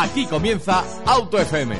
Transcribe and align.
Aquí 0.00 0.26
comienza 0.26 0.84
Auto 1.06 1.38
FM. 1.40 1.76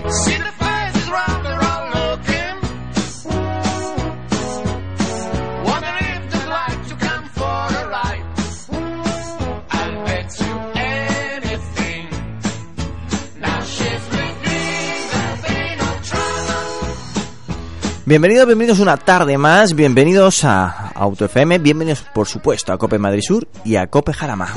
Bienvenidos, 18.04 18.46
bienvenidos 18.46 18.80
una 18.80 18.96
tarde 18.96 19.38
más, 19.38 19.74
bienvenidos 19.74 20.42
a 20.42 20.88
Auto 20.94 21.26
FM, 21.26 21.58
bienvenidos 21.58 22.04
por 22.12 22.26
supuesto 22.26 22.72
a 22.72 22.78
Cope 22.78 22.98
Madrid 22.98 23.22
Sur 23.22 23.46
y 23.64 23.76
a 23.76 23.86
Cope 23.86 24.12
Jarama. 24.12 24.48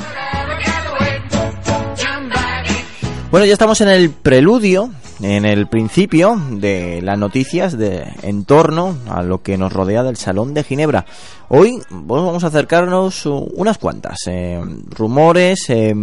Bueno, 3.32 3.46
ya 3.46 3.54
estamos 3.54 3.80
en 3.80 3.88
el 3.88 4.10
preludio, 4.10 4.90
en 5.22 5.44
el 5.44 5.68
principio 5.68 6.36
de 6.50 7.00
las 7.02 7.18
noticias 7.18 7.78
de 7.78 8.06
en 8.22 8.44
torno 8.44 8.96
a 9.08 9.22
lo 9.22 9.42
que 9.42 9.56
nos 9.56 9.72
rodea 9.72 10.02
del 10.02 10.16
Salón 10.16 10.52
de 10.54 10.64
Ginebra. 10.64 11.06
Hoy 11.54 11.82
vamos 11.90 12.44
a 12.44 12.46
acercarnos 12.46 13.26
unas 13.26 13.76
cuantas 13.76 14.20
eh, 14.26 14.58
rumores, 14.88 15.68
eh, 15.68 15.94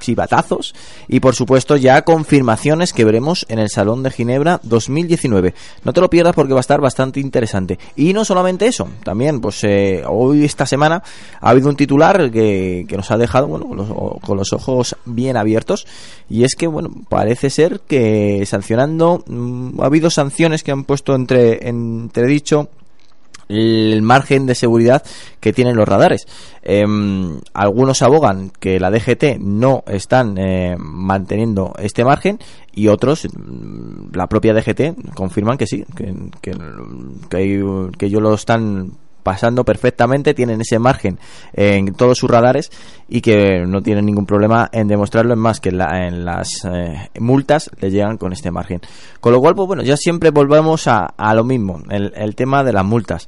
chivatazos 0.00 0.74
y 1.06 1.20
por 1.20 1.36
supuesto 1.36 1.76
ya 1.76 2.02
confirmaciones 2.02 2.92
que 2.92 3.04
veremos 3.04 3.46
en 3.48 3.60
el 3.60 3.70
Salón 3.70 4.02
de 4.02 4.10
Ginebra 4.10 4.58
2019. 4.64 5.54
No 5.84 5.92
te 5.92 6.00
lo 6.00 6.10
pierdas 6.10 6.34
porque 6.34 6.52
va 6.52 6.58
a 6.58 6.66
estar 6.66 6.80
bastante 6.80 7.20
interesante. 7.20 7.78
Y 7.94 8.12
no 8.12 8.24
solamente 8.24 8.66
eso, 8.66 8.88
también 9.04 9.40
pues 9.40 9.62
eh, 9.62 10.02
hoy 10.04 10.44
esta 10.44 10.66
semana 10.66 11.04
ha 11.40 11.50
habido 11.50 11.68
un 11.68 11.76
titular 11.76 12.32
que, 12.32 12.86
que 12.88 12.96
nos 12.96 13.12
ha 13.12 13.18
dejado 13.18 13.46
bueno, 13.46 13.68
con 13.68 13.76
los, 13.76 13.88
con 14.20 14.36
los, 14.36 14.52
ojos 14.52 14.96
bien 15.04 15.36
abiertos 15.36 15.86
y 16.28 16.42
es 16.42 16.56
que 16.56 16.66
bueno 16.66 16.90
parece 17.08 17.50
ser 17.50 17.80
que 17.86 17.93
sancionando 18.46 19.22
mm, 19.26 19.80
ha 19.80 19.86
habido 19.86 20.10
sanciones 20.10 20.62
que 20.62 20.72
han 20.72 20.84
puesto 20.84 21.14
entre 21.14 21.68
entredicho 21.68 22.68
el 23.48 24.02
margen 24.02 24.46
de 24.46 24.54
seguridad 24.54 25.02
que 25.40 25.52
tienen 25.52 25.76
los 25.76 25.88
radares. 25.88 26.26
Em, 26.62 27.40
algunos 27.52 28.02
abogan 28.02 28.50
que 28.58 28.80
la 28.80 28.90
DGT 28.90 29.38
no 29.38 29.84
están 29.86 30.38
eh, 30.38 30.76
manteniendo 30.78 31.74
este 31.78 32.04
margen 32.04 32.38
y 32.72 32.88
otros, 32.88 33.26
mm, 33.26 34.14
la 34.14 34.26
propia 34.28 34.54
DGT, 34.54 35.14
confirman 35.14 35.58
que 35.58 35.66
sí, 35.66 35.84
que, 35.94 36.14
que, 36.40 36.52
que, 37.28 37.90
que 37.98 38.06
ellos 38.06 38.22
lo 38.22 38.34
están 38.34 38.92
pasando 39.24 39.64
perfectamente, 39.64 40.34
tienen 40.34 40.60
ese 40.60 40.78
margen 40.78 41.18
en 41.54 41.92
todos 41.94 42.18
sus 42.18 42.30
radares 42.30 42.70
y 43.08 43.20
que 43.20 43.64
no 43.66 43.82
tienen 43.82 44.06
ningún 44.06 44.26
problema 44.26 44.68
en 44.70 44.86
demostrarlo, 44.86 45.32
en 45.32 45.40
más 45.40 45.58
que 45.58 45.70
en, 45.70 46.24
las 46.24 46.48
eh, 46.70 47.08
multas 47.18 47.70
le 47.80 47.90
llegan 47.90 48.18
con 48.18 48.32
este 48.32 48.52
margen. 48.52 48.80
Con 49.20 49.32
lo 49.32 49.40
cual, 49.40 49.56
pues 49.56 49.66
bueno, 49.66 49.82
ya 49.82 49.96
siempre 49.96 50.30
volvemos 50.30 50.86
a, 50.86 51.06
a 51.16 51.34
lo 51.34 51.42
mismo, 51.42 51.82
el, 51.90 52.34
tema 52.36 52.62
de 52.62 52.72
las 52.72 52.84
multas. 52.84 53.26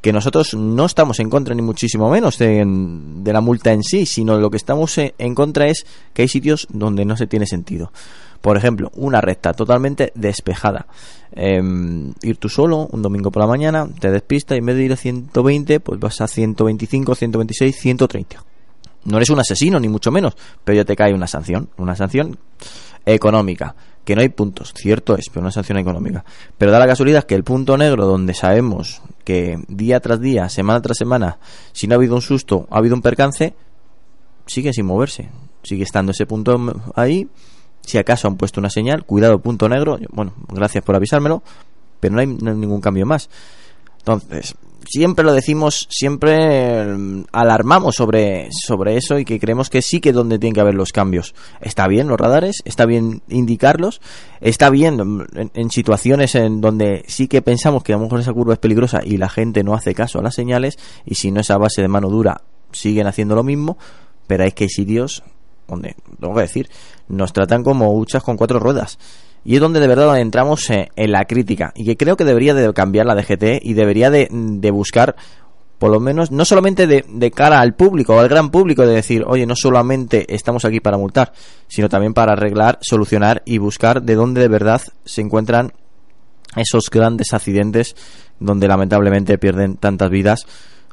Que 0.00 0.12
nosotros 0.12 0.54
no 0.54 0.86
estamos 0.86 1.20
en 1.20 1.30
contra, 1.30 1.54
ni 1.54 1.62
muchísimo 1.62 2.10
menos, 2.10 2.36
de, 2.38 2.64
de 2.66 3.32
la 3.32 3.40
multa 3.40 3.72
en 3.72 3.84
sí, 3.84 4.04
sino 4.04 4.36
lo 4.38 4.50
que 4.50 4.56
estamos 4.56 4.98
en 4.98 5.34
contra 5.34 5.68
es 5.68 5.86
que 6.12 6.22
hay 6.22 6.28
sitios 6.28 6.66
donde 6.70 7.04
no 7.04 7.16
se 7.16 7.28
tiene 7.28 7.46
sentido. 7.46 7.92
Por 8.42 8.56
ejemplo, 8.56 8.90
una 8.96 9.20
recta 9.20 9.54
totalmente 9.54 10.12
despejada. 10.16 10.86
Eh, 11.34 11.62
ir 12.22 12.36
tú 12.36 12.48
solo 12.48 12.88
un 12.90 13.00
domingo 13.00 13.30
por 13.30 13.40
la 13.40 13.46
mañana, 13.46 13.88
te 14.00 14.10
despista 14.10 14.54
y 14.54 14.58
en 14.58 14.66
vez 14.66 14.76
de 14.76 14.82
ir 14.82 14.92
a 14.92 14.96
120, 14.96 15.80
pues 15.80 16.00
vas 16.00 16.20
a 16.20 16.26
125, 16.26 17.14
126, 17.14 17.76
130. 17.76 18.44
No 19.04 19.16
eres 19.16 19.30
un 19.30 19.38
asesino, 19.38 19.78
ni 19.78 19.88
mucho 19.88 20.10
menos, 20.10 20.36
pero 20.64 20.76
ya 20.76 20.84
te 20.84 20.96
cae 20.96 21.14
una 21.14 21.28
sanción, 21.28 21.70
una 21.78 21.94
sanción 21.94 22.36
económica. 23.06 23.74
Que 24.04 24.16
no 24.16 24.22
hay 24.22 24.28
puntos, 24.30 24.74
cierto 24.74 25.16
es, 25.16 25.28
pero 25.28 25.42
una 25.42 25.52
sanción 25.52 25.78
económica. 25.78 26.24
Pero 26.58 26.72
da 26.72 26.80
la 26.80 26.88
casualidad 26.88 27.22
que 27.22 27.36
el 27.36 27.44
punto 27.44 27.76
negro, 27.76 28.06
donde 28.06 28.34
sabemos 28.34 29.00
que 29.24 29.62
día 29.68 30.00
tras 30.00 30.20
día, 30.20 30.48
semana 30.48 30.82
tras 30.82 30.98
semana, 30.98 31.38
si 31.72 31.86
no 31.86 31.94
ha 31.94 31.98
habido 31.98 32.16
un 32.16 32.22
susto, 32.22 32.66
ha 32.70 32.78
habido 32.78 32.96
un 32.96 33.02
percance, 33.02 33.54
sigue 34.46 34.72
sin 34.72 34.86
moverse. 34.86 35.30
Sigue 35.62 35.84
estando 35.84 36.10
ese 36.10 36.26
punto 36.26 36.60
ahí 36.96 37.28
si 37.84 37.98
acaso 37.98 38.28
han 38.28 38.36
puesto 38.36 38.60
una 38.60 38.70
señal, 38.70 39.04
cuidado, 39.04 39.40
punto 39.40 39.68
negro. 39.68 39.98
Bueno, 40.10 40.32
gracias 40.48 40.84
por 40.84 40.96
avisármelo, 40.96 41.42
pero 42.00 42.14
no 42.14 42.20
hay, 42.20 42.26
ningún 42.26 42.80
cambio 42.80 43.06
más. 43.06 43.28
Entonces, 43.98 44.56
siempre 44.84 45.24
lo 45.24 45.32
decimos, 45.32 45.86
siempre 45.90 46.84
mm, 46.86 47.24
alarmamos 47.32 47.94
sobre, 47.94 48.48
sobre 48.50 48.96
eso 48.96 49.18
y 49.18 49.24
que 49.24 49.38
creemos 49.38 49.70
que 49.70 49.82
sí 49.82 50.00
que 50.00 50.08
es 50.08 50.14
donde 50.14 50.38
tienen 50.38 50.54
que 50.54 50.60
haber 50.60 50.74
los 50.74 50.92
cambios. 50.92 51.34
Está 51.60 51.86
bien 51.86 52.08
los 52.08 52.18
radares, 52.18 52.62
está 52.64 52.86
bien 52.86 53.22
indicarlos, 53.28 54.00
está 54.40 54.70
bien 54.70 54.96
mm, 54.96 55.26
en, 55.34 55.50
en, 55.54 55.70
situaciones 55.70 56.34
en 56.34 56.60
donde 56.60 57.04
sí 57.06 57.28
que 57.28 57.42
pensamos 57.42 57.84
que 57.84 57.92
a 57.92 57.96
lo 57.96 58.04
mejor 58.04 58.20
esa 58.20 58.32
curva 58.32 58.54
es 58.54 58.58
peligrosa 58.58 59.00
y 59.04 59.18
la 59.18 59.28
gente 59.28 59.62
no 59.62 59.74
hace 59.74 59.94
caso 59.94 60.18
a 60.18 60.22
las 60.22 60.34
señales 60.34 60.78
y 61.04 61.14
si 61.14 61.30
no 61.30 61.40
esa 61.40 61.58
base 61.58 61.82
de 61.82 61.88
mano 61.88 62.08
dura 62.08 62.42
siguen 62.72 63.06
haciendo 63.06 63.34
lo 63.34 63.44
mismo, 63.44 63.78
pero 64.26 64.44
hay 64.44 64.52
que 64.52 64.64
hay 64.64 64.70
sitios 64.70 65.22
donde, 65.68 65.96
tengo 66.20 66.34
que 66.34 66.40
decir, 66.40 66.68
nos 67.12 67.32
tratan 67.32 67.62
como 67.62 67.94
huchas 67.94 68.22
con 68.22 68.36
cuatro 68.36 68.58
ruedas. 68.58 68.98
Y 69.44 69.56
es 69.56 69.60
donde 69.60 69.80
de 69.80 69.86
verdad 69.86 70.18
entramos 70.18 70.68
en 70.70 71.12
la 71.12 71.24
crítica. 71.26 71.72
Y 71.74 71.84
que 71.84 71.96
creo 71.96 72.16
que 72.16 72.24
debería 72.24 72.54
de 72.54 72.72
cambiar 72.72 73.06
la 73.06 73.14
DGT 73.14 73.60
y 73.62 73.74
debería 73.74 74.10
de, 74.10 74.28
de 74.30 74.70
buscar, 74.70 75.16
por 75.78 75.90
lo 75.90 76.00
menos, 76.00 76.30
no 76.30 76.44
solamente 76.44 76.86
de, 76.86 77.04
de, 77.08 77.30
cara 77.30 77.60
al 77.60 77.74
público 77.74 78.18
al 78.18 78.28
gran 78.28 78.50
público, 78.50 78.86
de 78.86 78.94
decir, 78.94 79.24
oye, 79.26 79.46
no 79.46 79.56
solamente 79.56 80.32
estamos 80.34 80.64
aquí 80.64 80.80
para 80.80 80.96
multar, 80.96 81.32
sino 81.66 81.88
también 81.88 82.14
para 82.14 82.32
arreglar, 82.32 82.78
solucionar 82.80 83.42
y 83.44 83.58
buscar 83.58 84.02
de 84.02 84.14
dónde 84.14 84.40
de 84.40 84.48
verdad 84.48 84.80
se 85.04 85.20
encuentran 85.20 85.72
esos 86.56 86.88
grandes 86.90 87.32
accidentes 87.32 87.96
donde 88.38 88.68
lamentablemente 88.68 89.38
pierden 89.38 89.76
tantas 89.76 90.10
vidas. 90.10 90.46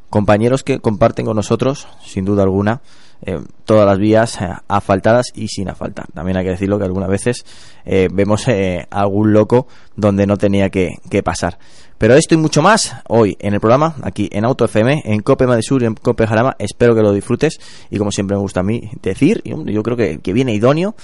Compañeros 0.09 0.63
que 0.63 0.79
comparten 0.79 1.25
con 1.25 1.35
nosotros, 1.35 1.87
sin 2.03 2.25
duda 2.25 2.43
alguna, 2.43 2.81
eh, 3.21 3.39
todas 3.69 3.85
las 3.85 3.99
vías 3.99 4.41
eh, 4.41 4.49
asfaltadas 4.67 5.27
y 5.35 5.47
sin 5.47 5.69
asfaltar. 5.69 6.07
También 6.13 6.37
hay 6.37 6.43
que 6.43 6.49
decirlo 6.49 6.79
que 6.79 6.85
algunas 6.85 7.07
veces 7.07 7.45
eh, 7.85 8.07
vemos 8.11 8.47
eh, 8.47 8.87
algún 8.89 9.31
loco 9.31 9.67
donde 9.95 10.25
no 10.25 10.37
tenía 10.37 10.69
que, 10.69 10.97
pasar. 11.23 11.59
Pero 11.97 12.15
esto 12.15 12.33
y 12.33 12.37
mucho 12.37 12.61
más 12.61 12.95
hoy 13.09 13.37
en 13.41 13.53
el 13.53 13.59
programa, 13.59 13.95
aquí 14.01 14.29
en 14.31 14.45
Auto 14.45 14.65
FM, 14.65 15.03
en 15.05 15.21
Cope 15.21 15.45
Madisur 15.45 15.83
y 15.83 15.85
en 15.85 15.95
Cope 15.95 16.25
Jarama. 16.25 16.55
Espero 16.57 16.95
que 16.95 17.01
lo 17.01 17.11
disfrutes 17.11 17.59
y 17.91 17.97
como 17.97 18.11
siempre 18.11 18.37
me 18.37 18.41
gusta 18.41 18.61
a 18.61 18.63
mí 18.63 18.89
decir, 19.03 19.43
yo 19.43 19.83
creo 19.83 19.97
que, 19.97 20.19
que 20.19 20.33
viene 20.33 20.53
idóneo 20.53 20.95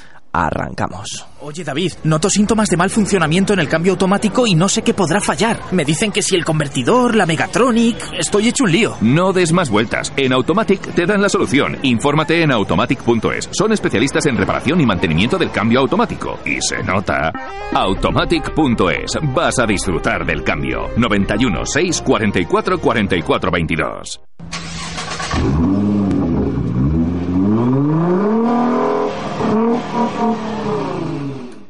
arrancamos. 0.43 1.25
Oye 1.41 1.63
David, 1.63 1.93
noto 2.03 2.29
síntomas 2.29 2.69
de 2.69 2.77
mal 2.77 2.89
funcionamiento 2.89 3.53
en 3.53 3.59
el 3.59 3.69
cambio 3.69 3.93
automático 3.93 4.47
y 4.47 4.55
no 4.55 4.67
sé 4.67 4.81
qué 4.81 4.93
podrá 4.93 5.21
fallar. 5.21 5.59
Me 5.71 5.85
dicen 5.85 6.11
que 6.11 6.21
si 6.21 6.35
el 6.35 6.43
convertidor, 6.43 7.15
la 7.15 7.25
Megatronic, 7.25 7.97
estoy 8.17 8.47
hecho 8.47 8.63
un 8.63 8.71
lío. 8.71 8.97
No 9.01 9.31
des 9.31 9.53
más 9.53 9.69
vueltas. 9.69 10.11
En 10.17 10.33
Automatic 10.33 10.93
te 10.93 11.05
dan 11.05 11.21
la 11.21 11.29
solución. 11.29 11.77
Infórmate 11.83 12.41
en 12.41 12.51
automatic.es. 12.51 13.49
Son 13.51 13.71
especialistas 13.71 14.25
en 14.25 14.37
reparación 14.37 14.81
y 14.81 14.85
mantenimiento 14.85 15.37
del 15.37 15.51
cambio 15.51 15.79
automático. 15.81 16.39
Y 16.45 16.59
se 16.61 16.81
nota. 16.83 17.31
Automatic.es. 17.73 19.19
Vas 19.33 19.59
a 19.59 19.65
disfrutar 19.65 20.25
del 20.25 20.43
cambio. 20.43 20.89
91 20.97 21.65
6 21.65 22.01
44 22.01 22.79
44 22.79 23.51
22. 23.51 24.21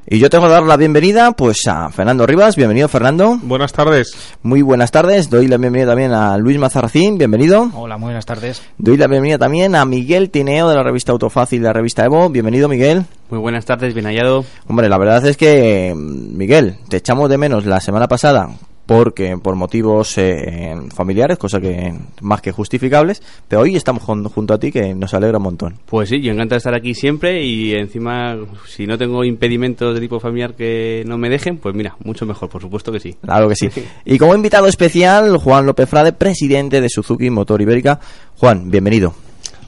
Y 0.07 0.19
yo 0.19 0.30
tengo 0.30 0.46
que 0.46 0.52
dar 0.52 0.62
la 0.62 0.78
bienvenida 0.78 1.31
pues 1.31 1.66
a 1.68 1.90
Fernando 1.90 2.28
Rivas. 2.28 2.56
Bienvenido, 2.56 2.88
Fernando. 2.88 3.40
Buenas 3.42 3.74
tardes. 3.74 4.16
Muy 4.44 4.62
buenas 4.62 4.92
tardes. 4.92 5.31
Doy 5.31 5.48
la 5.48 5.57
bienvenida 5.57 5.90
también 5.90 6.12
a 6.12 6.38
Luis 6.38 6.60
Mazarracín. 6.60 7.18
Bienvenido. 7.18 7.72
Hola, 7.74 7.98
muy 7.98 8.10
buenas 8.10 8.28
tardes. 8.28 8.62
Doy 8.78 8.98
la 8.98 9.07
bienvenida 9.07 9.40
también 9.40 9.74
a 9.74 9.84
Miguel 9.84 10.30
Tineo 10.30 10.69
de 10.69 10.75
la 10.75 10.84
revista 10.84 11.12
Autofácil 11.12 11.62
y 11.62 11.63
la 11.63 11.74
revista 11.74 12.06
Evo. 12.06 12.30
Bienvenido, 12.30 12.69
Miguel. 12.69 13.06
Muy 13.31 13.40
buenas 13.40 13.66
tardes, 13.66 13.96
bien 13.96 14.06
hallado. 14.06 14.46
Hombre, 14.68 14.90
la 14.90 15.00
verdad 15.00 15.25
es 15.25 15.38
que, 15.38 15.96
Miguel, 15.96 16.78
te 16.88 16.98
echamos 16.98 17.28
de 17.28 17.40
menos 17.40 17.66
la 17.66 17.80
semana 17.80 18.07
pasada 18.07 18.50
porque 18.86 19.36
por 19.42 19.56
motivos 19.56 20.18
eh, 20.18 20.76
familiares, 20.94 21.38
cosa 21.38 21.60
que 21.60 21.94
más 22.22 22.42
que 22.42 22.52
justificables, 22.52 23.22
pero 23.48 23.62
hoy 23.64 23.76
estamos 23.76 24.04
jun- 24.04 24.28
junto 24.30 24.54
a 24.54 24.60
ti 24.60 24.72
que 24.72 24.94
nos 24.94 25.14
alegra 25.14 25.38
un 25.38 25.44
montón. 25.44 25.76
Pues 25.86 26.10
sí, 26.10 26.22
yo 26.22 26.32
encantado 26.32 26.56
de 26.56 26.60
estar 26.60 26.76
aquí 26.76 26.94
siempre 26.94 27.44
y 27.44 27.74
encima, 27.74 28.38
si 28.68 28.86
no 28.86 28.98
tengo 28.98 29.24
impedimentos 29.24 29.94
de 29.96 30.00
tipo 30.00 30.20
familiar 30.20 30.54
que 30.54 31.04
no 31.08 31.18
me 31.18 31.30
dejen, 31.30 31.58
pues 31.58 31.74
mira, 31.76 31.96
mucho 32.04 32.26
mejor, 32.26 32.50
por 32.50 32.62
supuesto 32.62 32.92
que 32.92 33.00
sí. 33.00 33.16
Claro 33.22 33.50
que 33.50 33.56
sí. 33.56 33.70
Y 34.06 34.18
como 34.18 34.36
invitado 34.36 34.68
especial, 34.68 35.38
Juan 35.38 35.66
López 35.66 35.90
Frade, 35.90 36.14
presidente 36.14 36.80
de 36.81 36.90
Suzuki 36.90 37.30
Motor 37.30 37.62
Ibérica. 37.62 38.00
Juan, 38.38 38.70
bienvenido. 38.70 39.14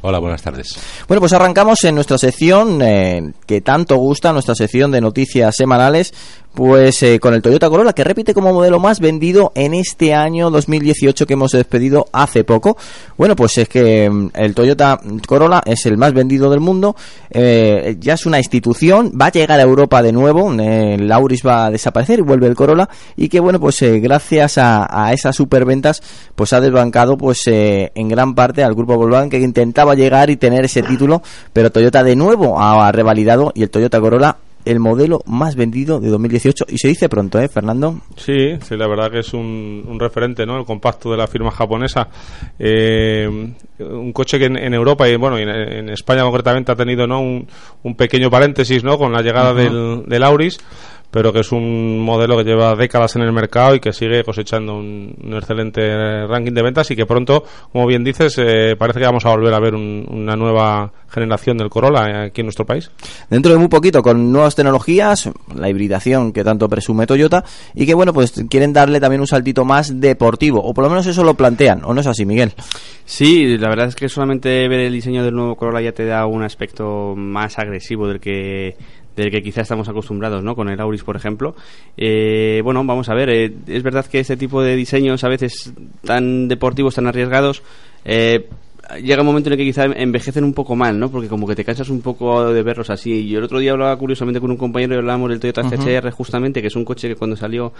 Hola, 0.02 0.20
buenas 0.20 0.44
tardes. 0.44 0.80
Bueno, 1.08 1.20
pues 1.22 1.34
arrancamos 1.34 1.84
en 1.84 1.96
nuestra 1.96 2.20
sección 2.20 2.81
eh, 2.84 3.31
que 3.48 3.62
tanto 3.62 3.96
gusta, 3.96 4.31
nuestra 4.31 4.54
sección 4.54 4.92
de 4.92 5.02
noticias 5.02 5.56
semanales, 5.56 6.13
pues 6.57 7.04
eh, 7.04 7.19
con 7.19 7.36
el 7.36 7.44
Toyota 7.44 7.69
Corolla, 7.69 7.94
que 7.94 8.04
repite 8.04 8.33
como 8.33 8.51
modelo 8.51 8.80
más 8.80 9.00
vendido 9.00 9.51
en 9.54 9.75
este 9.75 10.15
año 10.15 10.50
2018 10.50 11.27
que 11.27 11.33
hemos 11.33 11.51
despedido 11.51 12.07
hace 12.12 12.44
poco. 12.44 12.77
Bueno, 13.15 13.36
pues 13.36 13.59
es 13.59 13.69
que 13.69 14.09
mm, 14.09 14.30
el 14.33 14.56
Toyota 14.56 15.00
Corolla 15.27 15.62
es 15.63 15.86
el 15.86 15.98
más 15.98 16.13
vendido 16.13 16.50
del 16.50 16.59
mundo, 16.59 16.95
eh, 17.30 17.95
ya 18.00 18.15
es 18.15 18.25
una 18.25 18.39
institución, 18.39 19.12
va 19.21 19.27
a 19.27 19.31
llegar 19.31 19.59
a 19.59 19.62
Europa 19.62 20.01
de 20.01 20.12
nuevo, 20.12 20.51
eh, 20.59 20.95
el 20.95 21.12
Auris 21.12 21.45
va 21.45 21.68
a 21.68 21.69
desaparecer 21.69 22.18
y 22.18 22.24
vuelve 22.24 22.48
el 22.48 22.56
Corolla, 22.56 22.89
y 23.15 23.30
que 23.30 23.39
bueno, 23.39 23.60
pues 23.60 23.80
eh, 23.83 24.00
gracias 24.00 24.57
a, 24.57 24.88
a 24.89 25.13
esas 25.13 25.36
superventas, 25.36 26.01
pues 26.33 26.53
ha 26.53 26.60
desbancado 26.60 27.19
pues 27.19 27.45
eh, 27.45 27.92
en 27.94 28.10
gran 28.10 28.33
parte 28.33 28.63
al 28.63 28.74
grupo 28.74 28.98
Volkswagen 28.98 29.30
que 29.30 29.39
intentaba 29.39 29.94
llegar 29.94 30.31
y 30.31 30.38
tener 30.38 30.65
ese 30.65 30.81
título, 30.81 31.21
pero 31.53 31.71
Toyota 31.71 32.03
de 32.03 32.15
nuevo 32.15 32.60
ha 32.60 32.92
revalidado 32.92 33.51
y 33.53 33.62
el 33.62 33.69
Toyota 33.69 34.01
Corolla 34.01 34.38
el 34.72 34.80
modelo 34.80 35.22
más 35.25 35.56
vendido 35.56 36.00
de 36.00 36.10
2018 36.10 36.66
y 36.69 36.78
se 36.78 36.88
dice 36.88 37.10
pronto, 37.10 37.40
¿eh, 37.40 37.48
Fernando? 37.48 38.02
Sí, 38.16 38.58
sí, 38.62 38.75
la 38.75 38.88
verdad 38.88 39.12
que 39.12 39.19
es 39.19 39.34
un, 39.34 39.84
un 39.88 40.00
referente, 40.00 40.46
¿no? 40.46 40.58
El 40.58 40.66
compacto 40.66 41.12
de 41.12 41.18
la 41.18 41.28
firma 41.28 41.52
japonesa. 41.52 42.08
Eh, 42.60 43.28
un 43.80 44.14
coche 44.14 44.40
que 44.40 44.46
en, 44.46 44.58
en 44.58 44.74
Europa 44.74 45.08
y 45.08 45.16
bueno, 45.16 45.38
en, 45.38 45.50
en 45.50 45.90
España 45.90 46.24
concretamente 46.24 46.72
ha 46.72 46.75
tenido, 46.75 47.08
¿no? 47.08 47.22
Un, 47.22 47.48
un 47.84 47.96
pequeño 47.96 48.30
paréntesis, 48.30 48.84
¿no? 48.84 48.98
Con 48.98 49.12
la 49.14 49.22
llegada 49.22 49.54
del, 49.54 50.04
del 50.08 50.24
Auris, 50.24 50.60
pero 51.12 51.31
que 51.33 51.39
es 51.39 51.51
un 51.51 52.00
modelo 52.00 52.38
que 52.38 52.44
lleva 52.44 52.75
décadas 52.75 53.15
en 53.15 53.21
el 53.24 53.31
mercado 53.31 53.75
y 53.75 53.80
que 53.80 53.94
sigue 53.94 54.24
cosechando 54.24 54.75
un, 54.75 55.15
un 55.24 55.33
excelente 55.36 56.25
ranking 56.27 56.51
de 56.54 56.62
ventas 56.62 56.89
y 56.92 56.95
que 56.95 57.06
pronto, 57.06 57.44
como 57.71 57.88
bien 57.88 58.04
dices, 58.04 58.36
eh, 58.39 58.75
parece 58.77 59.00
que 59.00 59.06
vamos 59.06 59.25
a 59.25 59.30
volver 59.30 59.54
a 59.54 59.59
ver 59.59 59.75
un- 59.75 60.06
una 60.09 60.36
nueva 60.36 60.92
generación 61.09 61.57
del 61.57 61.69
Corolla 61.69 62.06
eh, 62.09 62.25
aquí 62.27 62.42
en 62.42 62.48
nuestro 62.48 62.65
país. 62.65 62.92
Dentro 63.30 63.51
de 63.51 63.57
muy 63.57 63.69
poquito, 63.69 64.01
con 64.04 64.31
nuevas 64.31 64.56
tecnologías, 64.56 65.30
la 65.56 65.69
hibridación 65.69 66.33
que 66.33 66.44
tanto 66.44 66.68
presume 66.68 67.07
Toyota, 67.07 67.44
y 67.74 67.86
que 67.86 67.94
bueno, 67.94 68.13
pues 68.13 68.33
quieren 68.50 68.74
darle 68.74 69.00
también 69.00 69.21
un 69.21 69.27
saltito 69.27 69.63
más 69.65 70.00
deportivo, 70.01 70.60
o 70.62 70.74
por 70.74 70.83
lo 70.83 70.89
menos 70.89 71.07
eso 71.07 71.24
lo 71.24 71.33
plantean, 71.36 71.81
¿o 71.86 71.94
no 71.94 72.01
es 72.01 72.07
así, 72.07 72.25
Miguel? 72.25 72.53
Sí, 73.06 73.57
la 73.57 73.69
verdad 73.69 73.88
es 73.88 73.95
que 73.95 74.10
solamente 74.10 74.68
ver 74.68 74.81
el 74.81 74.92
diseño 74.94 75.24
del 75.24 75.33
nuevo 75.33 75.56
Corolla 75.56 75.80
ya 75.81 75.94
te 75.94 76.06
da 76.06 76.25
un 76.25 76.44
aspecto 76.44 77.13
más 77.15 77.57
agresivo 77.57 78.07
del 78.07 78.19
que 78.19 78.75
del 79.18 79.31
que 79.31 79.42
quizás 79.42 79.64
estamos 79.64 79.90
acostumbrados, 79.90 80.44
¿no? 80.44 80.56
Con 80.56 80.69
el 80.69 80.80
Auris, 80.80 81.04
por 81.04 81.16
ejemplo. 81.16 81.56
Eh, 81.98 82.62
bueno, 82.64 82.84
vamos 82.86 83.10
a 83.10 83.16
ver. 83.16 83.30
eh, 83.30 83.52
es 83.68 83.84
verdad 83.84 84.06
que 84.06 84.19
este 84.19 84.38
tipo 84.38 84.62
de 84.62 84.75
diseños, 84.75 85.24
a 85.24 85.28
veces 85.28 85.74
tan 86.06 86.48
deportivos, 86.48 86.96
tan 86.96 87.08
arriesgados, 87.08 87.64
eh, 88.06 88.48
llega 89.01 89.22
un 89.22 89.28
momento 89.28 89.50
en 89.50 89.54
el 89.54 89.57
que 89.57 89.66
quizá 89.66 89.86
envejecen 89.86 90.44
un 90.44 90.54
poco 90.54 90.75
mal, 90.75 91.00
¿no? 91.00 91.10
Porque 91.10 91.28
como 91.28 91.48
que 91.48 91.56
te 91.56 91.66
cansas 91.66 91.89
un 91.89 92.01
poco 92.01 92.51
de 92.51 92.63
verlos 92.63 92.89
así. 92.89 93.12
Y 93.12 93.36
el 93.36 93.44
otro 93.44 93.60
día 93.60 93.72
hablaba 93.72 93.95
curiosamente 93.98 94.39
con 94.39 94.51
un 94.51 94.57
compañero 94.57 94.95
y 94.95 94.98
hablábamos 94.98 95.30
del 95.30 95.39
Toyota 95.39 95.62
Ujú. 95.62 95.75
CHR 95.75 96.12
justamente, 96.12 96.62
que 96.62 96.68
es 96.68 96.75
un 96.75 96.86
coche 96.86 97.07
que 97.07 97.16
cuando 97.16 97.36
salió, 97.36 97.74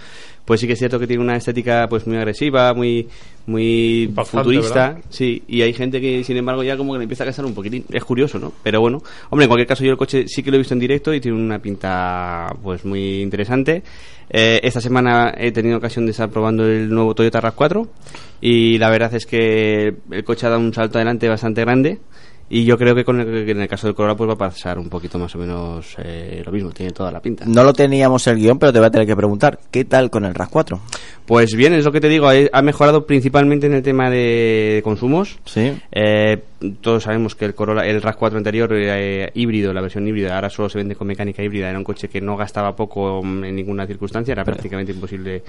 pues 0.44 0.60
sí 0.60 0.66
que 0.66 0.74
es 0.74 0.78
cierto 0.78 0.98
que 0.98 1.06
tiene 1.06 1.22
una 1.22 1.36
estética 1.36 1.86
pues 1.88 2.06
muy 2.06 2.16
agresiva, 2.16 2.72
muy 2.74 3.08
muy 3.46 4.12
futurista, 4.26 4.88
¿verdad? 4.88 5.04
sí, 5.08 5.42
y 5.48 5.62
hay 5.62 5.72
gente 5.72 6.02
que 6.02 6.22
sin 6.22 6.36
embargo 6.36 6.62
ya 6.62 6.76
como 6.76 6.92
que 6.92 6.98
le 6.98 7.04
empieza 7.04 7.24
a 7.24 7.26
casar 7.26 7.46
un 7.46 7.54
poquitín. 7.54 7.82
Es 7.90 8.04
curioso, 8.04 8.38
¿no? 8.38 8.52
Pero 8.62 8.82
bueno, 8.82 9.02
hombre, 9.30 9.44
en 9.44 9.48
cualquier 9.48 9.66
caso 9.66 9.84
yo 9.84 9.92
el 9.92 9.96
coche 9.96 10.26
sí 10.28 10.42
que 10.42 10.50
lo 10.50 10.56
he 10.56 10.58
visto 10.58 10.74
en 10.74 10.80
directo 10.80 11.14
y 11.14 11.20
tiene 11.20 11.38
una 11.38 11.58
pinta 11.58 12.54
pues 12.62 12.84
muy 12.84 13.22
interesante. 13.22 13.82
Eh, 14.30 14.60
esta 14.62 14.80
semana 14.80 15.32
he 15.36 15.52
tenido 15.52 15.78
ocasión 15.78 16.04
de 16.04 16.12
estar 16.12 16.28
probando 16.30 16.66
el 16.66 16.90
nuevo 16.90 17.14
Toyota 17.14 17.40
RAV4 17.40 17.88
y 18.40 18.78
la 18.78 18.90
verdad 18.90 19.14
es 19.14 19.26
que 19.26 19.94
el 20.10 20.24
coche 20.24 20.46
ha 20.46 20.50
dado 20.50 20.60
un 20.60 20.74
salto 20.74 20.98
adelante 20.98 21.28
bastante 21.28 21.62
grande. 21.62 21.98
Y 22.50 22.64
yo 22.64 22.78
creo 22.78 22.94
que, 22.94 23.04
con 23.04 23.20
el, 23.20 23.48
en 23.48 23.60
el 23.60 23.68
caso 23.68 23.86
del 23.86 23.94
Corolla 23.94 24.16
pues 24.16 24.30
va 24.30 24.32
a 24.32 24.38
pasar 24.38 24.78
un 24.78 24.88
poquito 24.88 25.18
más 25.18 25.34
o 25.34 25.38
menos 25.38 25.94
eh, 25.98 26.42
lo 26.44 26.50
mismo, 26.50 26.70
tiene 26.70 26.92
toda 26.92 27.12
la 27.12 27.20
pinta. 27.20 27.44
No 27.46 27.62
lo 27.62 27.74
teníamos 27.74 28.26
el 28.26 28.38
guion, 28.38 28.58
pero 28.58 28.72
te 28.72 28.78
voy 28.78 28.86
a 28.86 28.90
tener 28.90 29.06
que 29.06 29.14
preguntar, 29.14 29.58
¿qué 29.70 29.84
tal 29.84 30.08
con 30.08 30.24
el 30.24 30.32
RAV4? 30.32 30.80
Pues 31.26 31.54
bien, 31.54 31.74
es 31.74 31.84
lo 31.84 31.92
que 31.92 32.00
te 32.00 32.08
digo, 32.08 32.26
ha 32.28 32.62
mejorado 32.62 33.04
principalmente 33.04 33.66
en 33.66 33.74
el 33.74 33.82
tema 33.82 34.08
de 34.08 34.80
consumos. 34.82 35.38
Sí. 35.44 35.78
Eh, 35.92 36.42
todos 36.80 37.04
sabemos 37.04 37.34
que 37.34 37.44
el 37.44 37.54
Corolla, 37.54 37.86
el 37.86 38.02
RAV4 38.02 38.36
anterior 38.36 38.70
eh, 38.72 39.30
híbrido, 39.34 39.72
la 39.72 39.80
versión 39.80 40.06
híbrida, 40.06 40.34
ahora 40.34 40.50
solo 40.50 40.68
se 40.68 40.78
vende 40.78 40.96
con 40.96 41.06
mecánica 41.06 41.42
híbrida, 41.42 41.68
era 41.68 41.78
un 41.78 41.84
coche 41.84 42.08
que 42.08 42.20
no 42.20 42.36
gastaba 42.36 42.74
poco 42.74 43.22
mm, 43.22 43.44
en 43.44 43.54
ninguna 43.54 43.86
circunstancia, 43.86 44.32
era 44.32 44.44
prácticamente 44.44 44.92
imposible 44.92 45.42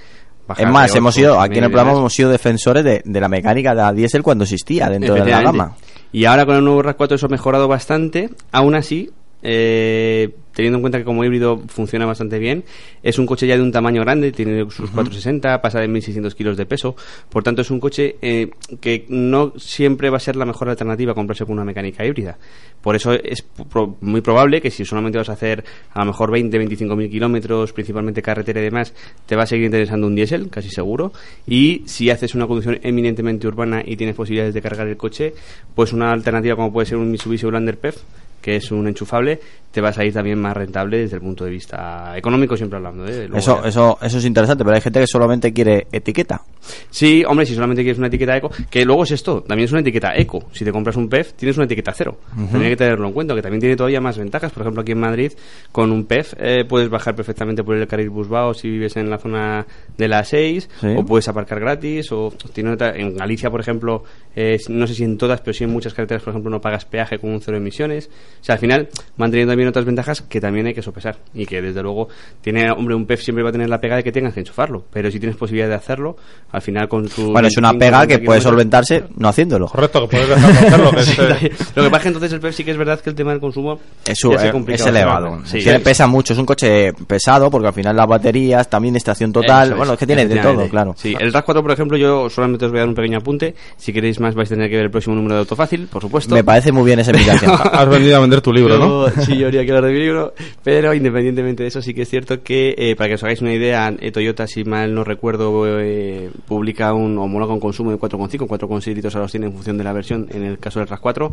bajar. 0.48 0.68
Es 0.68 0.72
más, 0.72 0.96
hemos 0.96 1.16
sido, 1.16 1.40
aquí 1.42 1.58
en 1.58 1.64
el 1.64 1.72
programa 1.72 1.98
hemos 1.98 2.14
sido 2.14 2.30
defensores 2.30 2.84
de, 2.84 3.02
de 3.04 3.20
la 3.20 3.28
mecánica 3.28 3.72
de 3.72 3.82
la 3.82 3.94
diésel 3.94 4.22
cuando 4.22 4.44
existía 4.44 4.90
dentro 4.90 5.16
de 5.16 5.26
la 5.26 5.42
gama. 5.42 5.76
Y 6.12 6.26
ahora 6.26 6.46
con 6.46 6.56
el 6.56 6.64
nuevo 6.64 6.82
RAV4 6.84 7.16
eso 7.16 7.26
ha 7.28 7.30
mejorado 7.30 7.68
bastante. 7.68 8.30
Aún 8.52 8.76
así, 8.76 9.12
eh, 9.42 10.30
teniendo 10.54 10.78
en 10.78 10.82
cuenta 10.82 10.98
que 10.98 11.06
como 11.06 11.24
híbrido 11.24 11.62
funciona 11.68 12.06
bastante 12.06 12.38
bien, 12.40 12.66
es 13.02 13.18
un 13.18 13.26
coche 13.26 13.48
ya 13.48 13.56
de 13.56 13.64
un 13.64 13.72
tamaño 13.72 14.02
grande, 14.02 14.32
tiene 14.34 14.64
sus 14.70 14.90
460, 14.92 15.62
pasa 15.62 15.80
de 15.80 15.88
1600 15.88 16.36
kilos 16.36 16.58
de 16.58 16.66
peso. 16.66 16.96
Por 17.30 17.44
tanto, 17.44 17.62
es 17.62 17.72
un 17.72 17.80
coche 17.80 18.18
eh, 18.22 18.50
que 18.82 19.06
no 19.08 19.54
siempre 19.58 20.10
va 20.10 20.18
a 20.18 20.20
ser 20.20 20.36
la 20.36 20.46
mejor 20.46 20.70
alternativa 20.70 21.14
comprarse 21.14 21.46
con 21.46 21.54
una 21.54 21.64
mecánica 21.64 22.06
híbrida. 22.06 22.38
Por 22.82 22.96
eso 22.98 23.14
es 23.14 23.42
pro- 23.70 23.96
muy 24.02 24.20
probable 24.22 24.62
que 24.62 24.70
si 24.72 24.84
solamente 24.84 25.18
vas 25.18 25.30
a 25.30 25.34
hacer 25.34 25.64
a 25.94 26.00
lo 26.00 26.06
mejor 26.08 26.32
20, 26.32 26.58
25 26.58 26.96
mil 26.98 27.10
kilómetros, 27.10 27.72
principalmente 27.72 28.22
carretera 28.22 28.60
y 28.60 28.64
demás, 28.64 28.94
te 29.26 29.36
va 29.38 29.44
a 29.44 29.46
seguir 29.48 29.66
interesando 29.66 30.08
un 30.08 30.16
diésel, 30.16 30.50
casi 30.50 30.70
seguro. 30.70 31.14
Y 31.48 31.84
si 31.86 32.10
haces 32.10 32.36
una 32.36 32.48
conducción 32.48 32.80
eminentemente 32.84 33.48
urbana 33.48 33.82
y 33.86 33.96
tienes 33.96 34.16
posibilidades 34.16 34.54
de 34.54 34.62
cargar 34.62 34.88
el 34.88 34.98
coche, 34.98 35.34
pues 35.76 35.94
una 35.94 36.12
alternativa 36.12 36.56
como 36.58 36.74
puede 36.74 36.86
ser 36.88 36.98
un 36.98 37.10
Mitsubishi 37.12 37.46
Outlander 37.46 37.78
PEF, 37.78 37.98
que 38.42 38.56
es 38.58 38.72
un 38.72 38.88
enchufable, 38.88 39.40
te 39.72 39.82
vas 39.82 39.98
a 40.00 40.04
ir 40.06 40.12
también 40.12 40.40
más 40.40 40.58
rentable 40.58 40.98
desde 40.98 41.18
el 41.18 41.22
punto 41.22 41.46
de 41.46 41.52
vista 41.52 42.18
económico, 42.18 42.58
siempre 42.58 42.78
hablando. 42.78 43.06
¿eh? 43.06 43.28
Luego 43.28 43.38
Eso, 43.38 43.62
ya- 43.62 43.70
eso, 43.70 43.98
eso 44.02 44.18
es 44.18 44.26
interesante, 44.26 44.64
pero 44.64 44.76
hay 44.76 44.82
gente 44.82 45.00
que 45.00 45.06
solamente 45.08 45.54
quiere 45.54 45.86
etiqueta. 45.92 46.42
Sí, 46.90 47.24
hombre, 47.28 47.46
si 47.46 47.54
solamente 47.54 47.84
quieres 47.84 48.00
una 48.00 48.08
etiqueta 48.08 48.36
eco, 48.36 48.50
que 48.70 48.84
luego 48.84 49.04
es 49.04 49.12
esto, 49.12 49.42
también 49.42 49.66
es 49.66 49.72
una 49.72 49.82
etiqueta 49.82 50.16
eco. 50.16 50.46
Si 50.54 50.66
te 50.66 50.72
compras 50.72 50.96
un 50.96 51.08
PEF, 51.08 51.34
tienes 51.34 51.56
una 51.58 51.66
etiqueta 51.66 51.94
cero. 51.96 52.18
Ujú. 52.36 52.48
Tendría 52.48 52.70
que 52.70 52.76
tenerlo 52.78 53.08
en 53.08 53.14
cuenta, 53.14 53.36
que 53.36 53.42
también 53.44 53.60
tiene 53.60 53.76
todavía 53.76 54.02
más 54.02 54.18
ventajas. 54.18 54.52
Por 54.52 54.62
ejemplo, 54.64 54.82
aquí 54.82 54.92
en 54.94 55.00
Madrid, 55.00 55.34
con 55.72 55.92
un 55.92 56.06
PEF, 56.06 56.34
eh, 56.40 56.66
puedes 56.68 56.90
bajar 56.90 57.16
perfectamente 57.16 57.64
por 57.64 57.76
el 57.76 57.88
carril 57.88 58.10
Busbao 58.10 58.54
si 58.56 58.70
vives 58.70 58.98
en 58.98 59.10
la 59.10 59.20
zona 59.20 59.66
de 59.98 60.08
la 60.08 60.24
6, 60.24 60.68
Sí. 60.82 60.88
o 60.98 61.06
puedes 61.06 61.28
aparcar 61.28 61.60
gratis, 61.60 62.12
o 62.12 62.34
tiene 62.54 62.72
otra- 62.72 62.96
en 62.96 63.16
Galicia, 63.16 63.52
por 63.52 63.62
ejemplo, 63.62 64.04
eh, 64.36 64.58
no 64.70 64.88
sé 64.88 64.96
si 64.96 65.04
en 65.04 65.18
todas, 65.18 65.42
pero 65.42 65.54
sí 65.54 65.64
en 65.64 65.70
muchas 65.70 65.94
carreteras, 65.94 66.24
por 66.24 66.32
ejemplo, 66.32 66.50
no 66.50 66.60
pagas 66.60 66.86
peaje 66.86 67.20
con 67.20 67.30
un 67.32 67.40
cero 67.42 67.58
emisiones. 67.58 68.10
O 68.42 68.44
sea, 68.44 68.56
al 68.56 68.60
final, 68.60 68.88
manteniendo 69.18 69.52
también 69.52 69.70
otras 69.70 69.86
ventajas 69.86 70.22
que 70.22 70.40
también 70.40 70.68
hay 70.68 70.74
que 70.74 70.82
sopesar. 70.82 71.18
Y 71.34 71.46
que, 71.46 71.62
desde 71.62 71.82
luego, 71.84 72.08
tiene, 72.42 72.72
hombre, 72.72 72.96
un 72.96 73.06
PEF 73.06 73.22
siempre 73.22 73.44
va 73.44 73.50
a 73.50 73.52
tener 73.52 73.70
la 73.70 73.80
pega 73.80 73.96
de 73.98 74.04
que 74.04 74.12
tengas 74.12 74.34
que 74.34 74.40
enchufarlo. 74.40 74.86
Pero 74.92 75.12
si 75.12 75.20
tienes 75.20 75.38
posibilidad 75.38 75.68
de 75.70 75.76
hacerlo, 75.76 76.16
al 76.52 76.62
final 76.62 76.88
con 76.88 77.08
tu 77.10 77.32
Bueno, 77.32 77.48
es 77.48 77.58
una 77.58 77.72
25, 77.72 77.80
pega 77.80 78.02
que 78.08 78.14
30 78.16 78.26
puede 78.26 78.42
solventarse 78.42 79.04
no 79.18 79.28
haciéndolo. 79.30 79.68
Correcto, 79.68 80.08
que 80.08 80.18
puedes 80.18 80.44
hacerlo. 80.44 80.92
Que 80.92 81.04
Sí, 81.10 81.12
es, 81.12 81.18
también. 81.18 81.52
Lo 81.76 81.84
que 81.84 81.90
pasa 81.90 81.98
es 81.98 82.02
que 82.04 82.08
entonces 82.10 82.34
el 82.34 82.40
PEF 82.40 82.56
sí 82.56 82.64
que 82.64 82.72
es 82.72 82.78
verdad 82.78 83.00
que 83.00 83.10
el 83.10 83.16
tema 83.16 83.32
del 83.32 83.40
consumo 83.40 83.80
Es, 84.06 84.18
su- 84.20 84.32
eh, 84.34 84.52
es 84.68 84.86
elevado. 84.86 85.42
Sí, 85.46 85.60
Es 85.60 85.68
es- 85.68 85.82
pesa 85.82 86.08
mucho, 86.08 86.34
es 86.34 86.40
un 86.40 86.46
coche 86.46 86.94
pesado 87.08 87.50
porque 87.52 87.68
al 87.68 87.74
final 87.74 87.96
las 87.96 88.08
baterías, 88.08 88.70
también 88.70 88.96
estación 88.96 89.32
total, 89.34 89.68
Eso 89.70 89.78
bueno, 89.78 89.94
es, 89.94 89.96
es 89.96 90.00
que 90.00 90.06
tiene 90.08 90.28
de 90.28 90.38
todo, 90.40 90.68
claro. 90.70 90.94
Sí, 90.98 91.16
el 91.20 91.34
RAV4, 91.34 91.62
por 91.62 91.72
ejemplo, 91.72 91.98
yo 91.98 92.30
solamente 92.30 92.66
os 92.66 92.72
voy 92.72 92.80
a 92.80 92.82
dar 92.82 92.90
un 92.90 92.96
pequeño 92.96 93.18
apunte. 93.18 93.56
Si 93.78 93.92
queréis 93.94 94.20
más, 94.20 94.36
vais 94.36 94.50
a 94.52 94.56
tener 94.56 94.70
que 94.70 94.76
ver 94.76 94.86
el 94.86 94.92
próximo 94.92 95.16
número 95.16 95.36
de 95.36 95.40
Autofácil, 95.42 95.88
por 95.88 96.02
supuesto. 96.02 96.36
Me 96.36 96.44
parece 96.44 96.72
muy 96.72 96.86
bien 96.86 97.00
esa 97.00 97.12
invitación. 97.12 97.52
Has 97.72 97.90
venido 97.90 98.19
vender 98.22 98.42
tu 98.42 98.54
libro, 98.54 98.78
¿no? 98.78 99.10
Sí, 99.26 99.38
yo 99.38 99.48
habría 99.48 99.66
que 99.66 99.72
hablar 99.72 99.86
de 99.86 99.94
mi 99.94 100.00
libro, 100.00 100.34
pero 100.64 100.94
independientemente 100.94 101.64
de 101.64 101.70
eso, 101.70 101.82
sí 101.82 101.94
que 101.94 102.04
es 102.04 102.10
cierto 102.10 102.42
que, 102.42 102.76
eh, 102.78 102.96
para 102.96 103.10
que 103.10 103.16
os 103.16 103.24
hagáis 103.24 103.42
una 103.42 103.54
idea, 103.54 103.94
eh, 104.00 104.12
Toyota, 104.12 104.48
si 104.48 104.64
mal 104.64 104.94
no 104.94 105.04
recuerdo, 105.04 105.66
eh, 105.80 106.30
publica 106.48 106.94
un 106.94 107.18
homólogo 107.18 107.54
un 107.54 107.60
consumo 107.60 107.92
de 107.92 107.98
4,5, 107.98 108.48
4,6 108.48 108.96
litros 108.96 109.16
a 109.16 109.20
los 109.20 109.32
tiene 109.32 109.48
en 109.48 109.54
función 109.54 109.78
de 109.78 109.84
la 109.84 109.94
versión, 109.94 110.28
en 110.32 110.44
el 110.44 110.60
caso 110.60 110.80
del 110.80 110.90
RAV4. 110.90 111.32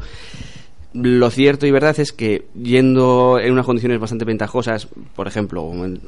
Lo 1.02 1.30
cierto 1.30 1.66
y 1.66 1.70
verdad 1.70 1.98
es 2.00 2.12
que 2.12 2.46
yendo 2.54 3.38
en 3.38 3.52
unas 3.52 3.66
condiciones 3.66 3.98
bastante 4.00 4.24
ventajosas, 4.24 4.88
por 5.14 5.26
ejemplo, 5.26 5.70
en- 5.84 6.00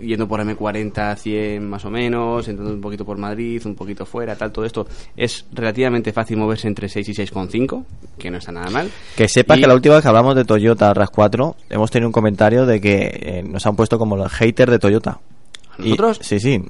yendo 0.00 0.28
por 0.28 0.40
M40 0.40 1.16
100 1.16 1.68
más 1.68 1.84
o 1.84 1.90
menos, 1.90 2.46
entrando 2.48 2.74
un 2.74 2.80
poquito 2.80 3.04
por 3.04 3.16
Madrid, 3.16 3.62
un 3.64 3.74
poquito 3.74 4.04
fuera, 4.04 4.36
tal, 4.36 4.52
todo 4.52 4.64
esto, 4.64 4.86
es 5.16 5.46
relativamente 5.52 6.12
fácil 6.12 6.36
moverse 6.36 6.68
entre 6.68 6.88
6 6.88 7.08
y 7.08 7.14
6,5, 7.14 7.84
que 8.18 8.30
no 8.30 8.38
está 8.38 8.52
nada 8.52 8.68
mal. 8.70 8.90
Que 9.16 9.28
sepas 9.28 9.58
Y- 9.58 9.62
que 9.62 9.66
la 9.68 9.74
última 9.74 9.94
vez 9.94 10.02
que 10.02 10.08
hablamos 10.08 10.34
de 10.34 10.44
Toyota 10.44 10.92
RAV4 10.92 11.54
hemos 11.70 11.90
tenido 11.90 12.08
un 12.08 12.12
comentario 12.12 12.66
de 12.66 12.80
que 12.80 13.10
eh, 13.22 13.42
nos 13.48 13.64
han 13.66 13.76
puesto 13.76 13.98
como 13.98 14.16
los 14.16 14.30
haters 14.32 14.70
de 14.72 14.78
Toyota. 14.78 15.20
¿A 15.76 15.82
nosotros? 15.82 16.18
Y- 16.20 16.24
sí, 16.24 16.40
sí. 16.40 16.62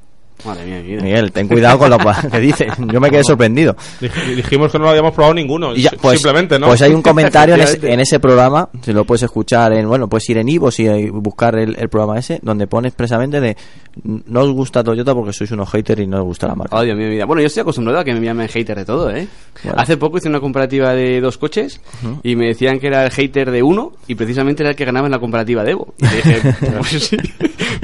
Madre 0.45 0.65
mía, 0.67 0.81
mi 0.81 0.89
vida. 0.89 1.03
Miguel, 1.03 1.33
ten 1.33 1.49
cuidado 1.49 1.79
con 1.79 1.91
lo 1.91 1.99
que 2.31 2.39
dices. 2.41 2.73
Yo 2.93 3.01
me 3.01 3.11
quedé 3.11 3.25
sorprendido. 3.25 3.75
Dij- 4.01 4.37
Dijimos 4.37 4.71
que 4.71 4.79
no 4.79 4.85
lo 4.85 4.91
habíamos 4.91 5.13
probado 5.13 5.35
ninguno. 5.35 5.75
Y 5.75 5.83
ya, 5.83 5.91
si- 5.91 5.97
pues, 5.97 6.19
simplemente, 6.21 6.59
¿no? 6.59 6.69
Pues 6.69 6.81
hay 6.83 6.93
un 6.93 7.03
comentario 7.03 7.55
en 7.55 7.61
ese, 7.61 7.71
Efectivamente. 7.73 7.95
en 7.95 8.01
ese 8.01 8.21
programa, 8.21 8.69
si 8.83 8.93
lo 8.93 9.05
puedes 9.05 9.23
escuchar 9.25 9.73
en, 9.73 9.89
bueno, 9.89 10.09
puedes 10.09 10.29
ir 10.31 10.39
en 10.39 10.49
Ivos 10.49 10.79
y 10.79 11.11
buscar 11.11 11.59
el, 11.59 11.77
el 11.79 11.89
programa 11.89 12.19
ese, 12.19 12.39
donde 12.43 12.67
pone 12.67 12.89
expresamente 12.89 13.41
de 13.41 13.57
no 14.05 14.43
os 14.43 14.53
gusta 14.53 14.85
Toyota 14.85 15.13
porque 15.13 15.33
sois 15.33 15.51
unos 15.51 15.69
haters 15.71 16.01
y 16.03 16.07
no 16.07 16.19
os 16.19 16.25
gusta 16.25 16.47
la 16.47 16.55
marca. 16.55 16.77
Oh, 16.77 16.83
Dios 16.83 16.97
mío, 16.97 17.07
mi 17.09 17.15
vida. 17.15 17.25
Bueno, 17.25 17.41
yo 17.43 17.49
estoy 17.49 17.63
acostumbrado 17.63 17.99
a 17.99 18.05
que 18.05 18.15
me 18.15 18.21
llamen 18.25 18.47
hater 18.49 18.77
de 18.79 18.85
todo, 18.85 19.11
¿eh? 19.11 19.27
Bueno. 19.65 19.81
Hace 19.81 19.97
poco 19.97 20.19
hice 20.19 20.29
una 20.29 20.39
comparativa 20.41 20.95
de 20.95 21.21
dos 21.21 21.37
coches 21.37 21.81
y 22.23 22.37
me 22.37 22.47
decían 22.47 22.79
que 22.79 22.87
era 22.87 23.05
el 23.05 23.11
hater 23.11 23.51
de 23.51 23.63
uno 23.63 23.93
y 24.07 24.15
precisamente 24.15 24.63
era 24.63 24.71
el 24.71 24.77
que 24.77 24.85
ganaba 24.85 25.09
en 25.09 25.13
la 25.13 25.19
comparativa 25.19 25.65
de 25.65 25.73
Evo. 25.73 25.95
Y 25.99 26.07
dije, 26.07 26.41
pues 26.79 26.91
sí, 27.09 27.17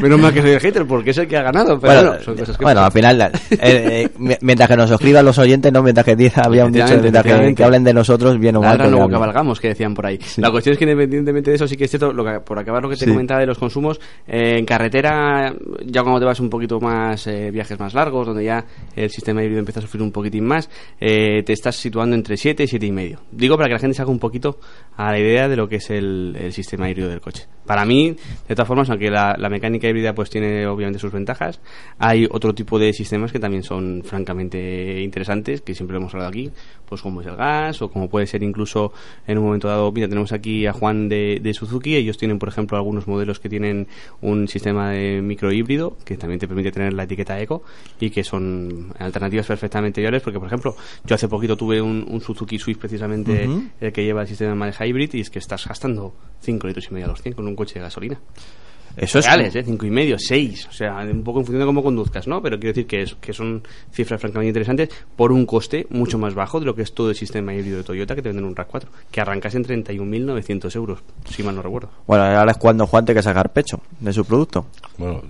menos 0.01 0.21
mal 0.21 0.33
que 0.33 0.41
soy 0.41 0.51
el 0.53 0.61
hater 0.61 0.87
porque 0.87 1.11
es 1.11 1.19
el 1.19 1.27
que 1.27 1.37
ha 1.37 1.43
ganado. 1.43 1.81
Pero 1.81 1.93
Bueno, 1.95 2.09
bueno, 2.11 2.25
son 2.25 2.37
cosas 2.49 2.59
que 2.59 2.65
bueno, 2.65 2.81
al 2.83 2.93
final, 2.93 3.21
eh, 3.23 3.31
eh, 3.61 4.09
mi- 4.19 4.35
mientras 4.41 4.69
que 4.69 4.77
nos 4.77 4.89
suscriban 4.91 5.25
los 5.25 5.39
oyentes, 5.39 5.73
no 5.73 5.83
mientras 5.83 6.05
que 6.05 6.17
diga- 6.17 6.43
había 6.45 6.65
un 6.65 6.73
dicho, 6.73 6.97
mientras 7.01 7.25
que, 7.25 7.65
hablen 7.65 7.85
de 7.85 7.95
nosotros, 7.95 8.39
bien 8.39 8.57
o 8.57 8.61
mal. 8.63 8.79
Que 8.79 8.89
luego 8.89 9.09
cabalgamos, 9.09 9.61
que 9.61 9.69
decían 9.69 9.95
por 9.95 10.07
ahí. 10.07 10.19
La 10.37 10.51
cuestión 10.51 10.73
es 10.75 10.79
que 10.79 10.85
independientemente 10.85 11.51
de 11.51 11.57
eso, 11.57 11.67
sí 11.69 11.77
que 11.77 11.85
es 11.85 11.91
cierto, 11.91 12.13
lo 12.13 12.25
que- 12.25 12.41
por 12.41 12.59
acabar 12.59 12.83
lo 12.83 12.89
que 12.89 12.97
te 12.97 13.05
Sí. 13.05 13.11
comentaba 13.11 13.41
de 13.41 13.47
los 13.47 13.59
consumos, 13.59 14.01
eh, 14.27 14.59
en 14.59 14.65
carretera, 14.65 15.55
ya 15.85 16.03
cuando 16.03 16.21
te 16.21 16.27
vas 16.27 16.41
un 16.41 16.51
poquito 16.51 16.81
más, 16.81 17.29
viajes 17.53 17.79
más 17.79 17.95
largos, 17.95 18.27
donde 18.27 18.45
ya 18.45 18.65
el 18.97 19.11
sistema 19.11 19.43
híbrido 19.43 19.59
empieza 19.61 19.81
a 19.81 19.83
sufrir 19.83 20.03
un 20.03 20.13
poquitín 20.13 20.45
más, 20.45 20.69
te 20.99 21.53
estás 21.53 21.77
situando 21.77 22.15
entre 22.17 22.37
7 22.37 22.63
y 22.65 22.67
7 22.67 22.87
y 22.87 22.93
medio. 22.93 23.21
Digo 23.31 23.57
para 23.57 23.69
que 23.69 23.75
la 23.75 23.79
gente 23.81 23.95
se 23.95 24.03
haga 24.03 24.11
un 24.11 24.19
poquito 24.19 24.59
a 24.97 25.11
la 25.13 25.19
idea 25.19 25.49
de 25.49 25.57
lo 25.57 25.69
que 25.69 25.77
es 25.77 25.91
el, 25.91 26.37
el 26.41 26.53
sistema 26.53 26.89
híbrido 26.89 27.09
del 27.09 27.21
coche. 27.21 27.47
Para 27.67 27.85
mí, 27.85 28.15
de 28.49 28.55
todas 28.55 28.69
formas, 28.69 28.91
aunque 28.91 29.11
la, 29.11 29.35
la 29.39 29.49
mecánica 29.49 29.89
híbrida 29.89 30.13
pues 30.15 30.29
tiene 30.29 30.67
obviamente 30.67 30.99
sus 30.99 31.13
ventajas, 31.13 31.61
hay 31.99 32.27
otro 32.35 32.53
tipo 32.53 32.79
de 32.81 32.93
sistemas 32.93 33.31
que 33.31 33.39
también 33.39 33.63
son 33.63 34.03
francamente 34.05 35.01
interesantes, 35.01 35.61
que 35.61 35.75
siempre 35.75 35.95
lo 35.95 36.01
hemos 36.01 36.15
hablado 36.15 36.31
aquí, 36.31 36.51
pues 36.85 37.01
como 37.01 37.21
es 37.21 37.27
el 37.29 37.37
gas 37.37 37.81
o 37.81 37.89
como 37.89 38.09
puede 38.09 38.27
ser 38.27 38.43
incluso 38.43 38.93
en 39.27 39.39
un 39.39 39.45
momento 39.45 39.69
dado, 39.69 39.93
mira, 39.93 40.09
tenemos 40.09 40.33
aquí 40.33 40.67
a 40.67 40.73
Juan 40.73 41.09
de, 41.09 41.39
de 41.41 41.55
Suzuki, 41.55 41.95
ellos 41.95 42.19
tienen 42.19 42.41
por 42.41 42.49
ejemplo 42.49 42.77
algunos 42.77 43.07
modelos 43.07 43.39
que 43.39 43.49
tienen 43.49 43.87
un 44.21 44.49
sistema 44.49 44.91
de 44.91 45.23
microhíbrido 45.23 45.97
que 46.05 46.17
también 46.17 46.41
te 46.41 46.49
permite 46.49 46.73
tener 46.73 46.93
la 46.93 47.05
etiqueta 47.05 47.41
eco 47.41 47.63
y 48.01 48.11
que 48.11 48.25
son 48.25 48.93
alternativas 48.99 49.47
perfectamente 49.47 50.01
viables 50.01 50.23
porque 50.23 50.41
por 50.41 50.49
ejemplo 50.49 50.77
yo 51.05 51.15
hace 51.15 51.29
poquito 51.29 51.57
tuve 51.57 51.81
un, 51.81 52.05
un 52.09 52.21
Suzuki 52.21 52.59
Swift 52.59 52.79
precisamente 52.79 53.49
el 53.81 53.93
que 53.93 54.05
lleva 54.05 54.23
el 54.23 54.29
sistema 54.29 54.51
de 54.51 54.57
maneja 54.57 54.87
híbrido 54.87 55.17
y 55.17 55.21
es 55.21 55.31
que 55.31 55.39
estás 55.39 55.67
gastando 55.67 56.15
5 56.41 56.67
litros 56.67 56.89
y 56.91 56.95
medio 56.95 57.07
a 57.07 57.11
los 57.11 57.23
100 57.23 57.35
con 57.35 57.47
un 57.47 57.55
coche 57.55 57.75
de 57.75 57.83
gasolina 57.83 58.19
Eso 58.97 59.19
es. 59.19 59.27
reales, 59.27 59.55
¿eh? 59.57 59.63
Cinco 59.65 59.87
y 59.87 59.91
medio, 59.91 60.17
seis. 60.19 60.67
O 60.69 60.73
sea, 60.73 60.97
un 60.97 61.23
poco 61.23 61.41
en 61.41 61.47
función 61.47 61.61
de 61.61 61.67
cómo 61.67 61.83
conduzcas, 61.83 62.27
¿no? 62.27 62.43
Pero 62.43 62.59
quiero 62.59 62.73
decir 62.73 62.87
que, 62.87 63.03
es, 63.03 63.15
que 63.15 63.33
son 63.33 63.63
cifras 63.93 64.21
francamente 64.21 64.49
interesantes 64.49 64.89
por 65.17 65.33
un 65.33 65.47
coste 65.47 65.87
mucho 65.91 66.19
más 66.19 66.35
bajo 66.35 66.61
de 66.61 66.67
lo 66.67 66.75
que 66.75 66.83
es 66.83 66.95
todo 66.95 67.11
el 67.11 67.17
sistema 67.17 67.55
híbrido 67.55 67.79
de 67.79 67.85
Toyota 67.85 68.15
que 68.15 68.23
te 68.23 68.29
venden 68.29 68.45
un 68.45 68.55
RAV4, 68.55 68.85
que 69.11 69.21
arrancas 69.21 69.55
en 69.55 69.65
31.900 69.65 70.77
euros, 70.77 71.01
si 71.29 71.43
mal 71.43 71.57
no 71.57 71.63
recuerdo. 71.63 71.91
Bueno, 72.07 72.25
ahora 72.25 72.53
es 72.53 72.59
cuando 72.59 72.87
Juan 72.87 73.05
tiene 73.05 73.19
que 73.19 73.23
sacar 73.23 73.53
pecho 73.53 73.81
de 74.01 74.13
su 74.13 74.25
producto. 74.25 74.67
Bueno, 74.97 75.23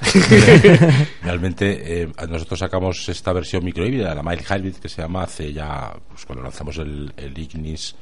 realmente 1.22 2.02
eh, 2.02 2.08
nosotros 2.28 2.58
sacamos 2.58 3.08
esta 3.08 3.32
versión 3.32 3.64
microhíbrida, 3.64 4.14
la 4.14 4.22
Mild 4.22 4.42
Hybrid, 4.42 4.76
que 4.76 4.88
se 4.88 5.02
llama 5.02 5.24
hace 5.24 5.52
ya, 5.52 5.92
pues 6.08 6.24
cuando 6.24 6.44
lanzamos 6.44 6.78
el, 6.78 7.12
el 7.16 7.36
Ignis, 7.36 7.94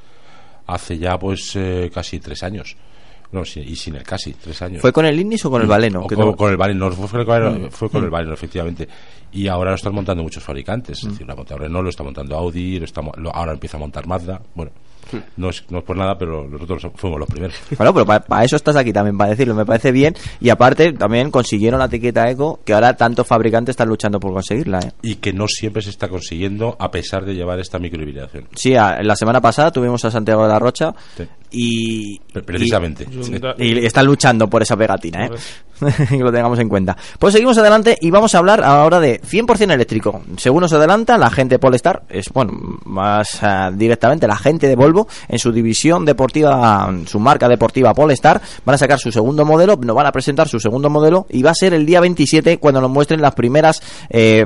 hace 0.66 0.99
ya 0.99 1.18
pues 1.18 1.56
eh, 1.56 1.90
casi 1.92 2.20
tres 2.20 2.42
años. 2.42 2.76
No, 3.33 3.45
sí, 3.45 3.61
y 3.61 3.75
sin 3.76 3.97
el 3.97 4.02
casi, 4.02 4.33
tres 4.35 4.61
años. 4.62 4.80
¿Fue 4.80 4.92
con 4.92 5.04
el 5.06 5.18
Ignis 5.18 5.45
o 5.45 5.50
con 5.50 5.61
el 5.62 5.68
Valeno? 5.68 6.02
O 6.02 6.06
Que 6.06 6.14
con, 6.14 6.33
con 6.35 6.50
el 6.50 6.56
Valeno, 6.56 6.88
no, 6.88 6.92
fue, 6.95 7.25
con 7.25 7.42
el- 7.42 7.61
Mm. 7.66 7.71
fue 7.71 7.90
con 7.90 8.02
el 8.04 8.09
Mm. 8.09 8.12
Valeno, 8.12 8.35
efectivamente. 8.35 8.88
Y 9.33 9.49
ahora 9.49 9.71
lo 9.71 9.76
están 9.76 9.95
montando 9.95 10.23
muchos 10.23 10.42
fabricantes. 10.42 10.99
Es 11.02 11.11
decir, 11.11 11.26
lo 11.26 11.33
ha 11.33 11.37
montado 11.37 11.59
Renault, 11.61 11.85
lo 11.85 11.90
está 11.90 12.02
montando 12.04 12.37
Audi, 12.37 12.78
lo 12.78 12.85
está, 12.85 13.02
lo- 13.16 13.35
ahora 13.35 13.52
empieza 13.52 13.76
a 13.76 13.80
montar 13.80 14.06
Mazda. 14.06 14.40
Bueno, 14.54 14.71
no 15.37 15.50
es, 15.50 15.64
no 15.71 15.78
es 15.78 15.85
por 15.85 15.97
nada, 15.97 16.16
pero 16.18 16.49
nosotros 16.49 16.87
fuimos 16.95 17.18
los 17.21 17.28
primeros. 17.28 17.54
Bueno, 17.76 17.92
pero 17.92 18.06
para 18.06 18.45
eso 18.45 18.56
estás 18.56 18.76
aquí 18.76 18.92
también, 18.92 19.18
para 19.18 19.30
decirlo. 19.30 19.54
Me 19.54 19.66
parece 19.66 19.92
bien. 19.92 20.14
Y 20.40 20.49
aparte, 20.49 20.92
también 20.95 21.30
consiguieron 21.30 21.78
la 21.80 21.87
etiqueta 21.87 22.30
Eco, 22.30 22.61
que 22.64 22.73
ahora 22.73 22.97
tantos 22.97 23.26
fabricantes 23.26 23.75
están 23.75 23.88
luchando 23.88 24.18
por 24.21 24.33
conseguirla. 24.33 24.78
¿eh? 24.80 24.92
Y 25.02 25.16
que 25.16 25.33
no 25.33 25.47
siempre 25.49 25.83
se 25.83 25.90
está 25.90 26.09
consiguiendo 26.09 26.76
a 26.78 26.90
pesar 26.90 27.25
de 27.25 27.35
llevar 27.35 27.59
esta 27.61 27.78
microhibridación. 27.78 28.47
Sí, 28.54 28.75
a- 28.75 29.02
la 29.02 29.16
semana 29.16 29.40
pasada 29.40 29.71
tuvimos 29.73 30.04
a 30.04 30.11
Santiago 30.11 30.42
de 30.45 30.49
la 30.49 30.59
Rocha 30.59 30.95
Sí. 31.16 31.25
Y... 31.50 32.19
Pre- 32.33 32.43
precisamente. 32.43 33.07
Y, 33.11 33.25
Sí. 33.25 33.33
y 33.59 33.85
están 33.87 34.07
luchando 34.07 34.49
por 34.49 34.62
esa 34.62 34.76
pegatina, 34.76 35.26
¿eh? 35.26 35.31
que 36.09 36.17
lo 36.19 36.33
tengamos 36.33 36.59
en 36.59 36.69
cuenta. 36.71 36.97
Pues 37.19 37.35
seguimos 37.35 37.59
adelante 37.59 37.99
y 38.00 38.11
vamos 38.11 38.35
a 38.35 38.38
hablar 38.38 38.65
ahora 38.65 38.99
de 38.99 39.21
100% 39.21 39.73
eléctrico. 39.73 40.23
Según 40.38 40.62
nos 40.62 40.73
adelanta, 40.73 41.19
la 41.19 41.29
gente 41.31 41.59
Polestar 41.59 42.03
es, 42.09 42.31
bueno, 42.33 42.53
más 42.87 43.43
ah, 43.43 43.71
directamente 43.75 44.26
la 44.26 44.37
gente 44.37 44.69
de 44.69 44.75
Volvo 44.76 45.07
en 45.29 45.38
su 45.38 45.53
división 45.53 46.05
deportiva, 46.07 46.91
su 47.07 47.21
marca 47.21 47.47
deportiva 47.49 47.93
Polestar, 47.93 48.41
van 48.65 48.75
a 48.75 48.79
sacar 48.79 48.99
su 48.99 49.12
segundo 49.12 49.45
modelo, 49.45 49.76
nos 49.76 49.95
van 49.95 50.07
a 50.07 50.12
presentar 50.12 50.49
su 50.49 50.59
segundo 50.59 50.88
modelo 50.88 51.26
y 51.29 51.43
va 51.43 51.50
a 51.50 51.55
ser 51.55 51.75
el 51.75 51.85
día 51.85 52.00
27 52.00 52.57
cuando 52.59 52.81
nos 52.81 52.91
muestren 52.91 53.21
las 53.21 53.35
primeras 53.35 53.83
eh, 54.09 54.45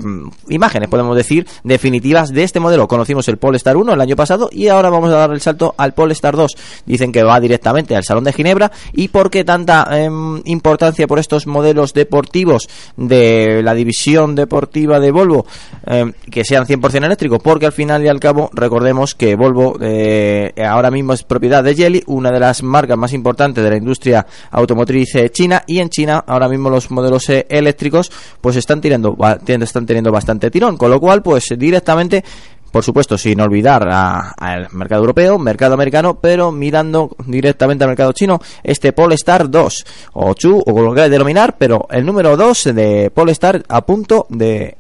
imágenes, 0.49 0.89
podemos 0.89 1.17
decir, 1.17 1.47
definitivas 1.63 2.31
de 2.31 2.43
este 2.43 2.59
modelo. 2.59 2.89
Conocimos 2.89 3.29
el 3.29 3.37
Polestar 3.39 3.77
1 3.77 3.93
el 3.93 4.01
año 4.01 4.17
pasado 4.17 4.49
y 4.51 4.67
ahora 4.67 4.91
vamos 4.91 5.11
a 5.13 5.17
dar 5.17 5.31
el 5.33 5.41
salto 5.41 5.75
al 5.79 5.95
Polestar 5.95 6.35
2. 6.37 6.57
Dicen 6.91 7.13
que 7.13 7.23
va 7.23 7.41
directamente 7.41 7.95
al 7.97 8.05
Salón 8.05 8.25
de 8.25 8.33
Ginebra. 8.33 8.71
Y 8.93 9.09
por 9.09 9.31
qué 9.31 9.45
tanta 9.45 9.87
em, 9.93 10.41
importancia 10.45 11.07
por 11.07 11.19
estos 11.19 11.47
modelos 11.47 11.93
deportivos 11.95 12.69
de 12.97 13.63
la 13.63 13.75
división 13.75 14.35
deportiva 14.35 14.99
de 15.01 15.11
Volvo 15.11 15.47
em, 15.87 16.13
que 16.31 16.45
sean 16.45 16.67
100% 16.67 17.05
eléctricos, 17.05 17.41
porque 17.43 17.67
al 17.67 17.73
final 17.73 18.05
y 18.05 18.09
al 18.09 18.21
cabo 18.21 18.51
recordemos 18.53 19.15
que 19.15 19.35
Volvo 19.37 19.77
eh, 19.81 20.53
ahora 20.67 20.91
mismo 20.91 21.13
es 21.13 21.23
propiedad 21.23 21.63
de 21.65 21.75
Geely, 21.75 22.03
una 22.07 22.31
de 22.31 22.41
las 22.41 22.63
marcas 22.63 22.99
más 22.99 23.13
importantes 23.13 23.63
de 23.65 23.71
la 23.71 23.77
industria 23.77 24.27
automotriz 24.51 25.15
eh, 25.15 25.31
china. 25.31 25.63
Y 25.67 25.79
en 25.79 25.91
China 25.91 26.25
ahora 26.27 26.49
mismo 26.49 26.71
los 26.71 26.91
modelos 26.91 27.29
eh, 27.31 27.47
eléctricos 27.49 28.11
pues 28.41 28.57
están 28.57 28.81
tien- 28.81 29.63
están 29.63 29.87
teniendo 29.87 30.11
bastante 30.13 30.51
tirón, 30.51 30.77
con 30.77 30.91
lo 30.91 31.01
cual 31.01 31.23
pues 31.23 31.47
directamente 31.57 32.25
por 32.71 32.85
supuesto, 32.85 33.19
sin 33.19 33.41
olvidar 33.41 33.89
al 33.89 34.69
mercado 34.73 35.03
europeo, 35.03 35.39
mercado 35.39 35.75
americano, 35.75 36.19
pero 36.21 36.53
mirando 36.53 37.11
directamente 37.27 37.85
al 37.85 37.91
mercado 37.91 38.13
chino, 38.13 38.41
este 38.63 38.93
Polestar 38.93 39.51
2, 39.51 39.87
o 40.15 40.35
Chu, 40.35 40.59
o 40.59 40.65
como 40.65 40.83
lo 40.83 40.95
queráis 40.95 41.11
denominar, 41.11 41.57
pero 41.59 41.87
el 41.91 42.05
número 42.05 42.37
2 42.37 42.75
de 42.75 43.11
Polestar 43.13 43.63
a 43.69 43.85
punto 43.85 44.27
de, 44.29 44.77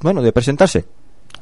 bueno, 0.00 0.22
de 0.22 0.32
presentarse. 0.32 0.84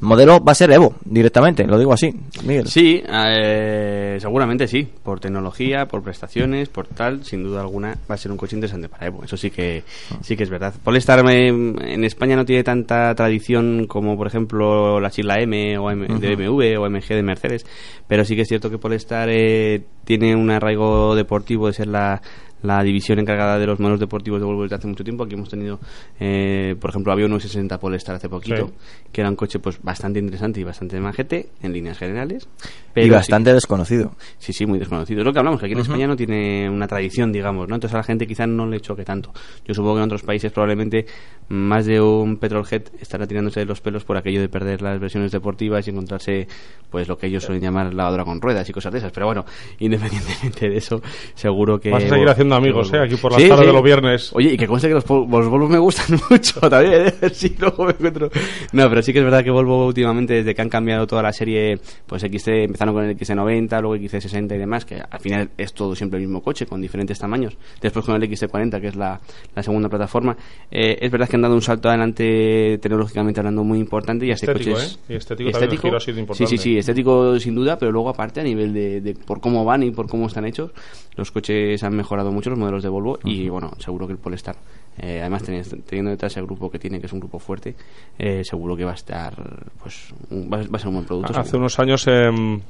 El 0.03 0.09
modelo 0.09 0.43
va 0.43 0.51
a 0.51 0.55
ser 0.55 0.69
Evo, 0.69 0.95
directamente, 1.05 1.65
lo 1.65 1.79
digo 1.79 1.93
así, 1.93 2.13
Miguel. 2.45 2.67
Sí, 2.67 3.01
eh, 3.07 4.17
seguramente 4.19 4.67
sí. 4.67 4.85
Por 5.01 5.21
tecnología, 5.21 5.85
por 5.85 6.03
prestaciones, 6.03 6.67
por 6.67 6.87
tal, 6.87 7.23
sin 7.23 7.41
duda 7.41 7.61
alguna 7.61 7.97
va 8.11 8.15
a 8.15 8.17
ser 8.17 8.29
un 8.29 8.37
coche 8.37 8.57
interesante 8.57 8.89
para 8.89 9.07
Evo. 9.07 9.23
Eso 9.23 9.37
sí 9.37 9.49
que 9.49 9.83
sí 10.19 10.35
que 10.35 10.43
es 10.43 10.49
verdad. 10.49 10.73
Polestar 10.83 11.23
eh, 11.29 11.47
en 11.47 12.03
España 12.03 12.35
no 12.35 12.43
tiene 12.43 12.65
tanta 12.65 13.15
tradición 13.15 13.87
como, 13.87 14.17
por 14.17 14.27
ejemplo, 14.27 14.99
la 14.99 15.09
Chila 15.09 15.39
M 15.39 15.77
o 15.77 15.89
M 15.89 16.05
de 16.19 16.35
BMW 16.35 16.81
o 16.81 16.89
MG 16.89 17.07
de 17.07 17.23
Mercedes, 17.23 17.65
pero 18.05 18.25
sí 18.25 18.35
que 18.35 18.41
es 18.41 18.49
cierto 18.49 18.69
que 18.69 18.77
Polestar 18.77 19.29
eh, 19.31 19.83
tiene 20.03 20.35
un 20.35 20.51
arraigo 20.51 21.15
deportivo 21.15 21.67
de 21.67 21.73
ser 21.73 21.87
la 21.87 22.21
la 22.63 22.81
división 22.83 23.19
encargada 23.19 23.59
de 23.59 23.67
los 23.67 23.79
modelos 23.79 23.99
deportivos 23.99 24.39
de 24.39 24.45
Volvo 24.45 24.63
desde 24.63 24.75
hace 24.77 24.87
mucho 24.87 25.03
tiempo. 25.03 25.23
Aquí 25.23 25.35
hemos 25.35 25.49
tenido, 25.49 25.79
eh, 26.19 26.75
por 26.79 26.89
ejemplo, 26.89 27.13
había 27.13 27.27
un 27.27 27.39
60 27.39 27.79
Polestar 27.79 28.15
hace 28.15 28.27
poquito, 28.29 28.67
Sí. 28.67 28.73
que 29.11 29.21
era 29.21 29.29
un 29.29 29.35
coche 29.35 29.59
pues 29.59 29.81
bastante 29.81 30.19
interesante 30.19 30.59
y 30.59 30.63
bastante 30.63 30.99
majete 30.99 31.49
en 31.61 31.71
líneas 31.73 31.97
generales. 31.99 32.47
y 32.63 32.93
pero 32.93 33.07
sí- 33.07 33.11
bastante 33.11 33.51
desconocido. 33.53 34.11
Sí, 34.37 34.53
sí, 34.53 34.65
muy 34.67 34.77
desconocido. 34.79 35.21
Es 35.21 35.25
lo 35.25 35.33
que 35.33 35.39
hablamos, 35.39 35.59
que 35.59 35.65
aquí 35.65 35.73
en 35.73 35.79
España 35.81 36.05
no 36.07 36.15
tiene 36.15 36.69
una 36.69 36.87
tradición, 36.87 37.31
digamos, 37.31 37.67
¿no? 37.67 37.73
Entonces 37.75 37.95
a 37.95 37.97
la 37.97 38.03
gente 38.03 38.27
quizás 38.27 38.47
no 38.47 38.67
le 38.67 38.79
choque 38.81 39.03
tanto. 39.03 39.31
Yo 39.65 39.73
supongo 39.73 39.95
que 39.95 39.99
en 40.01 40.05
otros 40.05 40.21
países 40.23 40.51
probablemente 40.51 41.05
más 41.49 41.85
de 41.87 41.99
un 41.99 42.37
petrolhead 42.37 42.83
estará 43.01 43.25
tirándose 43.27 43.59
de 43.61 43.65
los 43.65 43.81
pelos 43.81 44.03
por 44.05 44.15
aquello 44.17 44.39
de 44.41 44.47
perder 44.47 44.81
las 44.83 44.99
versiones 44.99 45.31
deportivas 45.31 45.85
y 45.87 45.89
encontrarse, 45.89 46.47
pues 46.91 47.07
lo 47.07 47.17
que 47.17 47.27
ellos 47.27 47.43
suelen 47.43 47.63
llamar 47.63 47.93
lavadora 47.93 48.23
con 48.25 48.39
ruedas 48.39 48.69
y 48.69 48.73
cosas 48.73 48.91
de 48.93 48.99
esas. 48.99 49.11
Pero 49.11 49.25
bueno, 49.25 49.43
independientemente 49.79 50.69
de 50.69 50.77
eso, 50.77 51.01
seguro 51.33 51.79
que... 51.79 51.89
Vas 51.89 52.03
a 52.05 52.09
seguir 52.09 52.29
haciendo 52.29 52.52
amigos, 52.57 52.91
que- 52.91 52.97
¿eh? 52.97 53.01
Aquí 53.01 53.15
por 53.15 53.31
las 53.31 53.41
Sí, 53.41 53.47
tardes 53.49 53.63
sí. 53.63 53.67
de 53.67 53.73
los 53.73 53.83
viernes. 53.83 54.31
Oye, 54.33 54.53
y 54.53 54.57
que 54.57 54.67
conste 54.67 54.87
que 54.87 54.93
los, 54.93 55.09
los 55.09 55.27
Volvo 55.49 55.67
me 55.67 55.77
gustan 55.79 56.19
mucho 56.29 56.59
también, 56.61 57.07
¿eh? 57.07 57.13
Luego 57.59 57.85
me 57.85 57.91
encuentro... 57.91 58.29
No, 58.71 58.89
pero 58.89 59.01
sí 59.01 59.11
que 59.13 59.19
es 59.19 59.25
verdad 59.25 59.43
que 59.43 59.51
Volvo 59.51 59.85
últimamente, 59.87 60.33
desde 60.35 60.53
que 60.55 60.61
han 60.61 60.69
cambiado 60.69 61.05
toda 61.07 61.21
la 61.21 61.33
serie, 61.33 61.79
pues 62.07 62.21
XC, 62.21 62.47
empezaron 62.65 62.93
con 62.93 63.03
el 63.05 63.17
XC90, 63.17 63.81
luego 63.81 63.95
XC60 63.95 64.55
y 64.55 64.57
demás, 64.57 64.85
que 64.85 64.95
al 65.09 65.19
final 65.19 65.49
es 65.57 65.73
todo 65.73 65.95
siempre 65.95 66.19
el 66.19 66.25
mismo 66.25 66.41
coche, 66.41 66.65
con 66.65 66.81
diferentes 66.81 67.17
tamaños. 67.19 67.57
Después 67.81 68.05
con 68.05 68.15
el 68.21 68.29
XC40, 68.29 68.79
que 68.81 68.87
es 68.87 68.95
la, 68.95 69.19
la 69.55 69.63
segunda 69.63 69.89
plataforma. 69.89 70.35
Eh, 70.71 70.97
es 71.01 71.11
verdad 71.11 71.27
que 71.29 71.35
han 71.35 71.41
dado 71.41 71.55
un 71.55 71.61
salto 71.61 71.89
adelante 71.89 72.77
tecnológicamente 72.81 73.39
hablando 73.39 73.63
muy 73.63 73.79
importante 73.79 74.25
y 74.25 74.31
así 74.31 74.45
Estético, 74.45 74.75
coches... 74.75 74.99
¿eh? 75.09 75.13
Y 75.13 75.15
estético 75.15 75.51
también 75.51 75.71
el 75.71 75.79
giro 75.79 75.97
ha 75.97 75.99
sido 75.99 76.15
Sí, 76.15 76.19
importante. 76.21 76.49
sí, 76.49 76.57
sí, 76.57 76.77
estético 76.77 77.39
sin 77.39 77.55
duda, 77.55 77.77
pero 77.77 77.91
luego 77.91 78.09
aparte 78.09 78.41
a 78.41 78.43
nivel 78.43 78.73
de, 78.73 79.01
de 79.01 79.13
por 79.15 79.39
cómo 79.39 79.63
van 79.65 79.83
y 79.83 79.91
por 79.91 80.07
cómo 80.07 80.27
están 80.27 80.45
hechos, 80.45 80.71
los 81.15 81.31
coches 81.31 81.83
han 81.83 81.95
mejorado 81.95 82.31
mucho 82.31 82.42
los 82.51 82.59
modelos 82.59 82.83
de 82.83 82.89
Volvo 82.89 83.19
y 83.23 83.47
bueno, 83.49 83.71
seguro 83.79 84.05
que 84.07 84.13
el 84.13 84.19
Polestar 84.19 84.55
Eh, 84.95 85.19
además, 85.21 85.41
teniendo, 85.41 85.69
teniendo 85.87 86.11
detrás 86.11 86.37
el 86.37 86.45
grupo 86.45 86.69
que 86.69 86.77
tiene, 86.77 86.99
que 86.99 87.07
es 87.07 87.13
un 87.13 87.19
grupo 87.19 87.39
fuerte, 87.39 87.73
eh, 88.19 88.43
seguro 88.43 88.75
que 88.77 88.85
va 88.85 88.91
a 88.91 88.95
estar, 88.95 89.33
pues, 89.81 90.13
un- 90.29 90.47
va, 90.51 90.57
va 90.57 90.75
a 90.75 90.79
ser 90.79 90.87
un 90.89 90.93
buen 90.93 91.05
producto. 91.07 91.31
Hace 91.31 91.43
seguro. 91.49 91.59
unos 91.61 91.79
años 91.79 92.05
em, 92.07 92.61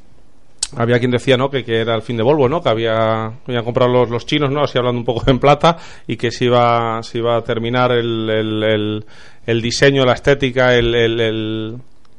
había 0.78 1.00
quien 1.00 1.12
decía 1.12 1.36
¿no? 1.36 1.50
que, 1.50 1.66
que 1.66 1.82
era 1.82 1.94
el 1.96 2.02
fin 2.02 2.16
de 2.16 2.24
Volvo, 2.24 2.48
¿no? 2.48 2.62
que 2.62 2.70
había, 2.70 3.26
habían 3.26 3.66
comprado 3.66 3.92
los, 3.92 4.10
los 4.10 4.26
chinos, 4.26 4.50
¿no? 4.52 4.64
así 4.64 4.78
hablando 4.78 5.00
un 5.00 5.06
poco 5.06 5.30
en 5.30 5.38
plata, 5.38 5.78
y 6.08 6.16
que 6.16 6.32
se 6.32 6.46
iba, 6.46 7.04
se 7.04 7.18
iba 7.18 7.36
a 7.36 7.42
terminar 7.44 7.92
el, 7.92 8.30
el, 8.30 8.64
el- 8.64 9.06
el 9.46 9.62
diseño, 9.62 10.06
la 10.06 10.14
estética, 10.14 10.74
el- 10.76 10.96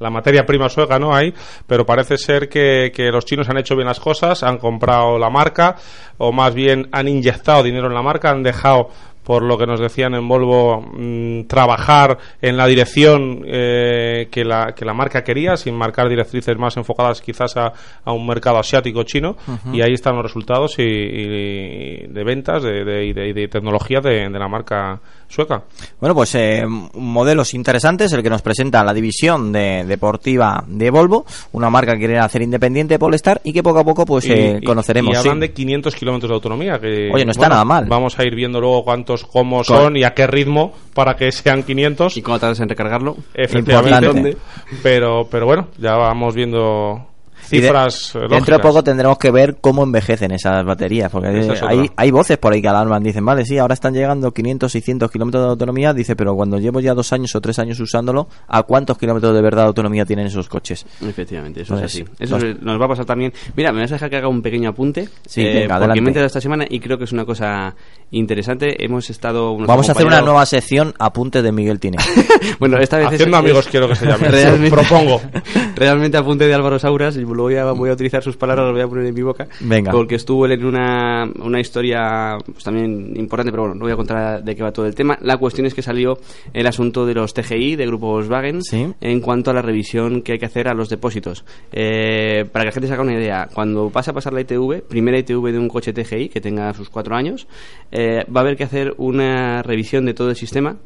la 0.04 0.10
materia 0.10 0.46
prima 0.46 0.68
sueca, 0.68 0.98
¿no? 0.98 1.14
Ahí, 1.14 1.34
pero 1.66 1.84
parece 1.84 2.18
ser 2.18 2.48
que, 2.48 2.92
que 2.94 3.10
los 3.10 3.24
chinos 3.24 3.48
han 3.48 3.58
hecho 3.58 3.74
bien 3.74 3.88
las 3.88 3.98
cosas, 3.98 4.42
han 4.42 4.58
comprado 4.58 5.18
la 5.18 5.30
marca, 5.30 5.76
o 6.18 6.30
más 6.30 6.54
bien 6.54 6.88
han 6.92 7.08
inyectado 7.08 7.62
dinero 7.62 7.88
en 7.88 7.94
la 7.94 8.02
marca, 8.02 8.30
han 8.30 8.42
dejado 8.42 8.90
por 9.24 9.42
lo 9.42 9.58
que 9.58 9.66
nos 9.66 9.80
decían 9.80 10.14
en 10.14 10.28
Volvo, 10.28 10.80
mm, 10.80 11.44
trabajar 11.46 12.18
en 12.40 12.56
la 12.56 12.66
dirección 12.66 13.42
eh, 13.46 14.28
que, 14.30 14.44
la, 14.44 14.74
que 14.76 14.84
la 14.84 14.94
marca 14.94 15.24
quería, 15.24 15.56
sin 15.56 15.74
marcar 15.74 16.08
directrices 16.08 16.56
más 16.58 16.76
enfocadas 16.76 17.20
quizás 17.20 17.56
a, 17.56 17.72
a 18.04 18.12
un 18.12 18.26
mercado 18.26 18.58
asiático 18.58 19.02
chino, 19.02 19.36
y 19.72 19.80
ahí 19.82 19.94
están 19.94 20.14
los 20.16 20.24
resultados 20.24 20.78
y, 20.78 20.82
y 20.82 22.06
de 22.08 22.24
ventas 22.24 22.62
de, 22.62 22.84
de- 22.84 23.06
y 23.06 23.12
de, 23.12 23.28
y 23.28 23.32
de 23.32 23.48
tecnología 23.48 24.00
de, 24.00 24.28
de 24.28 24.38
la 24.38 24.48
marca 24.48 25.00
sueca. 25.28 25.62
Bueno, 26.00 26.14
pues 26.14 26.34
eh, 26.34 26.64
modelos 26.94 27.54
interesantes, 27.54 28.12
el 28.12 28.22
que 28.22 28.30
nos 28.30 28.42
presenta 28.42 28.84
la 28.84 28.92
división 28.94 29.52
de, 29.52 29.84
deportiva 29.84 30.62
de 30.66 30.90
Volvo, 30.90 31.24
una 31.52 31.70
marca 31.70 31.92
que 31.92 31.98
quiere 32.00 32.18
hacer 32.18 32.42
independiente 32.42 32.94
de 32.94 32.98
Polestar 32.98 33.40
y 33.42 33.52
que 33.52 33.62
poco 33.62 33.80
a 33.80 33.84
poco 33.84 34.04
pues 34.04 34.26
Y- 34.26 34.32
eh, 34.32 34.58
y- 34.60 34.64
conoceremos. 34.64 35.10
Y 35.12 35.14
sí. 35.14 35.18
hablan 35.20 35.40
de 35.40 35.52
500 35.52 35.94
kilómetros 35.94 36.28
de 36.28 36.34
autonomía. 36.34 36.78
Que, 36.78 37.10
Oye, 37.12 37.24
no 37.24 37.32
está 37.32 37.48
nada 37.48 37.64
mal. 37.64 37.86
Vamos 37.88 38.18
a 38.18 38.24
ir 38.24 38.34
viendo 38.34 38.60
luego 38.60 38.84
cuántos, 39.22 39.24
cómo 39.44 39.56
Con- 39.58 39.64
son 39.64 39.96
y 39.96 40.04
a 40.04 40.14
qué 40.14 40.26
ritmo 40.26 40.72
para 40.94 41.14
que 41.16 41.30
sean 41.30 41.62
500. 41.62 42.16
¿Y 42.16 42.22
cómo 42.22 42.38
tardas 42.38 42.60
en 42.60 42.68
recargarlo? 42.68 43.16
Efectivamente. 43.34 44.06
Importante. 44.06 44.36
Pero, 44.82 45.28
pero 45.30 45.46
bueno, 45.46 45.68
ya 45.78 45.94
vamos 45.96 46.34
viendo 46.34 47.06
Y 47.50 47.56
de- 47.58 47.62
cifras 47.66 48.14
eh, 48.16 48.20
Dentro 48.28 48.56
de 48.56 48.62
poco 48.62 48.82
tendremos 48.84 49.18
que 49.18 49.30
ver 49.30 49.56
cómo 49.60 49.82
envejecen 49.82 50.30
esas 50.32 50.64
baterías, 50.64 51.10
porque 51.10 51.40
es 51.40 51.62
hay, 51.62 51.90
hay 51.96 52.10
voces 52.10 52.38
por 52.38 52.52
ahí 52.52 52.62
que 52.62 52.68
alarman, 52.68 53.02
dicen, 53.02 53.24
vale, 53.24 53.44
sí, 53.44 53.58
ahora 53.58 53.74
están 53.74 53.94
llegando 53.94 54.32
500, 54.32 54.70
600 54.72 55.10
kilómetros 55.10 55.42
de 55.44 55.50
autonomía, 55.50 55.92
dice, 55.92 56.16
pero 56.16 56.34
cuando 56.34 56.58
llevo 56.58 56.80
ya 56.80 56.94
dos 56.94 57.12
años 57.12 57.34
o 57.34 57.40
tres 57.40 57.58
años 57.58 57.78
usándolo, 57.80 58.28
¿a 58.48 58.62
cuántos 58.62 58.98
kilómetros 58.98 59.34
de 59.34 59.42
verdad 59.42 59.62
de 59.62 59.68
autonomía 59.68 60.04
tienen 60.04 60.26
esos 60.26 60.48
coches? 60.48 60.86
Efectivamente, 61.06 61.62
eso 61.62 61.74
Pues 61.74 61.84
es 61.84 61.92
así. 61.92 62.04
sí. 62.04 62.12
Eso 62.18 62.38
Pues- 62.38 62.60
nos 62.62 62.80
va 62.80 62.84
a 62.86 62.88
pasar 62.88 63.04
también. 63.04 63.32
Mira, 63.56 63.72
me 63.72 63.80
vas 63.80 63.90
a 63.92 63.94
dejar 63.96 64.10
que 64.10 64.16
haga 64.16 64.28
un 64.28 64.42
pequeño 64.42 64.70
apunte. 64.70 65.02
eh, 65.02 65.08
Sí, 65.26 65.42
venga, 65.44 65.60
porque 65.60 65.72
adelante. 65.74 66.00
me 66.00 66.06
he 66.06 66.10
enterado 66.10 66.26
esta 66.26 66.40
semana 66.40 66.64
y 66.68 66.80
creo 66.80 66.98
que 66.98 67.04
es 67.04 67.12
una 67.12 67.24
cosa 67.24 67.74
interesante. 68.10 68.84
Hemos 68.84 69.10
estado. 69.10 69.56
Vamos 69.58 69.88
a 69.88 69.92
hacer 69.92 70.06
una 70.06 70.20
nueva 70.20 70.46
sección 70.46 70.94
apunte 70.98 71.42
de 71.42 71.52
Miguel 71.52 71.80
Tine. 71.80 71.98
Bueno, 72.58 72.78
esta 72.78 72.96
vez 72.98 73.06
es- 73.08 73.14
Haciendo 73.14 73.36
es- 73.36 73.42
amigos 73.42 73.68
quiero 73.70 73.88
que 73.88 73.96
se 73.96 74.06
llame. 74.06 74.28
Realmente, 74.30 74.70
Propongo. 74.70 75.20
Realmente 75.76 76.16
apunte 76.16 76.46
de 76.46 76.54
Álvaro 76.54 76.78
Sauras 76.78 77.16
y 77.16 77.24
voy 77.42 77.56
a, 77.56 77.64
voy 77.72 77.90
a 77.90 77.92
utilizar 77.92 78.22
sus 78.22 78.36
palabras, 78.36 78.66
las 78.66 78.72
voy 78.74 78.82
a 78.82 78.88
poner 78.88 79.06
en 79.06 79.14
mi 79.14 79.22
boca. 79.22 79.46
Venga. 79.60 79.90
Porque 79.92 80.14
estuvo 80.14 80.46
él 80.46 80.52
en 80.52 80.64
una, 80.64 81.24
una 81.42 81.60
historia 81.60 82.36
pues, 82.44 82.62
también 82.64 83.12
importante, 83.16 83.50
pero 83.50 83.64
bueno, 83.64 83.74
no 83.74 83.82
voy 83.84 83.92
a 83.92 83.96
contar 83.96 84.42
de 84.42 84.54
qué 84.56 84.62
va 84.62 84.72
todo 84.72 84.86
el 84.86 84.94
tema. 84.94 85.18
La 85.20 85.36
cuestión 85.36 85.66
es 85.66 85.74
que 85.74 85.82
salió 85.82 86.18
el 86.52 86.66
asunto 86.66 87.04
de 87.06 87.14
los 87.14 87.34
TGI, 87.34 87.76
de 87.76 87.86
Grupo 87.86 88.06
Volkswagen, 88.08 88.62
Sí. 88.62 88.86
en 89.00 89.20
cuanto 89.20 89.50
a 89.50 89.54
la 89.54 89.62
revisión 89.62 90.22
que 90.22 90.32
hay 90.32 90.38
que 90.38 90.46
hacer 90.46 90.68
a 90.68 90.74
los 90.74 90.88
depósitos. 90.88 91.44
Eh, 91.72 92.44
para 92.52 92.62
que 92.64 92.66
la 92.68 92.72
gente 92.72 92.86
se 92.88 92.94
haga 92.94 93.02
una 93.02 93.14
idea, 93.14 93.48
cuando 93.52 93.90
vas 93.90 94.08
a 94.08 94.12
pasar 94.12 94.32
la 94.32 94.40
ITV, 94.40 94.82
primera 94.88 95.18
ITV 95.18 95.52
de 95.52 95.58
un 95.58 95.68
coche 95.68 95.92
TGI 95.92 96.28
que 96.28 96.40
tenga 96.40 96.72
sus 96.74 96.88
cuatro 96.90 97.16
años, 97.16 97.46
eh, 97.90 98.24
va 98.34 98.40
a 98.40 98.44
haber 98.44 98.56
que 98.56 98.64
hacer 98.64 98.94
una 98.98 99.62
revisión 99.62 100.04
de 100.06 100.14
todo 100.14 100.30
el 100.30 100.36
sistema 100.36 100.76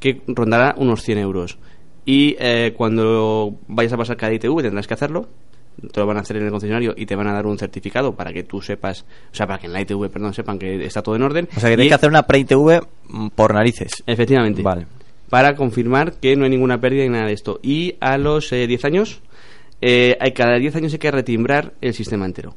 que 0.00 0.20
rondará 0.26 0.74
unos 0.78 1.02
100 1.02 1.18
euros. 1.18 1.58
Y 2.04 2.36
eh, 2.38 2.74
cuando 2.76 3.54
vayas 3.68 3.92
a 3.94 3.96
pasar 3.96 4.16
cada 4.16 4.34
ITV 4.34 4.60
tendrás 4.62 4.86
que 4.86 4.94
hacerlo. 4.94 5.26
Te 5.92 6.00
lo 6.00 6.06
van 6.06 6.16
a 6.16 6.20
hacer 6.20 6.36
en 6.36 6.44
el 6.44 6.50
concesionario 6.50 6.94
y 6.96 7.06
te 7.06 7.16
van 7.16 7.26
a 7.26 7.32
dar 7.32 7.46
un 7.46 7.58
certificado 7.58 8.14
para 8.14 8.32
que 8.32 8.44
tú 8.44 8.60
sepas, 8.60 9.04
o 9.32 9.34
sea, 9.34 9.46
para 9.46 9.58
que 9.58 9.66
en 9.66 9.72
la 9.72 9.80
ITV, 9.80 10.08
perdón, 10.10 10.34
sepan 10.34 10.58
que 10.58 10.84
está 10.84 11.02
todo 11.02 11.16
en 11.16 11.22
orden. 11.22 11.48
O 11.56 11.60
sea 11.60 11.70
que 11.70 11.76
tienes 11.76 11.90
que 11.90 11.94
hacer 11.94 12.08
una 12.08 12.22
pre-ITV 12.22 12.86
por 13.34 13.54
narices. 13.54 14.02
Efectivamente. 14.06 14.62
Vale. 14.62 14.86
Para 15.28 15.56
confirmar 15.56 16.14
que 16.14 16.36
no 16.36 16.44
hay 16.44 16.50
ninguna 16.50 16.80
pérdida 16.80 17.02
ni 17.04 17.10
nada 17.10 17.26
de 17.26 17.32
esto. 17.32 17.58
Y 17.62 17.96
a 18.00 18.18
los 18.18 18.52
eh, 18.52 18.66
10 18.66 18.84
años, 18.84 19.20
eh, 19.80 20.16
hay, 20.20 20.32
cada 20.32 20.58
10 20.58 20.76
años 20.76 20.92
hay 20.92 20.98
que 20.98 21.10
retimbrar 21.10 21.74
el 21.80 21.94
sistema 21.94 22.24
entero. 22.24 22.54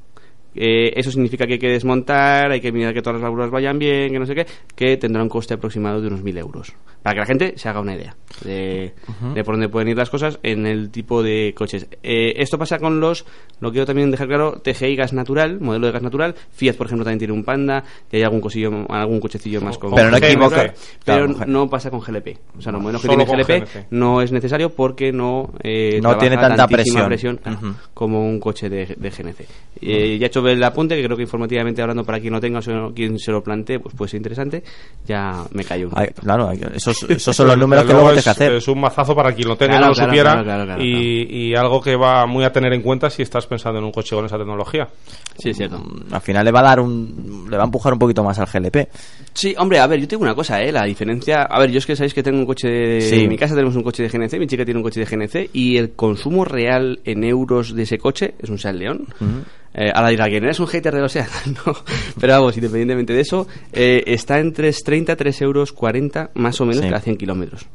Eh, 0.57 0.91
eso 0.95 1.11
significa 1.11 1.45
que 1.45 1.53
hay 1.53 1.59
que 1.59 1.69
desmontar, 1.69 2.51
hay 2.51 2.59
que 2.59 2.71
mirar 2.71 2.93
que 2.93 3.01
todas 3.01 3.15
las 3.15 3.23
válvulas 3.23 3.51
vayan 3.51 3.77
bien, 3.77 4.11
que 4.11 4.19
no 4.19 4.25
sé 4.25 4.33
qué, 4.35 4.45
que 4.75 4.97
tendrá 4.97 5.21
un 5.23 5.29
coste 5.29 5.53
aproximado 5.53 6.01
de 6.01 6.07
unos 6.07 6.23
1.000 6.23 6.37
euros. 6.39 6.73
Para 7.03 7.13
que 7.13 7.19
la 7.21 7.25
gente 7.25 7.53
se 7.57 7.69
haga 7.69 7.79
una 7.79 7.95
idea 7.95 8.15
de, 8.43 8.93
de 9.33 9.43
por 9.43 9.53
dónde 9.55 9.69
pueden 9.69 9.87
ir 9.87 9.95
las 9.97 10.09
cosas 10.09 10.39
en 10.43 10.65
el 10.65 10.89
tipo 10.89 11.23
de 11.23 11.53
coches. 11.55 11.87
Eh, 12.03 12.33
esto 12.37 12.57
pasa 12.57 12.79
con 12.79 12.99
los, 12.99 13.25
lo 13.61 13.71
quiero 13.71 13.85
también 13.85 14.11
dejar 14.11 14.27
claro, 14.27 14.59
TGI 14.61 14.95
gas 14.95 15.13
natural, 15.13 15.59
modelo 15.61 15.85
de 15.87 15.93
gas 15.93 16.01
natural. 16.01 16.35
Fiat, 16.51 16.75
por 16.75 16.87
ejemplo, 16.87 17.05
también 17.05 17.19
tiene 17.19 17.33
un 17.33 17.43
Panda, 17.45 17.83
y 18.11 18.17
hay 18.17 18.23
algún, 18.23 18.41
cosillo, 18.41 18.71
algún 18.89 19.19
cochecillo 19.21 19.61
más 19.61 19.77
con 19.77 19.93
Pero 19.95 20.09
no 20.11 20.17
equivoca- 20.17 20.73
Pero 21.05 21.27
no 21.47 21.69
pasa 21.69 21.89
con 21.91 22.01
GLP. 22.01 22.37
O 22.57 22.61
sea, 22.61 22.71
los 22.73 22.81
modelos 22.81 23.01
que 23.01 23.07
tienen 23.07 23.27
GLP 23.27 23.47
GLP. 23.59 23.85
no 23.91 24.21
es 24.21 24.31
necesario 24.31 24.69
porque 24.71 25.13
no 25.13 25.53
eh, 25.63 25.99
No 26.01 26.17
tiene 26.17 26.35
tanta 26.35 26.67
presión. 26.67 27.39
Ujú. 27.45 27.73
como 27.93 28.27
un 28.27 28.39
coche 28.39 28.69
de, 28.69 28.85
de 28.97 29.09
GNC. 29.09 29.45
Eh, 29.81 30.17
ya 30.17 30.25
he 30.25 30.27
hecho 30.27 30.41
el 30.49 30.63
apunte, 30.63 30.95
que 30.95 31.03
creo 31.03 31.15
que 31.17 31.23
informativamente 31.23 31.81
hablando 31.81 32.03
para 32.03 32.19
quien 32.19 32.33
lo 32.33 32.39
tenga 32.39 32.59
o 32.59 32.93
quien 32.93 33.17
se 33.19 33.31
lo 33.31 33.41
plantee, 33.43 33.79
pues 33.79 33.93
puede 33.95 34.09
ser 34.09 34.17
interesante. 34.17 34.63
Ya 35.05 35.43
me 35.53 35.63
callo 35.63 35.87
un 35.87 35.93
Ay, 35.95 36.07
poquito. 36.07 36.21
claro, 36.23 36.51
esos, 36.73 37.03
esos 37.09 37.35
son 37.35 37.47
los 37.47 37.57
números 37.57 37.85
que 37.85 37.93
Luego 37.93 38.11
es, 38.11 38.23
que 38.23 38.29
hacer. 38.29 38.53
es 38.53 38.67
un 38.67 38.79
mazazo 38.81 39.15
para 39.15 39.33
quien 39.33 39.47
lo 39.47 39.55
tenga 39.57 39.75
y 39.75 39.77
Claro, 39.77 39.93
lo 39.93 39.95
supiera 39.95 40.31
claro, 40.31 40.43
claro, 40.43 40.65
claro, 40.65 40.83
y, 40.83 41.27
y 41.49 41.55
algo 41.55 41.81
que 41.81 41.95
va 41.95 42.25
muy 42.25 42.43
a 42.43 42.51
tener 42.51 42.73
en 42.73 42.81
cuenta 42.81 43.09
si 43.09 43.21
estás 43.21 43.45
pensando 43.47 43.79
en 43.79 43.85
un 43.85 43.91
coche 43.91 44.15
con 44.15 44.25
esa 44.25 44.37
tecnología. 44.37 44.87
Sí, 45.37 45.49
es 45.51 45.57
cierto. 45.57 45.77
Mm, 45.79 46.13
Al 46.13 46.21
final 46.21 46.45
le 46.45 46.51
va 46.51 46.59
a 46.59 46.63
dar 46.63 46.79
un, 46.79 47.47
le 47.49 47.57
va 47.57 47.63
a 47.63 47.65
empujar 47.65 47.93
un 47.93 47.99
poquito 47.99 48.23
más 48.23 48.39
al 48.39 48.47
GLP. 48.47 48.87
Sí, 49.33 49.53
hombre, 49.57 49.79
a 49.79 49.87
ver, 49.87 49.99
yo 49.99 50.07
tengo 50.07 50.23
una 50.23 50.33
cosa, 50.33 50.61
¿eh? 50.63 50.71
La 50.71 50.83
diferencia... 50.85 51.43
A 51.43 51.59
ver, 51.59 51.69
yo 51.71 51.77
es 51.77 51.85
que 51.85 51.95
sabéis 51.95 52.13
que 52.13 52.23
tengo 52.23 52.39
un 52.39 52.45
coche 52.45 52.67
de... 52.67 53.01
Sí. 53.01 53.21
En 53.23 53.29
mi 53.29 53.37
casa 53.37 53.53
tenemos 53.53 53.75
un 53.75 53.83
coche 53.83 54.01
de 54.03 54.09
GNC, 54.09 54.39
mi 54.39 54.47
chica 54.47 54.65
tiene 54.65 54.79
un 54.79 54.83
coche 54.83 54.99
de 54.99 55.05
GNC 55.05 55.49
y 55.53 55.77
el 55.77 55.91
consumo 55.91 56.43
real 56.45 56.99
en 57.05 57.23
euros 57.23 57.75
de 57.75 57.83
ese 57.83 57.97
coche 57.97 58.33
es 58.39 58.49
un 58.49 58.57
Seat 58.57 58.75
León. 58.75 59.07
Eh, 59.79 59.91
ahora 59.93 60.09
dirá 60.09 60.27
que 60.27 60.37
eres 60.37 60.59
un 60.59 60.65
hater 60.67 60.93
de 60.93 61.01
los 61.01 61.11
Seat, 61.11 61.29
no. 61.65 61.73
Pero 62.19 62.33
vamos, 62.33 62.57
independientemente 62.57 63.13
de 63.13 63.21
eso, 63.21 63.47
eh, 63.71 64.03
está 64.07 64.39
en 64.39 64.51
3,30, 64.53 65.15
3 65.15 65.41
euros 65.43 65.71
40 65.71 66.31
más 66.33 66.59
o 66.59 66.65
menos 66.65 66.81
Sí. 66.83 66.89
cada 66.89 66.99
100 67.01 67.15
kilómetros. 67.17 67.67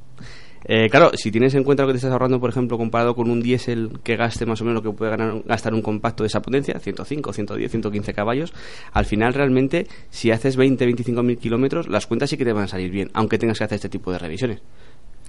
Eh, 0.65 0.89
claro, 0.91 1.11
si 1.15 1.33
tienes 1.33 1.55
en 1.55 1.65
cuenta 1.65 1.83
lo 1.83 1.89
que 1.89 1.95
te 1.95 1.97
estás 1.99 2.13
ahorrando, 2.13 2.39
por 2.39 2.49
ejemplo, 2.51 2.79
comparado 2.79 3.17
con 3.17 3.29
un 3.31 3.41
diésel 3.43 3.99
que 4.05 4.15
gaste 4.17 4.47
más 4.47 4.61
o 4.61 4.65
menos 4.65 4.83
lo 4.85 4.91
que 4.93 4.97
puede 4.97 5.11
ganar- 5.11 5.43
gastar 5.45 5.75
un 5.75 5.83
compacto 5.83 6.23
de 6.23 6.29
esa 6.29 6.41
potencia, 6.41 6.79
105, 6.79 7.33
110, 7.33 7.69
115 7.71 8.13
caballos, 8.15 8.53
al 8.93 9.05
final 9.05 9.35
realmente, 9.35 9.89
si 10.11 10.31
haces 10.31 10.57
20, 10.57 10.85
25 10.85 11.23
mil 11.25 11.37
kilómetros, 11.37 11.89
las 11.89 12.07
cuentas 12.07 12.31
sí 12.31 12.37
que 12.37 12.45
te 12.45 12.53
van 12.53 12.65
a 12.65 12.69
salir 12.69 12.93
bien, 12.93 13.11
aunque 13.13 13.39
tengas 13.39 13.59
que 13.59 13.65
hacer 13.65 13.77
este 13.77 13.89
tipo 13.89 14.13
de 14.13 14.19
revisiones. 14.21 14.61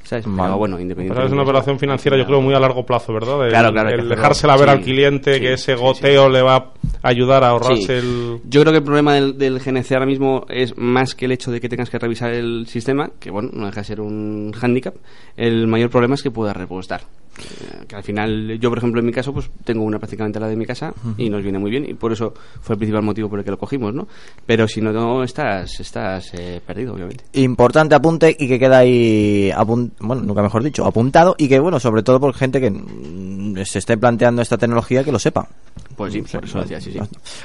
¿Sabes? 0.04 0.26
Vale. 0.26 0.38
Pero 0.44 0.58
bueno, 0.58 0.76
Pero 0.76 0.82
independientemente. 0.84 1.28
es 1.28 1.34
una 1.34 1.44
operación 1.44 1.80
financiera, 1.80 2.18
yo 2.18 2.26
creo, 2.26 2.42
muy 2.42 2.54
a 2.54 2.60
largo 2.60 2.86
plazo, 2.86 3.14
¿verdad? 3.14 3.44
El, 3.46 3.50
Claro, 3.50 3.72
claro, 3.72 3.90
el 3.90 4.10
dejársela 4.10 4.56
ver 4.58 4.66
Sí, 4.70 4.76
al 4.76 4.82
cliente, 4.82 5.34
sí, 5.36 5.40
que 5.42 5.54
ese 5.54 5.76
sí, 5.76 5.82
goteo 5.82 6.30
le 6.30 6.42
va 6.42 6.56
a 6.56 6.72
ayudar 7.04 7.44
a 7.44 7.50
ahorrarse 7.50 8.02
Sí. 8.02 8.08
el... 8.08 8.40
Yo 8.44 8.62
creo 8.62 8.74
que 8.74 8.80
el 8.80 8.84
problema 8.84 9.14
del, 9.16 9.38
del 9.38 9.60
GNC 9.60 9.92
ahora 9.94 10.06
mismo 10.06 10.46
es 10.50 10.78
más 10.78 11.16
que 11.16 11.26
el 11.26 11.32
hecho 11.32 11.52
de 11.52 11.62
que 11.62 11.70
tengas 11.70 11.90
que 11.90 12.00
revisar 12.00 12.32
el 12.34 12.68
sistema, 12.68 13.12
que 13.20 13.32
bueno, 13.32 13.50
no 13.54 13.66
deja 13.68 13.80
de 13.82 13.86
ser 13.86 14.02
un 14.02 14.52
hándicap. 14.52 14.96
El 15.38 15.68
mayor 15.68 15.90
problema 15.90 16.16
es 16.16 16.22
que 16.24 16.32
pueda 16.32 16.54
repostar. 16.54 17.02
Eh, 17.38 17.86
Que 17.88 17.96
al 17.96 18.04
final, 18.04 18.60
yo 18.60 18.70
por 18.70 18.78
ejemplo 18.78 19.00
en 19.00 19.06
mi 19.06 19.12
caso, 19.12 19.34
pues 19.34 19.50
tengo 19.64 19.84
una 19.84 20.00
prácticamente 20.00 20.40
la 20.40 20.48
de 20.48 20.56
mi 20.56 20.66
casa 20.66 20.94
y 21.18 21.30
nos 21.30 21.42
viene 21.42 21.60
muy 21.60 21.72
bien 21.72 21.86
y 21.90 21.94
por 21.94 22.12
eso 22.12 22.34
fue 22.62 22.74
el 22.74 22.78
principal 22.80 23.04
motivo 23.04 23.30
por 23.30 23.40
el 23.40 23.46
que 23.46 23.52
lo 23.52 23.58
cogimos, 23.58 23.94
¿no? 23.94 24.08
Pero 24.46 24.68
si 24.68 24.82
no, 24.82 24.92
no 24.92 25.24
estás, 25.24 25.80
estás 25.80 26.34
eh, 26.34 26.62
perdido, 26.66 26.94
obviamente. 26.94 27.26
Importante 27.34 27.96
apunte 27.96 28.36
y 28.38 28.48
que 28.48 28.60
queda 28.60 28.80
ahí, 28.80 29.52
bueno, 29.66 30.24
nunca 30.24 30.42
mejor 30.42 30.64
dicho, 30.64 30.86
apuntado 30.86 31.36
y 31.38 31.48
que, 31.48 31.60
bueno, 31.60 31.80
sobre 31.80 32.04
todo 32.04 32.20
por 32.20 32.34
gente 32.34 32.62
que 32.62 32.70
mm, 32.72 33.64
se 33.66 33.80
esté 33.80 33.98
planteando 33.98 34.42
esta 34.42 34.58
tecnología 34.58 35.04
que 35.04 35.12
lo 35.12 35.20
sepa. 35.20 35.48
Pues 35.96 36.14
sí, 36.14 36.22
por 36.22 36.44
eso 36.44 36.60
decía, 36.62 36.82
sí, 36.82 36.92
sí. 36.92 37.00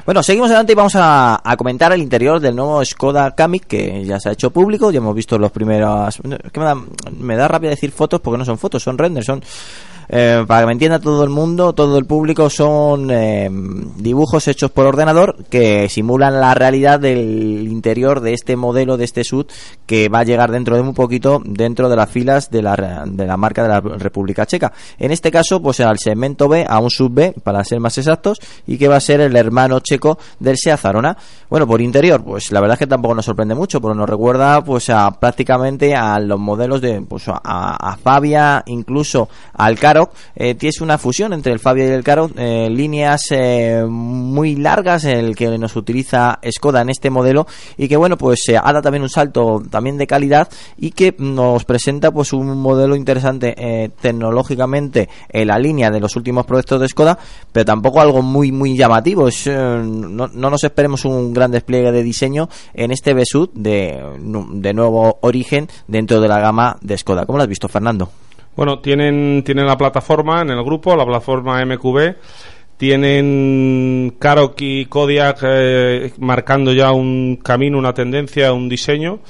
Bueno, 0.04 0.22
seguimos 0.22 0.48
adelante 0.48 0.72
y 0.72 0.74
vamos 0.74 0.94
a, 0.96 1.40
a 1.42 1.56
comentar 1.56 1.92
el 1.92 2.00
interior 2.00 2.40
del 2.40 2.56
nuevo 2.56 2.84
Skoda 2.84 3.34
Kamiq 3.34 3.66
que 3.66 4.04
ya 4.04 4.18
se 4.18 4.30
ha 4.30 4.32
hecho 4.32 4.50
público. 4.50 4.90
Ya 4.90 4.98
hemos 4.98 5.14
visto 5.14 5.38
los 5.38 5.52
primeros. 5.52 6.16
Es 6.16 6.52
que 6.52 6.60
me 6.60 6.66
da, 6.66 6.76
me 7.18 7.36
da 7.36 7.48
rabia 7.48 7.70
decir 7.70 7.90
fotos 7.90 8.20
porque 8.20 8.38
no 8.38 8.44
son 8.44 8.58
fotos, 8.58 8.82
son 8.82 8.96
renders, 8.96 9.26
son 9.26 9.42
Eh, 10.08 10.44
para 10.46 10.62
que 10.62 10.66
me 10.66 10.72
entienda 10.72 10.98
todo 10.98 11.22
el 11.22 11.30
mundo, 11.30 11.74
todo 11.74 11.98
el 11.98 12.06
público, 12.06 12.48
son 12.48 13.10
eh, 13.10 13.50
dibujos 13.96 14.48
hechos 14.48 14.70
por 14.70 14.86
ordenador 14.86 15.44
que 15.50 15.88
simulan 15.88 16.40
la 16.40 16.54
realidad 16.54 16.98
del 16.98 17.68
interior 17.68 18.20
de 18.20 18.32
este 18.32 18.56
modelo, 18.56 18.96
de 18.96 19.04
este 19.04 19.24
SUV, 19.24 19.46
que 19.86 20.08
va 20.08 20.20
a 20.20 20.24
llegar 20.24 20.50
dentro 20.50 20.76
de 20.76 20.82
muy 20.82 20.94
poquito 20.94 21.42
dentro 21.44 21.88
de 21.88 21.96
las 21.96 22.10
filas 22.10 22.50
de 22.50 22.62
la, 22.62 23.04
de 23.06 23.26
la 23.26 23.36
marca 23.36 23.62
de 23.62 23.68
la 23.68 23.80
República 23.80 24.46
Checa. 24.46 24.72
En 24.98 25.10
este 25.10 25.30
caso, 25.30 25.60
pues 25.60 25.80
al 25.80 25.98
segmento 25.98 26.48
B, 26.48 26.64
a 26.68 26.78
un 26.78 26.90
sub 26.90 27.12
B, 27.12 27.34
para 27.42 27.62
ser 27.64 27.80
más 27.80 27.98
exactos, 27.98 28.38
y 28.66 28.78
que 28.78 28.88
va 28.88 28.96
a 28.96 29.00
ser 29.00 29.20
el 29.20 29.36
hermano 29.36 29.80
checo 29.80 30.18
del 30.38 30.56
Seat 30.56 30.84
Arona. 30.84 31.16
Bueno, 31.50 31.66
por 31.66 31.80
interior, 31.80 32.22
pues 32.24 32.50
la 32.50 32.60
verdad 32.60 32.74
es 32.74 32.78
que 32.78 32.86
tampoco 32.86 33.14
nos 33.14 33.24
sorprende 33.24 33.54
mucho, 33.54 33.80
porque 33.80 33.98
nos 33.98 34.08
recuerda 34.08 34.62
pues 34.62 34.88
a 34.90 35.10
prácticamente 35.10 35.94
a 35.94 36.18
los 36.18 36.38
modelos 36.38 36.80
de 36.80 37.02
pues 37.02 37.28
a, 37.28 37.38
a 37.42 37.96
Fabia, 37.96 38.62
incluso 38.66 39.28
al 39.54 39.78
Karoq. 39.98 40.12
Eh, 40.36 40.54
tienes 40.54 40.80
una 40.80 40.98
fusión 40.98 41.32
entre 41.32 41.52
el 41.52 41.58
Fabia 41.58 41.86
y 41.86 41.90
el 41.90 42.04
Karoq, 42.04 42.32
eh, 42.36 42.68
líneas 42.70 43.22
eh, 43.30 43.84
muy 43.88 44.56
largas, 44.56 45.04
el 45.04 45.34
que 45.34 45.58
nos 45.58 45.76
utiliza 45.76 46.38
Skoda 46.50 46.82
en 46.82 46.90
este 46.90 47.10
modelo, 47.10 47.46
y 47.76 47.88
que 47.88 47.96
bueno, 47.96 48.16
pues 48.16 48.40
se 48.44 48.56
ha 48.56 48.62
dado 48.62 48.82
también 48.82 49.02
un 49.02 49.08
salto 49.08 49.62
también 49.70 49.98
de 49.98 50.06
calidad 50.06 50.48
y 50.76 50.92
que 50.92 51.14
nos 51.18 51.64
presenta 51.64 52.10
pues 52.10 52.32
un 52.32 52.56
modelo 52.58 52.94
interesante 52.94 53.54
eh, 53.56 53.90
tecnológicamente 54.00 55.08
en 55.28 55.48
la 55.48 55.58
línea 55.58 55.90
de 55.90 56.00
los 56.00 56.16
últimos 56.16 56.46
proyectos 56.46 56.80
de 56.80 56.88
Skoda, 56.88 57.18
pero 57.52 57.64
tampoco 57.64 58.00
algo 58.00 58.22
muy 58.22 58.52
muy 58.52 58.76
llamativo. 58.76 59.28
Es, 59.28 59.46
eh, 59.46 59.52
no, 59.56 60.28
no 60.28 60.50
nos 60.50 60.64
esperemos 60.64 61.04
un 61.04 61.32
gran 61.32 61.50
despliegue 61.50 61.92
de 61.92 62.02
diseño 62.02 62.48
en 62.74 62.90
este 62.90 63.14
Besut 63.14 63.52
de, 63.54 64.00
de 64.52 64.74
nuevo 64.74 65.18
origen 65.22 65.68
dentro 65.86 66.20
de 66.20 66.28
la 66.28 66.40
gama 66.40 66.76
de 66.80 66.96
Skoda. 66.96 67.26
¿Cómo 67.26 67.38
lo 67.38 67.42
has 67.42 67.48
visto, 67.48 67.68
Fernando? 67.68 68.08
Bueno, 68.58 68.80
tienen, 68.80 69.44
tienen 69.46 69.66
la 69.66 69.78
plataforma 69.78 70.42
en 70.42 70.50
el 70.50 70.64
grupo, 70.64 70.96
la 70.96 71.04
plataforma 71.04 71.64
MQB. 71.64 72.16
Tienen 72.76 74.16
Karoq 74.18 74.60
y 74.60 74.86
Kodiak 74.86 75.38
eh, 75.44 76.12
marcando 76.18 76.72
ya 76.72 76.90
un 76.90 77.36
camino, 77.36 77.78
una 77.78 77.94
tendencia, 77.94 78.52
un 78.52 78.68
diseño. 78.68 79.20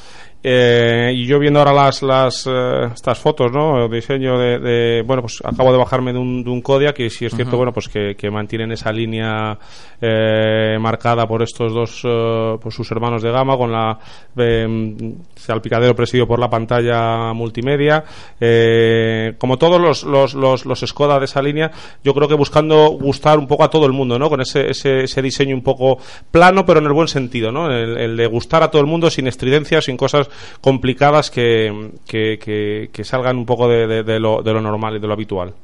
Eh, 0.40 1.10
y 1.16 1.26
yo 1.26 1.40
viendo 1.40 1.58
ahora 1.58 1.72
las, 1.72 2.00
las 2.02 2.46
eh, 2.46 2.84
estas 2.94 3.18
fotos, 3.18 3.50
¿no? 3.52 3.84
El 3.86 3.90
diseño 3.90 4.38
de, 4.38 4.58
de- 4.60 5.02
bueno, 5.02 5.22
pues 5.22 5.40
acabo 5.44 5.72
de 5.72 5.78
bajarme 5.78 6.12
de 6.12 6.18
un, 6.20 6.44
de 6.44 6.50
un 6.50 6.62
Kodiak 6.62 7.00
y 7.00 7.10
si 7.10 7.26
es 7.26 7.34
cierto, 7.34 7.56
bueno, 7.56 7.72
pues 7.72 7.88
que, 7.88 8.14
que 8.16 8.30
mantienen 8.30 8.70
esa 8.70 8.92
línea 8.92 9.58
eh, 10.00 10.76
marcada 10.80 11.26
por 11.26 11.42
estos 11.42 11.74
dos, 11.74 12.02
eh, 12.04 12.56
por 12.60 12.72
sus 12.72 12.88
hermanos 12.92 13.20
de 13.22 13.32
gama, 13.32 13.56
con 13.56 13.72
la 13.72 13.98
eh, 14.36 15.12
salpicadero 15.34 15.96
presidido 15.96 16.28
por 16.28 16.38
la 16.38 16.48
pantalla 16.48 17.32
multimedia. 17.32 18.04
Eh, 18.40 19.34
como 19.38 19.58
todos 19.58 19.80
los, 19.80 20.04
los, 20.04 20.34
los, 20.34 20.64
los 20.66 20.80
Skoda 20.86 21.18
de 21.18 21.24
esa 21.24 21.42
línea, 21.42 21.70
yo 22.04 22.14
creo 22.14 22.28
que 22.28 22.34
buscando 22.34 22.90
gustar 22.90 23.38
un 23.40 23.48
poco 23.48 23.64
a 23.64 23.70
todo 23.70 23.86
el 23.86 23.92
mundo, 23.92 24.18
¿no? 24.20 24.28
Con 24.30 24.40
ese, 24.40 24.70
ese, 24.70 25.00
ese 25.02 25.20
diseño 25.20 25.56
un 25.56 25.62
poco 25.62 25.98
plano, 26.30 26.64
pero 26.64 26.78
en 26.78 26.86
el 26.86 26.92
buen 26.92 27.08
sentido, 27.08 27.50
¿no? 27.50 27.70
El, 27.72 27.98
el 27.98 28.16
de 28.16 28.26
gustar 28.28 28.62
a 28.62 28.70
todo 28.70 28.80
el 28.80 28.86
mundo 28.86 29.10
sin 29.10 29.26
estridencias, 29.26 29.86
sin 29.86 29.96
cosas 29.96 30.27
complicadas 30.60 31.30
que, 31.30 31.92
que, 32.06 33.04
salgan 33.04 33.36
un 33.36 33.46
poco 33.46 33.68
de, 33.68 34.20
lo, 34.20 34.42
de 34.42 34.52
lo 34.52 34.60
normal 34.60 34.96
y 34.96 34.98
de 34.98 35.06
lo 35.06 35.12
habitual. 35.12 35.54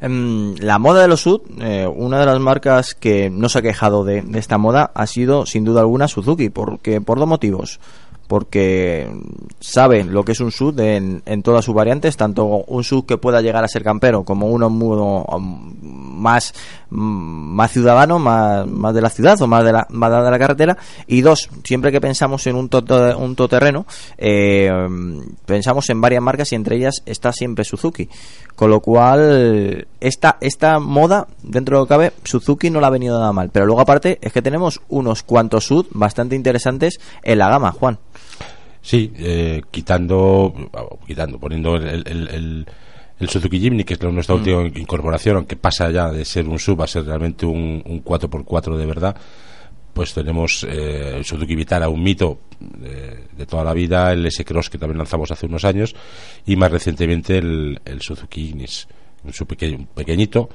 Em, 0.00 0.54
la 0.56 0.78
moda 0.78 1.02
de 1.02 1.08
los 1.08 1.22
SUV, 1.22 1.42
eh, 1.60 1.86
una 1.86 2.20
de 2.20 2.26
las 2.26 2.38
marcas 2.38 2.94
que 2.94 3.30
no 3.30 3.48
se 3.48 3.58
ha 3.58 3.62
quejado 3.62 4.04
de, 4.04 4.22
de 4.22 4.38
esta 4.38 4.56
moda 4.56 4.92
ha 4.94 5.06
sido 5.06 5.44
sin 5.44 5.64
duda 5.64 5.80
alguna 5.80 6.06
Suzuki, 6.06 6.50
porque 6.50 7.00
por 7.00 7.18
dos 7.18 7.28
motivos. 7.28 7.80
Porque 8.28 9.10
sabe 9.58 10.04
lo 10.04 10.22
que 10.22 10.32
es 10.32 10.40
un 10.40 10.52
SUV 10.52 10.78
en, 10.80 11.22
en 11.24 11.42
todas 11.42 11.64
sus 11.64 11.74
variantes, 11.74 12.16
tanto 12.16 12.44
un 12.44 12.84
SUV 12.84 13.06
que 13.06 13.16
pueda 13.18 13.40
llegar 13.40 13.64
a 13.64 13.68
ser 13.68 13.82
campero 13.82 14.22
como 14.22 14.48
uno 14.48 14.68
mu- 14.68 15.24
más, 15.82 16.52
mm, 16.90 16.96
más 16.98 17.72
ciudadano, 17.72 18.18
más, 18.18 18.66
más 18.66 18.94
de 18.94 19.00
la 19.00 19.08
ciudad 19.10 19.40
o 19.40 19.46
más 19.46 19.64
de 19.64 19.72
la, 19.72 19.86
más 19.90 20.10
de 20.24 20.30
la 20.30 20.38
carretera. 20.38 20.76
Y 21.06 21.22
dos, 21.22 21.48
siempre 21.64 21.90
que 21.90 22.00
pensamos 22.00 22.46
en 22.46 22.56
un, 22.56 22.68
toto- 22.68 23.16
un 23.18 23.34
todoterreno, 23.34 23.86
eh, 24.18 24.70
pensamos 25.46 25.88
en 25.88 26.00
varias 26.00 26.22
marcas 26.22 26.52
y 26.52 26.56
entre 26.56 26.76
ellas 26.76 27.02
está 27.06 27.32
siempre 27.32 27.64
Suzuki. 27.64 28.08
Con 28.54 28.70
lo 28.70 28.80
cual, 28.80 29.86
esta, 30.00 30.38
esta 30.40 30.78
moda, 30.78 31.26
dentro 31.42 31.76
de 31.76 31.80
lo 31.82 31.86
que 31.86 31.90
cabe, 31.90 32.12
Suzuki 32.24 32.70
no 32.70 32.80
la 32.80 32.86
ha 32.88 32.90
venido 32.90 33.18
nada 33.18 33.32
mal. 33.32 33.50
Pero 33.50 33.66
luego, 33.66 33.80
aparte, 33.80 34.18
es 34.22 34.32
que 34.32 34.42
tenemos 34.42 34.80
unos 34.88 35.22
cuantos 35.22 35.66
SUV 35.66 35.86
bastante 35.90 36.36
interesantes 36.36 37.00
en 37.22 37.38
la 37.38 37.48
gama, 37.48 37.72
Juan. 37.72 37.98
Sí, 38.80 39.12
eh, 39.16 39.62
quitando, 39.70 40.54
quitando, 41.06 41.38
poniendo 41.38 41.76
el, 41.76 42.06
el, 42.06 42.28
el- 42.28 42.66
el 43.20 43.28
Suzuki 43.28 43.58
Jimny, 43.58 43.82
que 43.82 43.94
es 43.94 44.00
nuestra 44.02 44.36
Mm. 44.36 44.38
última 44.38 44.62
incorporación, 44.80 45.34
aunque 45.36 45.56
pasa 45.56 45.90
ya 45.90 46.08
de 46.12 46.24
ser 46.24 46.46
un 46.48 46.60
sub 46.60 46.80
a 46.82 46.86
ser 46.86 47.04
realmente 47.04 47.44
un, 47.46 47.82
un 47.84 48.04
4x4 48.04 48.76
de 48.76 48.86
verdad, 48.86 49.16
pues 49.92 50.14
tenemos 50.14 50.64
eh, 50.68 51.14
el 51.16 51.24
Suzuki 51.24 51.56
Vitara, 51.56 51.88
un 51.88 52.00
mito 52.00 52.38
eh, 52.84 53.24
de 53.36 53.46
toda 53.46 53.64
la 53.64 53.72
vida, 53.72 54.12
el 54.12 54.24
S-Cross 54.24 54.70
que 54.70 54.78
también 54.78 54.98
lanzamos 54.98 55.32
hace 55.32 55.46
unos 55.46 55.64
años, 55.64 55.96
y 56.46 56.54
más 56.54 56.70
recientemente 56.70 57.38
el, 57.38 57.80
el 57.84 58.00
Suzuki 58.02 58.50
Ignis, 58.50 58.86
un 59.24 59.32
sub 59.32 59.46
peque- 59.48 59.74
un 59.74 59.86
pequeñito, 59.86 60.48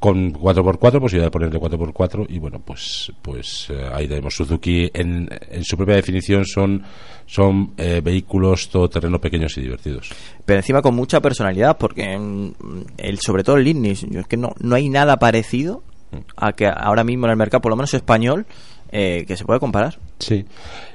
con 0.00 0.34
4x4, 0.34 1.00
posibilidad 1.00 1.26
de 1.26 1.30
ponerle 1.30 1.58
4x4 1.58 2.26
y 2.28 2.38
bueno, 2.38 2.60
pues 2.62 3.10
pues 3.22 3.68
eh, 3.70 3.88
ahí 3.90 4.06
tenemos 4.06 4.34
Suzuki 4.36 4.90
en, 4.92 5.28
en 5.50 5.64
su 5.64 5.76
propia 5.78 5.94
definición 5.94 6.44
son 6.44 6.82
son 7.26 7.72
eh, 7.78 8.02
vehículos 8.04 8.68
todoterreno 8.68 9.18
pequeños 9.18 9.56
y 9.56 9.62
divertidos. 9.62 10.10
Pero 10.44 10.58
encima 10.58 10.82
con 10.82 10.94
mucha 10.94 11.20
personalidad, 11.22 11.78
porque 11.78 12.12
el, 12.98 13.18
sobre 13.20 13.44
todo 13.44 13.56
el 13.56 13.66
Ignis, 13.66 14.04
yo 14.10 14.20
es 14.20 14.26
que 14.26 14.36
no, 14.36 14.52
no 14.60 14.74
hay 14.74 14.90
nada 14.90 15.16
parecido 15.18 15.82
a 16.36 16.52
que 16.52 16.66
ahora 16.66 17.02
mismo 17.02 17.24
en 17.26 17.30
el 17.30 17.36
mercado, 17.38 17.62
por 17.62 17.70
lo 17.70 17.76
menos 17.76 17.94
español, 17.94 18.44
eh, 18.92 19.24
que 19.26 19.36
se 19.38 19.44
pueda 19.46 19.58
comparar. 19.58 19.98
Sí. 20.18 20.44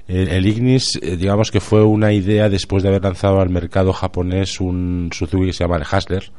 El, 0.08 0.28
el 0.30 0.46
Ignis, 0.46 1.00
eh, 1.02 1.18
digamos 1.18 1.50
que 1.50 1.60
fue 1.60 1.84
una 1.84 2.14
idea 2.14 2.48
después 2.48 2.84
de 2.84 2.90
haber 2.90 3.04
lanzado 3.04 3.42
al 3.42 3.50
mercado 3.50 3.92
japonés 3.92 4.62
un 4.62 5.10
Suzuki 5.12 5.48
que 5.48 5.54
se 5.54 5.64
llama 5.64 5.78
el 5.78 5.84
Hustler, 5.92 6.32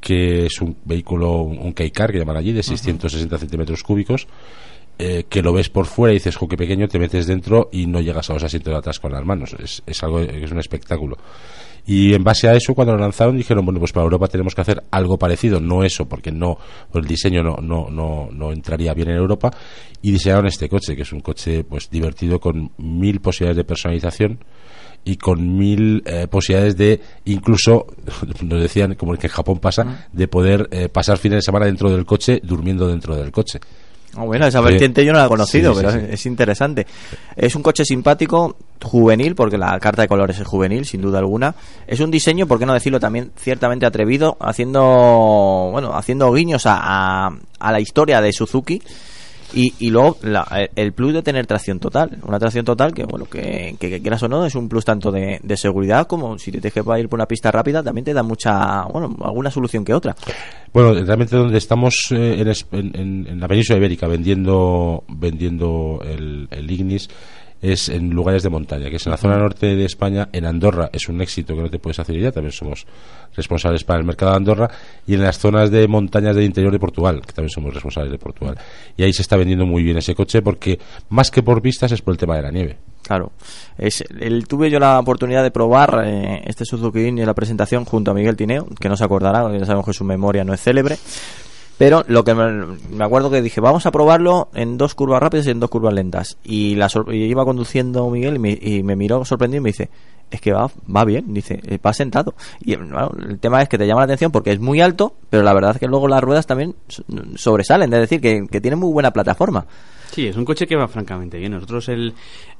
que 0.00 0.46
es 0.46 0.60
un 0.60 0.76
vehículo, 0.84 1.42
un 1.42 1.72
K-Car 1.72 2.12
que 2.12 2.18
llaman 2.18 2.36
allí, 2.36 2.52
de 2.52 2.62
660 2.62 3.38
centímetros 3.38 3.82
cúbicos, 3.82 4.26
eh, 4.98 5.24
que 5.28 5.42
lo 5.42 5.52
ves 5.52 5.70
por 5.70 5.86
fuera 5.86 6.12
y 6.12 6.16
dices, 6.16 6.36
jo, 6.36 6.46
qué 6.46 6.56
pequeño, 6.56 6.88
te 6.88 6.98
metes 6.98 7.26
dentro 7.26 7.70
y 7.72 7.86
no 7.86 8.00
llegas 8.00 8.28
a 8.30 8.34
los 8.34 8.42
asientos 8.42 8.72
de 8.72 8.78
atrás 8.78 9.00
con 9.00 9.12
las 9.12 9.24
manos. 9.24 9.54
Es, 9.58 9.82
es 9.86 10.02
algo, 10.02 10.20
es 10.20 10.50
un 10.50 10.58
espectáculo. 10.58 11.16
Y 11.86 12.14
en 12.14 12.22
base 12.22 12.48
a 12.48 12.54
eso, 12.54 12.74
cuando 12.74 12.94
lo 12.94 13.00
lanzaron, 13.00 13.36
dijeron, 13.36 13.64
bueno, 13.64 13.80
pues 13.80 13.92
para 13.92 14.04
Europa 14.04 14.28
tenemos 14.28 14.54
que 14.54 14.60
hacer 14.60 14.82
algo 14.90 15.18
parecido, 15.18 15.60
no 15.60 15.82
eso, 15.82 16.06
porque 16.06 16.30
no, 16.30 16.58
el 16.94 17.06
diseño 17.06 17.42
no, 17.42 17.56
no, 17.62 17.88
no, 17.90 18.28
no 18.30 18.52
entraría 18.52 18.92
bien 18.92 19.10
en 19.10 19.16
Europa, 19.16 19.50
y 20.02 20.12
diseñaron 20.12 20.46
este 20.46 20.68
coche, 20.68 20.94
que 20.94 21.02
es 21.02 21.12
un 21.12 21.20
coche 21.20 21.64
pues 21.64 21.88
divertido 21.90 22.38
con 22.38 22.70
mil 22.78 23.20
posibilidades 23.20 23.56
de 23.56 23.64
personalización 23.64 24.38
y 25.04 25.16
con 25.16 25.56
mil 25.56 26.02
eh, 26.06 26.26
posibilidades 26.28 26.76
de 26.76 27.00
incluso 27.24 27.86
nos 28.42 28.60
decían 28.60 28.94
como 28.94 29.14
que 29.16 29.26
en 29.28 29.32
Japón 29.32 29.58
pasa 29.58 30.06
de 30.12 30.28
poder 30.28 30.68
eh, 30.70 30.88
pasar 30.88 31.16
fines 31.18 31.38
de 31.38 31.42
semana 31.42 31.66
dentro 31.66 31.90
del 31.90 32.04
coche 32.04 32.40
durmiendo 32.42 32.86
dentro 32.88 33.16
del 33.16 33.30
coche 33.32 33.60
Ah, 34.16 34.24
bueno, 34.24 34.44
esa 34.44 34.58
Sí. 34.58 34.64
vertiente 34.64 35.04
yo 35.04 35.12
no 35.12 35.20
la 35.20 35.26
he 35.26 35.28
conocido, 35.28 35.72
Sí, 35.72 35.78
sí, 35.82 35.86
pero 35.86 36.04
es 36.12 36.26
interesante. 36.26 36.84
Es 37.36 37.54
un 37.54 37.62
coche 37.62 37.84
simpático, 37.84 38.56
juvenil, 38.82 39.36
porque 39.36 39.56
la 39.56 39.78
carta 39.78 40.02
de 40.02 40.08
colores 40.08 40.36
es 40.40 40.44
juvenil, 40.48 40.84
sin 40.84 41.00
duda 41.00 41.20
alguna. 41.20 41.54
Es 41.86 42.00
un 42.00 42.10
diseño, 42.10 42.48
por 42.48 42.58
qué 42.58 42.66
no 42.66 42.74
decirlo 42.74 42.98
también, 42.98 43.30
ciertamente 43.36 43.86
atrevido, 43.86 44.36
haciendo, 44.40 45.68
bueno, 45.70 45.94
haciendo 45.96 46.32
guiños 46.32 46.66
a, 46.66 47.26
a, 47.26 47.36
a 47.60 47.70
la 47.72 47.80
historia 47.80 48.20
de 48.20 48.32
Suzuki. 48.32 48.82
Y, 49.52 49.74
y 49.78 49.90
luego 49.90 50.16
la- 50.22 50.46
el 50.76 50.92
plus 50.92 51.12
de 51.12 51.22
tener 51.22 51.46
tracción 51.46 51.78
total, 51.78 52.18
una 52.26 52.38
tracción 52.38 52.64
total 52.64 52.92
que, 52.94 53.04
bueno, 53.04 53.26
que, 53.26 53.74
que, 53.78 53.90
que 53.90 54.00
quieras 54.00 54.22
o 54.22 54.28
no, 54.28 54.44
es 54.46 54.54
un 54.54 54.68
plus 54.68 54.84
tanto 54.84 55.10
de, 55.10 55.40
de 55.42 55.56
seguridad 55.56 56.06
como 56.06 56.38
si 56.38 56.52
te 56.52 56.70
que 56.70 56.80
ir 57.00 57.08
por 57.08 57.18
una 57.18 57.26
pista 57.26 57.50
rápida, 57.50 57.82
también 57.82 58.04
te 58.04 58.14
da 58.14 58.22
mucha, 58.22 58.82
bueno, 58.84 59.16
alguna 59.22 59.50
solución 59.50 59.84
que 59.84 59.92
otra. 59.94 60.14
Bueno, 60.72 60.94
realmente 60.94 61.36
donde 61.36 61.58
estamos 61.58 61.94
eh, 62.12 62.40
en- 62.72 62.94
en- 62.94 63.26
en 63.26 63.40
la 63.40 63.48
península 63.48 63.78
ibérica 63.78 64.06
vendiendo 64.06 65.02
vendiendo 65.08 66.00
el, 66.04 66.46
el 66.50 66.70
Ignis 66.70 67.08
es 67.62 67.88
en 67.88 68.10
lugares 68.10 68.42
de 68.42 68.48
montaña, 68.48 68.88
que 68.88 68.96
es 68.96 69.06
en 69.06 69.12
la 69.12 69.16
zona 69.16 69.36
norte 69.36 69.76
de 69.76 69.84
España, 69.84 70.28
en 70.32 70.46
Andorra 70.46 70.90
es 70.92 71.08
un 71.08 71.20
éxito 71.20 71.54
que 71.54 71.62
no 71.62 71.70
te 71.70 71.78
puedes 71.78 71.98
hacer 71.98 72.16
idea, 72.16 72.32
también 72.32 72.52
somos 72.52 72.86
responsables 73.36 73.84
para 73.84 74.00
el 74.00 74.06
mercado 74.06 74.32
de 74.32 74.36
Andorra, 74.38 74.70
y 75.06 75.14
en 75.14 75.22
las 75.22 75.38
zonas 75.38 75.70
de 75.70 75.86
montañas 75.86 76.34
del 76.34 76.44
interior 76.44 76.72
de 76.72 76.78
Portugal, 76.78 77.20
que 77.26 77.32
también 77.32 77.50
somos 77.50 77.74
responsables 77.74 78.12
de 78.12 78.18
Portugal. 78.18 78.58
Y 78.96 79.02
ahí 79.02 79.12
se 79.12 79.22
está 79.22 79.36
vendiendo 79.36 79.66
muy 79.66 79.82
bien 79.82 79.98
ese 79.98 80.14
coche 80.14 80.42
porque 80.42 80.78
más 81.10 81.30
que 81.30 81.42
por 81.42 81.60
vistas 81.60 81.92
es 81.92 82.02
por 82.02 82.14
el 82.14 82.18
tema 82.18 82.36
de 82.36 82.42
la 82.42 82.50
nieve. 82.50 82.76
Claro. 83.02 83.32
Es, 83.76 84.04
el, 84.20 84.46
tuve 84.46 84.70
yo 84.70 84.78
la 84.78 84.98
oportunidad 84.98 85.42
de 85.42 85.50
probar 85.50 86.02
eh, 86.04 86.42
este 86.46 86.64
Suzuki 86.64 87.06
en 87.06 87.26
la 87.26 87.34
presentación 87.34 87.84
junto 87.84 88.10
a 88.10 88.14
Miguel 88.14 88.36
Tineo, 88.36 88.66
que 88.78 88.88
no 88.88 88.96
se 88.96 89.04
acordará, 89.04 89.50
ya 89.58 89.64
sabemos 89.64 89.86
que 89.86 89.92
su 89.92 90.04
memoria 90.04 90.44
no 90.44 90.54
es 90.54 90.60
célebre. 90.60 90.96
Pero 91.80 92.04
lo 92.08 92.24
que 92.24 92.34
me, 92.34 93.02
acuerdo 93.02 93.30
que 93.30 93.40
dije, 93.40 93.58
vamos 93.62 93.86
a 93.86 93.90
probarlo 93.90 94.50
en 94.52 94.76
dos 94.76 94.94
curvas 94.94 95.18
rápidas 95.22 95.46
y 95.46 95.50
en 95.50 95.60
dos 95.60 95.70
curvas 95.70 95.94
lentas. 95.94 96.36
Y, 96.44 96.74
la, 96.74 96.88
y 97.10 97.22
iba 97.24 97.42
conduciendo 97.46 98.10
Miguel 98.10 98.36
y 98.36 98.38
me, 98.38 98.50
y 98.50 98.82
me 98.82 98.96
miró 98.96 99.24
sorprendido 99.24 99.60
y 99.60 99.64
me 99.64 99.70
dice, 99.70 99.88
es 100.30 100.42
que 100.42 100.52
va, 100.52 100.70
va 100.94 101.06
bien, 101.06 101.32
dice, 101.32 101.58
eh, 101.64 101.78
va 101.78 101.94
sentado. 101.94 102.34
Y 102.60 102.76
bueno, 102.76 103.10
el 103.26 103.38
tema 103.38 103.62
es 103.62 103.70
que 103.70 103.78
te 103.78 103.86
llama 103.86 104.02
la 104.02 104.04
atención 104.04 104.30
porque 104.30 104.52
es 104.52 104.60
muy 104.60 104.82
alto, 104.82 105.14
pero 105.30 105.42
la 105.42 105.54
verdad 105.54 105.70
es 105.70 105.78
que 105.78 105.86
luego 105.86 106.06
las 106.06 106.22
ruedas 106.22 106.46
también 106.46 106.74
so- 106.86 107.02
sobresalen, 107.36 107.90
es 107.94 108.00
decir, 108.00 108.20
que 108.20 108.60
tiene 108.60 108.76
muy 108.76 108.92
buena 108.92 109.10
plataforma. 109.10 109.64
Sí, 110.12 110.26
es 110.26 110.36
un 110.36 110.44
coche 110.44 110.66
que 110.66 110.76
va 110.76 110.88
francamente 110.88 111.38
bien. 111.38 111.52
Nosotros 111.52 111.88
el... 111.88 112.12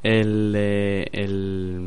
el, 0.03 0.53
eh, 0.57 1.07
el 1.13 1.79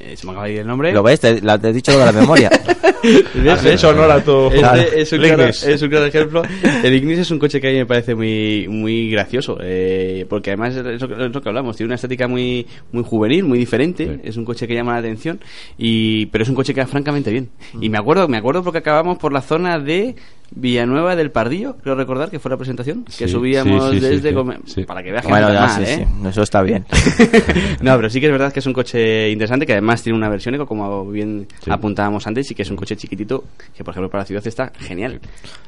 eh, 0.00 0.16
se 0.16 0.26
me 0.26 0.32
acaba 0.32 0.46
de 0.46 0.52
ir 0.54 0.58
el 0.60 0.66
nombre. 0.66 0.92
¿Lo 0.92 1.02
ves? 1.02 1.20
Te, 1.20 1.40
la- 1.40 1.58
te 1.58 1.68
he 1.68 1.72
dicho 1.72 1.92
lo 1.92 1.98
de 2.00 2.04
la 2.06 2.12
memoria. 2.12 2.50
¿Ves? 3.34 3.52
Has 3.52 3.64
hecho 3.64 3.90
honor 3.90 4.10
a 4.10 4.22
tu- 4.22 4.48
Este 4.50 5.00
es, 5.02 5.12
un 5.12 5.18
claro, 5.20 5.42
Ignis. 5.44 5.62
es 5.62 5.82
un 5.82 5.88
claro 5.88 6.06
ejemplo. 6.06 6.42
El 6.82 6.94
Ignis 6.94 7.18
es 7.20 7.30
un 7.30 7.38
coche 7.38 7.60
que 7.60 7.68
a 7.68 7.70
mí 7.72 7.76
me 7.78 7.86
parece 7.86 8.14
muy 8.14 8.66
muy 8.68 9.10
gracioso, 9.10 9.58
eh, 9.62 10.26
porque 10.28 10.50
además 10.50 10.74
es 10.74 11.00
lo, 11.00 11.08
que- 11.08 11.14
es 11.26 11.32
lo 11.32 11.40
que 11.40 11.48
hablamos, 11.48 11.76
tiene 11.76 11.88
una 11.88 11.94
estética 11.94 12.26
muy 12.26 12.66
muy 12.92 13.04
juvenil, 13.04 13.44
muy 13.44 13.58
diferente, 13.58 14.20
es 14.24 14.36
un 14.36 14.44
coche 14.44 14.66
que 14.66 14.74
llama 14.74 14.92
la 14.94 14.98
atención, 14.98 15.38
y 15.78 16.26
pero 16.26 16.42
es 16.42 16.48
un 16.50 16.56
coche 16.56 16.74
que 16.74 16.80
va 16.80 16.86
francamente 16.88 17.30
bien. 17.30 17.48
Mm. 17.74 17.82
Y 17.84 17.88
me 17.88 17.98
acuerdo 17.98 18.26
me 18.28 18.36
acuerdo 18.38 18.64
porque 18.64 18.78
acabamos 18.78 19.18
por 19.18 19.32
la 19.32 19.40
zona 19.42 19.78
de 19.78 20.16
Villanueva 20.50 21.14
del 21.14 21.30
Pardillo, 21.30 21.76
creo 21.76 21.94
recordar 21.94 22.30
que 22.30 22.38
fue 22.38 22.50
la 22.50 22.56
presentación, 22.56 23.04
que 23.04 23.12
Sí, 23.26 23.28
subíamos 23.28 23.84
sí, 23.90 23.90
sí, 23.90 24.00
sí, 24.00 24.06
desde 24.14 24.28
sí. 24.30 24.34
Come- 24.34 24.58
Sí. 24.64 24.84
para 24.84 25.02
que 25.02 25.12
veas 25.12 25.22
que 25.24 25.28
bueno, 25.28 25.48
no 25.48 25.54
está 25.54 25.66
mal, 25.66 25.84
¿eh? 25.84 26.06
sí, 26.22 26.28
eso 26.28 26.42
está 26.42 26.62
bien. 26.62 26.86
no, 27.82 27.96
pero 27.96 28.08
sí 28.10 28.18
que 28.20 28.26
es 28.26 28.32
verdad 28.32 28.52
que 28.52 28.60
es 28.60 28.66
un 28.66 28.72
coche 28.72 29.30
interesante 29.30 29.66
que 29.66 29.72
además 29.72 30.02
tiene 30.02 30.16
una 30.16 30.28
versión 30.28 30.54
eco, 30.54 30.66
como 30.66 31.06
bien 31.10 31.46
Sí. 31.62 31.70
apuntábamos 31.70 32.26
antes, 32.26 32.50
y 32.50 32.54
que 32.54 32.62
es 32.62 32.70
un 32.70 32.76
coche 32.76 32.96
chiquitito 32.96 33.44
que, 33.76 33.84
por 33.84 33.92
ejemplo, 33.92 34.10
para 34.10 34.22
la 34.22 34.26
ciudad 34.26 34.46
está 34.46 34.72
genial. 34.78 35.20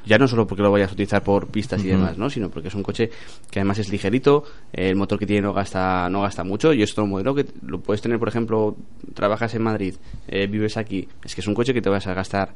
Ya 0.06 0.18
no 0.18 0.26
solo 0.26 0.46
porque 0.46 0.62
lo 0.62 0.70
vayas 0.72 0.90
a 0.90 0.92
utilizar 0.94 1.22
por 1.22 1.46
pistas 1.48 1.84
y 1.84 1.88
demás, 1.88 2.16
¿no? 2.16 2.30
Sino 2.30 2.48
porque 2.48 2.68
es 2.68 2.74
un 2.74 2.82
coche 2.82 3.10
que 3.50 3.60
además 3.60 3.78
es 3.78 3.90
ligerito, 3.90 4.44
el 4.72 4.96
motor 4.96 5.18
que 5.18 5.26
tiene 5.26 5.42
no 5.42 5.52
gasta 5.52 6.08
no 6.08 6.22
gasta 6.22 6.42
mucho 6.42 6.72
y 6.72 6.82
es 6.82 6.92
otro 6.92 7.06
modelo 7.06 7.34
que 7.34 7.44
lo 7.66 7.80
puedes 7.80 8.00
tener, 8.00 8.18
por 8.18 8.28
ejemplo, 8.28 8.76
trabajas 9.14 9.54
en 9.54 9.62
Madrid, 9.62 9.94
eh, 10.28 10.46
vives 10.46 10.76
aquí, 10.76 11.06
es 11.24 11.34
que 11.34 11.40
es 11.42 11.46
un 11.46 11.54
coche 11.54 11.74
que 11.74 11.82
te 11.82 11.90
vas 11.90 12.06
a 12.06 12.14
gastar 12.14 12.50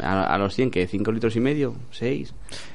a, 0.00 0.24
a 0.34 0.38
los 0.38 0.54
100, 0.54 0.70
que 0.70 0.86
5 0.86 1.12
litros 1.12 1.36
y 1.36 1.40
medio, 1.40 1.67
6. 1.90 2.34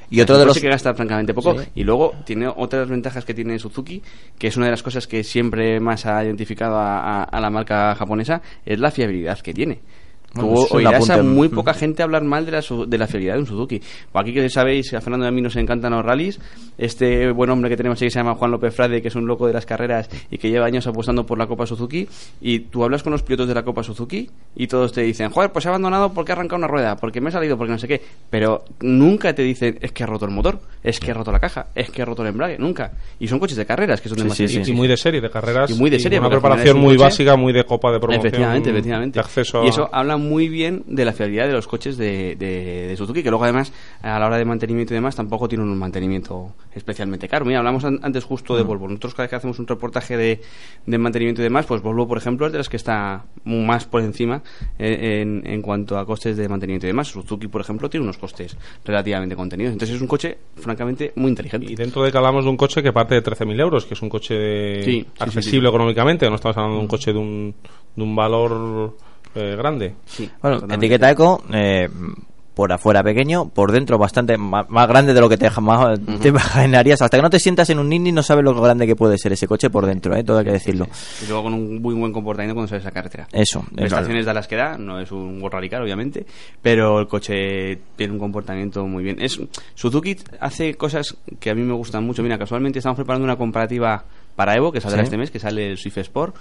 Y 0.09 0.21
otro 0.21 0.37
de 0.37 0.45
los- 0.45 0.59
que 0.59 0.69
gasta 0.69 0.93
francamente 0.93 1.33
poco 1.33 1.59
Sí. 1.59 1.67
y 1.75 1.83
luego 1.83 2.13
tiene 2.25 2.47
otras 2.47 2.87
ventajas 2.87 3.25
que 3.25 3.33
tiene 3.33 3.57
Suzuki, 3.57 4.01
que 4.37 4.47
es 4.47 4.57
una 4.57 4.65
de 4.67 4.71
las 4.71 4.83
cosas 4.83 5.07
que 5.07 5.23
siempre 5.23 5.79
más 5.79 6.05
ha 6.05 6.23
identificado 6.23 6.77
a, 6.77 7.21
a- 7.21 7.23
a 7.23 7.41
la 7.41 7.49
marca 7.49 7.95
japonesa, 7.95 8.41
es 8.65 8.79
la 8.79 8.91
fiabilidad 8.91 9.39
que 9.39 9.53
tiene. 9.53 9.79
Tú 10.33 10.65
oirás 10.71 11.09
a 11.09 11.13
apunte. 11.15 11.31
muy 11.31 11.47
poca 11.49 11.73
gente 11.75 12.01
hablar 12.01 12.23
mal 12.23 12.45
de 12.45 12.51
la, 12.53 12.61
su- 12.61 12.85
de 12.87 12.97
la 12.97 13.05
fiabilidad 13.07 13.35
de 13.35 13.41
un 13.41 13.45
Suzuki. 13.45 13.79
Pues 13.79 14.21
aquí 14.23 14.33
que 14.33 14.49
sabéis, 14.49 14.93
a 14.93 15.01
Fernando 15.01 15.25
y 15.25 15.29
a 15.29 15.31
mí 15.31 15.41
nos 15.41 15.55
encantan 15.55 15.91
los 15.93 16.03
rallies, 16.03 16.39
este 16.77 17.31
buen 17.31 17.49
hombre 17.49 17.69
que 17.69 17.77
tenemos 17.77 18.01
ahí 18.01 18.07
que 18.07 18.11
se 18.11 18.19
llama 18.19 18.35
Juan 18.35 18.51
López 18.51 18.73
Frade, 18.75 19.01
que 19.01 19.09
es 19.09 19.15
un 19.15 19.27
loco 19.27 19.45
de 19.47 19.53
las 19.53 19.65
carreras 19.65 20.09
y 20.31 20.37
que 20.37 20.49
lleva 20.49 20.65
años 20.65 20.87
apostando 20.87 21.25
por 21.25 21.37
la 21.37 21.45
Copa 21.47 21.65
Suzuki, 21.65 22.07
y 22.41 22.59
tú 22.61 22.83
hablas 22.83 23.03
con 23.03 23.11
los 23.11 23.21
pilotos 23.23 23.47
de 23.47 23.53
la 23.53 23.63
Copa 23.63 23.83
Suzuki 23.83 24.29
y 24.55 24.67
todos 24.67 24.91
te 24.91 25.01
dicen, 25.01 25.29
joder, 25.29 25.51
pues 25.51 25.65
he 25.65 25.69
abandonado 25.69 26.11
porque 26.13 26.31
he 26.31 26.33
arrancado 26.33 26.57
una 26.57 26.67
rueda, 26.67 26.95
porque 26.95 27.21
me 27.21 27.29
he 27.29 27.31
salido, 27.31 27.57
porque 27.57 27.71
no 27.73 27.77
sé 27.79 27.87
qué, 27.87 28.01
pero 28.29 28.63
nunca 28.81 29.33
te 29.33 29.43
dicen, 29.43 29.77
es 29.81 29.91
que 29.91 30.03
ha 30.03 30.07
roto 30.07 30.25
el 30.25 30.31
motor, 30.31 30.59
es 30.83 30.99
que 30.99 31.11
ha 31.11 31.13
roto 31.13 31.31
la 31.31 31.39
caja, 31.39 31.67
es 31.75 31.89
que 31.91 32.01
ha 32.01 32.05
roto 32.05 32.23
el 32.23 32.29
embrague, 32.29 32.57
nunca. 32.57 32.91
Y 33.19 33.27
son 33.27 33.39
coches 33.39 33.57
de 33.57 33.65
carreras, 33.65 34.01
que 34.01 34.09
son 34.09 34.17
Sí, 34.17 34.23
demasiado 34.23 34.49
sí, 34.49 34.65
sí. 34.65 34.71
Y 34.71 34.75
muy 34.75 34.87
de 34.87 34.97
serie, 34.97 35.21
de 35.21 35.29
carreras. 35.29 35.69
Y 35.69 35.75
muy 35.75 35.89
de 35.89 35.99
serie, 35.99 36.19
Una 36.19 36.29
preparación 36.29 36.79
muy 36.79 36.95
coche- 36.95 37.03
básica, 37.03 37.35
muy 37.35 37.53
de 37.53 37.63
copa 37.65 37.91
de 37.91 37.99
promoción. 37.99 38.25
Efectivamente, 38.27 38.69
efectivamente. 38.71 39.13
De 39.19 39.19
acceso 39.19 39.61
a- 39.61 39.65
Y 39.65 39.69
eso 39.69 39.87
habla 39.91 40.17
muy 40.23 40.49
bien 40.49 40.83
de 40.87 41.05
la 41.05 41.13
fiabilidad 41.13 41.47
de 41.47 41.53
los 41.53 41.67
coches 41.67 41.97
de, 41.97 42.35
de- 42.35 42.87
de 42.87 42.95
Suzuki, 42.97 43.21
que 43.23 43.29
luego 43.29 43.43
además 43.43 43.71
a 44.01 44.17
la 44.19 44.25
hora 44.25 44.37
de 44.37 44.45
mantenimiento 44.45 44.93
y 44.93 44.95
demás 44.95 45.15
tampoco 45.15 45.47
tienen 45.47 45.67
un 45.67 45.77
mantenimiento 45.77 46.53
especialmente 46.73 47.27
caro. 47.27 47.45
Mira, 47.45 47.59
hablamos 47.59 47.83
an- 47.85 47.99
antes 48.01 48.23
justo 48.23 48.55
de 48.55 48.63
Volvo. 48.63 48.87
Nosotros 48.87 49.13
cada 49.13 49.23
vez 49.25 49.29
que 49.29 49.35
hacemos 49.35 49.59
un 49.59 49.67
reportaje 49.67 50.17
de, 50.17 50.41
de 50.85 50.97
mantenimiento 50.97 51.41
y 51.41 51.43
demás, 51.43 51.65
pues 51.65 51.81
Volvo, 51.81 52.07
por 52.07 52.17
ejemplo, 52.17 52.45
es 52.47 52.51
de 52.51 52.57
las 52.57 52.69
que 52.69 52.77
está 52.77 53.25
más 53.45 53.85
por 53.85 54.01
encima 54.01 54.41
eh, 54.79 55.21
en, 55.21 55.43
en 55.45 55.61
cuanto 55.61 55.97
a 55.97 56.05
costes 56.05 56.37
de 56.37 56.47
mantenimiento 56.49 56.87
y 56.87 56.89
demás. 56.89 57.07
Suzuki, 57.09 57.47
por 57.47 57.61
ejemplo, 57.61 57.89
tiene 57.89 58.03
unos 58.05 58.17
costes 58.17 58.57
relativamente 58.85 59.35
contenidos. 59.35 59.73
Entonces 59.73 59.95
es 59.95 60.01
un 60.01 60.07
coche, 60.07 60.37
francamente, 60.55 61.11
muy 61.15 61.29
inteligente. 61.29 61.71
Y 61.71 61.75
dentro 61.75 62.03
de 62.03 62.11
que 62.11 62.17
hablamos 62.17 62.43
de 62.45 62.49
un 62.49 62.57
coche 62.57 62.81
que 62.81 62.91
parte 62.93 63.15
de 63.15 63.23
13.000 63.23 63.59
euros, 63.59 63.85
que 63.85 63.93
es 63.93 64.01
un 64.01 64.09
coche 64.09 64.83
Sí, 64.83 64.91
sí, 65.01 65.07
accesible 65.19 65.41
sí, 65.43 65.59
sí. 65.61 65.67
económicamente, 65.67 66.29
no 66.29 66.35
estamos 66.35 66.57
hablando 66.57 66.77
de 66.77 66.81
un 66.81 66.87
coche 66.87 67.11
de 67.13 67.19
un, 67.19 67.53
de 67.95 68.03
un 68.03 68.15
valor 68.15 68.95
eh, 69.35 69.55
grande. 69.57 69.95
Sí, 70.05 70.29
Bueno, 70.41 70.57
totalmente. 70.57 70.85
etiqueta 70.85 71.11
eco, 71.11 71.43
eh, 71.53 71.89
por 72.53 72.71
afuera 72.71 73.01
pequeño, 73.03 73.49
por 73.49 73.71
dentro 73.71 73.97
bastante 73.97 74.37
más, 74.37 74.69
más 74.69 74.87
grande 74.87 75.13
de 75.13 75.21
lo 75.21 75.27
que 75.27 75.37
te, 75.37 75.49
te 76.21 76.27
imaginarías. 76.29 77.01
Hasta 77.01 77.17
que 77.17 77.23
no 77.23 77.29
te 77.29 77.39
sientas 77.39 77.69
en 77.69 77.79
un 77.79 77.89
Nini 77.89 78.11
no 78.11 78.21
sabes 78.21 78.43
lo 78.43 78.53
grande 78.61 78.85
que 78.85 78.95
puede 78.95 79.17
ser 79.17 79.33
ese 79.33 79.47
coche 79.47 79.69
por 79.69 79.85
dentro, 79.85 80.15
¿eh? 80.15 80.23
todo 80.23 80.37
hay 80.39 80.45
que 80.45 80.51
decirlo. 80.51 80.87
Y 81.23 81.27
luego 81.27 81.43
con 81.43 81.53
un 81.53 81.81
muy 81.81 81.95
buen 81.95 82.13
comportamiento 82.13 82.53
cuando 82.53 82.69
sales 82.69 82.85
a 82.85 82.91
carretera. 82.91 83.27
Eso, 83.31 83.65
Prestaciones 83.75 84.25
de 84.25 84.33
las 84.33 84.47
que 84.47 84.55
da, 84.55 84.77
no 84.77 84.99
es 84.99 85.11
un 85.11 85.41
Car, 85.69 85.81
obviamente, 85.81 86.25
pero 86.61 86.99
el 86.99 87.07
coche 87.07 87.79
tiene 87.95 88.13
un 88.13 88.19
comportamiento 88.19 88.85
muy 88.85 89.03
bien. 89.03 89.17
Es 89.21 89.39
Suzuki 89.75 90.17
hace 90.39 90.75
cosas 90.75 91.15
que 91.39 91.49
a 91.49 91.55
mí 91.55 91.61
me 91.61 91.73
gustan 91.73 92.03
mucho. 92.03 92.21
Mira, 92.21 92.37
casualmente 92.37 92.79
estamos 92.79 92.95
preparando 92.97 93.23
una 93.25 93.35
comparativa 93.35 94.03
para 94.35 94.55
Evo, 94.55 94.71
que 94.71 94.81
saldrá 94.81 95.01
Sí. 95.01 95.05
este 95.05 95.17
mes, 95.17 95.31
que 95.31 95.39
sale 95.39 95.71
el 95.71 95.77
Swift 95.77 95.97
Sport. 95.99 96.35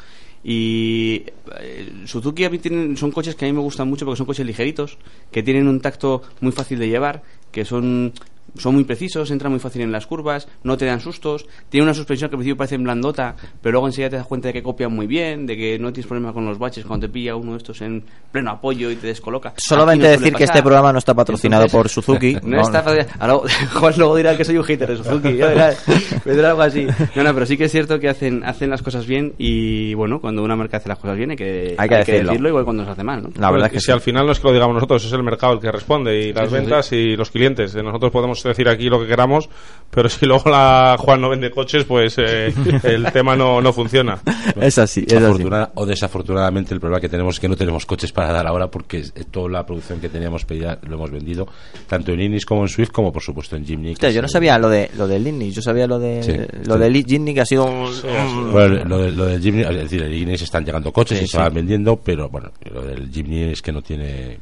Y 0.44 1.24
eh, 1.60 1.92
Suzuki 2.06 2.44
a 2.44 2.50
mí 2.50 2.58
tienen, 2.58 2.96
son 2.96 3.12
coches 3.12 3.34
que 3.36 3.44
a 3.44 3.48
mí 3.48 3.52
me 3.54 3.60
gustan 3.60 3.88
mucho 3.88 4.04
porque 4.04 4.18
son 4.18 4.26
coches 4.26 4.44
ligeritos, 4.44 4.98
que 5.30 5.42
tienen 5.42 5.68
un 5.68 5.80
tacto 5.80 6.22
muy 6.40 6.50
fácil 6.52 6.78
de 6.78 6.88
llevar, 6.88 7.22
que 7.52 7.64
son 7.64 8.12
son 8.58 8.74
muy 8.74 8.84
precisos, 8.84 9.30
entran 9.30 9.50
muy 9.50 9.60
fácil 9.60 9.80
en 9.82 9.90
las 9.92 10.06
curvas, 10.06 10.46
no 10.62 10.76
te 10.76 10.84
dan 10.84 11.00
sustos, 11.00 11.46
tiene 11.70 11.84
una 11.84 11.94
suspensión 11.94 12.28
que 12.28 12.34
al 12.36 12.38
principio 12.38 12.56
parece 12.58 12.76
blandota, 12.76 13.34
pero 13.62 13.72
luego 13.72 13.86
enseguida 13.86 14.10
te 14.10 14.16
das 14.16 14.26
cuenta 14.26 14.48
de 14.48 14.52
que 14.54 14.62
copian 14.62 14.92
muy 14.94 15.06
bien, 15.06 15.46
de 15.46 15.56
que 15.56 15.78
no 15.78 15.90
tienes 15.92 16.06
problema 16.06 16.32
con 16.34 16.44
los 16.44 16.58
baches 16.58 16.84
cuando 16.84 17.06
te 17.06 17.12
pilla 17.12 17.34
uno 17.34 17.52
de 17.52 17.58
estos 17.58 17.80
en 17.80 18.04
pleno 18.30 18.50
apoyo 18.50 18.90
y 18.90 18.96
te 18.96 19.06
descoloca. 19.06 19.54
Solamente 19.56 20.04
no 20.06 20.10
decir 20.12 20.34
que 20.34 20.44
este 20.44 20.60
programa 20.62 20.92
no 20.92 20.98
está 20.98 21.14
patrocinado 21.14 21.64
Entonces, 21.64 21.94
por 21.94 22.04
Suzuki. 22.04 22.34
No, 22.42 22.56
No, 22.56 22.60
está 22.62 22.78
no. 22.80 22.84
patrocinado. 22.84 23.32
Ahora, 23.40 23.54
Juan 23.80 23.94
luego 23.96 24.16
dirá 24.16 24.36
que 24.36 24.44
soy 24.44 24.58
un 24.58 24.64
hater 24.64 24.88
de 24.90 24.96
Suzuki, 24.98 25.34
ya 25.36 25.46
verás, 25.46 25.84
vendrá 26.24 26.50
algo 26.50 26.62
así. 26.62 26.86
No, 27.16 27.22
no, 27.22 27.32
pero 27.34 27.46
sí 27.46 27.56
que 27.56 27.64
es 27.64 27.72
cierto 27.72 27.98
que 27.98 28.08
hacen, 28.10 28.44
hacen 28.44 28.68
las 28.68 28.82
cosas 28.82 29.06
bien 29.06 29.32
y 29.38 29.94
bueno, 29.94 30.20
cuando 30.20 30.42
una 30.42 30.56
marca 30.56 30.76
hace 30.76 30.88
las 30.90 30.98
cosas 30.98 31.16
bien 31.16 31.30
hay 31.30 31.36
que, 31.36 31.74
Hay 31.78 31.88
que 31.88 31.96
decirlo. 31.96 32.48
igual 32.48 32.64
cuando 32.64 32.84
se 32.84 32.90
hace 32.90 33.02
mal, 33.04 33.22
¿no? 33.22 33.30
La 33.38 33.50
verdad 33.50 33.68
es 33.68 33.72
que 33.72 33.80
si 33.80 33.86
sí. 33.86 33.92
al 33.92 34.00
final 34.02 34.26
no 34.26 34.32
es 34.32 34.40
que 34.40 34.46
lo 34.48 34.52
digamos 34.52 34.74
nosotros, 34.74 35.04
es 35.04 35.12
el 35.12 35.22
mercado 35.22 35.54
el 35.54 35.60
que 35.60 35.72
responde 35.72 36.18
y 36.28 36.32
las 36.34 36.48
Sí, 36.50 36.54
sí, 36.54 36.60
ventas 36.60 36.92
y 36.92 37.16
los 37.16 37.30
clientes. 37.30 37.74
Nosotros 37.74 38.10
podemos 38.12 38.31
decir 38.42 38.68
aquí 38.68 38.88
lo 38.88 39.00
que 39.00 39.06
queramos, 39.06 39.48
pero 39.90 40.08
si 40.08 40.24
luego 40.26 40.48
la 40.50 40.96
Juan 40.98 41.20
no 41.20 41.28
vende 41.28 41.50
coches, 41.50 41.84
pues 41.84 42.16
eh, 42.18 42.52
el 42.84 43.04
tema 43.12 43.36
no, 43.36 43.60
no 43.60 43.72
funciona. 43.72 44.20
Es 44.60 44.78
así, 44.78 45.04
es 45.06 45.14
así. 45.14 45.24
Afortuna- 45.24 45.70
o 45.74 45.84
desafortunadamente 45.86 46.72
el 46.74 46.80
problema 46.80 47.00
que 47.00 47.08
tenemos 47.08 47.36
es 47.36 47.40
que 47.40 47.48
no 47.48 47.56
tenemos 47.56 47.84
coches 47.86 48.12
para 48.12 48.32
dar 48.32 48.46
ahora 48.46 48.68
porque 48.68 48.98
eh, 48.98 49.24
toda 49.30 49.48
la 49.50 49.66
producción 49.66 50.00
que 50.00 50.08
teníamos 50.08 50.44
pedida 50.44 50.78
lo 50.86 50.94
hemos 50.94 51.10
vendido 51.10 51.46
tanto 51.88 52.12
en 52.12 52.20
Inis 52.20 52.46
como 52.46 52.62
en 52.62 52.68
Swift 52.68 52.90
como 52.90 53.12
por 53.12 53.22
supuesto 53.22 53.56
en 53.56 53.64
Jimny. 53.66 53.94
yo 53.94 54.22
no 54.22 54.28
sabía 54.28 54.58
lo 54.58 54.68
de 54.68 54.90
lo 54.96 55.06
del 55.06 55.24
Lindy, 55.24 55.50
yo 55.50 55.62
sabía 55.62 55.86
lo 55.86 55.98
de 55.98 56.22
Sí, 56.22 56.32
lo 56.66 56.74
sí. 56.74 56.80
del 56.80 57.04
Jimny 57.04 57.34
que 57.34 57.40
ha 57.40 57.46
sido 57.46 57.64
un, 57.66 58.52
Bueno, 58.52 58.84
lo, 58.84 58.98
de- 58.98 59.12
lo 59.12 59.26
del 59.26 59.40
Jimny, 59.42 59.62
es 59.62 59.68
decir, 59.76 60.02
el 60.02 60.12
Ignis 60.14 60.42
están 60.42 60.64
llegando 60.64 60.92
coches 60.92 61.18
Sí, 61.18 61.24
y 61.24 61.26
sí. 61.26 61.32
se 61.32 61.38
van 61.38 61.52
vendiendo, 61.54 61.96
pero 61.96 62.28
bueno, 62.28 62.50
lo 62.72 62.82
del 62.82 63.10
Jimny 63.10 63.44
es 63.52 63.62
que 63.62 63.72
no 63.72 63.82
tiene. 63.82 64.38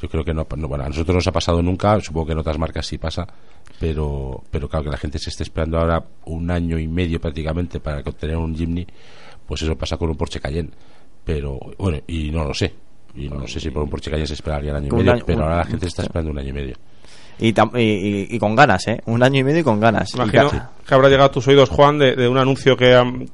Yo 0.00 0.08
creo 0.08 0.24
que 0.24 0.34
no, 0.34 0.46
no- 0.56 0.68
bueno, 0.68 0.84
a 0.84 0.88
nosotros 0.88 1.14
nos 1.14 1.26
ha 1.26 1.32
pasado 1.32 1.62
nunca, 1.62 1.98
supongo 2.00 2.26
que 2.26 2.32
en 2.32 2.38
otras 2.38 2.58
marcas 2.58 2.86
sí 2.86 2.98
pasa, 2.98 3.26
pero, 3.80 4.42
pero 4.50 4.68
claro 4.68 4.84
que 4.84 4.90
la 4.90 4.96
gente 4.96 5.18
se 5.18 5.30
esté 5.30 5.42
esperando 5.44 5.78
ahora 5.78 6.04
un 6.26 6.50
año 6.50 6.78
y 6.78 6.86
medio 6.88 7.20
prácticamente 7.20 7.80
para 7.80 8.00
obtener 8.00 8.36
un 8.36 8.54
Jimny, 8.54 8.86
pues 9.46 9.62
eso 9.62 9.76
pasa 9.76 9.96
con 9.96 10.10
un 10.10 10.16
Porsche 10.16 10.40
Cayenne. 10.40 10.70
Pero 11.24 11.58
bueno, 11.78 12.00
y 12.06 12.30
no 12.30 12.44
lo 12.44 12.52
sé. 12.54 12.74
Y 13.14 13.28
no 13.28 13.46
sé 13.46 13.60
si 13.60 13.70
por 13.70 13.82
un 13.84 13.88
Porsche 13.90 14.10
Cayenne 14.10 14.26
se 14.26 14.34
esperaría 14.34 14.72
un 14.72 14.76
año 14.78 14.86
y 14.86 14.90
medio, 14.98 15.12
año- 15.12 15.24
pero 15.26 15.42
ahora 15.44 15.56
la 15.58 15.64
gente 15.64 15.86
se 15.86 15.88
está 15.88 16.02
esperando 16.02 16.30
un 16.32 16.38
año 16.38 16.48
y 16.50 16.52
medio. 16.52 16.74
Y, 17.38 17.52
tam- 17.52 17.70
y, 17.78 17.82
y- 17.82 18.26
y 18.36 18.38
con 18.38 18.54
ganas, 18.54 18.86
¿eh? 18.88 19.00
Un 19.06 19.22
año 19.22 19.40
y 19.40 19.44
medio 19.44 19.60
y 19.60 19.64
con 19.64 19.80
ganas. 19.80 20.14
Imagino 20.14 20.50
que 20.86 20.94
habrá 20.94 21.08
llegado 21.08 21.28
a 21.28 21.32
tus 21.32 21.46
oídos, 21.48 21.68
Juan, 21.70 21.98
de, 21.98 22.14
de 22.14 22.28
un 22.28 22.38
anuncio 22.38 22.76
que 22.76 22.86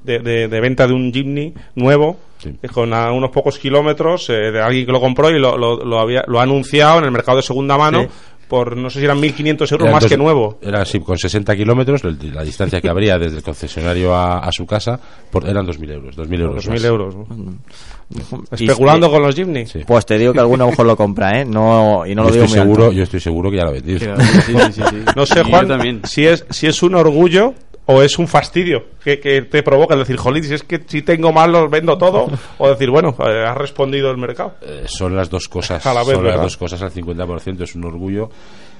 de, 0.05 0.19
de- 0.21 0.49
de 0.49 0.61
venta 0.61 0.87
de 0.87 0.93
un 0.95 1.13
Jimny 1.13 1.53
nuevo, 1.75 2.17
Sí. 2.39 2.57
con 2.73 2.95
a 2.95 3.13
unos 3.13 3.31
pocos 3.31 3.59
kilómetros, 3.59 4.31
eh, 4.31 4.51
de 4.51 4.63
alguien 4.63 4.87
que 4.87 4.93
lo 4.93 5.01
compró 5.01 5.29
y 5.31 5.39
lo, 5.39 5.59
lo, 5.59 5.85
lo 5.85 5.99
había, 6.01 6.25
lo 6.27 6.41
ha 6.41 6.45
anunciado 6.45 6.99
en 6.99 7.05
el 7.05 7.11
mercado 7.11 7.37
de 7.37 7.43
segunda 7.43 7.77
mano 7.77 8.03
Sí. 8.05 8.09
por, 8.49 8.77
no 8.77 8.89
sé 8.89 8.99
si 9.01 9.05
eran 9.05 9.21
1.500 9.21 9.71
euros 9.73 9.81
Eran 9.83 9.93
más 9.93 10.03
dos- 10.05 10.11
que 10.11 10.17
nuevo. 10.17 10.59
Era 10.63 10.81
así, 10.81 11.01
con 11.01 11.19
60 11.19 11.55
kilómetros, 11.55 12.03
la 12.03 12.43
distancia 12.43 12.81
que 12.81 12.89
habría 12.89 13.19
desde 13.19 13.37
el 13.37 13.43
concesionario 13.43 14.15
a, 14.15 14.39
a 14.39 14.51
su 14.53 14.65
casa, 14.67 14.99
por, 15.31 15.47
eran 15.47 15.67
2.000 15.67 15.91
euros. 15.93 16.17
2.000 16.17 16.41
euros. 16.41 16.65
2.000 16.67 16.71
más. 16.71 16.85
euros. 16.85 17.15
Especulando 18.51 19.11
con 19.11 19.23
los 19.23 19.35
Jimny. 19.35 19.67
Sí. 19.67 19.81
Pues 19.87 20.05
te 20.05 20.19
digo 20.19 20.33
que 20.33 20.41
alguno 20.41 20.65
a 20.65 20.67
lo 20.67 20.71
mejor 20.73 20.87
lo 20.87 20.97
compra, 20.97 21.41
¿eh? 21.41 21.45
No, 21.45 22.05
y 22.07 22.15
no 22.15 22.25
yo, 22.25 22.29
lo 22.29 22.33
digo 22.33 22.45
estoy 22.45 22.61
seguro, 22.61 22.85
alto. 22.85 22.97
yo 22.97 23.03
estoy 23.05 23.21
seguro 23.21 23.51
que 23.51 23.57
ya 23.57 23.65
lo 23.65 23.71
he 23.71 23.81
vendido. 23.81 24.17
Sí, 24.21 24.55
sí, 24.55 24.73
sí, 24.73 24.83
sí. 24.91 24.97
No 25.15 25.27
sé, 25.27 25.43
Juan, 25.45 25.69
también. 25.69 26.01
si 26.05 26.27
es, 26.27 26.45
si 26.51 26.67
es 26.67 26.83
un 26.83 26.95
orgullo 26.95 27.55
o 27.87 28.03
es 28.03 28.19
un 28.19 28.29
fastidio 28.29 28.85
que, 29.03 29.19
que 29.19 29.43
te 29.43 29.63
provoca 29.63 29.95
el 29.95 30.01
decir, 30.01 30.17
jolín, 30.17 30.45
si 30.45 30.55
es 30.55 30.63
que 30.63 30.81
si 30.87 31.03
tengo 31.03 31.33
mal 31.33 31.51
los 31.51 31.71
vendo 31.71 31.99
todo, 31.99 32.29
o 32.59 32.69
decir, 32.69 32.91
bueno, 32.91 33.17
eh, 33.19 33.45
ha 33.47 33.55
respondido 33.55 34.11
el 34.11 34.17
mercado. 34.17 34.55
Eh, 34.63 34.85
son 34.87 35.17
las 35.17 35.29
dos 35.29 35.49
cosas. 35.49 35.85
A 35.87 35.95
la 35.95 36.05
vez, 36.05 36.15
son 36.15 36.27
las 36.27 36.41
dos 36.41 36.57
cosas 36.57 36.83
al 36.83 36.93
50%, 36.93 37.63
es 37.63 37.75
un 37.75 37.85
orgullo. 37.85 38.31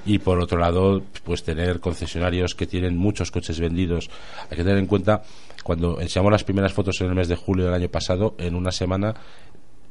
Y 0.03 0.17
por 0.17 0.39
otro 0.39 0.57
lado, 0.57 1.01
pues 1.23 1.43
tener 1.43 1.79
concesionarios 1.79 2.55
que 2.55 2.65
tienen 2.65 2.97
muchos 2.97 3.29
coches 3.29 3.59
vendidos. 3.59 4.09
Hay 4.49 4.57
que 4.57 4.63
tener 4.63 4.79
en 4.79 4.87
cuenta, 4.87 5.21
cuando 5.63 5.99
enseñamos 6.01 6.31
las 6.31 6.43
primeras 6.43 6.73
fotos 6.73 6.99
en 7.01 7.07
el 7.07 7.15
mes 7.15 7.27
de 7.27 7.35
julio 7.35 7.65
del 7.65 7.73
año 7.73 7.89
pasado, 7.89 8.35
en 8.37 8.55
una 8.55 8.71
semana 8.71 9.15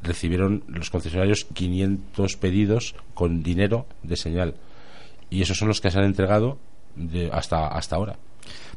recibieron 0.02 0.64
los 0.66 0.90
concesionarios 0.90 1.44
500 1.52 2.36
pedidos 2.36 2.94
con 3.14 3.42
dinero 3.42 3.86
de 4.02 4.16
señal. 4.16 4.54
Y 5.28 5.42
esos 5.42 5.56
son 5.58 5.68
los 5.68 5.80
que 5.80 5.90
se 5.90 5.98
han 5.98 6.04
entregado 6.04 6.58
de 6.96 7.30
hasta, 7.32 7.68
hasta 7.68 7.96
ahora. 7.96 8.16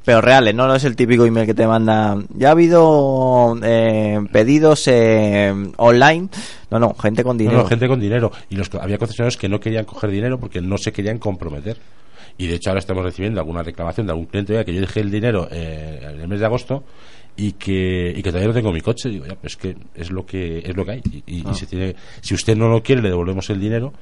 Pero 0.05 0.19
reales, 0.19 0.53
no, 0.53 0.67
no 0.67 0.75
es 0.75 0.83
el 0.83 0.95
típico 0.97 1.25
email 1.25 1.45
que 1.45 1.53
te 1.53 1.65
manda. 1.65 2.17
Ya 2.35 2.49
ha 2.49 2.51
habido 2.51 3.57
eh, 3.63 4.19
pedidos 4.33 4.85
eh, 4.87 5.53
online. 5.77 6.27
No, 6.69 6.79
no, 6.79 6.93
gente 6.95 7.23
con 7.23 7.37
No, 7.37 7.39
dinero. 7.43 7.59
no, 7.59 7.65
gente 7.67 7.87
con 7.87 7.99
dinero. 8.01 8.31
Y 8.49 8.55
los, 8.55 8.69
había 8.75 8.97
concesionarios 8.97 9.37
que 9.37 9.47
no 9.47 9.61
querían 9.61 9.85
coger 9.85 10.11
dinero 10.11 10.37
porque 10.39 10.61
no 10.61 10.77
se 10.77 10.91
querían 10.91 11.19
comprometer. 11.19 11.77
Y 12.37 12.47
de 12.47 12.55
hecho 12.55 12.69
ahora 12.71 12.79
estamos 12.79 13.03
recibiendo 13.03 13.39
alguna 13.39 13.63
reclamación 13.63 14.07
de 14.07 14.11
algún 14.13 14.25
cliente 14.25 14.53
oiga, 14.53 14.63
que 14.65 14.73
yo 14.73 14.81
dejé 14.81 15.01
el 15.01 15.11
dinero 15.11 15.47
eh, 15.51 15.99
en 16.03 16.21
el 16.21 16.27
mes 16.27 16.39
de 16.39 16.45
agosto 16.45 16.83
y 17.35 17.53
que, 17.53 18.13
y 18.15 18.21
que 18.21 18.29
todavía 18.29 18.47
no 18.47 18.53
tengo 18.53 18.71
mi 18.71 18.81
coche. 18.81 19.09
Digo, 19.09 19.25
ya, 19.25 19.35
pues 19.35 19.53
es 19.53 19.57
que 19.57 19.75
es 19.95 20.11
lo 20.11 20.25
que 20.25 20.59
es 20.59 20.75
lo 20.75 20.83
que 20.85 20.91
hay. 20.91 21.01
Y, 21.11 21.23
y- 21.27 21.39
y 21.39 21.43
Ah. 21.45 21.53
se 21.53 21.65
tiene, 21.67 21.95
si 22.21 22.33
usted 22.33 22.55
no 22.55 22.67
lo 22.69 22.81
quiere, 22.83 23.01
le 23.01 23.09
devolvemos 23.09 23.49
el 23.49 23.59
dinero. 23.59 23.93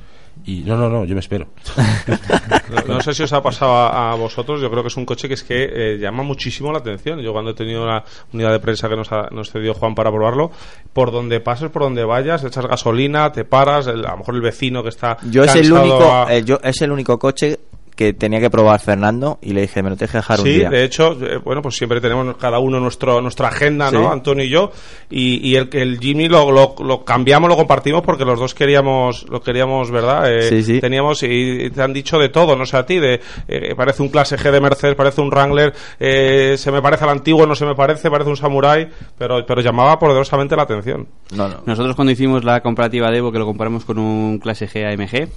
Y 0.46 0.62
no, 0.62 0.78
no, 0.78 0.90
no, 0.90 1.04
yo 1.04 1.14
me 1.14 1.20
espero. 1.20 1.48
No, 2.88 2.96
no 2.96 3.02
sé 3.02 3.14
si 3.14 3.24
os 3.24 3.34
ha 3.34 3.42
pasado 3.44 3.74
a, 3.74 4.14
a 4.14 4.16
vosotros, 4.16 4.62
yo 4.62 4.70
creo 4.72 4.82
que 4.82 4.88
es 4.88 4.96
un 4.98 5.06
coche 5.06 5.28
que 5.28 5.34
es 5.34 5.44
que 5.44 5.64
eh, 5.66 5.98
llama 6.00 6.24
muchísimo 6.24 6.72
la 6.72 6.78
atención. 6.80 7.20
Yo 7.20 7.34
cuando 7.34 7.52
he 7.52 7.54
tenido 7.54 7.86
la 7.86 8.04
unidad 8.32 8.52
de 8.52 8.60
prensa 8.60 8.88
que 8.88 8.96
nos, 8.96 9.12
ha- 9.12 9.28
nos 9.32 9.52
cedió 9.52 9.74
Juan 9.74 9.94
para 9.94 10.10
probarlo, 10.10 10.52
por 10.94 11.12
donde 11.12 11.42
pases, 11.42 11.70
por 11.70 11.82
donde 11.84 12.06
vayas, 12.06 12.44
echas 12.46 12.66
gasolina, 12.66 13.30
te 13.32 13.44
paras, 13.44 13.88
el- 13.88 14.06
a 14.06 14.12
lo 14.12 14.18
mejor 14.20 14.36
el 14.36 14.42
vecino 14.42 14.82
que 14.84 14.90
está 14.90 15.18
Yo 15.30 15.44
es 15.44 15.54
el 15.56 15.72
único, 15.74 16.12
a- 16.12 16.34
eh, 16.34 16.44
yo 16.46 16.60
es 16.64 16.82
el 16.82 16.92
único 16.94 17.20
coche 17.20 17.60
que 18.02 18.14
tenía 18.14 18.40
que 18.40 18.50
probar 18.50 18.80
Fernando 18.80 19.38
y 19.42 19.54
le 19.54 19.62
dije, 19.62 19.84
me 19.84 19.90
lo 19.92 19.96
tienes 19.96 20.12
que 20.12 20.18
dejar 20.18 20.40
un 20.40 20.46
Sí, 20.46 20.54
día. 20.54 20.70
de 20.70 20.84
hecho, 20.84 21.12
eh, 21.24 21.38
bueno, 21.44 21.62
pues 21.62 21.76
siempre 21.76 22.02
tenemos 22.02 22.36
cada 22.38 22.60
uno 22.60 22.80
nuestro 22.80 23.22
nuestra 23.22 23.50
agenda, 23.50 23.92
¿no? 23.92 24.02
Sí. 24.02 24.10
Antonio 24.12 24.44
y 24.44 24.50
yo, 24.50 24.72
y, 25.10 25.48
y 25.50 25.56
el 25.56 25.70
el 25.74 26.00
Jimmy 26.00 26.28
lo, 26.28 26.52
lo, 26.52 26.76
lo 26.84 27.06
cambiamos, 27.06 27.50
lo 27.50 27.56
compartimos 27.56 28.02
porque 28.02 28.26
los 28.26 28.40
dos 28.40 28.56
queríamos, 28.56 29.26
lo 29.30 29.42
queríamos, 29.42 29.92
¿verdad? 29.92 30.32
Eh, 30.34 30.42
Sí, 30.50 30.64
sí. 30.64 30.80
Teníamos 30.82 31.22
y 31.24 31.70
te 31.70 31.82
han 31.82 31.94
dicho 31.94 32.18
de 32.18 32.30
todo, 32.30 32.56
no 32.56 32.66
sé 32.66 32.78
a 32.78 32.86
ti, 32.86 32.98
de 33.00 33.22
eh, 33.48 33.76
parece 33.76 34.02
un 34.02 34.10
clase 34.10 34.38
G 34.38 34.52
de 34.52 34.60
Mercedes, 34.62 34.96
parece 34.96 35.22
un 35.22 35.30
Wrangler, 35.30 35.74
eh, 36.00 36.56
se 36.58 36.72
me 36.72 36.82
parece 36.82 37.04
al 37.04 37.12
antiguo, 37.12 37.46
no 37.46 37.56
se 37.56 37.66
me 37.66 37.76
parece, 37.76 38.10
parece 38.10 38.30
un 38.30 38.38
Samurai, 38.38 38.88
pero 39.18 39.46
pero 39.46 39.62
llamaba 39.62 40.00
poderosamente 40.00 40.56
la 40.56 40.64
atención. 40.64 41.08
No, 41.36 41.48
no. 41.48 41.62
Nosotros 41.66 41.96
cuando 41.96 42.12
hicimos 42.12 42.44
la 42.44 42.62
comparativa 42.62 43.10
de 43.12 43.18
Evo, 43.18 43.32
que 43.32 43.40
lo 43.40 43.46
comparamos 43.46 43.86
con 43.86 44.00
un 44.00 44.40
clase 44.40 44.68
G 44.68 44.86
AMG, 44.94 45.30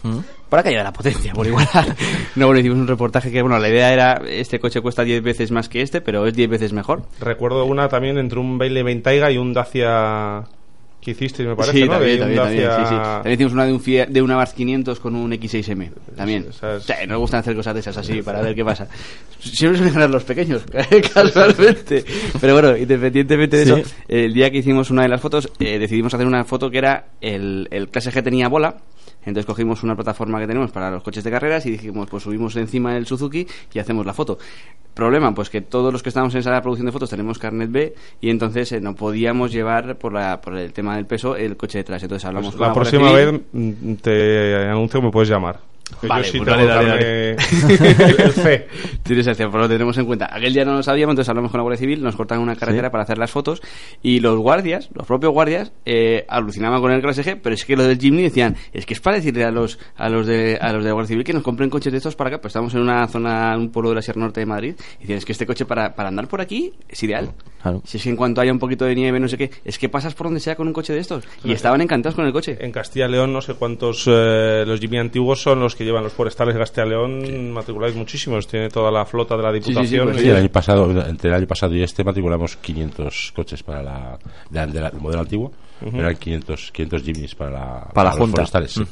para 0.48 0.62
que 0.62 0.68
haya 0.70 0.84
la 0.84 0.92
potencia, 0.92 1.32
por 1.32 1.46
igual. 1.46 1.66
no, 2.36 2.46
bueno, 2.54 2.60
hicimos 2.60 2.78
un 2.78 2.88
reportaje 2.88 3.30
que, 3.30 3.42
bueno, 3.42 3.58
la 3.58 3.68
idea 3.68 3.92
era, 3.92 4.22
este 4.28 4.58
coche 4.60 4.80
cuesta 4.80 5.02
10 5.04 5.22
veces 5.22 5.50
más 5.50 5.68
que 5.68 5.82
este, 5.82 6.00
pero 6.00 6.26
es 6.26 6.34
10 6.34 6.48
veces 6.50 6.72
mejor. 6.72 7.02
Recuerdo 7.20 7.64
una 7.64 7.88
también 7.88 8.16
entre 8.18 8.38
un 8.38 8.58
Bailey 8.58 8.82
Bentayga 8.82 9.30
y 9.30 9.38
un 9.38 9.52
Dacia 9.52 10.44
que 11.00 11.10
hicisteis, 11.10 11.46
me 11.46 11.54
parece, 11.54 11.76
sí, 11.76 11.84
¿no? 11.84 11.90
también, 11.90 12.18
también, 12.18 12.40
también, 12.40 12.64
Dacia- 12.64 12.76
sí, 12.88 12.94
sí. 12.94 12.94
También 12.96 13.34
hicimos 13.34 13.52
una 13.52 13.66
de 13.66 13.72
un, 13.74 13.80
Fiat- 13.80 14.08
de 14.08 14.22
una 14.22 14.34
Abarth 14.34 14.54
500 14.54 15.00
con 15.00 15.14
un 15.16 15.32
X6M, 15.32 15.90
también. 16.16 16.46
O 16.48 16.52
sea, 16.52 16.78
nos 17.06 17.18
gustan 17.18 17.40
hacer 17.40 17.54
cosas 17.54 17.74
de 17.74 17.80
esas 17.80 17.96
así, 17.98 18.22
para 18.22 18.40
ver 18.40 18.54
qué 18.54 18.64
pasa. 18.64 18.88
Siempre 19.38 19.76
suelen 19.78 19.92
ganar 19.92 20.08
los 20.08 20.24
pequeños, 20.24 20.62
casualmente. 21.14 22.04
Pero 22.40 22.54
bueno, 22.54 22.76
independientemente 22.76 23.58
de 23.58 23.64
Sí. 23.66 23.72
eso, 23.72 23.94
el 24.08 24.32
día 24.32 24.50
que 24.50 24.58
hicimos 24.58 24.90
una 24.90 25.02
de 25.02 25.08
las 25.08 25.20
fotos, 25.20 25.50
eh, 25.58 25.78
decidimos 25.78 26.14
hacer 26.14 26.26
una 26.26 26.44
foto 26.44 26.70
que 26.70 26.78
era 26.78 27.06
el, 27.20 27.68
el 27.70 27.88
clase 27.88 28.10
G 28.10 28.22
tenía 28.22 28.48
bola, 28.48 28.76
entonces 29.26 29.46
cogimos 29.46 29.82
una 29.82 29.94
plataforma 29.94 30.40
que 30.40 30.46
tenemos 30.46 30.70
para 30.70 30.90
los 30.90 31.02
coches 31.02 31.24
de 31.24 31.30
carreras 31.30 31.66
y 31.66 31.70
dijimos, 31.70 32.08
pues 32.10 32.22
subimos 32.22 32.56
encima 32.56 32.96
el 32.96 33.06
Suzuki 33.06 33.46
y 33.72 33.78
hacemos 33.78 34.06
la 34.06 34.12
foto. 34.12 34.38
Problema, 34.94 35.34
pues 35.34 35.50
que 35.50 35.60
todos 35.60 35.92
los 35.92 36.02
que 36.02 36.10
estamos 36.10 36.32
en 36.34 36.40
esa 36.40 36.60
producción 36.62 36.86
de 36.86 36.92
fotos 36.92 37.10
tenemos 37.10 37.38
carnet 37.38 37.70
B 37.70 37.94
y 38.20 38.30
entonces 38.30 38.70
eh, 38.72 38.80
no 38.80 38.94
podíamos 38.94 39.50
llevar 39.52 39.96
por, 39.96 40.12
la, 40.12 40.40
por 40.40 40.56
el 40.56 40.72
tema 40.72 40.96
del 40.96 41.06
peso 41.06 41.36
el 41.36 41.56
coche 41.56 41.78
detrás. 41.78 42.02
Entonces 42.02 42.24
hablamos 42.24 42.54
Pues 42.54 42.58
con 42.58 42.68
la 42.68 42.74
próxima 42.74 43.12
vez 43.12 43.40
te 44.02 44.68
anuncio 44.68 45.00
que 45.00 45.06
me 45.06 45.12
puedes 45.12 45.28
llamar. 45.28 45.73
Vale, 46.02 46.24
yo 46.24 46.32
sí 46.32 46.38
pues 46.38 46.50
tengo 46.50 46.66
dale, 46.66 47.36
dale, 47.36 47.36
C. 48.32 48.68
Tienes 49.02 49.26
el 49.26 49.36
pues 49.36 49.52
lo 49.54 49.68
tenemos 49.68 49.96
en 49.98 50.06
cuenta. 50.06 50.28
Aquel 50.34 50.52
día 50.54 50.64
no 50.64 50.74
lo 50.74 50.82
sabíamos, 50.82 51.12
entonces 51.12 51.28
hablamos 51.28 51.50
con 51.50 51.58
la 51.58 51.62
Guardia 51.62 51.78
Civil, 51.78 52.02
nos 52.02 52.16
cortan 52.16 52.40
una 52.40 52.56
carretera 52.56 52.88
Sí. 52.88 52.92
para 52.92 53.04
hacer 53.04 53.18
las 53.18 53.30
fotos 53.30 53.62
y 54.02 54.20
los 54.20 54.38
guardias, 54.38 54.88
los 54.94 55.06
propios 55.06 55.32
guardias, 55.32 55.72
eh, 55.84 56.24
alucinaban 56.28 56.80
con 56.80 56.90
el 56.92 57.00
clase 57.00 57.22
G, 57.22 57.38
pero 57.42 57.54
es 57.54 57.64
que 57.64 57.76
lo 57.76 57.84
del 57.84 57.98
Jimny 57.98 58.22
decían, 58.22 58.56
es 58.72 58.86
que 58.86 58.94
es 58.94 59.00
para 59.00 59.16
decirle 59.16 59.44
a 59.44 59.50
los 59.50 59.78
a 59.96 60.08
los 60.08 60.26
de 60.26 60.58
a 60.60 60.72
los 60.72 60.82
de 60.82 60.88
la 60.88 60.94
Guardia 60.94 61.08
Civil 61.08 61.24
que 61.24 61.32
nos 61.32 61.42
compren 61.42 61.70
coches 61.70 61.92
de 61.92 61.98
estos 61.98 62.16
para 62.16 62.28
acá, 62.28 62.40
pues 62.40 62.52
estamos 62.52 62.74
en 62.74 62.80
una 62.80 63.06
zona, 63.06 63.56
un 63.56 63.70
pueblo 63.70 63.90
de 63.90 63.96
la 63.96 64.02
Sierra 64.02 64.20
Norte 64.20 64.40
de 64.40 64.46
Madrid, 64.46 64.74
y 64.98 65.00
decían, 65.02 65.18
es 65.18 65.24
que 65.24 65.32
este 65.32 65.46
coche 65.46 65.64
para, 65.66 65.94
para 65.94 66.08
andar 66.08 66.28
por 66.28 66.40
aquí 66.40 66.72
es 66.88 67.02
ideal. 67.02 67.32
Claro. 67.62 67.80
Si 67.84 67.96
es 67.96 68.02
que 68.02 68.10
en 68.10 68.16
cuanto 68.16 68.40
haya 68.42 68.52
un 68.52 68.58
poquito 68.58 68.84
de 68.84 68.94
nieve, 68.94 69.18
no 69.18 69.26
sé 69.28 69.38
qué, 69.38 69.50
es 69.64 69.78
que 69.78 69.88
pasas 69.88 70.14
por 70.14 70.26
donde 70.26 70.40
sea 70.40 70.54
con 70.54 70.66
un 70.66 70.74
coche 70.74 70.92
de 70.92 70.98
estos. 70.98 71.24
Y 71.44 71.52
estaban 71.52 71.80
encantados 71.80 72.14
con 72.14 72.26
el 72.26 72.32
coche. 72.32 72.58
En 72.60 72.72
Castilla 72.72 73.06
y 73.06 73.12
León 73.12 73.32
no 73.32 73.40
sé 73.40 73.54
cuántos 73.54 74.04
eh, 74.06 74.64
los 74.66 74.80
Jimmy 74.80 74.98
antiguos 74.98 75.40
son 75.40 75.60
los 75.60 75.73
que 75.74 75.84
llevan 75.84 76.04
los 76.04 76.12
forestales 76.12 76.54
de 76.54 76.60
Castilla 76.60 76.86
y 76.86 76.90
León 76.90 77.50
matriculáis 77.52 77.94
muchísimos 77.94 78.46
tiene 78.46 78.68
toda 78.68 78.90
la 78.90 79.04
flota 79.04 79.36
de 79.36 79.42
la 79.42 79.52
sí, 79.52 79.60
sí, 79.62 79.68
diputación 79.70 80.08
pues 80.08 80.20
Sí, 80.22 80.28
el 80.28 80.36
año 80.36 80.48
pasado, 80.48 80.90
entre 81.08 81.28
el 81.30 81.34
año 81.36 81.46
pasado 81.46 81.74
y 81.74 81.82
este 81.82 82.04
matriculamos 82.04 82.56
500 82.56 83.32
coches 83.34 83.62
para 83.62 83.82
la, 83.82 84.18
de- 84.50 84.66
de 84.66 84.80
la- 84.80 84.90
del 84.90 85.00
modelo 85.00 85.20
antiguo, 85.22 85.52
eran 85.92 86.16
500, 86.16 86.70
500 86.72 87.02
Jimmys 87.02 87.34
para 87.34 87.50
la, 87.50 87.88
para 87.92 88.10
la 88.10 88.16
los 88.16 88.18
Junta. 88.20 88.36
forestales, 88.36 88.72
sí. 88.72 88.82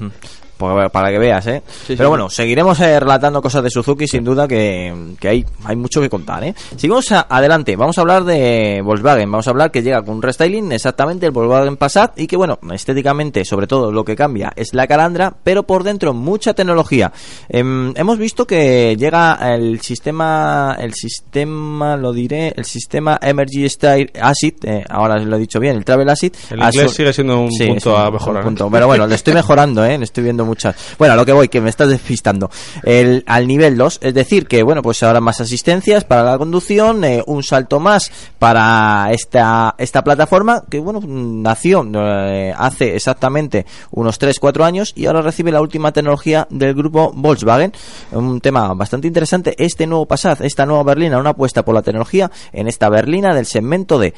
Para 0.93 1.11
que 1.11 1.19
veas, 1.19 1.47
¿eh? 1.47 1.63
sí. 1.87 1.95
Pero 1.97 2.09
bueno, 2.11 2.29
seguiremos 2.31 2.79
eh, 2.81 2.99
relatando 3.01 3.41
cosas 3.43 3.63
de 3.63 3.71
Suzuki, 3.71 4.07
sin 4.07 4.25
duda 4.25 4.47
que, 4.49 5.15
que 5.21 5.29
hay, 5.29 5.45
hay 5.65 5.77
mucho 5.77 6.01
que 6.01 6.09
contar, 6.09 6.45
¿eh? 6.45 6.55
Seguimos 6.77 7.11
a- 7.13 7.27
adelante, 7.29 7.77
vamos 7.77 7.99
a 7.99 8.01
hablar 8.01 8.25
de 8.25 8.81
Volkswagen, 8.85 9.31
vamos 9.31 9.47
a 9.47 9.51
hablar 9.51 9.71
que 9.71 9.83
llega 9.83 10.03
con 10.03 10.17
un 10.17 10.23
restyling, 10.23 10.73
exactamente 10.73 11.27
el 11.27 11.33
Volkswagen 11.33 11.77
Passat, 11.77 12.19
y 12.19 12.27
que 12.27 12.37
bueno, 12.37 12.59
estéticamente, 12.73 13.45
sobre 13.45 13.67
todo, 13.67 13.91
lo 13.93 14.05
que 14.05 14.17
cambia 14.17 14.53
es 14.57 14.75
la 14.75 14.87
calandra, 14.87 15.33
pero 15.43 15.63
por 15.65 15.85
dentro 15.85 16.13
mucha 16.15 16.55
tecnología. 16.55 17.13
Em, 17.49 17.93
hemos 17.97 18.19
visto 18.19 18.47
que 18.47 18.97
llega 18.97 19.39
el 19.55 19.81
sistema, 19.81 20.77
el 20.79 20.95
sistema, 20.95 21.97
lo 21.97 22.13
diré, 22.13 22.53
el 22.57 22.65
sistema 22.65 23.19
Energy 23.23 23.69
Style 23.69 24.11
Acid, 24.21 24.55
eh, 24.65 24.85
ahora 24.89 25.19
lo 25.19 25.37
he 25.37 25.39
dicho 25.39 25.59
bien, 25.61 25.77
el 25.77 25.85
Travel 25.85 26.09
Acid. 26.09 26.33
El 26.51 26.61
inglés 26.63 26.93
sigue 26.93 27.13
siendo 27.13 27.41
un 27.41 27.51
Sí, 27.53 27.67
punto 27.67 27.97
a 27.97 28.11
mejorar, 28.11 28.43
¿eh? 28.43 28.45
punto. 28.45 28.69
Pero 28.71 28.87
bueno, 28.87 29.07
le 29.07 29.15
estoy 29.15 29.35
mejorando, 29.35 29.85
¿eh? 29.85 29.97
Le 29.99 30.05
estoy 30.05 30.25
viendo 30.25 30.45
muchas. 30.53 30.77
Bueno, 30.99 31.15
a 31.15 31.17
lo 31.17 31.25
que 31.25 31.33
voy, 31.33 31.49
que 31.49 31.63
me 31.63 31.71
estás 31.71 31.89
despistando. 31.89 32.51
El, 32.83 33.25
al 33.27 33.47
nivel 33.47 33.79
2, 33.79 34.01
es 34.03 34.13
decir, 34.13 34.47
que 34.47 34.63
bueno, 34.63 34.83
pues 34.83 35.03
ahora 35.03 35.21
más 35.21 35.41
asistencias 35.41 36.05
para 36.05 36.23
la 36.23 36.37
conducción, 36.37 37.05
eh, 37.05 37.23
un 37.27 37.43
salto 37.43 37.81
más 37.81 38.13
para 38.39 39.09
esta, 39.13 39.75
esta 39.79 40.05
plataforma, 40.05 40.63
que 40.69 40.79
bueno, 40.79 41.01
nació 41.07 41.89
eh, 41.95 42.53
hace 42.55 42.95
exactamente 42.95 43.65
unos 43.93 44.21
3-4 44.21 44.63
años 44.63 44.93
y 44.95 45.07
ahora 45.07 45.23
recibe 45.23 45.51
la 45.51 45.63
última 45.63 45.91
tecnología 45.93 46.47
del 46.51 46.75
grupo 46.75 47.13
Volkswagen. 47.15 47.73
Un 48.11 48.43
tema 48.43 48.75
bastante 48.75 49.07
interesante, 49.07 49.55
este 49.57 49.87
nuevo 49.87 50.05
Passat, 50.05 50.43
esta 50.43 50.67
nueva 50.67 50.83
berlina, 50.83 51.19
una 51.19 51.31
apuesta 51.31 51.65
por 51.65 51.75
la 51.75 51.83
tecnología 51.83 52.31
en 52.53 52.69
esta 52.69 52.91
berlina 52.91 53.35
del 53.35 53.47
segmento 53.47 53.99
de... 53.99 54.13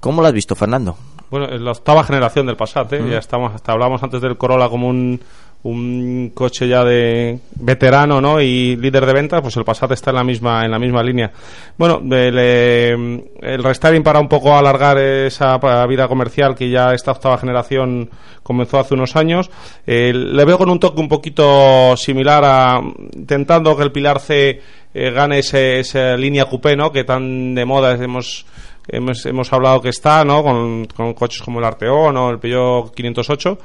¿Cómo 0.00 0.22
lo 0.22 0.28
has 0.28 0.34
visto, 0.34 0.54
Fernando? 0.54 0.96
Bueno, 1.30 1.46
es 1.46 1.60
la 1.60 1.72
octava 1.72 2.04
generación 2.04 2.46
del 2.46 2.56
Passat, 2.56 2.92
¿eh? 2.92 3.10
Ya 3.10 3.18
estamos, 3.18 3.52
hasta 3.54 3.72
hablamos 3.72 4.00
antes 4.02 4.20
del 4.20 4.36
Corolla 4.36 4.68
como 4.68 4.88
un, 4.88 5.20
un 5.64 6.32
coche 6.34 6.68
ya 6.68 6.84
de 6.84 7.38
veterano, 7.56 8.20
¿no? 8.20 8.40
Y 8.40 8.76
líder 8.76 9.06
de 9.06 9.12
ventas, 9.14 9.40
pues 9.40 9.56
el 9.56 9.64
Passat 9.64 9.92
está 9.92 10.10
en 10.10 10.16
la 10.16 10.24
misma, 10.24 10.64
en 10.64 10.70
la 10.70 10.78
misma 10.78 11.02
línea. 11.02 11.32
Bueno, 11.78 12.02
el, 12.04 12.38
el 12.38 13.64
restyling 13.64 14.02
para 14.02 14.20
un 14.20 14.28
poco 14.28 14.54
alargar 14.54 14.98
esa 14.98 15.58
vida 15.86 16.06
comercial 16.06 16.54
que 16.54 16.68
ya 16.68 16.92
esta 16.92 17.12
octava 17.12 17.38
generación 17.38 18.10
comenzó 18.42 18.78
hace 18.78 18.92
unos 18.92 19.16
años. 19.16 19.50
Eh, 19.86 20.12
le 20.14 20.44
veo 20.44 20.58
con 20.58 20.68
un 20.68 20.78
toque 20.78 21.00
un 21.00 21.08
poquito 21.08 21.96
similar 21.96 22.44
a, 22.44 22.80
intentando 23.14 23.74
que 23.74 23.84
el 23.84 23.92
Pilar 23.92 24.20
C 24.20 24.60
eh, 24.92 25.10
gane 25.12 25.38
ese, 25.38 25.80
esa 25.80 26.14
línea 26.14 26.44
coupé, 26.44 26.76
¿no? 26.76 26.92
Que 26.92 27.04
tan 27.04 27.54
de 27.54 27.64
moda 27.64 27.94
hemos, 27.94 28.44
hemos, 28.86 29.24
hemos 29.24 29.50
hablado 29.50 29.80
que 29.80 29.88
está, 29.88 30.26
¿no? 30.26 30.42
Con, 30.42 30.84
con 30.94 31.14
coches 31.14 31.40
como 31.40 31.58
el 31.58 31.64
Arteon 31.64 32.14
o 32.18 32.30
el 32.30 32.38
Peugeot 32.38 32.94
508 32.94 33.58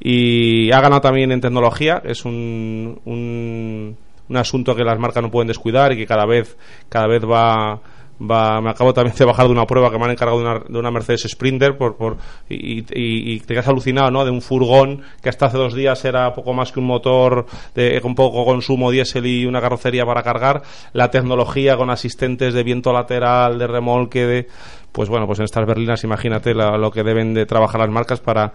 y 0.00 0.72
ha 0.72 0.80
ganado 0.80 1.00
también 1.02 1.30
en 1.32 1.40
tecnología, 1.40 2.02
es 2.04 2.24
un, 2.24 3.00
un, 3.04 3.96
un 4.28 4.36
asunto 4.36 4.74
que 4.74 4.84
las 4.84 4.98
marcas 4.98 5.22
no 5.22 5.30
pueden 5.30 5.48
descuidar 5.48 5.92
y 5.92 5.96
que 5.96 6.06
cada 6.06 6.24
vez 6.26 6.56
cada 6.88 7.06
vez 7.06 7.22
va 7.24 7.80
va 8.22 8.60
me 8.60 8.68
acabo 8.68 8.92
también 8.92 9.16
de 9.16 9.24
bajar 9.24 9.46
de 9.46 9.52
una 9.52 9.64
prueba 9.66 9.90
que 9.90 9.96
me 9.98 10.04
han 10.04 10.10
encargado 10.10 10.38
de 10.40 10.44
una, 10.44 10.58
de 10.68 10.78
una 10.78 10.90
Mercedes 10.90 11.22
Sprinter 11.26 11.78
por, 11.78 11.96
por 11.96 12.18
y, 12.50 12.80
y- 12.80 12.84
y 13.32 13.40
te 13.40 13.54
quedas 13.54 13.68
alucinado 13.68 14.10
¿no? 14.10 14.26
de 14.26 14.30
un 14.30 14.42
furgón 14.42 15.00
que 15.22 15.30
hasta 15.30 15.46
hace 15.46 15.56
dos 15.56 15.72
días 15.74 16.04
era 16.04 16.34
poco 16.34 16.52
más 16.52 16.70
que 16.70 16.80
un 16.80 16.86
motor 16.86 17.46
de, 17.74 17.98
con 18.02 18.14
poco 18.14 18.44
consumo 18.44 18.90
diésel 18.90 19.24
y 19.24 19.46
una 19.46 19.62
carrocería 19.62 20.04
para 20.04 20.22
cargar 20.22 20.60
la 20.92 21.10
tecnología 21.10 21.78
con 21.78 21.88
asistentes 21.88 22.52
de 22.52 22.62
viento 22.62 22.92
lateral 22.92 23.58
de 23.58 23.66
remolque 23.66 24.26
de 24.26 24.46
pues 24.92 25.08
bueno 25.08 25.26
pues 25.26 25.38
en 25.38 25.46
estas 25.46 25.66
berlinas 25.66 26.04
imagínate 26.04 26.52
la- 26.52 26.76
lo 26.76 26.90
que 26.90 27.02
deben 27.02 27.32
de 27.32 27.46
trabajar 27.46 27.80
las 27.80 27.90
marcas 27.90 28.20
para 28.20 28.52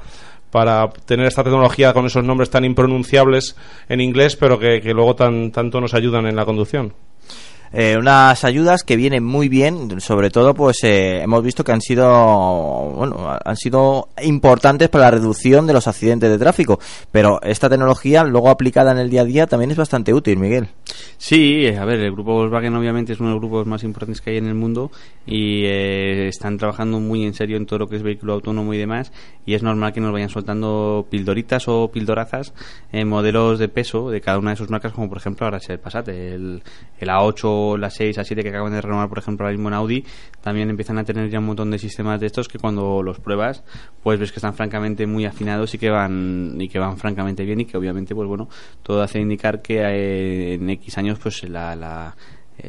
para 0.56 0.88
tener 0.88 1.26
esta 1.26 1.43
tecnología 1.43 1.91
con 1.91 2.06
esos 2.06 2.24
nombres 2.24 2.49
tan 2.49 2.64
impronunciables 2.64 3.58
en 3.89 3.99
inglés, 3.99 4.38
pero 4.38 4.58
que, 4.58 4.80
que 4.80 4.93
luego 4.93 5.14
tan, 5.14 5.51
tanto 5.51 5.82
nos 5.82 5.93
ayudan 5.93 6.28
en 6.28 6.38
la 6.38 6.45
conducción. 6.45 6.93
Eh, 7.74 7.97
unas 7.99 8.45
ayudas 8.45 8.84
que 8.84 8.95
vienen 8.95 9.22
muy 9.22 9.49
bien, 9.49 9.99
sobre 9.99 10.30
todo 10.30 10.53
pues 10.53 10.82
eh, 10.86 11.22
hemos 11.22 11.43
visto 11.43 11.66
que 11.66 11.74
han 11.74 11.82
sido 11.82 12.08
bueno, 12.95 13.38
han 13.43 13.58
sido 13.58 14.08
importantes 14.24 14.88
para 14.88 15.03
la 15.03 15.12
reducción 15.12 15.68
de 15.68 15.74
los 15.74 15.89
accidentes 15.89 16.30
de 16.30 16.38
tráfico, 16.38 16.80
pero 17.12 17.41
esta 17.41 17.70
tecnología 17.70 18.24
luego 18.24 18.49
aplicada 18.49 18.93
en 18.93 18.99
el 18.99 19.10
día 19.10 19.24
a 19.24 19.26
día 19.26 19.47
también 19.47 19.72
es 19.72 19.78
bastante 19.78 20.14
útil, 20.14 20.38
Miguel. 20.38 20.70
Sí, 21.18 21.68
a 21.68 21.84
ver, 21.84 21.99
el 21.99 22.14
grupo 22.14 22.36
Volkswagen 22.36 22.76
obviamente 22.78 23.12
es 23.12 23.20
uno 23.20 23.28
de 23.28 23.36
los 23.36 23.41
grupos 23.41 23.68
más 23.68 23.84
importantes 23.84 24.22
que 24.22 24.30
hay 24.30 24.38
en 24.38 24.47
el 24.47 24.56
mundo 24.56 24.89
y 25.26 25.65
eh, 25.65 26.28
están 26.28 26.57
trabajando 26.57 26.99
muy 26.99 27.26
en 27.26 27.34
serio 27.34 27.57
en 27.57 27.65
todo 27.65 27.80
lo 27.80 27.88
que 27.88 27.95
es 27.95 28.03
vehículo 28.03 28.34
autónomo 28.34 28.73
y 28.73 28.78
demás 28.78 29.11
y 29.45 29.53
es 29.53 29.63
normal 29.63 29.93
que 29.93 29.99
nos 29.99 30.11
vayan 30.11 30.30
soltando 30.30 31.07
pildoritas 31.09 31.67
o 31.67 31.89
pildorazas 31.91 32.53
en 32.91 33.07
modelos 33.07 33.59
de 33.59 33.67
peso 33.67 34.09
de 34.09 34.21
cada 34.21 34.38
una 34.38 34.51
de 34.51 34.57
sus 34.57 34.69
marcas 34.69 34.93
como 34.93 35.09
por 35.09 35.17
ejemplo 35.17 35.45
ahora 35.45 35.57
es 35.57 35.69
el 35.69 35.80
Passat, 35.80 36.07
el, 36.09 36.61
el 36.99 37.09
A8, 37.09 37.78
la 37.78 37.89
6, 37.89 38.17
A7 38.17 38.43
que 38.43 38.49
acaban 38.49 38.71
de 38.71 38.82
renovar 38.82 39.09
por 39.09 39.17
ejemplo 39.17 39.45
ahora 39.45 39.57
mismo 39.57 39.69
en 39.69 39.76
Audi 39.76 40.05
también 40.41 40.69
empiezan 40.69 40.97
a 40.99 41.03
tener 41.03 41.30
ya 41.30 41.39
un 41.39 41.45
montón 41.45 41.71
de 41.71 41.80
sistemas 41.80 42.19
de 42.19 42.28
estos 42.28 42.47
que 42.47 42.59
cuando 42.59 43.01
los 43.01 43.19
pruebas 43.19 43.63
pues 44.03 44.19
ves 44.19 44.32
que 44.32 44.38
están 44.38 44.53
francamente 44.53 45.07
muy 45.07 45.26
afinados 45.26 45.73
y 45.73 45.78
que 45.80 45.89
van 45.89 46.55
y 46.59 46.69
que 46.69 46.78
van 46.78 46.97
francamente 46.97 47.43
bien 47.45 47.61
y 47.61 47.65
que 47.65 47.78
obviamente 47.78 48.13
pues 48.13 48.28
bueno 48.28 48.47
todo 48.84 49.01
hace 49.01 49.19
indicar 49.19 49.61
que 49.61 49.80
eh, 49.82 50.53
en 50.53 50.69
X 50.69 50.97
años 50.97 51.19
pues 51.19 51.43
la, 51.49 51.76
la 51.76 52.15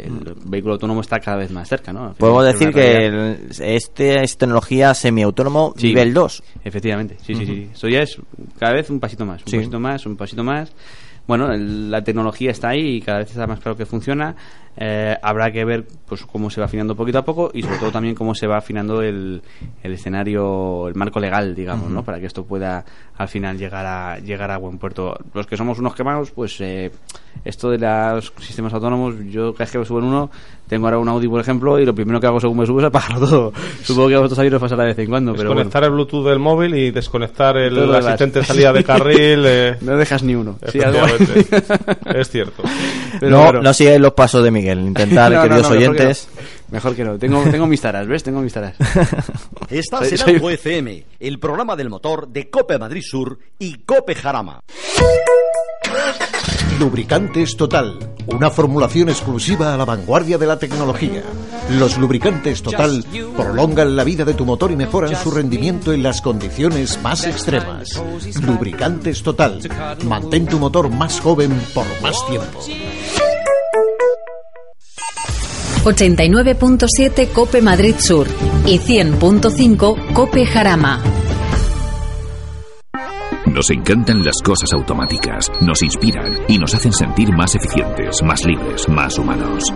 el 0.04 0.34
vehículo 0.44 0.74
autónomo 0.74 1.00
está 1.00 1.18
cada 1.20 1.36
vez 1.38 1.50
más 1.50 1.68
cerca, 1.68 1.92
¿no? 1.92 2.14
Podemos 2.14 2.44
decir 2.44 2.72
que 2.72 3.06
el- 3.06 3.38
este 3.60 4.22
es 4.22 4.36
tecnología 4.36 4.92
semiautónomo 4.94 5.74
Sí. 5.76 5.88
nivel 5.88 6.12
2. 6.14 6.42
Efectivamente, 6.64 7.16
sí, 7.22 7.34
sí, 7.34 7.46
sí. 7.46 7.68
Eso 7.72 7.88
ya 7.88 8.00
es 8.00 8.18
cada 8.58 8.72
vez 8.74 8.90
un 8.90 9.00
pasito 9.00 9.24
más, 9.24 9.42
un 9.44 9.48
Sí. 9.50 9.56
pasito 9.58 9.80
más, 9.80 10.06
un 10.06 10.16
pasito 10.16 10.44
más. 10.44 10.72
Bueno, 11.26 11.52
el- 11.52 11.90
la 11.90 12.02
tecnología 12.04 12.50
está 12.52 12.68
ahí 12.70 12.96
y 12.96 13.00
cada 13.00 13.18
vez 13.18 13.30
está 13.30 13.46
más 13.46 13.58
claro 13.60 13.76
que 13.76 13.84
funciona. 13.86 14.36
Eh, 14.78 15.16
habrá 15.22 15.50
que 15.50 15.64
ver 15.64 15.86
pues 16.06 16.24
cómo 16.26 16.50
se 16.50 16.60
va 16.60 16.66
afinando 16.66 16.94
poquito 16.94 17.18
a 17.18 17.24
poco 17.24 17.50
y 17.54 17.62
sobre 17.62 17.78
todo 17.78 17.90
también 17.90 18.14
cómo 18.14 18.34
se 18.34 18.46
va 18.46 18.58
afinando 18.58 19.00
el, 19.02 19.40
el 19.82 19.92
escenario, 19.92 20.86
el 20.88 20.94
marco 20.94 21.18
legal, 21.18 21.54
digamos, 21.54 21.90
¿no? 21.90 22.02
Para 22.04 22.20
que 22.20 22.26
esto 22.26 22.44
pueda 22.44 22.84
al 23.16 23.28
final 23.28 23.56
llegar 23.58 23.86
a 23.86 24.18
llegar 24.18 24.50
a 24.50 24.58
buen 24.58 24.76
puerto. 24.78 25.16
Los 25.32 25.46
que 25.46 25.56
somos 25.56 25.78
unos 25.78 25.94
quemados, 25.94 26.30
pues 26.30 26.60
eh, 26.60 26.90
esto 27.44 27.70
de 27.70 27.78
los 27.78 28.32
sistemas 28.40 28.72
autónomos, 28.74 29.14
yo 29.30 29.52
cada 29.54 29.64
vez 29.64 29.72
que 29.72 29.78
me 29.78 29.84
subo 29.86 29.98
en 30.00 30.04
uno, 30.04 30.30
tengo 30.68 30.86
ahora 30.86 30.98
un 30.98 31.08
Audi, 31.08 31.26
por 31.28 31.40
ejemplo, 31.40 31.78
y 31.80 31.86
lo 31.86 31.94
primero 31.94 32.20
que 32.20 32.26
hago 32.26 32.38
según 32.40 32.58
me 32.58 32.66
subo 32.66 32.80
es 32.80 32.86
apagarlo 32.86 33.26
todo. 33.26 33.52
Supongo 33.82 34.08
que 34.08 34.14
a 34.16 34.18
vosotros 34.18 34.38
ahí 34.40 34.48
os 34.48 34.60
pasará 34.60 34.82
de 34.82 34.88
vez 34.90 34.98
en 34.98 35.08
cuando, 35.08 35.32
pero 35.32 35.48
bueno. 35.50 35.60
Desconectar 35.64 35.84
el 35.84 35.90
Bluetooth 35.92 36.26
del 36.26 36.38
móvil 36.38 36.74
y 36.74 36.90
desconectar 36.90 37.56
el 37.56 37.74
demás. 37.74 38.04
asistente 38.04 38.40
de 38.40 38.44
salida 38.44 38.72
de 38.74 38.84
carril. 38.84 39.42
eh, 39.46 39.76
No 39.80 39.96
dejas 39.96 40.22
ni 40.22 40.34
uno. 40.34 40.58
Sí, 40.70 40.78
es 42.14 42.30
cierto. 42.30 42.62
Pero 43.20 43.30
no, 43.32 43.44
bueno. 43.44 43.62
no 43.62 43.72
siguen 43.72 44.02
los 44.02 44.12
pasos 44.12 44.42
de 44.44 44.50
Miguel. 44.50 44.65
Intentar, 44.72 45.30
No, 45.32 45.36
no, 45.38 45.42
queridos 45.42 45.62
no, 45.70 45.76
mejor 45.76 45.96
que 45.96 46.02
oyentes. 46.02 46.28
no. 46.34 46.56
Mejor 46.68 46.96
que 46.96 47.04
no. 47.04 47.18
Tengo, 47.18 47.42
tengo 47.44 47.66
mis 47.66 47.80
taras, 47.80 48.06
¿ves? 48.08 48.22
Tengo 48.24 48.40
mis 48.40 48.52
taras. 48.52 48.74
Soy- 49.70 50.08
en 50.08 50.18
soy- 50.18 50.34
Algo 50.34 50.50
FM, 50.50 51.04
el 51.20 51.38
programa 51.38 51.76
del 51.76 51.88
motor 51.90 52.28
de 52.28 52.50
Cope 52.50 52.78
Madrid 52.78 53.02
Sur 53.04 53.38
y 53.58 53.78
Cope 53.84 54.14
Jarama. 54.14 54.60
Lubricantes 56.78 57.56
Total, 57.56 57.96
una 58.26 58.50
formulación 58.50 59.08
exclusiva 59.08 59.72
a 59.72 59.76
la 59.78 59.84
vanguardia 59.86 60.36
de 60.36 60.46
la 60.46 60.58
tecnología. 60.58 61.22
Los 61.70 61.96
lubricantes 61.96 62.62
Total 62.62 63.02
prolongan 63.34 63.96
la 63.96 64.04
vida 64.04 64.24
de 64.26 64.34
tu 64.34 64.44
motor 64.44 64.70
y 64.72 64.76
mejoran 64.76 65.16
su 65.16 65.30
rendimiento 65.30 65.92
en 65.92 66.02
las 66.02 66.20
condiciones 66.20 67.00
más 67.02 67.24
extremas. 67.24 68.00
Lubricantes 68.42 69.22
Total, 69.22 69.58
mantén 70.04 70.46
tu 70.46 70.58
motor 70.58 70.90
más 70.90 71.18
joven 71.20 71.50
por 71.72 71.86
más 72.02 72.16
tiempo. 72.26 72.60
89.7 75.86 77.32
Cope 77.32 77.62
Madrid 77.62 77.94
Sur 77.98 78.26
y 78.66 78.78
100.5 78.78 80.12
Cope 80.12 80.44
Jarama. 80.44 81.00
Nos 83.46 83.70
encantan 83.70 84.24
las 84.24 84.42
cosas 84.44 84.72
automáticas, 84.74 85.50
nos 85.60 85.80
inspiran 85.82 86.32
y 86.48 86.58
nos 86.58 86.74
hacen 86.74 86.92
sentir 86.92 87.32
más 87.32 87.54
eficientes, 87.54 88.22
más 88.22 88.44
libres, 88.44 88.88
más 88.88 89.16
humanos. 89.16 89.72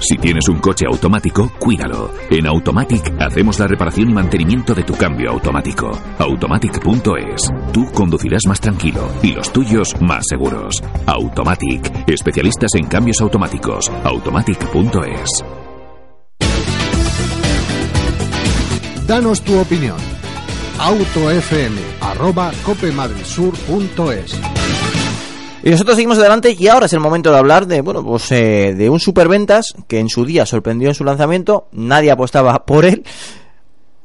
Si 0.00 0.16
tienes 0.16 0.48
un 0.48 0.58
coche 0.58 0.86
automático, 0.86 1.52
cuídalo. 1.58 2.10
En 2.30 2.46
Automatic 2.46 3.12
hacemos 3.20 3.58
la 3.58 3.66
reparación 3.66 4.10
y 4.10 4.14
mantenimiento 4.14 4.74
de 4.74 4.82
tu 4.82 4.94
cambio 4.94 5.30
automático. 5.30 5.90
Automatic.es. 6.18 7.50
Tú 7.72 7.86
conducirás 7.92 8.42
más 8.46 8.60
tranquilo 8.60 9.08
y 9.22 9.32
los 9.32 9.52
tuyos 9.52 9.94
más 10.00 10.24
seguros. 10.28 10.82
Automatic. 11.06 12.08
Especialistas 12.08 12.74
en 12.74 12.86
cambios 12.86 13.20
automáticos. 13.20 13.90
Automatic.es. 14.04 15.44
Danos 19.06 19.40
tu 19.42 19.58
opinión. 19.58 19.98
autofm 20.78 21.76
Y 25.62 25.70
nosotros 25.70 25.96
seguimos 25.96 26.18
adelante 26.18 26.56
y 26.58 26.68
ahora 26.68 26.86
es 26.86 26.92
el 26.94 27.00
momento 27.00 27.30
de 27.30 27.38
hablar 27.38 27.66
de, 27.66 27.82
bueno, 27.82 28.02
pues 28.02 28.32
eh, 28.32 28.74
de 28.74 28.88
un 28.88 28.98
superventas 28.98 29.74
que 29.88 29.98
en 29.98 30.08
su 30.08 30.24
día 30.24 30.46
sorprendió 30.46 30.88
en 30.88 30.94
su 30.94 31.04
lanzamiento, 31.04 31.68
nadie 31.72 32.10
apostaba 32.10 32.64
por 32.66 32.84
él, 32.86 33.04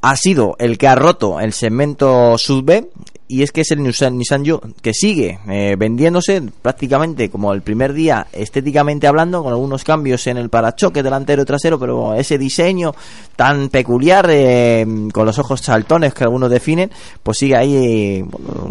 ha 0.01 0.15
sido 0.15 0.55
el 0.59 0.77
que 0.77 0.87
ha 0.87 0.95
roto 0.95 1.39
el 1.39 1.53
segmento 1.53 2.37
sub-B 2.37 2.89
y 3.27 3.41
es 3.41 3.51
que 3.51 3.61
es 3.61 3.71
el 3.71 3.81
Nissan, 3.81 4.17
Nissan 4.17 4.43
Yo 4.43 4.61
que 4.81 4.93
sigue 4.93 5.39
eh, 5.49 5.75
vendiéndose 5.77 6.43
prácticamente 6.61 7.29
como 7.29 7.53
el 7.53 7.61
primer 7.61 7.93
día 7.93 8.27
estéticamente 8.31 9.07
hablando 9.07 9.43
con 9.43 9.51
algunos 9.51 9.83
cambios 9.83 10.27
en 10.27 10.37
el 10.37 10.49
parachoque 10.49 11.01
delantero 11.01 11.41
y 11.41 11.45
trasero 11.45 11.79
pero 11.79 12.13
ese 12.13 12.37
diseño 12.37 12.93
tan 13.35 13.69
peculiar 13.69 14.27
eh, 14.29 14.85
con 15.11 15.25
los 15.25 15.39
ojos 15.39 15.61
saltones 15.61 16.13
que 16.13 16.23
algunos 16.23 16.51
definen 16.51 16.91
pues 17.23 17.39
sigue 17.39 17.55
ahí 17.55 18.23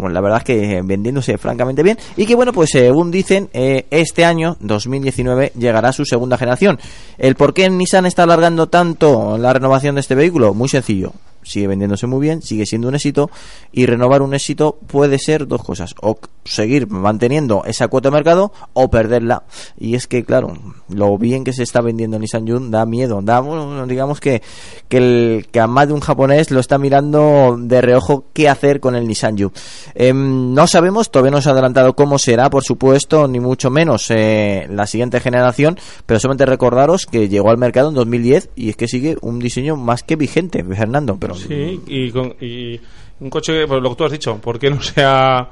la 0.09 0.21
verdad 0.21 0.39
es 0.39 0.43
que 0.45 0.81
vendiéndose 0.83 1.37
francamente 1.37 1.83
bien. 1.83 1.97
Y 2.15 2.25
que 2.25 2.35
bueno 2.35 2.53
pues 2.53 2.69
según 2.71 3.11
dicen 3.11 3.49
eh, 3.53 3.85
este 3.91 4.23
año 4.23 4.57
2019 4.61 5.51
llegará 5.57 5.91
su 5.91 6.05
segunda 6.05 6.37
generación. 6.37 6.79
El 7.17 7.35
por 7.35 7.53
qué 7.53 7.69
Nissan 7.69 8.05
está 8.05 8.23
alargando 8.23 8.67
tanto 8.67 9.37
la 9.37 9.53
renovación 9.53 9.95
de 9.95 10.01
este 10.01 10.15
vehículo 10.15 10.53
muy 10.53 10.69
sencillo 10.69 11.13
sigue 11.45 11.67
vendiéndose 11.67 12.07
muy 12.07 12.19
bien, 12.19 12.41
sigue 12.41 12.65
siendo 12.65 12.87
un 12.89 12.95
éxito 12.95 13.29
y 13.71 13.85
renovar 13.85 14.21
un 14.21 14.33
éxito 14.33 14.77
puede 14.87 15.19
ser 15.19 15.47
dos 15.47 15.63
cosas, 15.63 15.95
o 16.01 16.17
seguir 16.43 16.87
manteniendo 16.89 17.63
esa 17.65 17.87
cuota 17.87 18.09
de 18.09 18.15
mercado 18.15 18.51
o 18.73 18.89
perderla. 18.89 19.43
Y 19.77 19.95
es 19.95 20.07
que, 20.07 20.23
claro, 20.23 20.53
lo 20.89 21.17
bien 21.17 21.43
que 21.43 21.53
se 21.53 21.63
está 21.63 21.81
vendiendo 21.81 22.19
Nissan 22.19 22.47
Jun 22.47 22.71
da 22.71 22.85
miedo, 22.85 23.21
da, 23.21 23.43
digamos 23.87 24.19
que, 24.19 24.41
que, 24.87 24.97
el, 24.97 25.47
que 25.51 25.59
a 25.59 25.67
más 25.67 25.87
de 25.87 25.93
un 25.93 25.99
japonés 25.99 26.51
lo 26.51 26.59
está 26.59 26.77
mirando 26.77 27.57
de 27.59 27.81
reojo 27.81 28.25
qué 28.33 28.49
hacer 28.49 28.79
con 28.79 28.95
el 28.95 29.07
Nissan 29.07 29.37
Jun. 29.37 29.51
Eh, 29.93 30.13
no 30.13 30.67
sabemos, 30.67 31.11
todavía 31.11 31.31
no 31.31 31.41
se 31.41 31.49
ha 31.49 31.51
adelantado 31.53 31.95
cómo 31.95 32.17
será, 32.19 32.49
por 32.49 32.63
supuesto, 32.63 33.27
ni 33.27 33.39
mucho 33.39 33.69
menos 33.69 34.09
eh, 34.09 34.67
la 34.69 34.87
siguiente 34.87 35.19
generación, 35.19 35.77
pero 36.05 36.19
solamente 36.19 36.45
recordaros 36.45 37.05
que 37.05 37.29
llegó 37.29 37.49
al 37.49 37.57
mercado 37.57 37.89
en 37.89 37.95
2010 37.95 38.49
y 38.55 38.69
es 38.69 38.75
que 38.75 38.87
sigue 38.87 39.17
un 39.21 39.39
diseño 39.39 39.75
más 39.75 40.03
que 40.03 40.15
vigente, 40.15 40.63
Fernando, 40.63 41.17
pero 41.19 41.34
Sí, 41.35 41.81
y, 41.87 42.11
con, 42.11 42.35
y 42.41 42.79
un 43.19 43.29
coche, 43.29 43.67
pues 43.67 43.81
lo 43.81 43.89
que 43.89 43.95
tú 43.95 44.05
has 44.05 44.11
dicho, 44.11 44.37
¿por 44.37 44.59
qué 44.59 44.69
no 44.69 44.81
se 44.81 45.03
ha 45.03 45.49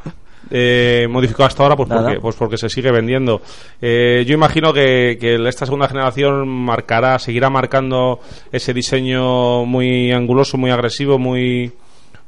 eh, 0.50 1.08
modificado 1.10 1.46
hasta 1.46 1.64
ahora? 1.64 1.76
Pues 1.76 1.90
Nada. 1.90 2.04
porque, 2.04 2.20
pues 2.20 2.36
porque 2.36 2.58
se 2.58 2.70
sigue 2.70 2.92
vendiendo. 2.92 3.42
Eh, 3.82 4.24
yo 4.28 4.34
imagino 4.34 4.74
que, 4.74 5.18
que 5.20 5.36
esta 5.48 5.66
segunda 5.66 5.88
generación 5.88 6.48
marcará, 6.48 7.20
seguirá 7.20 7.50
marcando 7.50 8.20
ese 8.52 8.74
diseño 8.74 9.66
muy 9.66 10.12
anguloso, 10.12 10.58
muy 10.58 10.72
agresivo, 10.72 11.18
muy, 11.18 11.72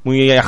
muy 0.04 0.32
eh, 0.32 0.42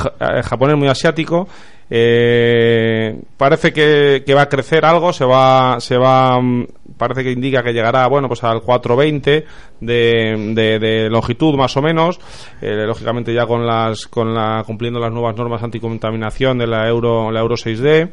japonés, 0.44 0.78
muy 0.78 0.88
asiático. 0.88 1.48
Eh, 1.90 3.18
parece 3.38 3.72
que, 3.72 4.34
va 4.34 4.42
a 4.42 4.50
crecer 4.50 4.84
algo, 4.86 5.14
se 5.14 5.24
va, 5.24 5.80
se 5.80 5.98
va, 5.98 6.40
mm, 6.42 6.68
parece 6.98 7.24
que 7.24 7.32
indica 7.32 7.64
que 7.64 7.72
llegará, 7.72 8.08
bueno, 8.08 8.28
pues 8.28 8.44
al 8.44 8.62
420 8.62 9.46
de, 9.80 10.54
de, 10.54 10.80
de 10.80 11.10
longitud 11.10 11.56
más 11.56 11.78
o 11.78 11.82
menos, 11.82 12.20
eh, 12.62 12.84
lógicamente 12.86 13.34
ya 13.34 13.46
con 13.46 13.66
las, 13.66 14.08
con 14.08 14.34
la, 14.34 14.64
cumpliendo 14.66 15.00
las 15.00 15.14
nuevas 15.14 15.36
normas 15.38 15.64
anticontaminación 15.64 16.58
de 16.58 16.68
la 16.68 16.88
Euro, 16.88 17.32
la 17.32 17.40
Euro 17.40 17.56
6D. 17.56 18.10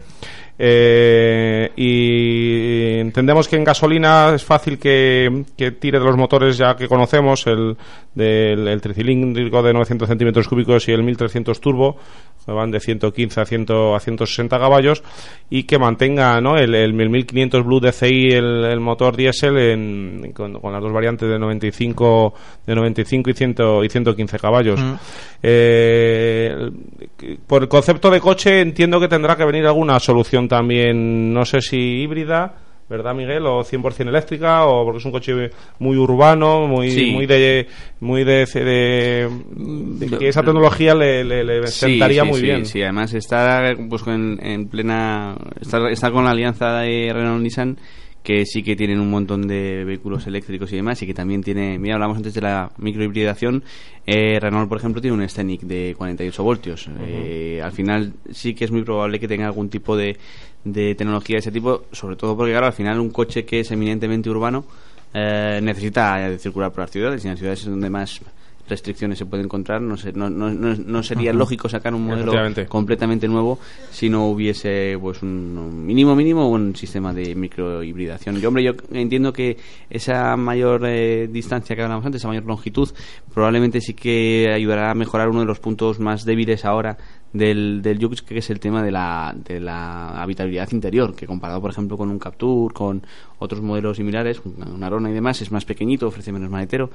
Eh, 0.56 1.72
y 1.76 3.00
entendemos 3.00 3.48
que 3.48 3.56
en 3.56 3.64
gasolina 3.64 4.32
es 4.34 4.44
fácil 4.44 4.78
que, 4.78 5.44
que 5.56 5.72
tire 5.72 5.98
de 5.98 6.04
los 6.04 6.16
motores 6.16 6.56
ya 6.56 6.76
que 6.76 6.86
conocemos, 6.86 7.46
el, 7.46 7.76
del 8.14 8.68
el 8.68 8.80
tricilíndrico 8.80 9.62
de 9.62 9.72
900 9.72 10.08
centímetros 10.08 10.46
cúbicos 10.46 10.88
y 10.88 10.92
el 10.92 11.02
1300 11.02 11.60
turbo, 11.60 11.96
que 12.46 12.52
van 12.52 12.70
de 12.70 12.78
115 12.78 13.40
a, 13.40 13.44
100, 13.44 13.66
a 13.96 14.00
160 14.00 14.58
caballos, 14.58 15.02
y 15.50 15.64
que 15.64 15.78
mantenga 15.78 16.40
¿no? 16.40 16.56
el, 16.56 16.74
el 16.74 16.92
1500 16.92 17.64
Blue 17.64 17.80
DCI, 17.80 18.28
el, 18.32 18.64
el 18.64 18.80
motor 18.80 19.16
diésel, 19.16 19.58
en, 19.58 20.32
con, 20.32 20.60
con 20.60 20.72
las 20.72 20.82
dos 20.82 20.92
variantes 20.92 21.28
de 21.28 21.38
95, 21.38 22.34
de 22.66 22.74
95 22.74 23.30
y, 23.30 23.34
100, 23.34 23.54
y 23.84 23.88
115 23.88 24.38
caballos. 24.38 24.80
Mm. 24.80 24.94
Eh, 25.42 26.70
por 27.46 27.62
el 27.62 27.68
concepto 27.68 28.10
de 28.10 28.20
coche 28.20 28.60
entiendo 28.60 29.00
que 29.00 29.08
tendrá 29.08 29.36
que 29.36 29.44
venir 29.44 29.66
alguna 29.66 29.98
solución 30.00 30.43
también, 30.48 31.32
no 31.32 31.44
sé 31.44 31.60
si 31.60 31.76
híbrida, 32.02 32.54
¿verdad, 32.88 33.14
Miguel? 33.14 33.46
O 33.46 33.64
100% 33.64 34.08
eléctrica, 34.08 34.66
o 34.66 34.84
porque 34.84 34.98
es 34.98 35.04
un 35.04 35.12
coche 35.12 35.50
muy 35.78 35.96
urbano, 35.96 36.66
muy, 36.66 36.90
Sí. 36.90 37.06
muy 37.12 37.26
de, 37.26 37.66
muy 38.00 38.24
de, 38.24 38.44
de- 38.46 39.28
de 40.06 40.18
que 40.18 40.28
esa 40.28 40.42
tecnología 40.42 40.94
le, 40.94 41.24
le, 41.24 41.44
le 41.44 41.66
sentaría 41.66 42.22
sí, 42.22 42.28
muy 42.28 42.40
sí, 42.40 42.44
bien. 42.46 42.66
Sí, 42.66 42.82
además 42.82 43.14
está 43.14 43.74
pues 43.88 44.06
en, 44.06 44.38
en 44.44 44.68
plena 44.68 45.34
está, 45.60 45.90
está 45.90 46.10
con 46.10 46.24
la 46.24 46.30
alianza 46.32 46.80
de 46.80 47.10
Renault 47.12 47.42
Nissan 47.42 47.78
que 48.24 48.46
sí 48.46 48.62
que 48.62 48.74
tienen 48.74 48.98
un 48.98 49.10
montón 49.10 49.46
de 49.46 49.84
vehículos 49.84 50.26
eléctricos 50.26 50.72
y 50.72 50.76
demás 50.76 51.00
y 51.02 51.06
que 51.06 51.12
también 51.12 51.42
tiene, 51.42 51.78
mira, 51.78 51.94
hablamos 51.94 52.16
antes 52.16 52.32
de 52.32 52.40
la 52.40 52.72
microhibridación, 52.78 53.62
eh, 54.06 54.40
Renault 54.40 54.68
por 54.68 54.78
ejemplo 54.78 55.02
tiene 55.02 55.16
un 55.16 55.28
Scenic 55.28 55.60
de 55.60 55.94
48 55.96 56.42
voltios. 56.42 56.88
Eh, 57.06 57.60
al 57.62 57.72
final 57.72 58.14
sí 58.32 58.54
que 58.54 58.64
es 58.64 58.70
muy 58.72 58.82
probable 58.82 59.20
que 59.20 59.28
tenga 59.28 59.46
algún 59.46 59.68
tipo 59.68 59.94
de, 59.94 60.16
de 60.64 60.94
tecnología 60.94 61.34
de 61.34 61.40
ese 61.40 61.52
tipo, 61.52 61.84
sobre 61.92 62.16
todo 62.16 62.34
porque 62.34 62.52
claro, 62.52 62.66
al 62.66 62.72
final 62.72 62.98
un 62.98 63.10
coche 63.10 63.44
que 63.44 63.60
es 63.60 63.70
eminentemente 63.70 64.30
urbano 64.30 64.64
eh, 65.12 65.60
necesita 65.62 66.26
eh, 66.26 66.38
circular 66.38 66.72
por 66.72 66.80
las 66.80 66.90
ciudades 66.90 67.22
y 67.22 67.28
en 67.28 67.34
las 67.34 67.38
ciudades 67.38 67.60
es 67.60 67.66
donde 67.66 67.90
más 67.90 68.20
restricciones 68.68 69.18
se 69.18 69.26
pueden 69.26 69.46
encontrar 69.46 69.80
no, 69.82 69.96
sé, 69.96 70.12
no, 70.12 70.30
no, 70.30 70.50
no, 70.50 71.02
sería 71.02 71.32
lógico 71.32 71.68
sacar 71.68 71.94
un 71.94 72.06
modelo 72.06 72.32
completamente 72.68 73.28
nuevo 73.28 73.58
si 73.90 74.08
no 74.08 74.26
hubiese 74.28 74.96
pues 75.00 75.22
un, 75.22 75.56
un 75.58 75.86
mínimo 75.86 76.16
mínimo 76.16 76.48
un 76.48 76.74
sistema 76.76 77.12
de 77.12 77.34
microhibridación. 77.34 78.36
Yo 78.36 78.48
hombre 78.48 78.64
yo 78.64 78.72
entiendo 78.92 79.32
que 79.32 79.56
esa 79.90 80.36
mayor 80.36 80.86
eh, 80.86 81.28
distancia 81.30 81.76
que 81.76 81.82
hablábamos 81.82 82.06
antes, 82.06 82.20
esa 82.20 82.28
mayor 82.28 82.44
longitud, 82.44 82.88
probablemente 83.32 83.80
sí 83.80 83.94
que 83.94 84.50
ayudará 84.52 84.90
a 84.90 84.94
mejorar 84.94 85.28
uno 85.28 85.40
de 85.40 85.46
los 85.46 85.60
puntos 85.60 85.98
más 86.00 86.24
débiles 86.24 86.64
ahora 86.64 86.96
del, 87.34 87.82
del 87.82 87.98
Yux, 87.98 88.22
que 88.22 88.38
es 88.38 88.48
el 88.48 88.60
tema 88.60 88.82
de 88.82 88.92
la, 88.92 89.34
de 89.36 89.60
la 89.60 90.22
habitabilidad 90.22 90.70
interior, 90.70 91.14
que 91.14 91.26
comparado 91.26 91.60
por 91.60 91.70
ejemplo 91.70 91.98
con 91.98 92.08
un 92.08 92.18
Captur, 92.18 92.72
con 92.72 93.02
otros 93.40 93.60
modelos 93.60 93.96
similares, 93.96 94.40
un 94.44 94.82
Arona 94.82 95.10
y 95.10 95.12
demás, 95.12 95.42
es 95.42 95.50
más 95.50 95.64
pequeñito, 95.64 96.06
ofrece 96.06 96.32
menos 96.32 96.48
maletero 96.48 96.90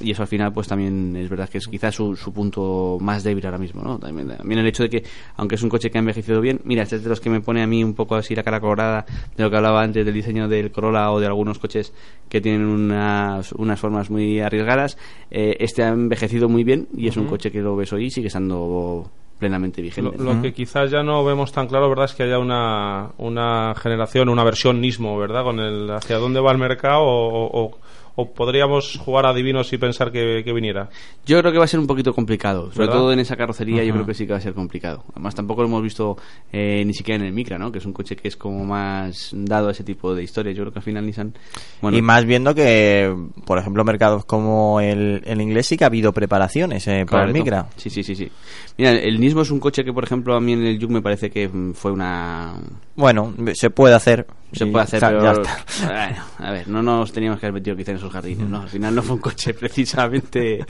y 0.00 0.10
eso 0.10 0.22
al 0.22 0.28
final 0.28 0.52
pues 0.52 0.66
también 0.66 1.14
es 1.14 1.28
verdad 1.28 1.48
que 1.48 1.58
es 1.58 1.68
quizás 1.68 1.94
su, 1.94 2.16
su 2.16 2.32
punto 2.32 2.96
más 3.00 3.22
débil 3.22 3.44
ahora 3.44 3.58
mismo, 3.58 3.82
¿no? 3.82 3.98
También, 3.98 4.28
también 4.28 4.60
el 4.60 4.66
hecho 4.66 4.82
de 4.82 4.88
que, 4.88 5.04
aunque 5.36 5.56
es 5.56 5.62
un 5.62 5.68
coche 5.68 5.90
que 5.90 5.98
ha 5.98 6.00
envejecido 6.00 6.40
bien, 6.40 6.60
mira, 6.64 6.82
este 6.82 6.96
es 6.96 7.04
de 7.04 7.10
los 7.10 7.20
que 7.20 7.28
me 7.28 7.42
pone 7.42 7.62
a 7.62 7.66
mí 7.66 7.84
un 7.84 7.94
poco 7.94 8.16
así 8.16 8.34
la 8.34 8.42
cara 8.42 8.60
colorada 8.60 9.04
de 9.36 9.44
lo 9.44 9.50
que 9.50 9.56
hablaba 9.56 9.82
antes 9.82 10.06
del 10.06 10.14
diseño 10.14 10.48
del 10.48 10.72
Corolla 10.72 11.12
o 11.12 11.20
de 11.20 11.26
algunos 11.26 11.58
coches 11.58 11.92
que 12.30 12.40
tienen 12.40 12.66
unas, 12.66 13.52
unas 13.52 13.78
formas 13.78 14.08
muy 14.08 14.40
arriesgadas, 14.40 14.96
eh, 15.30 15.56
este 15.60 15.82
ha 15.82 15.88
envejecido 15.88 16.48
muy 16.48 16.64
bien 16.64 16.88
y 16.96 17.08
es 17.08 17.16
un 17.18 17.26
coche 17.26 17.52
que 17.52 17.60
lo 17.60 17.76
ves 17.76 17.92
hoy 17.92 18.06
y 18.06 18.10
sigue 18.10 18.28
estando 18.28 19.10
plenamente 19.42 19.82
vigente. 19.82 20.16
Lo, 20.16 20.34
lo 20.34 20.40
que 20.40 20.52
quizás 20.54 20.88
ya 20.88 21.02
no 21.02 21.24
vemos 21.24 21.50
tan 21.50 21.66
claro, 21.66 21.88
¿verdad? 21.88 22.04
Es 22.04 22.14
que 22.14 22.22
haya 22.22 22.38
una, 22.38 23.10
una 23.18 23.74
generación, 23.74 24.28
una 24.28 24.44
versión 24.44 24.80
Nismo, 24.80 25.18
¿verdad? 25.18 25.42
Con 25.42 25.58
el 25.58 25.90
hacia 25.90 26.18
dónde 26.18 26.38
va 26.40 26.52
el 26.52 26.58
mercado 26.58 27.02
o, 27.02 27.64
o- 27.64 27.78
o 28.14 28.30
podríamos 28.32 28.98
jugar 28.98 29.26
a 29.26 29.32
divinos 29.32 29.72
y 29.72 29.78
pensar 29.78 30.12
que, 30.12 30.42
que 30.44 30.52
viniera. 30.52 30.90
Yo 31.24 31.38
creo 31.40 31.52
que 31.52 31.58
va 31.58 31.64
a 31.64 31.68
ser 31.68 31.80
un 31.80 31.86
poquito 31.86 32.12
complicado, 32.12 32.66
sobre 32.72 32.86
¿Verdad? 32.86 33.00
todo 33.00 33.12
en 33.12 33.20
esa 33.20 33.36
carrocería. 33.36 33.82
Yo 33.82 33.90
Ujú. 33.90 33.94
creo 33.94 34.06
que 34.06 34.14
sí 34.14 34.26
que 34.26 34.32
va 34.32 34.38
a 34.38 34.42
ser 34.42 34.54
complicado. 34.54 35.04
Además, 35.12 35.34
tampoco 35.34 35.62
lo 35.62 35.68
hemos 35.68 35.82
visto 35.82 36.16
eh, 36.52 36.82
ni 36.84 36.92
siquiera 36.94 37.20
en 37.20 37.26
el 37.26 37.32
Micra, 37.32 37.58
¿no? 37.58 37.72
Que 37.72 37.78
es 37.78 37.86
un 37.86 37.92
coche 37.92 38.16
que 38.16 38.28
es 38.28 38.36
como 38.36 38.64
más 38.64 39.30
dado 39.32 39.68
a 39.68 39.72
ese 39.72 39.84
tipo 39.84 40.14
de 40.14 40.22
historias. 40.22 40.56
Yo 40.56 40.64
creo 40.64 40.72
que 40.72 40.78
al 40.80 40.84
final 40.84 41.06
Nissan. 41.06 41.34
Bueno, 41.80 41.96
y 41.96 42.02
más 42.02 42.24
viendo 42.24 42.54
que, 42.54 43.14
por 43.46 43.58
ejemplo, 43.58 43.84
mercados 43.84 44.24
como 44.24 44.80
el, 44.80 45.22
el 45.24 45.40
inglés 45.40 45.66
sí 45.66 45.76
que 45.76 45.84
ha 45.84 45.86
habido 45.86 46.12
preparaciones 46.12 46.86
eh, 46.88 47.06
para 47.08 47.24
el. 47.24 47.32
Micra. 47.32 47.68
Sí, 47.76 47.88
sí, 47.88 48.02
sí, 48.02 48.14
sí. 48.14 48.30
Mira, 48.76 48.92
el 48.92 49.20
Nismo 49.20 49.42
es 49.42 49.50
un 49.50 49.60
coche 49.60 49.84
que, 49.84 49.92
por 49.92 50.04
ejemplo, 50.04 50.34
a 50.34 50.40
mí 50.40 50.52
en 50.52 50.66
el 50.66 50.80
Juke 50.80 50.92
me 50.92 51.02
parece 51.02 51.30
que 51.30 51.48
mm, 51.48 51.72
fue 51.72 51.92
una... 51.92 52.54
Bueno, 52.96 53.34
se 53.54 53.70
puede 53.70 53.94
hacer. 53.94 54.26
Se 54.52 54.66
puede 54.66 54.84
hacer, 54.84 55.00
ya- 55.00 55.08
pero... 55.08 55.22
ya 55.22 55.32
está. 55.32 55.56
Bueno, 55.86 56.22
a 56.38 56.52
ver, 56.52 56.68
no 56.68 56.82
nos 56.82 57.12
teníamos 57.12 57.40
que 57.40 57.46
haber 57.46 57.54
metido 57.54 57.76
quizá 57.76 57.90
en 57.92 57.96
esos 57.96 58.12
jardines, 58.12 58.48
¿no? 58.48 58.60
Al 58.62 58.68
final 58.68 58.94
no 58.94 59.02
fue 59.02 59.16
un 59.16 59.22
coche 59.22 59.54
precisamente 59.58 60.64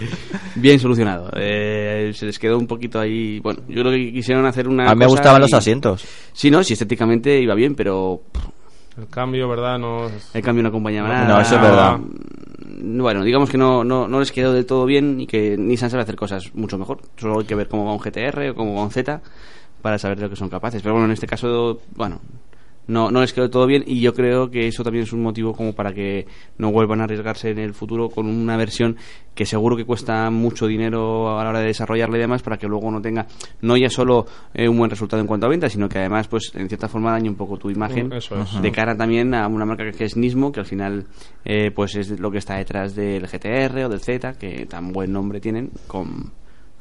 bien 0.56 0.78
solucionado. 0.78 1.30
Eh, 1.36 2.12
se 2.14 2.26
les 2.26 2.38
quedó 2.38 2.58
un 2.58 2.66
poquito 2.66 3.00
ahí... 3.00 3.40
Bueno, 3.40 3.60
yo 3.68 3.82
creo 3.82 3.92
que 3.92 4.12
quisieron 4.12 4.46
hacer 4.46 4.68
una 4.68 4.88
A 4.90 4.94
mí 4.94 4.98
me 5.00 5.06
gustaban 5.06 5.40
y- 5.40 5.44
los 5.44 5.52
asientos. 5.54 6.04
Sí, 6.32 6.50
no, 6.50 6.62
sí, 6.62 6.74
estéticamente 6.74 7.40
iba 7.40 7.54
bien, 7.54 7.74
pero 7.74 8.22
El 8.96 9.08
cambio, 9.08 9.48
¿verdad? 9.48 9.78
No, 9.78 10.06
el 10.34 10.42
cambio 10.42 10.62
no 10.62 10.68
acompañaba 10.68 11.08
No, 11.08 11.14
nada. 11.14 11.28
no, 11.28 11.40
eso 11.40 11.56
es 11.56 11.62
verdad. 11.62 11.98
Bueno, 12.84 13.22
digamos 13.24 13.48
que 13.50 13.58
no, 13.58 13.84
no, 13.84 14.08
no 14.08 14.20
les 14.20 14.32
quedó 14.32 14.52
del 14.52 14.66
todo 14.66 14.84
bien 14.86 15.20
y 15.20 15.26
que 15.26 15.56
Nissan 15.56 15.90
sabe 15.90 16.02
hacer 16.02 16.16
cosas 16.16 16.54
mucho 16.54 16.78
mejor. 16.78 17.00
Solo 17.16 17.40
hay 17.40 17.46
que 17.46 17.54
ver 17.54 17.68
cómo 17.68 17.84
va 17.86 17.92
un 17.92 17.98
GTR 17.98 18.50
o 18.50 18.54
cómo 18.54 18.74
va 18.74 18.82
un 18.82 18.90
Z 18.90 19.20
para 19.80 19.98
saber 19.98 20.18
de 20.18 20.24
lo 20.24 20.30
que 20.30 20.36
son 20.36 20.48
capaces. 20.48 20.82
Pero 20.82 20.94
bueno, 20.94 21.06
en 21.06 21.12
este 21.12 21.26
caso, 21.26 21.80
bueno, 21.94 22.20
no, 22.86 23.10
no 23.10 23.20
les 23.20 23.32
quedó 23.32 23.48
todo 23.48 23.66
bien 23.66 23.84
y 23.86 24.00
yo 24.00 24.12
creo 24.12 24.50
que 24.50 24.66
eso 24.66 24.82
también 24.82 25.04
es 25.04 25.12
un 25.12 25.22
motivo 25.22 25.52
como 25.52 25.72
para 25.72 25.92
que 25.92 26.26
no 26.58 26.72
vuelvan 26.72 27.00
a 27.00 27.04
arriesgarse 27.04 27.50
en 27.50 27.58
el 27.58 27.74
futuro 27.74 28.08
con 28.08 28.26
una 28.26 28.56
versión 28.56 28.96
que 29.34 29.46
seguro 29.46 29.76
que 29.76 29.84
cuesta 29.84 30.30
mucho 30.30 30.66
dinero 30.66 31.38
a 31.38 31.44
la 31.44 31.50
hora 31.50 31.60
de 31.60 31.66
desarrollarla 31.66 32.16
y 32.16 32.20
demás 32.20 32.42
para 32.42 32.58
que 32.58 32.66
luego 32.66 32.90
no 32.90 33.00
tenga 33.00 33.26
no 33.60 33.76
ya 33.76 33.88
solo 33.88 34.26
eh, 34.52 34.68
un 34.68 34.78
buen 34.78 34.90
resultado 34.90 35.20
en 35.20 35.26
cuanto 35.26 35.46
a 35.46 35.48
ventas 35.48 35.72
sino 35.72 35.88
que 35.88 35.98
además 35.98 36.28
pues 36.28 36.52
en 36.54 36.68
cierta 36.68 36.88
forma 36.88 37.12
dañe 37.12 37.28
un 37.28 37.36
poco 37.36 37.56
tu 37.56 37.70
imagen 37.70 38.12
eso 38.12 38.36
de 38.60 38.72
cara 38.72 38.96
también 38.96 39.34
a 39.34 39.46
una 39.46 39.64
marca 39.64 39.90
que 39.90 40.04
es 40.04 40.16
Nismo 40.16 40.50
que 40.50 40.60
al 40.60 40.66
final 40.66 41.06
eh, 41.44 41.70
pues 41.70 41.94
es 41.94 42.18
lo 42.18 42.30
que 42.30 42.38
está 42.38 42.56
detrás 42.56 42.94
del 42.94 43.26
GTR 43.26 43.84
o 43.84 43.88
del 43.88 44.00
Z 44.00 44.34
que 44.34 44.66
tan 44.66 44.92
buen 44.92 45.12
nombre 45.12 45.40
tienen 45.40 45.70
con 45.86 46.32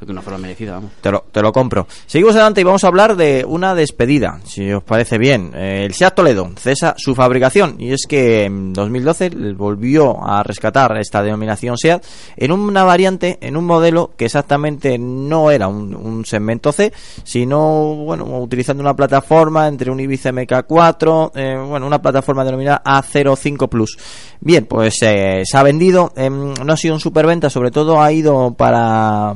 de 0.05 0.11
una 0.11 0.21
forma 0.21 0.39
merecida 0.39 0.73
vamos 0.73 0.91
Te 0.99 1.11
lo, 1.11 1.25
te 1.31 1.41
lo 1.41 1.51
compro. 1.51 1.87
Seguimos 2.07 2.35
adelante 2.35 2.61
y 2.61 2.63
vamos 2.63 2.83
a 2.83 2.87
hablar 2.87 3.15
de 3.15 3.45
una 3.47 3.75
despedida, 3.75 4.39
si 4.45 4.71
os 4.71 4.83
parece 4.83 5.17
bien. 5.17 5.51
Eh, 5.55 5.83
el 5.85 5.93
SEAT 5.93 6.15
Toledo 6.15 6.49
cesa 6.57 6.95
su 6.97 7.13
fabricación 7.13 7.75
y 7.79 7.91
es 7.93 8.05
que 8.07 8.45
en 8.45 8.73
2012 8.73 9.29
volvió 9.55 10.23
a 10.23 10.41
rescatar 10.43 10.97
esta 10.97 11.21
denominación 11.21 11.77
SEAT 11.77 12.03
en 12.35 12.51
una 12.51 12.83
variante, 12.83 13.37
en 13.41 13.55
un 13.57 13.65
modelo 13.65 14.11
que 14.17 14.25
exactamente 14.25 14.97
no 14.97 15.51
era 15.51 15.67
un, 15.67 16.25
segmento 16.25 16.71
C, 16.71 16.91
sino 17.23 17.95
bueno 17.95 18.25
utilizando 18.39 18.81
una 18.81 18.95
plataforma 18.95 19.67
entre 19.67 19.91
un 19.91 19.99
Ibiza 19.99 20.31
MK4, 20.31 21.31
eh, 21.35 21.57
bueno 21.67 21.85
una 21.87 22.01
plataforma 22.01 22.43
denominada 22.43 22.81
A05 22.83 23.69
Plus. 23.69 23.97
Bien, 24.39 24.65
pues 24.65 24.95
eh, 25.03 25.43
se 25.45 25.57
ha 25.57 25.63
vendido, 25.63 26.11
em, 26.15 26.53
no 26.53 26.73
ha 26.73 26.77
sido 26.77 26.95
un 26.95 26.99
superventa, 26.99 27.49
sobre 27.49 27.69
todo 27.71 28.01
ha 28.01 28.11
ido 28.11 28.53
para 28.53 29.33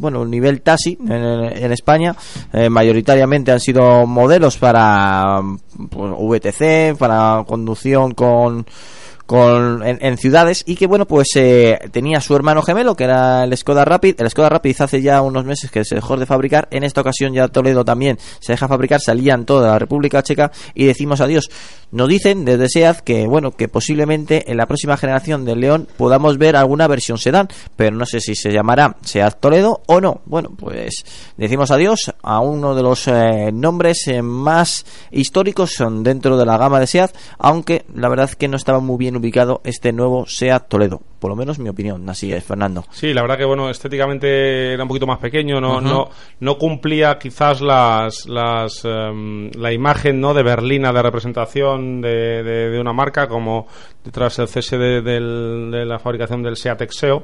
bueno, 0.00 0.22
el 0.22 0.30
nivel 0.30 0.62
taxi 0.62 0.98
en, 1.08 1.72
España. 1.72 2.16
Eh, 2.52 2.68
mayoritariamente 2.68 3.52
han 3.52 3.60
sido 3.60 4.06
modelos 4.06 4.56
para 4.56 5.40
pues, 5.90 6.12
VTC, 6.18 6.96
para 6.98 7.44
conducción 7.46 8.14
con 8.14 8.66
con, 9.30 9.86
en, 9.86 9.98
en 10.00 10.18
ciudades 10.18 10.64
y 10.66 10.74
que 10.74 10.88
bueno 10.88 11.06
pues 11.06 11.28
eh, 11.36 11.78
tenía 11.92 12.20
su 12.20 12.34
hermano 12.34 12.62
gemelo 12.62 12.96
que 12.96 13.04
era 13.04 13.44
el 13.44 13.56
Skoda 13.56 13.84
Rapid 13.84 14.20
el 14.20 14.28
Skoda 14.28 14.48
Rapid 14.48 14.80
hace 14.80 15.02
ya 15.02 15.22
unos 15.22 15.44
meses 15.44 15.70
que 15.70 15.84
se 15.84 15.94
dejó 15.94 16.16
de 16.16 16.26
fabricar 16.26 16.66
en 16.72 16.82
esta 16.82 17.00
ocasión 17.00 17.32
ya 17.32 17.46
Toledo 17.46 17.84
también 17.84 18.18
se 18.40 18.54
deja 18.54 18.66
fabricar 18.66 19.00
salían 19.00 19.46
toda 19.46 19.70
la 19.70 19.78
República 19.78 20.24
Checa 20.24 20.50
y 20.74 20.86
decimos 20.86 21.20
adiós 21.20 21.48
nos 21.92 22.08
dicen 22.08 22.44
desde 22.44 22.68
SEAT 22.68 23.00
que 23.00 23.26
bueno 23.26 23.52
que 23.52 23.68
posiblemente 23.68 24.50
en 24.50 24.56
la 24.56 24.66
próxima 24.66 24.96
generación 24.96 25.44
del 25.44 25.60
León 25.60 25.88
podamos 25.96 26.38
ver 26.38 26.56
alguna 26.56 26.86
versión 26.86 27.18
sedán 27.18 27.48
pero 27.76 27.96
no 27.96 28.06
sé 28.06 28.20
si 28.20 28.34
se 28.34 28.52
llamará 28.52 28.96
SEAT 29.02 29.40
Toledo 29.40 29.82
o 29.86 30.00
no. 30.00 30.20
Bueno 30.26 30.50
pues 30.56 31.04
decimos 31.36 31.70
adiós 31.70 32.12
a 32.22 32.40
uno 32.40 32.74
de 32.74 32.82
los 32.82 33.08
eh, 33.08 33.50
nombres 33.52 34.06
eh, 34.08 34.22
más 34.22 34.84
históricos 35.10 35.76
dentro 36.02 36.36
de 36.36 36.46
la 36.46 36.58
gama 36.58 36.80
de 36.80 36.86
SEAT 36.86 37.14
aunque 37.38 37.84
la 37.94 38.08
verdad 38.08 38.28
es 38.30 38.36
que 38.36 38.48
no 38.48 38.56
estaba 38.56 38.80
muy 38.80 38.96
bien 38.96 39.16
ubicado 39.16 39.60
este 39.64 39.92
nuevo 39.92 40.26
SEAT 40.26 40.68
Toledo 40.68 41.02
por 41.20 41.30
lo 41.30 41.36
menos 41.36 41.58
mi 41.60 41.68
opinión 41.68 42.08
así 42.08 42.32
es 42.32 42.42
Fernando. 42.42 42.84
Sí, 42.90 43.14
la 43.14 43.22
verdad 43.22 43.38
que 43.38 43.44
bueno, 43.44 43.70
estéticamente 43.70 44.72
era 44.72 44.82
un 44.82 44.88
poquito 44.88 45.06
más 45.06 45.18
pequeño, 45.18 45.60
no, 45.60 45.80
no, 45.80 46.08
no 46.40 46.58
cumplía 46.58 47.18
quizás 47.18 47.60
las, 47.60 48.26
las 48.26 48.84
em, 48.84 49.50
la 49.52 49.72
imagen 49.72 50.20
no 50.20 50.34
de 50.34 50.42
berlina 50.42 50.92
de 50.92 51.02
representación 51.02 52.00
de, 52.00 52.42
de- 52.42 52.70
de 52.70 52.80
una 52.80 52.92
marca 52.92 53.28
como 53.28 53.68
detrás 54.04 54.38
el 54.38 54.48
cese 54.48 54.78
de, 54.78 55.02
de 55.02 55.84
la 55.84 55.98
fabricación 55.98 56.42
del 56.42 56.56
Seat 56.56 56.80
Exeo, 56.82 57.22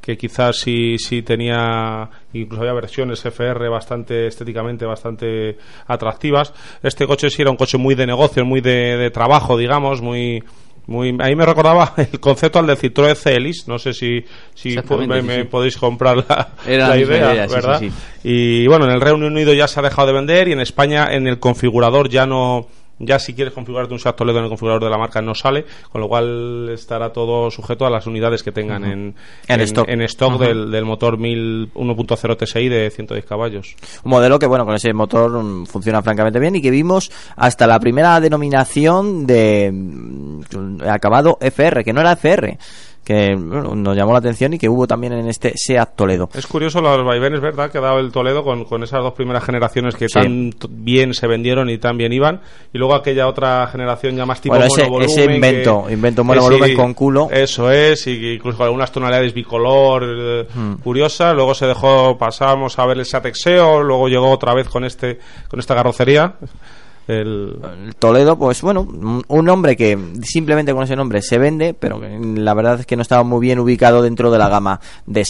que 0.00 0.16
quizás 0.18 0.56
sí, 0.58 0.98
sí 0.98 1.22
tenía, 1.22 2.10
incluso 2.32 2.62
había 2.62 2.74
versiones 2.74 3.24
FR 3.24 3.68
bastante 3.68 4.26
estéticamente 4.26 4.84
bastante 4.86 5.56
atractivas. 5.86 6.52
Este 6.82 7.06
coche 7.06 7.30
sí 7.30 7.42
era 7.42 7.50
un 7.52 7.56
coche 7.56 7.78
muy 7.78 7.94
de 7.94 8.06
negocio, 8.06 8.44
muy 8.44 8.60
de, 8.60 8.96
de 8.96 9.10
trabajo, 9.10 9.56
digamos, 9.56 10.00
muy 10.00 10.42
muy, 10.86 11.16
ahí 11.20 11.34
me 11.34 11.44
recordaba 11.44 11.94
el 12.12 12.20
concepto 12.20 12.58
al 12.58 12.66
de 12.66 12.76
Citroën 12.76 13.16
CLX, 13.16 13.68
no 13.68 13.78
sé 13.78 13.92
si, 13.92 14.24
si 14.54 14.76
me, 14.76 14.82
sí, 14.82 15.22
me 15.22 15.36
sí. 15.38 15.44
podéis 15.44 15.76
comprar 15.76 16.16
la, 16.28 16.50
Era 16.66 16.88
la 16.88 16.96
idea, 16.98 17.34
idea, 17.34 17.46
¿verdad? 17.46 17.78
sí, 17.80 17.90
sí. 17.90 18.28
Y 18.28 18.66
bueno, 18.66 18.86
en 18.86 18.92
el 18.92 19.00
Reino 19.00 19.26
Unido 19.26 19.52
ya 19.52 19.68
se 19.68 19.80
ha 19.80 19.82
dejado 19.82 20.08
de 20.08 20.14
vender 20.14 20.48
y 20.48 20.52
en 20.52 20.60
España 20.60 21.08
en 21.10 21.26
el 21.26 21.38
configurador 21.38 22.08
ya 22.08 22.26
no 22.26 22.68
Ya 22.98 23.18
si 23.18 23.34
quieres 23.34 23.52
configurarte 23.52 23.92
un 23.92 24.00
SEAT 24.00 24.16
Toledo 24.16 24.38
en 24.38 24.44
el 24.44 24.50
configurador 24.50 24.84
de 24.84 24.90
la 24.90 24.98
marca 24.98 25.20
no 25.20 25.34
sale, 25.34 25.64
con 25.90 26.00
lo 26.00 26.08
cual 26.08 26.70
estará 26.72 27.12
todo 27.12 27.50
sujeto 27.50 27.86
a 27.86 27.90
las 27.90 28.06
unidades 28.06 28.42
que 28.42 28.52
tengan 28.52 28.84
en, 28.84 29.14
En 29.48 29.60
stock. 29.60 29.88
en 29.88 30.00
stock 30.02 30.38
del, 30.38 30.70
del 30.70 30.84
motor 30.84 31.18
1000 31.18 31.72
1.0 31.74 32.36
TSI 32.36 32.68
de 32.68 32.90
110 32.90 33.24
caballos. 33.24 33.76
Un 34.04 34.10
modelo 34.10 34.38
que, 34.38 34.46
bueno, 34.46 34.64
con 34.64 34.74
ese 34.74 34.92
motor 34.92 35.42
mm, 35.42 35.66
funciona 35.66 36.02
francamente 36.02 36.38
bien 36.38 36.56
y 36.56 36.62
que 36.62 36.70
vimos 36.70 37.10
hasta 37.36 37.66
la 37.66 37.78
primera 37.78 38.20
denominación 38.20 39.26
de 39.26 39.70
mm, 39.72 40.88
acabado 40.88 41.38
FR, 41.40 41.84
que 41.84 41.92
no 41.92 42.00
era 42.00 42.12
FR, 42.12 42.58
que 43.06 43.36
bueno, 43.36 43.76
nos 43.76 43.96
llamó 43.96 44.10
la 44.12 44.18
atención 44.18 44.52
y 44.54 44.58
que 44.58 44.68
hubo 44.68 44.88
también 44.88 45.12
en 45.12 45.28
este 45.28 45.52
SEAT 45.54 45.94
Toledo. 45.94 46.28
Es 46.34 46.44
curioso 46.48 46.80
los 46.80 47.04
vaivenes, 47.04 47.40
¿verdad?, 47.40 47.70
que 47.70 47.78
ha 47.78 47.80
dado 47.80 48.00
el 48.00 48.10
Toledo 48.10 48.42
con, 48.42 48.64
con 48.64 48.82
esas 48.82 49.00
dos 49.00 49.12
primeras 49.12 49.44
generaciones 49.44 49.94
que 49.94 50.08
Sí. 50.08 50.14
tan 50.14 50.50
bien 50.70 51.14
se 51.14 51.28
vendieron 51.28 51.70
y 51.70 51.78
tan 51.78 51.96
bien 51.96 52.12
iban, 52.12 52.40
y 52.72 52.78
luego 52.78 52.96
aquella 52.96 53.28
otra 53.28 53.68
generación 53.68 54.16
ya 54.16 54.26
más 54.26 54.40
tipo 54.40 54.56
Bueno, 54.56 54.66
ese- 55.04 55.24
invento, 55.32 55.84
que- 55.86 55.92
invento 55.92 56.24
monovolumen 56.24 56.74
con 56.74 56.94
culo. 56.94 57.28
Eso 57.30 57.70
es, 57.70 58.08
y 58.08 58.32
incluso 58.34 58.58
con 58.58 58.64
algunas 58.66 58.90
tonalidades 58.90 59.32
bicolor 59.32 60.02
eh, 60.04 60.46
Hmm. 60.52 60.74
curiosas. 60.82 61.32
Luego 61.32 61.54
se 61.54 61.66
dejó, 61.66 62.18
pasamos 62.18 62.76
a 62.78 62.86
ver 62.86 62.98
el 62.98 63.04
Satexeo, 63.06 63.82
luego 63.84 64.08
llegó 64.08 64.30
otra 64.30 64.52
vez 64.52 64.68
con 64.68 64.84
este 64.84 65.20
con 65.48 65.60
esta 65.60 65.76
carrocería. 65.76 66.34
El, 67.06 67.58
Toledo, 67.98 68.36
pues 68.36 68.62
bueno, 68.62 68.86
un 69.28 69.44
nombre 69.44 69.76
que 69.76 69.96
simplemente 70.22 70.72
con 70.72 70.82
ese 70.82 70.96
nombre 70.96 71.22
se 71.22 71.38
vende, 71.38 71.72
pero 71.72 72.00
la 72.00 72.54
verdad 72.54 72.80
es 72.80 72.86
que 72.86 72.96
no 72.96 73.02
estaba 73.02 73.22
muy 73.22 73.40
bien 73.40 73.58
ubicado 73.58 74.02
dentro 74.02 74.30
de 74.30 74.38
la 74.38 74.48
gama 74.48 74.80
de. 75.06 75.26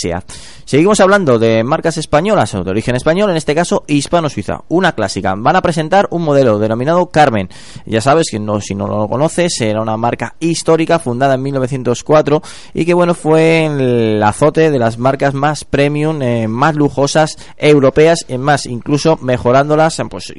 Seguimos 0.65 1.01
hablando 1.01 1.39
de 1.39 1.65
marcas 1.65 1.97
españolas 1.97 2.55
o 2.55 2.65
de 2.65 2.71
origen 2.71 2.97
español, 2.97 3.31
en 3.31 3.37
este 3.37 3.55
caso 3.55 3.85
hispano-suiza, 3.87 4.63
una 4.69 4.93
clásica. 4.93 5.35
Van 5.37 5.57
a 5.57 5.63
presentar 5.63 6.09
un 6.11 6.23
modelo 6.23 6.59
denominado 6.59 7.07
Carmen. 7.07 7.49
Ya 7.87 8.01
sabes 8.01 8.29
que 8.31 8.39
no, 8.39 8.61
si 8.61 8.75
no 8.75 8.87
lo 8.87 9.09
conoces, 9.09 9.61
era 9.61 9.81
una 9.81 9.97
marca 9.97 10.35
histórica 10.41 10.99
fundada 10.99 11.35
en 11.35 11.43
1904 11.43 12.43
y 12.75 12.85
que 12.85 12.95
bueno, 12.95 13.15
fue 13.15 13.67
el 13.67 14.23
azote 14.23 14.71
de 14.71 14.79
las 14.79 14.99
marcas 14.99 15.35
más 15.35 15.65
premium, 15.65 16.21
eh, 16.23 16.49
más 16.49 16.75
lujosas 16.75 17.37
europeas, 17.57 18.25
en 18.29 18.41
más 18.41 18.67
incluso 18.67 19.19
mejorándolas 19.21 20.01
pues 20.11 20.33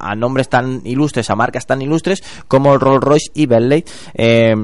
a 0.00 0.14
nombres 0.14 0.48
tan 0.48 0.73
ilustres, 0.84 1.30
a 1.30 1.36
marcas 1.36 1.66
tan 1.66 1.82
ilustres 1.82 2.22
como 2.48 2.76
Rolls 2.78 3.02
Royce 3.02 3.30
y 3.34 3.46
Bentley. 3.46 3.84
Eh, 4.14 4.54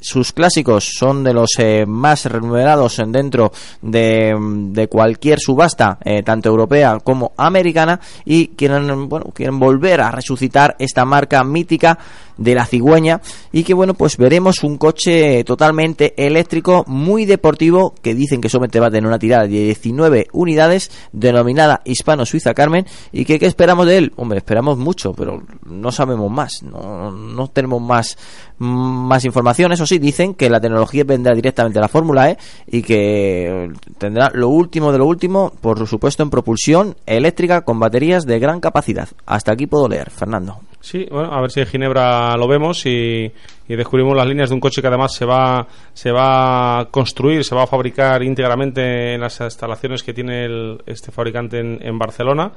sus 0.00 0.32
clásicos 0.32 0.92
son 0.96 1.24
de 1.24 1.34
los 1.34 1.50
eh, 1.58 1.84
más 1.86 2.26
remunerados 2.26 3.00
dentro 3.06 3.52
de, 3.82 4.34
de 4.70 4.88
cualquier 4.88 5.38
subasta, 5.40 5.98
eh, 6.04 6.22
tanto 6.22 6.48
europea 6.48 6.98
como 7.02 7.32
americana, 7.36 8.00
y 8.24 8.48
quieren, 8.48 9.08
bueno, 9.08 9.26
quieren 9.34 9.58
volver 9.58 10.00
a 10.00 10.10
resucitar 10.10 10.76
esta 10.78 11.04
marca 11.04 11.42
mítica 11.44 11.98
de 12.36 12.54
la 12.54 12.66
cigüeña 12.66 13.20
y 13.52 13.62
que 13.62 13.74
bueno 13.74 13.94
pues 13.94 14.16
veremos 14.16 14.62
un 14.64 14.76
coche 14.76 15.44
totalmente 15.44 16.14
eléctrico 16.16 16.84
muy 16.86 17.26
deportivo 17.26 17.94
que 18.02 18.14
dicen 18.14 18.40
que 18.40 18.48
solamente 18.48 18.80
va 18.80 18.88
a 18.88 18.90
tener 18.90 19.06
una 19.06 19.18
tirada 19.18 19.44
de 19.44 19.48
19 19.48 20.28
unidades 20.32 20.90
denominada 21.12 21.80
hispano-suiza 21.84 22.54
Carmen 22.54 22.86
y 23.12 23.24
que 23.24 23.38
qué 23.38 23.46
esperamos 23.46 23.86
de 23.86 23.98
él 23.98 24.12
hombre 24.16 24.38
esperamos 24.38 24.78
mucho 24.78 25.12
pero 25.12 25.42
no 25.66 25.90
sabemos 25.92 26.30
más 26.30 26.62
no, 26.62 27.10
no 27.10 27.48
tenemos 27.48 27.80
más 27.80 28.16
más 28.58 29.24
información. 29.24 29.72
Eso 29.72 29.84
sí 29.84 29.98
dicen 29.98 30.34
que 30.34 30.48
la 30.48 30.60
tecnología 30.60 31.02
vendrá 31.04 31.34
directamente 31.34 31.78
de 31.78 31.80
la 31.80 31.88
Fórmula 31.88 32.30
E 32.30 32.38
y 32.68 32.82
que 32.82 33.68
tendrá 33.98 34.30
lo 34.32 34.48
último 34.48 34.92
de 34.92 34.98
lo 34.98 35.06
último 35.06 35.52
por 35.60 35.86
supuesto 35.88 36.22
en 36.22 36.30
propulsión 36.30 36.96
eléctrica 37.06 37.62
con 37.62 37.80
baterías 37.80 38.24
de 38.26 38.38
gran 38.38 38.60
capacidad. 38.60 39.08
Hasta 39.26 39.52
aquí 39.52 39.66
puedo 39.66 39.88
leer 39.88 40.10
Fernando. 40.10 40.60
Sí, 40.80 41.06
bueno, 41.10 41.32
a 41.32 41.40
ver 41.40 41.50
si 41.50 41.60
en 41.60 41.66
Ginebra 41.66 42.36
lo 42.36 42.46
vemos 42.46 42.84
y, 42.84 43.32
y 43.68 43.74
descubrimos 43.74 44.14
las 44.16 44.26
líneas 44.26 44.50
de 44.50 44.54
un 44.54 44.60
coche 44.60 44.82
que 44.82 44.88
además 44.88 45.14
se 45.14 45.24
va, 45.24 45.66
se 45.94 46.12
va 46.12 46.80
a 46.80 46.84
construir, 46.90 47.42
se 47.42 47.54
va 47.54 47.62
a 47.62 47.66
fabricar 47.66 48.22
íntegramente 48.22 49.14
en 49.14 49.20
las 49.22 49.40
instalaciones 49.40 50.02
que 50.02 50.12
tiene 50.12 50.44
el- 50.44 50.82
este 50.86 51.10
fabricante 51.10 51.58
en 51.58 51.98
Barcelona 51.98 52.52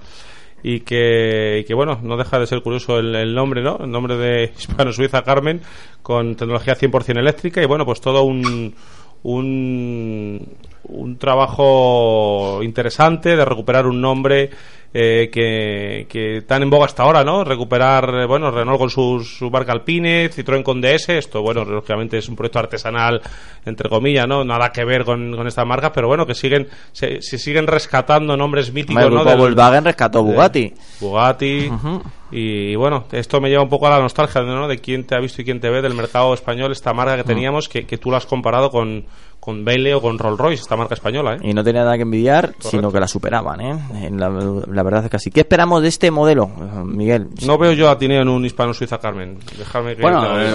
y 0.64 0.82
que, 0.82 1.60
y 1.62 1.64
que, 1.66 1.74
bueno, 1.74 2.00
no 2.02 2.18
deja 2.18 2.40
de 2.40 2.48
ser 2.48 2.62
curioso 2.62 3.00
el, 3.00 3.34
nombre, 3.34 3.62
¿no? 3.62 3.78
El 3.82 3.92
nombre 3.92 4.18
de 4.18 4.54
Hispano-Suiza 4.58 5.24
Carmen 5.24 5.62
con 6.02 6.36
tecnología 6.36 6.76
100% 6.76 7.20
eléctrica 7.20 7.62
y, 7.62 7.66
bueno, 7.66 7.86
pues 7.86 8.02
todo 8.02 8.24
un, 8.24 8.74
un, 9.24 10.48
un 10.84 11.18
trabajo 11.18 12.62
interesante 12.64 13.36
de 13.36 13.46
recuperar 13.46 13.88
un 13.88 14.02
nombre 14.02 14.50
eh, 14.94 15.30
que, 15.32 16.08
que 16.10 16.42
tan 16.44 16.64
en 16.64 16.70
boga 16.70 16.86
hasta 16.86 17.04
ahora, 17.04 17.24
¿no? 17.24 17.44
Recuperar, 17.44 18.10
eh, 18.22 18.26
bueno, 18.26 18.50
Renault 18.52 18.80
con 18.80 18.90
su, 18.90 19.20
su 19.24 19.50
marca 19.52 19.72
Alpine, 19.74 20.30
Citroën 20.32 20.64
con 20.64 20.82
DS, 20.82 21.10
esto, 21.10 21.42
bueno, 21.42 21.64
lógicamente 21.66 22.18
es 22.18 22.28
un 22.30 22.36
proyecto 22.36 22.60
artesanal, 22.60 23.22
entre 23.66 23.90
comillas, 23.90 24.28
¿no? 24.28 24.44
Nada 24.44 24.70
que 24.72 24.84
ver 24.86 25.04
con, 25.04 25.36
con 25.36 25.46
estas 25.48 25.66
marcas, 25.68 25.92
pero 25.94 26.08
bueno, 26.08 26.26
que 26.26 26.34
siguen, 26.34 26.68
se, 26.92 27.22
se 27.22 27.38
siguen 27.38 27.68
rescatando 27.68 28.36
nombres 28.38 28.72
míticos, 28.74 29.04
el 29.04 29.10
¿no? 29.10 29.16
grupo 29.18 29.30
Del- 29.32 29.40
Volkswagen 29.40 29.86
rescató 29.86 30.24
Bugatti 30.24 30.74
Bugatti. 31.00 31.70
Y 32.32 32.76
bueno, 32.76 33.06
esto 33.14 33.40
me 33.40 33.50
lleva 33.50 33.64
un 33.64 33.70
poco 33.70 33.88
a 33.88 33.92
la 33.92 34.00
nostalgia 34.02 34.42
¿no? 34.42 34.68
de 34.68 34.80
quién 34.80 35.06
te 35.06 35.16
ha 35.16 35.20
visto 35.20 35.42
y 35.42 35.46
quién 35.46 35.62
te 35.62 35.70
ve 35.70 35.82
del 35.82 35.94
mercado 35.94 36.34
español, 36.34 36.72
esta 36.74 36.94
marca 36.94 37.16
que 37.16 37.24
Mm. 37.24 37.28
teníamos, 37.28 37.70
que, 37.70 37.86
que 37.86 37.98
tú 37.98 38.12
la 38.12 38.18
has 38.18 38.26
comparado 38.26 38.70
con, 38.70 39.06
con 39.48 39.64
Bentley 39.64 39.94
o 39.94 40.02
con 40.02 40.20
Rolls 40.20 40.38
Royce, 40.38 40.62
esta 40.64 40.76
marca 40.76 40.94
española. 40.94 41.36
¿eh? 41.36 41.40
Y 41.42 41.54
no 41.54 41.64
tenía 41.64 41.82
nada 41.82 41.96
que 41.96 42.02
envidiar, 42.02 42.54
sino 42.60 42.92
que 42.92 43.00
la 43.00 43.08
superaban, 43.08 43.62
¿eh? 43.62 43.80
En 44.04 44.20
La, 44.20 44.28
la 44.30 44.84
verdad 44.84 45.06
es 45.06 45.10
que 45.10 45.16
así. 45.16 45.32
¿Qué 45.32 45.40
esperamos 45.40 45.82
de 45.82 45.88
este 45.88 46.12
modelo, 46.12 46.48
Miguel? 46.84 47.30
No 47.46 47.58
veo 47.58 47.72
yo 47.72 47.90
a 47.90 47.98
Tineo 47.98 48.24
en 48.24 48.28
un 48.28 48.44
hispano-suiza, 48.44 48.98
Carmen. 48.98 49.40
Déjame 49.58 49.96
que 49.96 50.02
Bueno, 50.02 50.38
eh. 50.38 50.54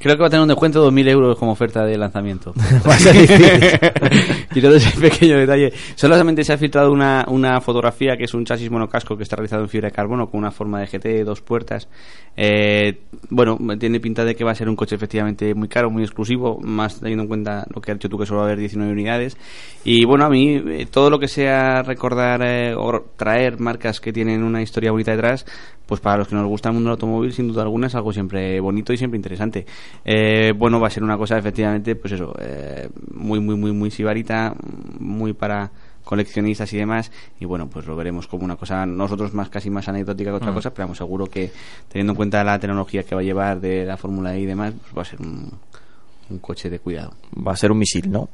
Creo 0.00 0.16
que 0.16 0.22
va 0.22 0.26
a 0.28 0.30
tener 0.30 0.42
un 0.42 0.48
descuento 0.48 0.82
de 0.82 0.90
2.000 0.90 1.10
euros 1.10 1.38
como 1.38 1.52
oferta 1.52 1.84
de 1.84 1.96
lanzamiento. 1.98 2.54
Va 2.88 2.94
a 2.94 2.98
ser 2.98 3.14
difícil. 3.14 4.46
Quiero 4.50 4.74
ese 4.74 4.98
pequeño 5.00 5.38
detalle. 5.38 5.72
Solamente 5.94 6.42
se 6.42 6.54
ha 6.54 6.58
filtrado 6.58 6.90
una, 6.90 7.26
una 7.28 7.60
fotografía 7.60 8.16
que 8.16 8.24
es 8.24 8.34
un 8.34 8.44
chasis 8.44 8.70
monocasco 8.70 9.16
que 9.16 9.22
está 9.22 9.36
realizado 9.36 9.62
en 9.62 9.68
fibra 9.68 9.88
de 9.88 9.94
carbono 9.94 10.30
con 10.30 10.38
una 10.38 10.50
forma 10.50 10.80
de 10.80 10.86
GT, 10.86 11.24
dos 11.24 11.42
puertas. 11.42 11.88
Eh, 12.36 13.00
bueno, 13.28 13.58
tiene 13.78 14.00
pinta 14.00 14.24
de 14.24 14.34
que 14.34 14.44
va 14.44 14.52
a 14.52 14.54
ser 14.54 14.68
un 14.68 14.76
coche 14.76 14.94
efectivamente 14.94 15.54
muy 15.54 15.68
caro, 15.68 15.90
muy 15.90 16.02
exclusivo, 16.02 16.58
más 16.62 17.00
teniendo 17.00 17.24
en 17.24 17.28
cuenta 17.28 17.66
lo 17.74 17.82
que 17.82 17.92
has 17.92 17.98
dicho 17.98 18.08
tú 18.08 18.18
que 18.18 18.24
solo 18.24 18.38
va 18.38 18.44
a 18.44 18.46
haber 18.46 18.58
19 18.58 18.90
unidades. 18.90 19.36
Y 19.84 20.06
bueno, 20.06 20.24
a 20.24 20.30
mí 20.30 20.54
eh, 20.54 20.86
todo 20.90 21.10
lo 21.10 21.18
que 21.18 21.28
sea 21.28 21.82
recordar 21.82 22.40
eh, 22.42 22.74
o 22.74 23.04
traer 23.16 23.60
marcas 23.60 24.00
que 24.00 24.12
tienen 24.12 24.42
una 24.42 24.62
historia 24.62 24.90
bonita 24.90 25.10
detrás, 25.10 25.44
pues 25.86 26.00
para 26.00 26.18
los 26.18 26.28
que 26.28 26.36
nos 26.36 26.46
gusta 26.46 26.68
el 26.68 26.74
mundo 26.74 26.88
del 26.88 26.94
automóvil, 26.94 27.32
sin 27.32 27.48
duda 27.48 27.62
alguna 27.62 27.88
es 27.88 27.94
algo 27.94 28.12
siempre 28.12 28.60
bonito 28.60 28.92
y 28.92 28.96
siempre 28.96 29.16
interesante. 29.16 29.66
Eh, 30.04 30.52
bueno, 30.56 30.80
va 30.80 30.86
a 30.88 30.90
ser 30.90 31.02
una 31.02 31.16
cosa 31.18 31.38
efectivamente, 31.38 31.94
pues 31.96 32.12
eso, 32.14 32.34
eh, 32.40 32.88
muy, 33.12 33.40
muy, 33.40 33.56
muy, 33.56 33.72
muy 33.72 33.90
sibarita, 33.90 34.54
muy 34.98 35.32
para 35.32 35.70
coleccionistas 36.02 36.72
y 36.72 36.78
demás 36.78 37.12
y 37.38 37.44
bueno 37.44 37.68
pues 37.68 37.86
lo 37.86 37.94
veremos 37.94 38.26
como 38.26 38.44
una 38.44 38.56
cosa 38.56 38.84
nosotros 38.86 39.32
más 39.34 39.48
casi 39.48 39.70
más 39.70 39.86
anecdótica 39.86 40.30
que 40.30 40.36
otra 40.38 40.50
Mm. 40.50 40.54
cosa 40.54 40.70
pero 40.70 40.86
vamos 40.86 40.98
seguro 40.98 41.26
que 41.26 41.52
teniendo 41.88 42.14
en 42.14 42.16
cuenta 42.16 42.42
la 42.42 42.58
tecnología 42.58 43.04
que 43.04 43.14
va 43.14 43.20
a 43.20 43.24
llevar 43.24 43.60
de 43.60 43.84
la 43.84 43.96
Fórmula 43.96 44.34
E 44.34 44.40
y 44.40 44.46
demás 44.46 44.72
pues 44.80 44.96
va 44.96 45.02
a 45.02 45.04
ser 45.04 45.20
un, 45.20 45.52
un 46.30 46.38
coche 46.38 46.68
de 46.70 46.80
cuidado 46.80 47.12
Va 47.46 47.52
a 47.52 47.56
ser 47.56 47.70
un 47.70 47.78
misil, 47.78 48.10
¿no? 48.10 48.28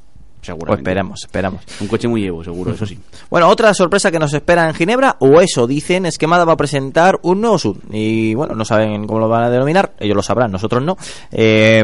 Seguramente 0.47 0.82
Pues 0.82 0.88
esperemos, 0.88 1.20
esperamos. 1.24 1.62
un 1.80 1.88
coche 1.88 2.09
muy 2.09 2.24
Evo 2.24 2.42
seguro 2.42 2.72
eso 2.72 2.86
sí 2.86 2.99
Bueno, 3.30 3.49
otra 3.49 3.74
sorpresa 3.74 4.11
que 4.11 4.18
nos 4.18 4.32
espera 4.32 4.68
en 4.68 4.74
Ginebra, 4.74 5.16
o 5.18 5.40
eso 5.40 5.66
dicen, 5.66 6.07
es 6.07 6.16
que 6.16 6.26
Mada 6.26 6.44
va 6.44 6.53
a 6.53 6.57
presentar 6.57 7.18
un 7.22 7.40
nuevo 7.40 7.59
sub. 7.59 7.80
Y 7.90 8.34
bueno, 8.34 8.55
no 8.55 8.64
saben 8.64 9.07
cómo 9.07 9.20
lo 9.20 9.28
van 9.28 9.44
a 9.44 9.51
denominar, 9.51 9.92
ellos 9.99 10.16
lo 10.16 10.22
sabrán, 10.22 10.53
nosotros 10.53 10.82
no. 10.82 10.97
Eh, 11.32 11.82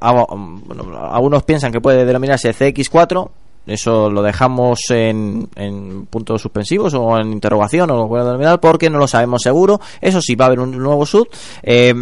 algunos 0.00 1.42
piensan 1.44 1.70
que 1.72 1.80
puede 1.80 2.04
denominarse 2.04 2.50
CX4. 2.54 3.30
Eso 3.68 4.10
lo 4.10 4.22
dejamos 4.22 4.80
en, 4.90 5.48
en 5.56 6.06
puntos 6.06 6.42
suspensivos 6.42 6.94
o 6.94 7.18
en 7.18 7.32
interrogación 7.32 7.90
o 7.90 7.96
lo 7.96 8.08
puede 8.08 8.24
denominar 8.24 8.60
porque 8.60 8.90
no 8.90 8.98
lo 8.98 9.06
sabemos 9.06 9.42
seguro. 9.42 9.80
Eso 10.00 10.20
sí, 10.20 10.34
va 10.34 10.46
a 10.46 10.48
haber 10.48 10.60
un 10.60 10.76
nuevo 10.76 11.04
sub. 11.06 11.28
Eh, 11.62 11.94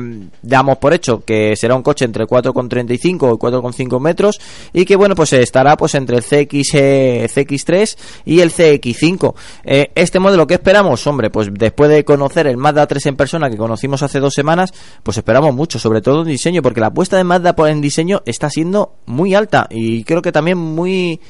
damos 0.43 0.79
por 0.79 0.95
hecho 0.95 1.25
que 1.25 1.57
será 1.57 1.75
un 1.75 1.83
coche 1.83 2.05
entre 2.05 2.25
4,35 2.25 2.99
y 3.05 3.39
4,5 3.39 4.01
metros 4.01 4.41
y 4.73 4.85
que 4.85 4.97
bueno, 4.97 5.15
pues 5.15 5.33
estará 5.33 5.77
pues 5.77 5.95
entre 5.95 6.17
el 6.17 6.23
CX, 6.23 6.75
eh, 6.75 7.29
CX3 7.33 7.97
y 8.25 8.41
el 8.41 8.53
CX5. 8.53 9.35
Eh, 9.65 9.91
este 9.95 10.19
modelo, 10.19 10.47
¿qué 10.47 10.55
esperamos? 10.55 11.07
Hombre, 11.07 11.31
pues 11.31 11.49
después 11.53 11.91
de 11.91 12.05
conocer 12.05 12.47
el 12.47 12.57
Mazda 12.57 12.87
3 12.87 13.07
en 13.07 13.17
persona 13.17 13.51
que 13.51 13.57
conocimos 13.57 14.03
hace 14.03 14.21
dos 14.21 14.35
semanas, 14.35 14.73
pues 15.03 15.17
esperamos 15.17 15.55
mucho, 15.55 15.79
sobre 15.79 16.01
todo 16.01 16.23
en 16.23 16.29
diseño, 16.29 16.63
porque 16.63 16.81
la 16.81 16.89
apuesta 16.89 17.17
de 17.17 17.25
Mazda 17.25 17.55
en 17.69 17.81
diseño 17.81 18.23
está 18.27 18.51
siendo 18.51 18.95
muy 19.07 19.35
alta 19.35 19.67
y 19.71 20.05
creo 20.05 20.23
que 20.23 20.33
también 20.33 20.59
muy 20.59 21.21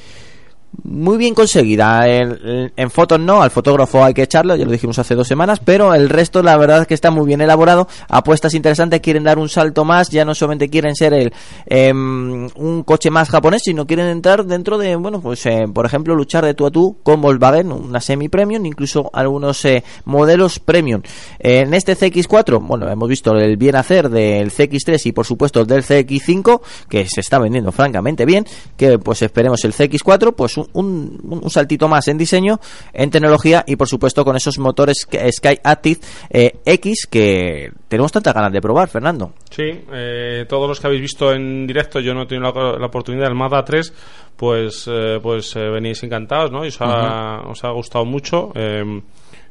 muy 0.84 1.18
bien 1.18 1.34
conseguida. 1.34 2.06
En, 2.08 2.72
en 2.76 2.90
fotos 2.90 3.20
no, 3.20 3.42
al 3.42 3.50
fotógrafo 3.50 4.04
hay 4.04 4.14
que 4.14 4.22
echarlo, 4.22 4.56
ya 4.56 4.64
lo 4.64 4.72
dijimos 4.72 4.98
hace 4.98 5.14
dos 5.14 5.28
semanas, 5.28 5.60
pero 5.64 5.94
el 5.94 6.08
resto 6.08 6.42
la 6.42 6.56
verdad 6.56 6.82
es 6.82 6.86
que 6.86 6.94
está 6.94 7.10
muy 7.10 7.26
bien 7.26 7.40
elaborado. 7.40 7.88
Apuestas 8.08 8.54
interesantes, 8.54 9.00
quieren 9.00 9.24
dar 9.24 9.38
un 9.38 9.48
salto 9.48 9.84
más, 9.84 10.10
ya 10.10 10.24
no 10.24 10.34
solamente 10.34 10.68
quieren 10.68 10.94
ser 10.94 11.12
el 11.14 11.32
em, 11.66 12.48
un 12.54 12.82
coche 12.84 13.10
más 13.10 13.28
japonés, 13.28 13.62
sino 13.64 13.86
quieren 13.86 14.06
entrar 14.06 14.44
dentro 14.44 14.78
de, 14.78 14.96
bueno, 14.96 15.20
pues 15.20 15.44
eh, 15.46 15.66
por 15.72 15.86
ejemplo, 15.86 16.14
luchar 16.14 16.44
de 16.44 16.54
tú 16.54 16.66
a 16.66 16.70
tú 16.70 16.98
con 17.02 17.20
Volkswagen, 17.20 17.72
una 17.72 18.00
semi-premium, 18.00 18.64
incluso 18.66 19.10
algunos 19.12 19.64
eh, 19.64 19.84
modelos 20.04 20.58
premium. 20.58 21.02
en 21.38 21.74
este 21.74 21.96
CX4, 21.96 22.60
bueno, 22.66 22.88
hemos 22.88 23.08
visto 23.08 23.36
el 23.36 23.56
bien 23.56 23.76
hacer 23.76 24.08
del 24.08 24.50
CX3 24.50 25.06
y 25.06 25.12
por 25.12 25.26
supuesto 25.26 25.64
del 25.64 25.82
CX5, 25.82 26.60
que 26.88 27.06
se 27.08 27.20
está 27.20 27.38
vendiendo 27.38 27.72
francamente 27.72 28.24
bien, 28.24 28.46
que 28.76 28.98
pues 28.98 29.22
esperemos 29.22 29.64
el 29.64 29.72
CX4, 29.72 30.34
pues 30.34 30.56
un, 30.56 30.65
un, 30.72 31.18
un 31.22 31.50
saltito 31.50 31.88
más 31.88 32.08
en 32.08 32.18
diseño, 32.18 32.60
en 32.92 33.10
tecnología 33.10 33.64
y 33.66 33.76
por 33.76 33.88
supuesto 33.88 34.24
con 34.24 34.36
esos 34.36 34.58
motores 34.58 35.06
Sky 35.30 35.58
Active 35.62 36.00
eh, 36.30 36.52
X 36.64 37.06
que 37.10 37.70
tenemos 37.88 38.12
tantas 38.12 38.34
ganas 38.34 38.52
de 38.52 38.60
probar, 38.60 38.88
Fernando. 38.88 39.32
Sí, 39.50 39.64
eh, 39.92 40.44
todos 40.48 40.68
los 40.68 40.80
que 40.80 40.86
habéis 40.86 41.02
visto 41.02 41.32
en 41.32 41.66
directo, 41.66 42.00
yo 42.00 42.14
no 42.14 42.22
he 42.22 42.26
tenido 42.26 42.52
la, 42.52 42.78
la 42.78 42.86
oportunidad 42.86 43.24
del 43.26 43.34
Mazda 43.34 43.64
3, 43.64 43.92
pues, 44.36 44.88
eh, 44.90 45.18
pues 45.22 45.54
eh, 45.56 45.60
venís 45.70 46.02
encantados, 46.02 46.50
¿no? 46.50 46.64
Y 46.64 46.68
os 46.68 46.80
ha, 46.80 47.40
os 47.48 47.64
ha 47.64 47.70
gustado 47.70 48.04
mucho. 48.04 48.52
eh, 48.54 49.00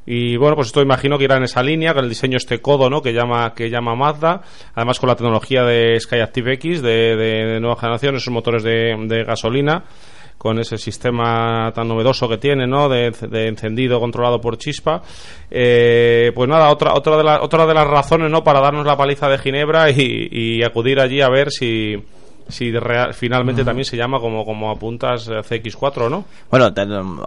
y 0.07 0.37
bueno, 0.37 0.55
pues 0.55 0.67
esto 0.67 0.83
imagino 0.83 1.17
que 1.17 1.23
irá 1.23 1.37
en 1.37 1.45
esa 1.45 1.63
línea, 1.63 1.95
con 1.95 2.03
el 2.03 2.09
diseño 2.09 2.37
este 2.37 2.61
codo, 2.61 2.91
¿no? 2.91 3.01
Que 3.01 3.11
llama, 3.11 3.55
que 3.55 3.71
llama 3.71 3.95
Mazda, 3.95 4.41
además 4.75 4.99
con 4.99 5.09
la 5.09 5.15
tecnología 5.15 5.63
de 5.63 5.99
Sky 5.99 6.19
Active 6.19 6.53
X 6.53 6.83
de, 6.83 7.15
de, 7.15 7.45
de 7.53 7.59
nueva 7.59 7.75
generación, 7.75 8.15
esos 8.15 8.31
motores 8.31 8.61
de, 8.61 8.95
de 9.07 9.23
gasolina, 9.23 9.83
con 10.37 10.59
ese 10.59 10.77
sistema 10.77 11.71
tan 11.73 11.87
novedoso 11.87 12.27
que 12.29 12.37
tiene, 12.37 12.67
¿no? 12.67 12.87
De, 12.89 13.11
de 13.11 13.47
encendido 13.47 13.99
controlado 13.99 14.39
por 14.39 14.57
chispa. 14.57 15.01
Eh, 15.49 16.31
pues 16.35 16.47
nada, 16.49 16.69
otra, 16.69 16.93
otra, 16.93 17.17
de 17.17 17.23
la- 17.23 17.41
otra 17.41 17.65
de 17.65 17.73
las 17.73 17.87
razones, 17.87 18.29
¿no? 18.29 18.43
Para 18.43 18.59
darnos 18.61 18.85
la 18.85 18.97
paliza 18.97 19.27
de 19.29 19.37
Ginebra 19.37 19.89
y, 19.89 20.27
y 20.31 20.63
acudir 20.63 20.99
allí 20.99 21.21
a 21.21 21.29
ver 21.29 21.49
si, 21.51 21.95
si 22.47 22.71
real- 22.71 23.13
finalmente 23.13 23.63
también 23.65 23.85
se 23.85 23.97
llama 23.97 24.19
como, 24.19 24.45
como 24.45 24.69
apuntas 24.69 25.27
eh, 25.29 25.39
CX4, 25.41 26.09
¿no? 26.11 26.25
Bueno, 26.51 26.71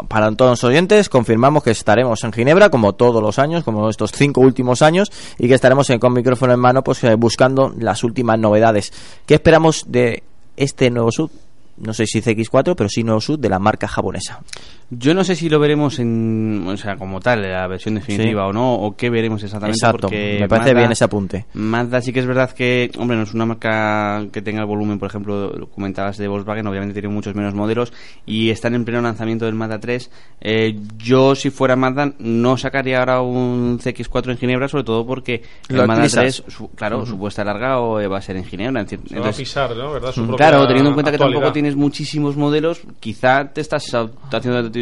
para 0.06 0.30
todos 0.32 0.52
los 0.52 0.64
oyentes, 0.64 1.08
confirmamos 1.08 1.64
que 1.64 1.70
estaremos 1.72 2.22
en 2.22 2.32
Ginebra, 2.32 2.70
como 2.70 2.92
todos 2.94 3.20
los 3.22 3.38
años, 3.40 3.64
como 3.64 3.88
estos 3.88 4.12
cinco 4.12 4.42
últimos 4.42 4.80
años, 4.82 5.10
y 5.38 5.48
que 5.48 5.54
estaremos 5.54 5.90
con 5.98 6.12
micrófono 6.12 6.52
en 6.52 6.60
mano, 6.60 6.84
pues 6.84 7.02
eh, 7.02 7.14
buscando 7.16 7.72
las 7.78 8.04
últimas 8.04 8.38
novedades. 8.38 8.92
¿Qué 9.26 9.34
esperamos 9.34 9.84
de 9.88 10.22
este 10.56 10.90
nuevo 10.90 11.10
sub? 11.10 11.30
No 11.80 11.94
sé 11.94 12.06
si 12.06 12.20
CX4, 12.20 12.74
pero 12.76 12.88
sí 12.88 13.02
sub 13.20 13.38
de 13.38 13.48
la 13.48 13.58
marca 13.58 13.86
japonesa. 13.86 14.40
Yo 14.90 15.12
no 15.12 15.22
sé 15.22 15.34
si 15.36 15.50
lo 15.50 15.58
veremos 15.58 15.98
en, 15.98 16.64
o 16.66 16.74
sea, 16.78 16.96
como 16.96 17.20
tal, 17.20 17.42
la 17.42 17.66
versión 17.66 17.96
definitiva 17.96 18.44
Sí. 18.44 18.48
o 18.48 18.52
no, 18.54 18.74
o 18.74 18.96
qué 18.96 19.10
veremos 19.10 19.42
exactamente. 19.42 19.76
Exacto, 19.76 20.08
porque 20.08 20.38
me 20.40 20.48
parece 20.48 20.70
Mazda- 20.70 20.78
bien 20.78 20.92
ese 20.92 21.04
apunte. 21.04 21.44
Mazda 21.52 22.00
sí 22.00 22.10
que 22.12 22.20
es 22.20 22.26
verdad 22.26 22.50
que, 22.52 22.90
hombre, 22.96 23.16
no 23.18 23.24
es 23.24 23.34
una 23.34 23.44
marca 23.44 24.24
que 24.32 24.40
tenga 24.40 24.60
el 24.60 24.66
volumen, 24.66 24.98
por 24.98 25.08
ejemplo, 25.10 25.50
lo 25.52 25.66
comentabas 25.68 26.16
de 26.16 26.26
Volkswagen, 26.26 26.66
obviamente 26.66 26.94
tiene 26.94 27.08
muchos 27.08 27.34
menos 27.34 27.52
modelos 27.52 27.92
y 28.24 28.48
están 28.48 28.74
en 28.74 28.86
pleno 28.86 29.02
lanzamiento 29.02 29.44
del 29.44 29.54
Mazda 29.54 29.78
3. 29.78 30.10
Eh, 30.40 30.78
yo, 30.96 31.34
si 31.34 31.50
fuera 31.50 31.76
Mazda, 31.76 32.14
no 32.18 32.56
sacaría 32.56 33.00
ahora 33.00 33.20
un 33.20 33.78
CX4 33.80 34.30
en 34.32 34.38
Ginebra, 34.38 34.68
sobre 34.68 34.84
todo 34.84 35.04
porque 35.06 35.42
Lo 35.68 35.82
el 35.82 35.86
Mazda 35.86 36.02
pisas. 36.04 36.20
3, 36.22 36.44
su- 36.48 36.70
claro, 36.70 36.98
Ujú. 36.98 37.06
su 37.08 37.18
puesta 37.18 37.44
larga 37.44 37.78
o, 37.80 38.00
eh, 38.00 38.08
va 38.08 38.16
a 38.18 38.22
ser 38.22 38.36
en 38.36 38.44
Ginebra. 38.46 38.80
en 38.80 38.86
cier- 38.86 39.06
Se 39.06 39.20
va 39.20 39.28
a 39.28 39.32
pisar, 39.32 39.76
¿no? 39.76 39.92
¿Verdad? 39.92 40.12
Su 40.12 40.26
propia 40.26 40.48
Claro, 40.48 40.66
teniendo 40.66 40.88
en 40.90 40.94
cuenta 40.94 41.12
que 41.12 41.18
tampoco 41.18 41.52
tienes 41.52 41.76
muchísimos 41.76 42.36
modelos, 42.38 42.80
quizá 43.00 43.52
te 43.52 43.60
estás 43.60 43.84
au- 43.92 44.10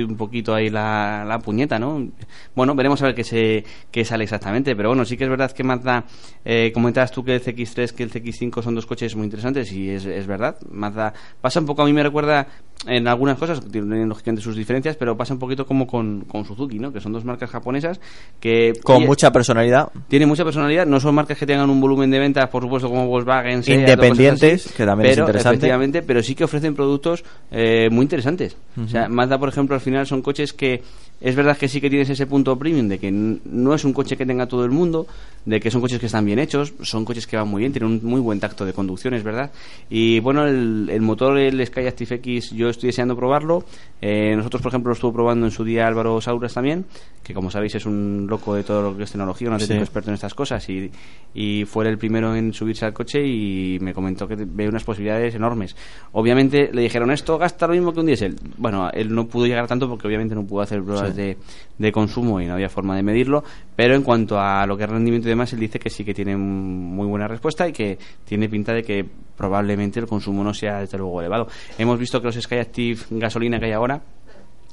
un 0.04 0.16
poquito 0.16 0.54
ahí 0.54 0.68
la, 0.68 1.24
la 1.26 1.38
puñeta, 1.38 1.78
¿no? 1.78 2.08
Bueno, 2.54 2.74
veremos 2.74 3.02
a 3.02 3.06
ver 3.06 3.14
qué, 3.14 3.24
se, 3.24 3.64
qué 3.90 4.04
sale 4.04 4.24
exactamente, 4.24 4.74
pero 4.76 4.90
bueno, 4.90 5.04
sí 5.04 5.16
que 5.16 5.24
es 5.24 5.30
verdad 5.30 5.52
que 5.52 5.64
Mazda, 5.64 6.04
eh, 6.44 6.70
comentabas 6.72 7.12
tú 7.12 7.24
que 7.24 7.34
el 7.34 7.42
CX3, 7.42 7.92
que 7.92 8.02
el 8.02 8.12
CX5 8.12 8.62
son 8.62 8.74
dos 8.74 8.86
coches 8.86 9.14
muy 9.16 9.24
interesantes 9.24 9.72
y 9.72 9.90
es, 9.90 10.04
es 10.04 10.26
verdad. 10.26 10.56
Mazda 10.70 11.12
pasa 11.40 11.60
un 11.60 11.66
poco, 11.66 11.82
a 11.82 11.86
mí 11.86 11.92
me 11.92 12.02
recuerda 12.02 12.46
en 12.86 13.08
algunas 13.08 13.38
cosas, 13.38 13.60
tienen 13.70 14.08
lógicamente 14.08 14.42
sus 14.42 14.54
diferencias, 14.54 14.96
pero 14.96 15.16
pasa 15.16 15.32
un 15.32 15.40
poquito 15.40 15.66
como 15.66 15.86
con, 15.86 16.22
con 16.22 16.44
Suzuki, 16.44 16.78
¿no? 16.78 16.92
Que 16.92 17.00
son 17.00 17.12
dos 17.12 17.24
marcas 17.24 17.50
japonesas 17.50 18.00
que... 18.38 18.74
Con 18.82 18.96
oye, 18.96 19.06
mucha 19.06 19.32
personalidad. 19.32 19.88
tiene 20.08 20.26
mucha 20.26 20.44
personalidad, 20.44 20.86
no 20.86 21.00
son 21.00 21.14
marcas 21.14 21.38
que 21.38 21.46
tengan 21.46 21.70
un 21.70 21.80
volumen 21.80 22.10
de 22.10 22.18
ventas, 22.18 22.48
por 22.48 22.62
supuesto, 22.62 22.88
como 22.88 23.06
Volkswagen, 23.06 23.62
Seat, 23.62 23.80
Independientes, 23.80 24.66
así, 24.66 24.74
que 24.74 24.84
también 24.84 25.10
es 25.10 25.18
interesante. 25.18 25.56
efectivamente, 25.56 26.02
pero 26.02 26.22
sí 26.22 26.34
que 26.34 26.44
ofrecen 26.44 26.74
productos 26.74 27.24
eh, 27.50 27.88
muy 27.90 28.02
interesantes. 28.02 28.56
O 28.82 28.86
sea. 28.86 29.08
Mazda, 29.08 29.38
por 29.38 29.48
ejemplo, 29.48 29.74
al 29.74 29.80
final 29.86 30.06
son 30.06 30.20
coches 30.22 30.52
que 30.52 30.82
es 31.18 31.34
verdad 31.34 31.56
que 31.56 31.66
sí 31.66 31.80
que 31.80 31.88
tienes 31.88 32.10
ese 32.10 32.26
punto 32.26 32.58
premium 32.58 32.88
de 32.88 32.98
que 32.98 33.10
no 33.10 33.74
es 33.74 33.84
un 33.86 33.94
coche 33.94 34.18
que 34.18 34.26
tenga 34.26 34.46
todo 34.46 34.66
el 34.66 34.70
mundo, 34.70 35.06
de 35.46 35.58
que 35.60 35.70
son 35.70 35.80
coches 35.80 35.98
que 35.98 36.06
están 36.06 36.26
bien 36.26 36.38
hechos, 36.38 36.74
son 36.82 37.06
coches 37.06 37.26
que 37.26 37.38
van 37.38 37.48
muy 37.48 37.60
bien, 37.60 37.72
tienen 37.72 37.90
un 37.90 38.00
muy 38.04 38.20
buen 38.20 38.38
tacto 38.38 38.66
de 38.66 38.74
conducción, 38.74 39.14
es 39.14 39.22
verdad. 39.24 39.50
Y 39.88 40.20
bueno, 40.20 40.46
el, 40.46 40.88
el 40.90 41.00
motor, 41.00 41.38
el 41.38 41.64
Sky 41.66 41.86
Active 41.86 42.16
X, 42.16 42.50
yo 42.50 42.68
estoy 42.68 42.88
deseando 42.88 43.16
probarlo. 43.16 43.64
Eh, 44.02 44.36
nosotros, 44.36 44.60
por 44.60 44.70
ejemplo, 44.70 44.90
lo 44.90 44.94
estuvo 44.94 45.12
probando 45.14 45.46
en 45.46 45.52
su 45.52 45.64
día 45.64 45.86
Álvaro 45.86 46.20
Sauras 46.20 46.52
también, 46.52 46.84
que 47.22 47.32
como 47.32 47.50
sabéis 47.50 47.74
es 47.76 47.86
un 47.86 48.26
loco 48.28 48.54
de 48.54 48.62
todo 48.62 48.82
lo 48.82 48.96
que 48.96 49.04
es 49.04 49.10
tecnología, 49.10 49.48
un 49.48 49.54
auténtico 49.54 49.78
Sí. 49.80 49.84
experto 49.84 50.10
en 50.10 50.14
estas 50.14 50.34
cosas 50.34 50.68
y, 50.68 50.90
y 51.34 51.64
fue 51.64 51.88
el 51.88 51.96
primero 51.96 52.34
en 52.36 52.52
subirse 52.52 52.84
al 52.84 52.92
coche 52.92 53.26
y 53.26 53.78
me 53.80 53.94
comentó 53.94 54.28
que 54.28 54.36
ve 54.36 54.68
unas 54.68 54.84
posibilidades 54.84 55.34
enormes. 55.34 55.74
Obviamente 56.12 56.70
le 56.72 56.82
dijeron 56.82 57.10
esto 57.10 57.38
gasta 57.38 57.66
lo 57.66 57.72
mismo 57.72 57.92
que 57.94 58.00
un 58.00 58.06
diésel. 58.06 58.36
Bueno, 58.58 58.90
él 58.92 59.14
no 59.14 59.26
pudo 59.26 59.46
llegar 59.46 59.64
a 59.64 59.66
tanto 59.78 59.88
porque 59.88 60.06
obviamente 60.06 60.34
no 60.34 60.44
pudo 60.46 60.62
hacer 60.62 60.82
pruebas 60.82 61.10
Sí. 61.14 61.16
de, 61.22 61.36
de 61.78 61.92
consumo 61.92 62.40
y 62.40 62.46
no 62.46 62.54
había 62.54 62.68
forma 62.68 62.96
de 62.96 63.02
medirlo, 63.02 63.44
pero 63.74 63.94
en 63.94 64.02
cuanto 64.02 64.40
a 64.40 64.66
lo 64.66 64.76
que 64.76 64.84
es 64.84 64.90
rendimiento 64.90 65.28
y 65.28 65.30
demás, 65.30 65.52
él 65.52 65.60
dice 65.60 65.78
que 65.78 65.90
sí 65.90 66.04
que 66.04 66.14
tiene 66.14 66.36
muy 66.36 67.06
buena 67.06 67.28
respuesta 67.28 67.68
y 67.68 67.72
que 67.72 67.98
tiene 68.24 68.48
pinta 68.48 68.72
de 68.72 68.82
que 68.82 69.04
probablemente 69.36 70.00
el 70.00 70.06
consumo 70.06 70.42
no 70.42 70.54
sea 70.54 70.80
desde 70.80 70.96
luego 70.98 71.20
elevado. 71.20 71.46
Hemos 71.78 71.98
visto 71.98 72.20
que 72.20 72.26
los 72.26 72.34
Sky 72.36 72.56
Active 72.56 73.00
gasolina 73.10 73.58
que 73.58 73.66
hay 73.66 73.72
ahora 73.72 74.00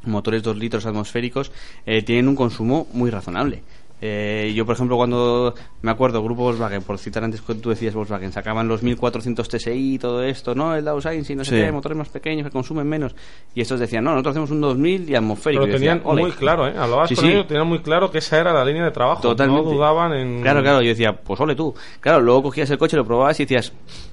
motores 0.06 0.44
2 0.44 0.58
litros 0.58 0.86
atmosféricos 0.86 1.52
eh, 1.86 2.02
tienen 2.04 2.28
un 2.28 2.36
consumo 2.36 2.88
muy 2.94 3.10
razonable. 3.10 3.64
Eh, 4.06 4.52
yo, 4.54 4.66
por 4.66 4.76
ejemplo, 4.76 4.98
cuando 4.98 5.56
me 5.82 5.90
acuerdo, 5.90 6.22
Grupo 6.22 6.44
Volkswagen, 6.44 6.82
por 6.82 6.98
citar 6.98 7.24
antes 7.24 7.40
que 7.40 7.56
tú 7.56 7.70
decías 7.70 7.94
Volkswagen, 7.94 8.34
sacaban 8.34 8.68
los 8.68 8.84
1400 8.84 9.48
TSI 9.48 9.94
y 9.94 9.98
todo 9.98 10.22
esto, 10.22 10.54
¿no? 10.54 10.76
El 10.76 10.84
Dow 10.84 11.00
Science 11.00 11.32
y 11.32 11.38
no 11.38 11.46
sé 11.46 11.56
qué, 11.56 11.72
motores 11.72 11.98
más 11.98 12.10
pequeños 12.10 12.46
que 12.46 12.52
consumen 12.52 12.86
menos. 12.86 13.16
Y 13.56 13.62
estos 13.62 13.80
decían, 13.80 14.04
no, 14.04 14.12
nosotros 14.12 14.34
hacemos 14.34 14.52
un 14.52 14.60
2000 14.60 15.10
y 15.10 15.16
atmosférico. 15.16 15.64
Pero 15.64 15.76
tenían 15.78 16.02
muy 16.04 16.32
claro, 16.32 16.68
¿eh? 16.68 16.74
Hablabas 16.78 17.08
Sí, 17.08 17.16
con 17.16 17.24
sí. 17.24 17.32
ellos, 17.32 17.48
tenían 17.48 17.66
muy 17.66 17.80
claro 17.80 18.12
que 18.12 18.18
esa 18.18 18.42
era 18.42 18.52
la 18.52 18.66
línea 18.66 18.84
de 18.84 18.92
trabajo. 18.92 19.22
Totalmente. 19.22 19.64
No 19.64 19.72
dudaban 19.72 20.12
en... 20.12 20.42
Claro, 20.42 20.62
claro, 20.62 20.82
yo 20.82 20.90
decía, 20.90 21.14
pues 21.14 21.40
ole 21.40 21.56
tú. 21.56 21.74
Claro, 22.02 22.20
luego 22.20 22.44
cogías 22.44 22.70
el 22.72 22.78
coche, 22.78 22.98
lo 22.98 23.06
probabas 23.06 23.40
y 23.40 23.46
decías, 23.46 23.72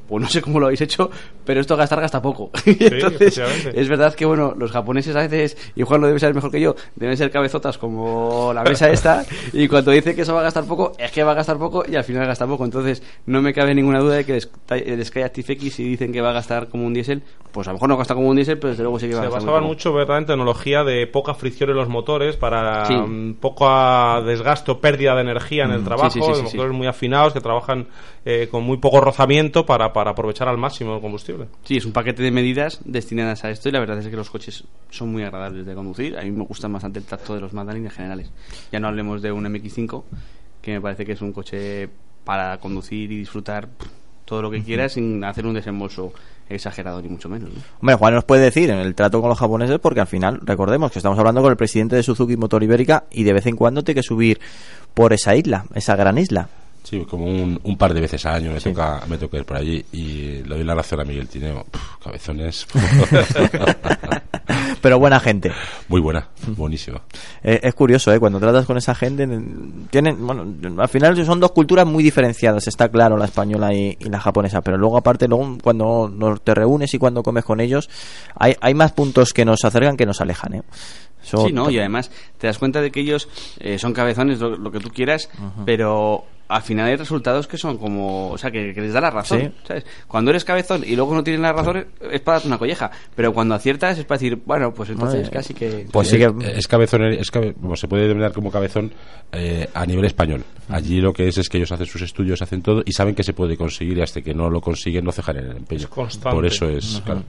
pues 0.09 0.22
no 0.22 0.28
sé 0.28 0.41
cómo 0.41 0.61
lo 0.61 0.66
habéis 0.66 0.82
hecho, 0.82 1.11
pero 1.45 1.61
esto 1.61 1.76
gastar 1.76 2.01
gasta 2.01 2.22
poco. 2.22 2.53
Y 2.64 2.76
Entonces, 2.84 3.41
es 3.74 3.88
verdad 3.88 4.14
que, 4.14 4.24
bueno, 4.24 4.55
los 4.57 4.70
japoneses 4.70 5.16
a 5.16 5.26
veces, 5.26 5.57
y 5.74 5.82
Juan 5.82 6.01
lo 6.01 6.07
debe 6.07 6.20
saber 6.20 6.36
mejor 6.36 6.53
que 6.53 6.61
yo, 6.61 6.76
deben 6.95 7.16
ser 7.16 7.32
cabezotas 7.32 7.76
como 7.76 8.53
la 8.55 8.62
mesa 8.62 8.88
esta, 8.88 9.24
y 9.53 9.66
cuando 9.66 9.80
dice 9.91 10.14
que 10.14 10.22
eso 10.22 10.35
va 10.35 10.41
a 10.41 10.45
gastar 10.45 10.64
poco, 10.64 10.93
es 10.99 11.11
que 11.12 11.22
va 11.24 11.33
a 11.33 11.35
gastar 11.35 11.59
poco 11.59 11.85
y 11.89 11.97
al 11.97 12.05
final 12.05 12.26
gasta 12.26 12.47
poco. 12.47 12.64
Entonces, 12.64 13.03
no 13.26 13.41
me 13.43 13.53
cabe 13.55 13.74
ninguna 13.74 14.01
duda 14.01 14.16
de 14.16 14.24
que 14.26 14.35
el 14.35 15.05
Sky- 15.05 15.22
Active 15.22 15.53
X, 15.55 15.74
si 15.74 15.85
dicen 15.85 16.12
que 16.12 16.20
va 16.20 16.31
a 16.31 16.35
gastar 16.35 16.68
como 16.68 16.87
un 16.87 16.93
diésel, 16.95 17.22
pues 17.53 17.66
a 17.66 17.70
lo 17.70 17.74
mejor 17.76 17.89
no 17.89 17.97
gasta 17.97 18.14
como 18.14 18.28
un 18.28 18.37
diésel, 18.37 18.59
pero 18.59 18.70
desde 18.70 18.83
luego 18.85 18.99
sí 18.99 19.09
que 19.09 19.14
va 19.14 19.20
a 19.20 19.24
Se 19.24 19.26
gastar 19.28 19.41
muy 19.43 19.47
basaban 19.47 19.62
poco. 19.62 19.74
mucho, 19.74 19.93
¿verdad?, 19.93 20.18
en 20.18 20.26
tecnología 20.26 20.85
de 20.85 21.07
poca 21.07 21.35
fricción 21.35 21.70
en 21.70 21.76
los 21.76 21.89
motores 21.89 22.37
para 22.37 22.87
Sí. 22.87 22.95
mm, 22.95 23.35
poca 23.35 24.22
desgaste 24.24 24.70
o 24.70 24.81
pérdida 24.81 25.14
de 25.14 25.22
energía 25.22 25.64
en 25.64 25.72
el 25.72 25.81
Mm, 25.81 25.85
trabajo. 25.85 26.11
sí, 26.11 26.20
sí, 26.22 26.43
motores 26.43 26.72
muy 26.76 26.87
afinados 26.87 27.33
que 27.33 27.41
trabajan 27.41 27.87
eh, 28.24 28.49
con 28.51 28.62
muy 28.64 28.76
poco 28.76 29.01
rozamiento 29.01 29.64
para, 29.64 29.93
para 29.95 30.11
aprovechar 30.11 30.47
al 30.47 30.59
máximo 30.59 30.95
el 30.95 31.01
combustible. 31.01 31.47
Sí, 31.64 31.78
es 31.78 31.87
un 31.87 31.93
paquete 31.93 32.22
de 32.22 32.31
medidas 32.31 32.78
destinadas 32.85 33.45
a 33.45 33.51
esto 33.51 33.68
y 33.70 33.72
la 33.72 33.81
verdad 33.81 33.99
es 33.99 34.09
que 34.09 34.16
los 34.16 34.28
coches 34.28 34.64
son 34.91 35.11
muy 35.11 35.22
agradables 35.22 35.64
de 35.64 35.74
conducir. 35.74 36.18
A 36.18 36.22
mí 36.22 36.31
me 36.31 36.45
gustan 36.45 36.70
bastante 36.72 36.99
el 36.99 37.07
tacto 37.07 37.35
de 37.35 37.41
los 37.41 37.53
Mazda 37.55 37.72
en 37.72 37.76
líneas 37.78 37.95
generales. 37.95 38.31
Ya 38.70 38.78
no 38.78 38.89
hablemos 38.89 39.22
de 39.22 39.33
un 39.33 39.47
MX5, 39.70 40.02
que 40.60 40.72
me 40.72 40.80
parece 40.80 41.04
que 41.04 41.12
es 41.12 41.22
un 41.22 41.32
coche 41.32 41.88
para 42.24 42.58
conducir 42.58 43.10
y 43.12 43.18
disfrutar 43.18 43.68
todo 44.24 44.42
lo 44.42 44.50
que 44.50 44.62
quieras 44.62 44.92
sin 44.92 45.24
hacer 45.24 45.46
un 45.46 45.54
desembolso 45.54 46.12
exagerado 46.48 47.00
ni 47.02 47.08
mucho 47.08 47.28
menos. 47.28 47.50
¿no? 47.50 47.60
Hombre, 47.80 47.94
Juan 47.96 48.14
nos 48.14 48.24
puede 48.24 48.44
decir 48.44 48.70
en 48.70 48.78
el 48.78 48.94
trato 48.94 49.20
con 49.20 49.28
los 49.28 49.38
japoneses, 49.38 49.78
porque 49.78 50.00
al 50.00 50.06
final, 50.06 50.40
recordemos 50.42 50.92
que 50.92 50.98
estamos 50.98 51.18
hablando 51.18 51.42
con 51.42 51.50
el 51.50 51.56
presidente 51.56 51.96
de 51.96 52.02
Suzuki 52.02 52.36
Motor 52.36 52.62
Ibérica 52.62 53.04
y 53.10 53.24
de 53.24 53.32
vez 53.32 53.46
en 53.46 53.56
cuando 53.56 53.82
tiene 53.82 54.00
que 54.00 54.06
subir 54.06 54.40
por 54.94 55.12
esa 55.12 55.34
isla, 55.34 55.64
esa 55.74 55.96
gran 55.96 56.18
isla. 56.18 56.48
Sí, 56.82 57.04
como 57.08 57.26
un, 57.26 57.60
un 57.62 57.76
par 57.76 57.92
de 57.92 58.00
veces 58.00 58.24
al 58.26 58.36
año 58.36 58.52
me 58.52 58.60
toca 58.60 59.02
me 59.06 59.18
toca 59.18 59.36
ir 59.36 59.44
por 59.44 59.58
allí 59.58 59.84
y 59.92 60.42
le 60.42 60.56
doy 60.56 60.64
la 60.64 60.74
razón 60.74 61.00
a 61.00 61.04
Miguel 61.04 61.28
Tineo. 61.28 61.64
Puf, 61.64 61.98
cabezones. 62.02 62.66
pero 64.82 64.98
buena 64.98 65.20
gente. 65.20 65.52
Muy 65.88 66.00
buena, 66.00 66.28
buenísima. 66.56 67.02
Eh, 67.42 67.61
es 67.62 67.74
curioso, 67.74 68.12
¿eh? 68.12 68.18
Cuando 68.18 68.38
tratas 68.38 68.66
con 68.66 68.76
esa 68.76 68.94
gente, 68.94 69.26
tienen, 69.90 70.26
bueno, 70.26 70.46
al 70.78 70.88
final 70.88 71.24
son 71.24 71.40
dos 71.40 71.52
culturas 71.52 71.86
muy 71.86 72.02
diferenciadas, 72.02 72.66
está 72.66 72.88
claro, 72.88 73.16
la 73.16 73.26
española 73.26 73.72
y, 73.74 73.96
y 73.98 74.08
la 74.08 74.20
japonesa, 74.20 74.61
pero 74.61 74.76
luego 74.76 74.96
aparte, 74.96 75.28
luego 75.28 75.58
cuando 75.62 76.11
te 76.42 76.54
reúnes 76.54 76.92
y 76.94 76.98
cuando 76.98 77.22
comes 77.22 77.44
con 77.44 77.61
ellos, 77.61 77.88
hay, 78.34 78.54
hay 78.61 78.74
más 78.74 78.92
puntos 78.92 79.32
que 79.32 79.44
nos 79.44 79.64
acercan 79.64 79.96
que 79.96 80.06
nos 80.06 80.20
alejan, 80.20 80.54
¿eh? 80.54 80.62
Sí, 81.22 81.52
¿no? 81.52 81.70
Y 81.70 81.78
además 81.78 82.10
te 82.38 82.46
das 82.46 82.58
cuenta 82.58 82.80
de 82.80 82.90
que 82.90 83.00
ellos 83.00 83.28
eh, 83.58 83.78
son 83.78 83.92
cabezones, 83.92 84.40
lo, 84.40 84.56
lo 84.56 84.70
que 84.70 84.80
tú 84.80 84.88
quieras, 84.90 85.28
pero 85.66 86.24
al 86.48 86.62
final 86.62 86.86
hay 86.88 86.96
resultados 86.96 87.46
que 87.46 87.56
son 87.56 87.78
como... 87.78 88.30
O 88.30 88.36
sea, 88.38 88.50
que, 88.50 88.74
que 88.74 88.80
les 88.80 88.92
da 88.92 89.00
la 89.00 89.10
razón, 89.10 89.40
Sí. 89.40 89.50
¿sabes? 89.68 89.86
Cuando 90.08 90.30
eres 90.32 90.44
cabezón 90.44 90.82
y 90.84 90.96
luego 90.96 91.14
no 91.14 91.22
tienes 91.22 91.40
la 91.40 91.52
razón, 91.52 91.86
es 92.10 92.20
para 92.22 92.36
darte 92.38 92.48
una 92.48 92.58
colleja. 92.58 92.90
Pero 93.14 93.32
cuando 93.32 93.54
aciertas 93.54 93.96
es 93.98 94.04
para 94.04 94.18
decir, 94.18 94.36
bueno, 94.44 94.74
pues 94.74 94.90
entonces 94.90 95.28
Eh, 95.28 95.30
casi 95.30 95.54
que... 95.54 95.86
Pues 95.92 96.08
sí 96.08 96.18
que 96.18 96.32
es 96.56 96.66
cabezón, 96.66 97.04
es 97.04 97.30
cabe- 97.30 97.54
bueno, 97.56 97.76
se 97.76 97.86
puede 97.86 98.02
denominar 98.02 98.32
como 98.32 98.50
cabezón 98.50 98.90
eh, 99.30 99.68
a 99.72 99.86
nivel 99.86 100.06
español. 100.06 100.42
Allí 100.68 101.00
lo 101.00 101.12
que 101.12 101.28
es 101.28 101.38
es 101.38 101.48
que 101.48 101.58
ellos 101.58 101.70
hacen 101.70 101.86
sus 101.86 102.02
estudios, 102.02 102.42
hacen 102.42 102.62
todo 102.62 102.82
y 102.84 102.90
saben 102.92 103.14
que 103.14 103.22
se 103.22 103.32
puede 103.32 103.56
conseguir 103.56 103.98
y 103.98 104.02
hasta 104.02 104.20
que 104.20 104.34
no 104.34 104.50
lo 104.50 104.60
consiguen 104.60 105.04
no 105.04 105.12
cejan 105.12 105.36
en 105.36 105.44
el 105.50 105.56
empeño. 105.58 105.82
Es 105.82 105.86
constante. 105.86 106.34
Por 106.34 106.46
eso 106.46 106.68
es, 106.68 107.00
claro. 107.04 107.22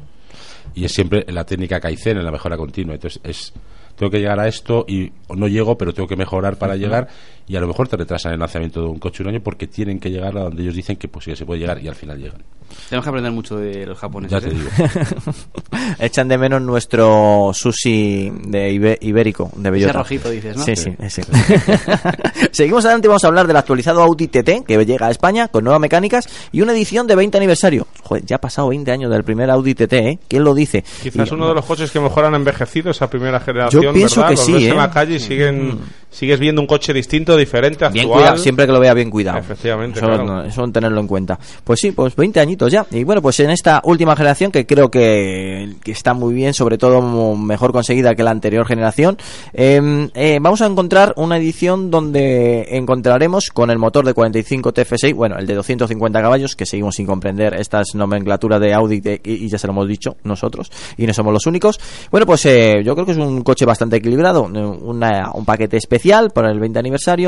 Y 0.74 0.84
es 0.86 0.92
siempre 0.94 1.26
la 1.28 1.44
técnica 1.46 1.80
Kaizen, 1.80 2.18
en 2.18 2.26
la 2.26 2.32
mejora 2.32 2.58
continua. 2.58 2.96
Entonces 2.96 3.20
es 3.24 3.54
tengo 3.96 4.10
que 4.10 4.20
llegar 4.20 4.40
a 4.40 4.48
esto 4.48 4.86
y 4.88 5.12
no 5.30 5.48
llego, 5.48 5.78
pero 5.78 5.94
tengo 5.94 6.08
que 6.08 6.16
mejorar 6.16 6.58
para 6.58 6.76
llegar 6.76 7.08
y 7.52 7.56
a 7.58 7.60
lo 7.60 7.68
mejor 7.68 7.88
te 7.90 7.98
retrasan 7.98 8.32
el 8.32 8.40
lanzamiento 8.40 8.82
de 8.82 8.88
un 8.88 8.98
coche 9.00 9.24
un 9.24 9.30
año 9.30 9.42
porque 9.44 9.68
tienen 9.68 10.00
que 10.00 10.10
llegar 10.10 10.38
a 10.38 10.44
donde 10.44 10.62
ellos 10.64 10.74
dicen 10.76 10.96
que 10.96 11.08
pues 11.10 11.26
sí 11.26 11.36
se 11.36 11.46
puede 11.46 11.60
llegar 11.60 11.82
y 11.84 11.88
al 11.90 11.96
final 11.96 12.18
llegan. 12.18 12.42
Tenemos 12.88 13.04
que 13.04 13.10
aprender 13.10 13.34
mucho 13.34 13.58
de 13.58 13.86
los 13.86 13.98
japoneses. 14.00 14.42
Ya 14.42 14.50
te 14.50 14.56
¿eh? 14.56 14.58
digo. 14.58 14.70
Echan 16.00 16.30
de 16.30 16.38
menos 16.38 16.62
nuestro 16.62 17.52
sushi 17.54 18.32
de 18.48 18.72
ibe- 18.72 18.98
ibérico, 19.02 19.52
de 19.58 19.70
bellota. 19.70 19.92
rojito 19.94 20.30
dices, 20.30 20.56
¿no? 20.56 20.64
Sí, 20.64 20.76
Sí. 20.78 21.22
Seguimos 22.52 22.86
adelante 22.86 23.08
y 23.08 23.10
vamos 23.10 23.24
a 23.24 23.28
hablar 23.28 23.48
del 23.48 23.58
actualizado 23.58 24.02
Audi 24.02 24.28
TT 24.28 24.64
que 24.66 24.84
llega 24.86 25.08
a 25.08 25.12
España 25.12 25.48
con 25.50 25.64
nuevas 25.64 25.80
mecánicas 25.82 26.28
y 26.52 26.62
una 26.62 26.72
edición 26.74 27.08
de 27.08 27.16
20 27.16 27.38
aniversario. 27.38 27.88
Joder, 28.04 28.26
ya 28.26 28.38
ha 28.38 28.42
pasado 28.42 28.70
20 28.70 28.92
años 28.92 29.12
del 29.12 29.24
primer 29.24 29.50
Audi 29.50 29.74
TT, 29.76 29.94
¿eh? 29.94 30.20
¿Quién 30.28 30.44
lo 30.44 30.54
dice? 30.54 30.84
Quizás 31.04 31.30
Y- 31.30 31.34
uno 31.34 31.48
de 31.50 31.56
los 31.56 31.66
coches 31.66 31.92
que 31.92 32.00
mejor 32.00 32.26
han 32.26 32.36
envejecido 32.36 32.92
esa 32.92 33.10
primera 33.10 33.40
generación, 33.40 33.84
Yo 33.84 33.94
pienso 33.94 34.22
¿verdad? 34.22 34.30
que 34.30 34.36
Los 34.38 34.46
sí, 34.46 34.54
ves 34.54 34.64
¿eh? 34.64 34.70
en 34.70 34.78
la 34.78 34.92
calle 34.92 35.16
y 35.16 35.20
siguen, 35.20 35.80
sigues 36.10 36.40
viendo 36.40 36.62
un 36.62 36.68
coche 36.68 36.94
distinto, 36.94 37.36
diferente, 37.42 37.88
Bien 37.90 38.06
actual. 38.06 38.20
cuidado, 38.22 38.38
siempre 38.38 38.66
que 38.66 38.72
lo 38.72 38.80
vea 38.80 38.94
bien 38.94 39.10
cuidado. 39.10 39.38
Efectivamente, 39.40 40.00
eso, 40.00 40.08
claro. 40.08 40.24
no- 40.26 40.44
eso 40.44 40.68
tenerlo 40.72 41.02
en 41.02 41.08
cuenta. 41.08 41.38
Pues 41.64 41.80
sí, 41.80 41.92
pues 41.92 42.16
20 42.16 42.40
añitos 42.40 42.72
ya. 42.72 42.86
Y 42.92 43.04
bueno, 43.04 43.22
pues 43.22 43.40
en 43.42 43.50
esta 43.50 43.82
última 43.84 44.16
generación 44.16 44.52
que 44.52 44.66
creo 44.66 44.90
que, 44.90 45.74
que 45.84 45.92
está 45.92 46.14
muy 46.14 46.34
bien, 46.34 46.54
sobre 46.54 46.78
todo 46.78 47.02
mejor 47.36 47.72
conseguida 47.72 48.16
que 48.16 48.24
la 48.24 48.32
anterior 48.32 48.66
generación, 48.66 49.18
eh, 49.54 50.10
eh, 50.16 50.40
vamos 50.42 50.62
a 50.62 50.66
encontrar 50.68 51.14
una 51.18 51.38
edición 51.38 51.92
donde 51.92 52.68
encontraremos 52.78 53.50
con 53.54 53.70
el 53.70 53.78
motor 53.78 54.06
de 54.06 54.14
45 54.14 54.74
TF6, 54.74 55.14
bueno, 55.16 55.36
el 55.38 55.46
de 55.48 55.56
250 55.56 56.22
caballos, 56.22 56.56
que 56.56 56.66
seguimos 56.66 56.96
sin 56.96 57.06
comprender 57.06 57.54
estas 57.56 57.96
nomenclaturas 57.96 58.60
de 58.62 58.74
Audi 58.74 59.00
de- 59.02 59.22
y, 59.24 59.50
ya 59.50 59.58
se 59.58 59.68
lo 59.68 59.74
hemos 59.74 59.88
dicho 59.88 60.16
nosotros 60.24 60.72
y 60.98 61.06
no 61.08 61.14
somos 61.14 61.34
los 61.34 61.46
únicos. 61.48 61.80
Bueno, 62.12 62.26
pues 62.26 62.46
eh, 62.46 62.82
yo 62.84 62.94
creo 62.94 63.06
que 63.06 63.12
es 63.14 63.18
un 63.18 63.42
coche 63.44 63.66
bastante 63.66 63.98
equilibrado, 63.98 64.44
una- 64.44 65.32
un 65.34 65.46
paquete 65.46 65.78
especial 65.78 66.32
para 66.32 66.52
el 66.52 66.60
20 66.60 66.80
aniversario, 66.80 67.21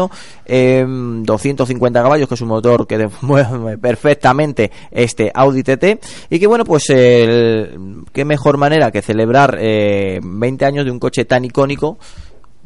eh, 0.46 0.86
250 0.88 2.02
caballos, 2.04 2.28
que 2.28 2.36
es 2.36 2.42
un 2.42 2.48
motor 2.50 2.86
que 2.88 3.10
mueve 3.22 3.78
perfectamente 3.78 4.72
este 4.92 5.32
Audi 5.34 5.64
TT 5.64 6.00
y 6.30 6.40
que 6.40 6.48
bueno, 6.48 6.64
pues 6.66 6.90
el- 6.90 8.04
qué 8.12 8.26
mejor 8.26 8.58
manera 8.58 8.92
que 8.92 9.02
celebrar 9.02 9.58
eh, 9.60 10.20
20 10.24 10.66
años 10.66 10.86
de 10.86 10.92
un 10.92 11.00
coche 11.00 11.26
tan 11.26 11.46
icónico 11.46 11.98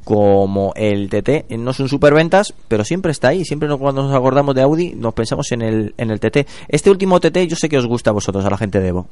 como 0.04 0.72
el 0.78 1.10
TT 1.10 1.50
no 1.58 1.74
son 1.74 1.90
superventas, 1.90 2.54
pero 2.70 2.86
siempre 2.86 3.12
está 3.12 3.28
ahí. 3.28 3.44
Siempre 3.44 3.68
cuando 3.78 4.04
nos 4.04 4.16
acordamos 4.16 4.56
de 4.56 4.62
Audi 4.62 4.94
nos 4.96 5.14
pensamos 5.14 5.52
en 5.52 5.62
el, 5.62 5.94
en 5.98 6.12
el 6.12 6.22
TT. 6.22 6.48
Este 6.70 6.90
último 6.90 7.20
TT 7.20 7.40
yo 7.46 7.58
sé 7.58 7.68
que 7.68 7.78
os 7.78 7.86
gusta 7.86 8.12
a 8.12 8.14
vosotros, 8.14 8.46
a 8.46 8.50
la 8.50 8.58
gente 8.58 8.80
de 8.80 8.88
Evo. 8.88 9.10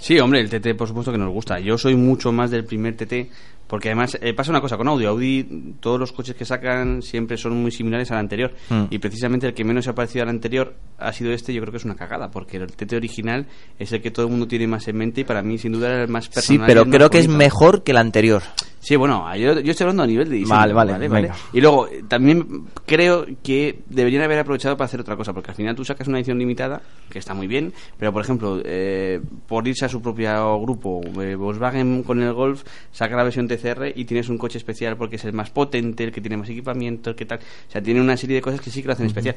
Sí, 0.00 0.18
hombre, 0.18 0.40
el 0.40 0.48
TT 0.48 0.74
por 0.74 0.88
supuesto 0.88 1.12
que 1.12 1.18
nos 1.18 1.30
gusta. 1.34 1.58
Yo 1.60 1.76
soy 1.76 1.96
mucho 1.96 2.32
más 2.32 2.50
del 2.50 2.64
primer 2.64 2.96
TT 2.96 3.28
porque 3.68 3.90
además 3.90 4.18
eh, 4.20 4.34
pasa 4.34 4.50
una 4.50 4.60
cosa 4.60 4.76
con 4.76 4.88
Audi. 4.88 5.04
Audi, 5.04 5.74
todos 5.78 6.00
los 6.00 6.10
coches 6.12 6.34
que 6.34 6.44
sacan 6.44 7.00
siempre 7.02 7.36
son 7.36 7.60
muy 7.62 7.70
similares 7.70 8.10
al 8.10 8.18
anterior 8.18 8.52
Mm. 8.70 8.84
y 8.90 8.98
precisamente 8.98 9.46
el 9.46 9.54
que 9.54 9.62
menos 9.64 9.84
se 9.84 9.90
ha 9.90 9.94
parecido 9.94 10.24
al 10.24 10.30
anterior 10.30 10.74
ha 10.98 11.12
sido 11.12 11.30
este. 11.32 11.54
Yo 11.54 11.60
creo 11.60 11.70
que 11.70 11.78
es 11.78 11.84
una 11.84 11.94
cagada 11.94 12.30
porque 12.30 12.56
el 12.56 12.66
TT 12.72 12.94
original 12.96 13.46
es 13.78 13.92
el 13.92 14.02
que 14.02 14.10
todo 14.10 14.26
el 14.26 14.30
mundo 14.32 14.48
tiene 14.48 14.66
más 14.66 14.88
en 14.88 14.96
mente 14.96 15.20
y 15.20 15.24
para 15.24 15.42
mí 15.42 15.58
sin 15.58 15.72
duda 15.72 15.88
era 15.92 16.02
el 16.02 16.08
más 16.08 16.24
Sí, 16.24 16.30
personal. 16.32 16.62
y 16.62 16.66
pero 16.66 16.84
creo 16.86 17.10
que 17.10 17.18
es 17.18 17.28
mejor 17.28 17.82
que 17.84 17.92
el 17.92 17.98
anterior. 17.98 18.42
Sí, 18.80 18.94
bueno, 18.96 19.26
yo, 19.36 19.58
yo 19.60 19.72
estoy 19.72 19.84
hablando 19.84 20.04
a 20.04 20.06
nivel 20.06 20.28
de 20.30 20.36
diseño. 20.36 20.56
Vale, 20.56 20.72
vale, 20.72 21.08
venga. 21.08 21.34
Y 21.52 21.60
luego, 21.60 21.88
eh, 21.88 22.04
también 22.08 22.46
creo 22.86 23.26
que 23.42 23.80
deberían 23.90 24.22
haber 24.22 24.38
aprovechado 24.38 24.76
para 24.76 24.86
hacer 24.86 25.00
otra 25.00 25.16
cosa, 25.16 25.32
porque 25.34 25.50
al 25.50 25.56
final 25.56 25.74
tú 25.74 25.84
sacas 25.84 26.06
una 26.08 26.18
edición 26.18 26.38
limitada, 26.38 26.80
que 27.10 27.18
está 27.18 27.34
muy 27.34 27.48
bien, 27.48 27.72
pero 27.98 28.12
por 28.12 28.22
ejemplo, 28.22 28.62
eh, 28.64 29.20
por 29.46 29.66
irse 29.66 29.84
a 29.84 29.88
su 29.88 30.00
propio 30.00 30.58
grupo, 30.60 31.00
eh, 31.20 31.34
Volkswagen 31.34 32.02
con 32.04 32.22
el 32.22 32.32
Golf 32.32 32.62
saca 32.92 33.16
la 33.16 33.24
versión 33.24 33.48
Y 33.94 34.04
tienes 34.04 34.28
un 34.28 34.38
coche 34.38 34.58
especial 34.58 34.96
porque 34.96 35.16
es 35.16 35.24
el 35.24 35.32
más 35.32 35.50
potente, 35.50 36.04
el 36.04 36.12
que 36.12 36.20
tiene 36.20 36.36
más 36.36 36.48
equipamiento, 36.48 37.10
el 37.10 37.16
que 37.16 37.26
tal. 37.26 37.38
O 37.38 37.70
sea, 37.70 37.82
tiene 37.82 38.00
una 38.00 38.16
serie 38.16 38.36
de 38.36 38.42
cosas 38.42 38.60
que 38.60 38.70
sí 38.70 38.82
que 38.82 38.88
lo 38.88 38.94
hacen 38.94 39.06
especial. 39.06 39.36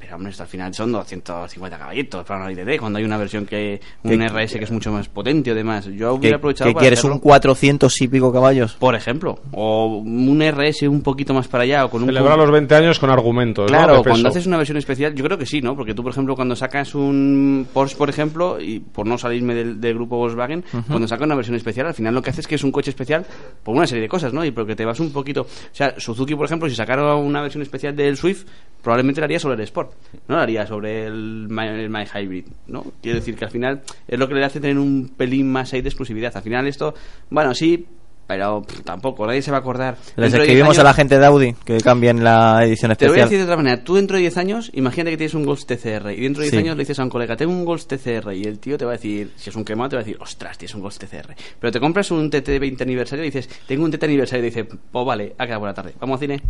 Pero 0.00 0.16
hombre, 0.16 0.30
esto 0.30 0.42
al 0.44 0.48
final 0.48 0.72
son 0.74 0.90
250 0.92 1.78
caballitos 1.78 2.24
para 2.26 2.40
una 2.44 2.52
IDD, 2.52 2.80
cuando 2.80 2.98
hay 2.98 3.04
una 3.04 3.18
versión 3.18 3.44
que 3.44 3.80
un 4.02 4.10
¿Qué- 4.18 4.28
RS 4.28 4.58
que 4.58 4.64
es 4.64 4.70
mucho 4.70 4.90
más 4.90 5.08
potente 5.08 5.52
o 5.52 5.54
demás. 5.54 5.84
Yo 5.84 6.12
¿Qué, 6.14 6.18
hubiera 6.18 6.36
aprovechado 6.38 6.70
qué 6.70 6.74
para 6.74 6.80
quieres? 6.82 6.98
hacerlo. 7.00 7.16
¿Un 7.16 7.20
400 7.20 8.00
y 8.00 8.08
pico 8.08 8.32
caballos? 8.32 8.72
Por 8.74 8.94
ejemplo, 8.94 9.38
o 9.52 9.98
un 9.98 10.40
RS 10.42 10.88
un 10.88 11.02
poquito 11.02 11.34
más 11.34 11.46
para 11.48 11.64
allá 11.64 11.84
o 11.84 11.90
con 11.90 12.02
un 12.02 12.08
Celebrar 12.08 12.38
los 12.38 12.50
20 12.50 12.74
años 12.74 12.98
con 12.98 13.10
argumentos, 13.10 13.70
¿no? 13.70 13.76
Claro, 13.76 14.02
cuando 14.02 14.30
haces 14.30 14.46
una 14.46 14.56
versión 14.56 14.78
especial, 14.78 15.14
yo 15.14 15.22
creo 15.22 15.36
que 15.36 15.46
sí, 15.46 15.60
¿no? 15.60 15.76
Porque 15.76 15.94
tú, 15.94 16.02
por 16.02 16.12
ejemplo, 16.12 16.34
cuando 16.34 16.56
sacas 16.56 16.94
un 16.94 17.68
Porsche, 17.72 17.96
por 17.96 18.08
ejemplo, 18.08 18.58
y 18.60 18.80
por 18.80 19.06
no 19.06 19.18
salirme 19.18 19.54
del, 19.54 19.80
del 19.80 19.94
grupo 19.94 20.16
Volkswagen, 20.16 20.64
cuando 20.88 21.06
sacas 21.06 21.26
una 21.26 21.34
versión 21.36 21.56
especial, 21.56 21.86
al 21.88 21.94
final 21.94 22.14
lo 22.14 22.22
que 22.22 22.30
haces 22.30 22.40
es 22.40 22.46
que 22.48 22.54
es 22.54 22.64
un 22.64 22.72
coche 22.72 22.90
especial 22.90 23.26
por 23.62 23.76
una 23.76 23.86
serie 23.86 24.02
de 24.02 24.08
cosas, 24.08 24.32
¿no? 24.32 24.44
Y 24.44 24.50
porque 24.50 24.74
te 24.74 24.84
vas 24.86 24.98
un 24.98 25.12
poquito... 25.12 25.42
O 25.42 25.46
sea, 25.74 25.94
Suzuki, 25.98 26.34
por 26.34 26.46
ejemplo, 26.46 26.68
si 26.70 26.74
sacara 26.74 27.14
una 27.16 27.42
versión 27.42 27.62
especial 27.62 27.94
del 27.94 28.16
Swift, 28.16 28.46
probablemente 28.82 29.20
la 29.20 29.26
haría 29.26 29.38
sobre 29.38 29.56
el 29.56 29.60
Sport, 29.60 29.89
no 30.28 30.36
la 30.36 30.42
haría 30.42 30.66
sobre 30.66 31.06
el 31.06 31.46
My, 31.48 31.66
el 31.66 31.90
My 31.90 32.04
Hybrid, 32.04 32.46
¿no? 32.68 32.84
Quiero 33.02 33.18
decir 33.18 33.36
que 33.36 33.44
al 33.44 33.50
final 33.50 33.82
es 34.08 34.18
lo 34.18 34.28
que 34.28 34.34
le 34.34 34.44
hace 34.44 34.60
tener 34.60 34.78
un 34.78 35.12
pelín 35.16 35.50
más 35.50 35.72
ahí 35.72 35.82
de 35.82 35.88
exclusividad. 35.88 36.36
Al 36.36 36.42
final 36.42 36.66
esto, 36.66 36.94
bueno, 37.30 37.54
sí... 37.54 37.86
Pero 38.26 38.62
pff, 38.62 38.82
tampoco, 38.82 39.26
nadie 39.26 39.42
se 39.42 39.50
va 39.50 39.56
a 39.56 39.60
acordar. 39.60 39.96
Les 40.14 40.14
Dentro 40.14 40.22
de 40.22 40.28
10 40.28 40.40
escribimos 40.50 40.78
a 40.78 40.84
la 40.84 40.94
gente 40.94 41.18
de 41.18 41.26
Audi 41.26 41.52
que 41.64 41.78
cambien 41.78 42.22
la 42.22 42.64
edición 42.64 42.94
te 42.94 43.06
voy 43.08 43.18
a 43.18 43.24
especial. 43.24 43.24
decir 43.28 43.38
de 43.38 43.42
otra 43.42 43.56
manera, 43.56 43.82
tú 43.82 43.96
dentro 43.96 44.14
de 44.16 44.20
10 44.20 44.36
años, 44.36 44.70
imagínate 44.72 45.10
que 45.10 45.16
tienes 45.16 45.34
un 45.34 45.44
Golf 45.44 45.64
TCR 45.64 46.12
y 46.12 46.20
dentro 46.20 46.42
de 46.44 46.48
10 46.48 46.50
Sí. 46.50 46.56
años 46.58 46.76
le 46.76 46.82
dices 46.82 47.00
a 47.00 47.02
un 47.02 47.10
colega, 47.10 47.36
tengo 47.36 47.50
un 47.52 47.64
Golf 47.64 47.86
TCR 47.86 48.32
y 48.34 48.44
el 48.44 48.60
tío 48.60 48.78
te 48.78 48.84
va 48.84 48.92
a 48.92 48.94
decir, 48.94 49.32
si 49.34 49.50
es 49.50 49.56
un 49.56 49.64
quemado, 49.64 49.88
te 49.88 49.96
va 49.96 50.02
a 50.02 50.04
decir, 50.04 50.16
ostras, 50.22 50.56
tienes 50.56 50.72
un 50.76 50.80
Golf 50.80 50.96
TCR. 50.96 51.34
Pero 51.58 51.72
te 51.72 51.80
compras 51.80 52.08
un 52.12 52.30
TT 52.30 52.46
de 52.52 52.58
20 52.60 52.84
aniversario 52.84 53.24
y 53.24 53.30
dices, 53.32 53.48
tengo 53.66 53.84
un 53.84 53.90
TT 53.90 54.04
aniversario 54.04 54.44
y 54.46 54.50
dices, 54.50 54.64
pues 54.92 55.04
vale, 55.04 55.34
ha 55.36 55.44
quedado 55.46 55.58
buena 55.62 55.74
tarde, 55.74 55.94
vamos 55.98 56.14
al 56.14 56.20
cine. 56.20 56.40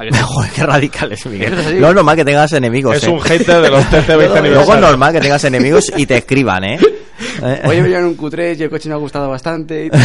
¿A 0.00 0.04
que? 0.04 0.12
Joder, 0.22 0.50
qué 0.52 0.64
radicales, 0.64 1.26
Miguel. 1.26 1.52
¿Es 1.52 1.66
así? 1.66 1.76
No 1.76 1.90
es 1.90 1.94
normal 1.94 2.16
que 2.16 2.24
tengas 2.24 2.52
enemigos. 2.52 2.96
Es 2.96 3.04
eh. 3.04 3.10
un 3.10 3.20
hater 3.20 3.60
de 3.60 3.70
los 3.70 3.84
TT 3.84 4.08
20 4.08 4.50
Luego 4.50 4.74
es 4.74 4.80
normal 4.80 5.12
que 5.12 5.20
tengas 5.20 5.44
enemigos 5.44 5.92
y 5.96 6.06
te 6.06 6.16
escriban, 6.18 6.64
¿eh? 6.64 6.78
Oye, 7.64 7.82
me 7.82 7.88
llevan 7.88 8.06
un 8.06 8.16
Q3 8.16 8.58
y 8.58 8.62
el 8.62 8.70
coche 8.70 8.88
me 8.88 8.94
ha 8.94 8.98
gustado 8.98 9.28
bastante. 9.28 9.90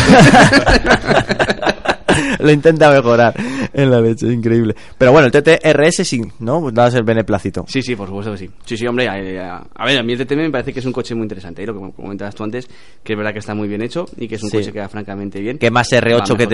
y- 2.18 2.36
Lo 2.44 2.52
intenta 2.52 2.90
mejorar 2.92 3.34
en 3.74 3.90
la 3.92 4.02
leche, 4.02 4.32
increíble. 4.32 4.76
Pero 4.98 5.12
bueno, 5.12 5.28
el 5.28 5.32
TTRS 5.32 6.04
sí, 6.08 6.22
¿no? 6.40 6.72
Das 6.72 6.94
el 6.96 7.04
beneplácito. 7.04 7.66
Sí, 7.68 7.82
sí, 7.82 7.96
por 7.96 8.08
supuesto 8.08 8.32
que 8.32 8.38
sí. 8.38 8.50
Sí, 8.66 8.78
sí, 8.78 8.88
hombre. 8.88 9.06
eh, 9.06 9.40
A, 9.40 9.66
a 9.76 9.86
ver, 9.86 10.00
a 10.00 10.04
mí 10.04 10.14
el 10.14 10.26
TTM 10.26 10.38
me 10.44 10.52
parece 10.52 10.74
que 10.74 10.80
es 10.80 10.86
un 10.86 10.94
coche 10.94 11.16
muy 11.16 11.24
interesante. 11.24 11.64
¿eh? 11.64 11.66
Lo 11.68 11.74
que 11.74 11.92
comentabas 11.96 12.36
tú 12.36 12.44
antes, 12.44 12.68
que 13.04 13.14
es 13.14 13.18
verdad 13.18 13.34
que 13.34 13.40
está 13.40 13.54
muy 13.56 13.68
bien 13.68 13.82
hecho 13.82 14.06
y 14.18 14.28
que 14.28 14.36
es 14.36 14.44
un 14.44 14.50
Sí. 14.50 14.58
coche 14.58 14.72
que 14.72 14.80
va 14.80 14.90
francamente 14.90 15.40
bien. 15.40 15.58
Que 15.58 15.72
más 15.72 15.92
R8 15.92 16.32
Va 16.32 16.38
mejor 16.38 16.38
que 16.38 16.48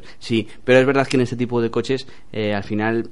TT. 0.00 0.02
Sí, 0.18 0.46
pero 0.64 0.78
es 0.80 0.86
verdad 0.86 1.06
que 1.06 1.16
en 1.16 1.22
este 1.22 1.36
tipo 1.36 1.60
de 1.60 1.70
coches, 1.70 2.06
eh, 2.32 2.54
al 2.54 2.64
final, 2.64 3.08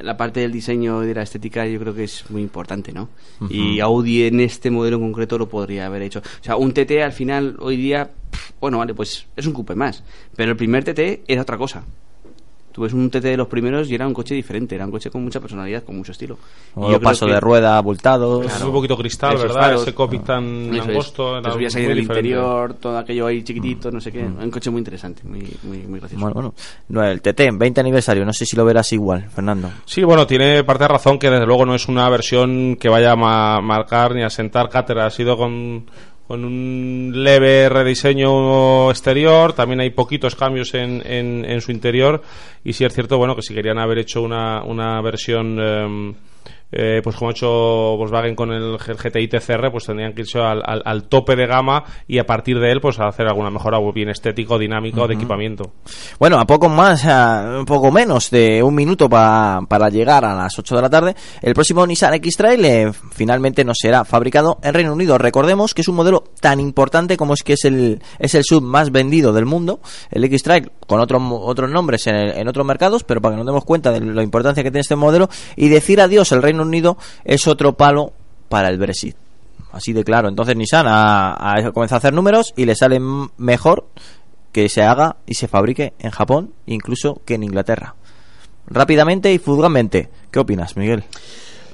la 0.00 0.16
parte 0.16 0.40
del 0.40 0.52
diseño 0.52 1.04
y 1.04 1.06
de 1.06 1.14
la 1.14 1.22
estética 1.22 1.66
yo 1.66 1.78
creo 1.78 1.94
que 1.94 2.04
es 2.04 2.30
muy 2.30 2.42
importante, 2.42 2.92
¿no? 2.92 3.08
Y 3.48 3.80
Audi 3.80 4.24
en 4.24 4.40
este 4.40 4.70
modelo 4.70 4.96
en 4.96 5.02
concreto 5.02 5.38
lo 5.38 5.48
podría 5.48 5.86
haber 5.86 6.02
hecho. 6.02 6.20
O 6.20 6.44
sea, 6.44 6.56
un 6.56 6.72
TT 6.72 7.02
al 7.02 7.12
final, 7.12 7.56
hoy 7.60 7.76
día, 7.76 8.10
pff, 8.30 8.52
bueno, 8.60 8.78
vale, 8.78 8.94
pues 8.94 9.26
es 9.36 9.46
un 9.46 9.52
coupe 9.52 9.74
más. 9.74 10.02
Pero 10.36 10.52
el 10.52 10.56
primer 10.56 10.84
TT 10.84 11.24
era 11.26 11.42
otra 11.42 11.58
cosa. 11.58 11.84
Tú 12.72 12.82
ves 12.82 12.92
un 12.94 13.10
TT 13.10 13.20
de 13.22 13.36
los 13.36 13.48
primeros 13.48 13.90
y 13.90 13.94
era 13.94 14.06
un 14.06 14.14
coche 14.14 14.34
diferente, 14.34 14.74
era 14.74 14.86
un 14.86 14.90
coche 14.90 15.10
con 15.10 15.22
mucha 15.22 15.40
personalidad, 15.40 15.82
con 15.84 15.96
mucho 15.96 16.12
estilo. 16.12 16.38
Y 16.74 16.80
O 16.80 16.82
yo 16.90 16.98
creo 16.98 17.00
paso 17.00 17.26
que- 17.26 17.32
de 17.34 17.40
rueda 17.40 17.76
abultados. 17.76 18.46
Es 18.46 18.62
un 18.62 18.72
poquito 18.72 18.96
cristal, 18.96 19.36
¿verdad? 19.36 19.54
faros. 19.60 19.82
Ese 19.82 19.94
cockpit 19.94 20.24
tan 20.24 20.44
Eso 20.72 20.82
es. 20.82 20.88
angosto. 20.88 21.32
Te 21.34 21.38
era 21.40 21.52
subías 21.52 21.74
ahí 21.76 21.82
en 21.82 21.88
muy 21.88 21.92
el 21.92 22.00
diferente. 22.00 22.28
interior, 22.28 22.74
todo 22.74 22.96
aquello 22.98 23.26
ahí 23.26 23.42
chiquitito, 23.42 23.90
no 23.90 24.00
sé 24.00 24.10
qué. 24.10 24.22
Un 24.24 24.50
coche 24.50 24.70
muy 24.70 24.78
interesante, 24.78 25.22
muy, 25.24 25.46
muy, 25.64 25.78
muy 25.86 26.00
gracioso. 26.00 26.20
Bueno, 26.24 26.34
bueno. 26.34 26.54
No, 26.88 27.04
el 27.04 27.20
TT, 27.20 27.50
20 27.52 27.80
aniversario, 27.80 28.24
no 28.24 28.32
sé 28.32 28.46
si 28.46 28.56
lo 28.56 28.64
verás 28.64 28.90
igual, 28.92 29.28
Fernando. 29.28 29.70
Sí, 29.84 30.02
bueno, 30.02 30.26
tiene 30.26 30.64
parte 30.64 30.84
de 30.84 30.88
razón 30.88 31.18
que 31.18 31.28
desde 31.30 31.44
luego 31.46 31.66
no 31.66 31.74
es 31.74 31.88
una 31.88 32.08
versión 32.08 32.76
que 32.76 32.88
vaya 32.88 33.12
a 33.12 33.16
ma- 33.16 33.60
marcar 33.60 34.14
ni 34.14 34.22
a 34.22 34.30
sentar 34.30 34.68
cátedra. 34.70 35.06
Ha 35.06 35.10
sido 35.10 35.36
con, 35.36 35.84
con 36.26 36.44
un 36.44 37.12
leve 37.14 37.68
rediseño 37.68 38.90
exterior, 38.90 39.52
también 39.52 39.80
hay 39.80 39.90
poquitos 39.90 40.34
cambios 40.34 40.74
en, 40.74 41.02
en, 41.04 41.44
en 41.44 41.60
su 41.60 41.72
interior. 41.72 42.22
Y 42.64 42.72
sí 42.72 42.84
es 42.84 42.94
cierto, 42.94 43.18
bueno, 43.18 43.36
que 43.36 43.42
si 43.42 43.54
querían 43.54 43.78
haber 43.78 43.98
hecho 43.98 44.22
una, 44.22 44.62
una 44.62 45.00
versión... 45.02 45.58
em, 45.60 46.14
eh, 46.72 47.00
pues 47.04 47.16
como 47.16 47.30
ha 47.30 47.32
hecho 47.32 47.48
Volkswagen 47.48 48.34
con 48.34 48.50
el 48.52 48.78
GTI 48.78 49.28
TCR, 49.28 49.70
pues 49.70 49.84
tendrían 49.86 50.14
que 50.14 50.22
irse 50.22 50.38
al, 50.40 50.62
al- 50.64 50.82
al 50.84 51.04
tope 51.04 51.36
de 51.36 51.46
gama 51.46 51.84
y 52.08 52.18
a 52.18 52.24
partir 52.26 52.58
de 52.58 52.72
él, 52.72 52.80
pues 52.80 52.98
hacer 52.98 53.26
alguna 53.28 53.50
mejora 53.50 53.78
o 53.78 53.92
bien 53.92 54.08
estético, 54.08 54.58
dinámico, 54.58 55.06
de 55.06 55.14
Ujú. 55.14 55.22
equipamiento. 55.22 55.72
Bueno, 56.18 56.38
a 56.40 56.46
poco 56.46 56.68
más, 56.68 57.04
a 57.06 57.56
un 57.60 57.66
poco 57.66 57.92
menos 57.92 58.30
de 58.30 58.62
un 58.62 58.74
minuto 58.74 59.08
pa- 59.08 59.60
para 59.68 59.88
llegar 59.90 60.24
a 60.24 60.34
las 60.34 60.58
8 60.58 60.76
de 60.76 60.82
la 60.82 60.90
tarde, 60.90 61.14
el 61.42 61.54
próximo 61.54 61.86
Nissan 61.86 62.14
X-Trail 62.14 62.64
eh, 62.64 62.92
finalmente 63.12 63.64
no 63.64 63.72
será 63.74 64.04
fabricado 64.04 64.58
en 64.62 64.74
Reino 64.74 64.92
Unido. 64.94 65.18
Recordemos 65.18 65.74
que 65.74 65.82
es 65.82 65.88
un 65.88 65.96
modelo 65.96 66.24
tan 66.40 66.58
importante 66.60 67.16
como 67.16 67.34
es 67.34 67.42
que 67.42 67.52
es 67.54 67.64
el, 67.64 68.00
es 68.18 68.34
el 68.34 68.44
sub 68.44 68.62
más 68.62 68.90
vendido 68.90 69.32
del 69.32 69.44
mundo, 69.46 69.80
el 70.10 70.24
X-Trail, 70.24 70.70
con 70.86 71.00
otros 71.00 71.20
otros 71.30 71.70
nombres 71.70 72.06
en, 72.06 72.14
el- 72.16 72.30
en 72.38 72.48
otros 72.48 72.64
mercados, 72.66 73.04
pero 73.04 73.20
para 73.20 73.34
que 73.34 73.38
nos 73.38 73.46
demos 73.46 73.64
cuenta 73.64 73.90
de 73.92 74.00
la 74.00 74.22
importancia 74.22 74.62
que 74.62 74.70
tiene 74.70 74.80
este 74.80 74.96
modelo 74.96 75.28
y 75.56 75.68
decir 75.68 76.00
adiós 76.00 76.32
al 76.32 76.42
Reino 76.42 76.61
Unido 76.68 76.96
es 77.24 77.46
otro 77.46 77.74
palo 77.74 78.12
para 78.48 78.68
el 78.68 78.78
Brexit. 78.78 79.16
Así 79.72 79.92
de 79.92 80.04
claro. 80.04 80.28
Entonces 80.28 80.56
Nissan 80.56 80.86
ha, 80.88 81.70
comenzado 81.72 81.96
a 81.96 81.98
hacer 81.98 82.12
números 82.12 82.52
y 82.56 82.66
le 82.66 82.76
sale 82.76 83.00
mejor 83.38 83.86
que 84.52 84.68
se 84.68 84.82
haga 84.82 85.16
y 85.26 85.34
se 85.34 85.48
fabrique 85.48 85.94
en 85.98 86.10
Japón, 86.10 86.52
incluso 86.66 87.22
que 87.24 87.34
en 87.34 87.42
Inglaterra. 87.42 87.94
Rápidamente 88.66 89.32
y 89.32 89.38
fugazmente. 89.38 90.10
¿Qué 90.30 90.38
opinas, 90.38 90.76
Miguel? 90.76 91.04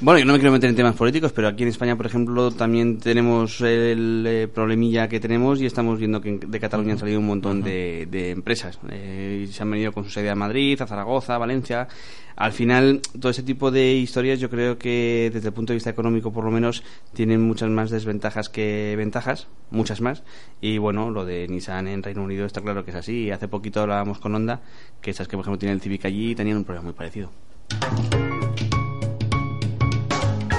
Bueno, 0.00 0.20
yo 0.20 0.26
no 0.26 0.32
me 0.32 0.38
quiero 0.38 0.52
meter 0.52 0.70
en 0.70 0.76
temas 0.76 0.94
políticos, 0.94 1.32
pero 1.32 1.48
aquí 1.48 1.64
en 1.64 1.70
España, 1.70 1.96
por 1.96 2.06
ejemplo, 2.06 2.52
también 2.52 2.98
tenemos 2.98 3.60
el 3.62 4.24
eh, 4.28 4.46
problemilla 4.46 5.08
que 5.08 5.18
tenemos 5.18 5.60
y 5.60 5.66
estamos 5.66 5.98
viendo 5.98 6.20
que 6.20 6.38
de 6.38 6.60
Cataluña 6.60 6.92
han 6.92 6.98
salido 7.00 7.18
un 7.18 7.26
montón 7.26 7.62
de, 7.62 8.06
de 8.08 8.30
empresas. 8.30 8.78
Eh, 8.90 9.46
y 9.48 9.52
se 9.52 9.60
han 9.60 9.70
venido 9.72 9.90
con 9.90 10.04
su 10.04 10.10
sede 10.10 10.30
a 10.30 10.36
Madrid, 10.36 10.80
a 10.80 10.86
Zaragoza, 10.86 11.34
a 11.34 11.38
Valencia. 11.38 11.88
Al 12.36 12.52
final, 12.52 13.00
todo 13.18 13.30
ese 13.30 13.42
tipo 13.42 13.72
de 13.72 13.94
historias 13.94 14.38
yo 14.38 14.48
creo 14.48 14.78
que 14.78 15.32
desde 15.34 15.48
el 15.48 15.52
punto 15.52 15.72
de 15.72 15.78
vista 15.78 15.90
económico, 15.90 16.32
por 16.32 16.44
lo 16.44 16.52
menos, 16.52 16.84
tienen 17.12 17.42
muchas 17.42 17.68
más 17.68 17.90
desventajas 17.90 18.48
que 18.48 18.94
ventajas, 18.96 19.48
muchas 19.72 20.00
más. 20.00 20.22
Y 20.60 20.78
bueno, 20.78 21.10
lo 21.10 21.24
de 21.24 21.48
Nissan 21.48 21.88
en 21.88 22.04
Reino 22.04 22.22
Unido 22.22 22.46
está 22.46 22.60
claro 22.60 22.84
que 22.84 22.92
es 22.92 22.96
así. 22.96 23.24
Y 23.24 23.30
hace 23.32 23.48
poquito 23.48 23.80
hablábamos 23.80 24.20
con 24.20 24.32
Honda, 24.32 24.60
que 25.02 25.10
esas 25.10 25.26
que, 25.26 25.36
por 25.36 25.42
ejemplo, 25.42 25.58
tiene 25.58 25.72
el 25.72 25.80
Civic 25.80 26.04
allí, 26.04 26.36
tenían 26.36 26.58
un 26.58 26.64
problema 26.64 26.84
muy 26.84 26.94
parecido. 26.94 27.32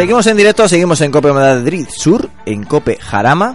Seguimos 0.00 0.26
en 0.28 0.36
directo, 0.38 0.66
seguimos 0.66 0.98
en 1.02 1.10
Cope 1.10 1.30
Madrid 1.30 1.86
Sur, 1.94 2.30
en 2.46 2.64
Cope 2.64 2.96
Jarama, 2.96 3.54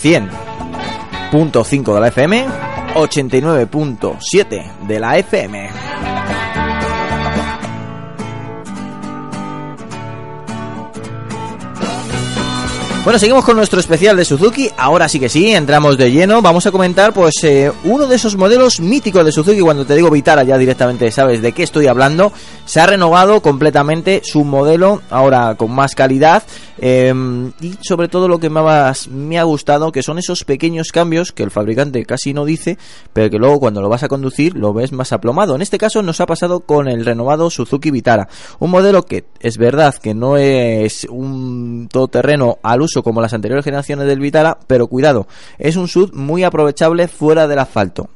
100.5 0.00 1.94
de 1.94 2.00
la 2.00 2.06
FM, 2.06 2.46
89.7 2.94 4.86
de 4.86 5.00
la 5.00 5.18
FM. 5.18 5.68
Bueno, 13.02 13.18
seguimos 13.18 13.46
con 13.46 13.56
nuestro 13.56 13.80
especial 13.80 14.14
de 14.14 14.26
Suzuki. 14.26 14.70
Ahora 14.76 15.08
sí 15.08 15.18
que 15.18 15.30
sí, 15.30 15.52
entramos 15.52 15.96
de 15.96 16.12
lleno. 16.12 16.42
Vamos 16.42 16.66
a 16.66 16.70
comentar, 16.70 17.14
pues, 17.14 17.42
eh, 17.44 17.72
uno 17.84 18.06
de 18.06 18.16
esos 18.16 18.36
modelos 18.36 18.78
míticos 18.78 19.24
de 19.24 19.32
Suzuki. 19.32 19.60
Cuando 19.60 19.86
te 19.86 19.96
digo 19.96 20.10
Vitara, 20.10 20.42
ya 20.42 20.58
directamente 20.58 21.10
sabes 21.10 21.40
de 21.40 21.52
qué 21.52 21.62
estoy 21.62 21.86
hablando. 21.86 22.30
Se 22.66 22.78
ha 22.78 22.86
renovado 22.86 23.40
completamente 23.40 24.20
su 24.22 24.44
modelo, 24.44 25.00
ahora 25.08 25.54
con 25.54 25.72
más 25.74 25.94
calidad. 25.94 26.42
Eh, 26.82 27.12
y 27.60 27.74
sobre 27.82 28.08
todo 28.08 28.26
lo 28.26 28.38
que 28.38 28.48
más 28.48 29.08
me 29.08 29.38
ha 29.38 29.42
gustado, 29.42 29.92
que 29.92 30.02
son 30.02 30.18
esos 30.18 30.44
pequeños 30.44 30.92
cambios 30.92 31.32
que 31.32 31.42
el 31.42 31.50
fabricante 31.50 32.04
casi 32.06 32.32
no 32.32 32.44
dice, 32.44 32.78
pero 33.12 33.30
que 33.30 33.38
luego 33.38 33.60
cuando 33.60 33.82
lo 33.82 33.88
vas 33.88 34.02
a 34.02 34.08
conducir 34.08 34.56
lo 34.56 34.72
ves 34.72 34.92
más 34.92 35.12
aplomado. 35.12 35.54
En 35.54 35.62
este 35.62 35.78
caso 35.78 36.02
nos 36.02 36.20
ha 36.20 36.26
pasado 36.26 36.60
con 36.60 36.88
el 36.88 37.04
renovado 37.04 37.50
Suzuki 37.50 37.90
Vitara. 37.90 38.28
Un 38.58 38.70
modelo 38.70 39.04
que 39.04 39.24
es 39.40 39.58
verdad 39.58 39.94
que 39.94 40.14
no 40.14 40.36
es 40.36 41.06
un 41.10 41.88
todoterreno 41.90 42.58
al 42.62 42.80
uso 42.82 43.02
como 43.02 43.20
las 43.20 43.34
anteriores 43.34 43.64
generaciones 43.64 44.06
del 44.06 44.20
Vitara, 44.20 44.58
pero 44.66 44.86
cuidado, 44.86 45.26
es 45.58 45.76
un 45.76 45.88
SUV 45.88 46.14
muy 46.14 46.44
aprovechable 46.44 47.08
fuera 47.08 47.46
del 47.46 47.58
asfalto. 47.58 48.08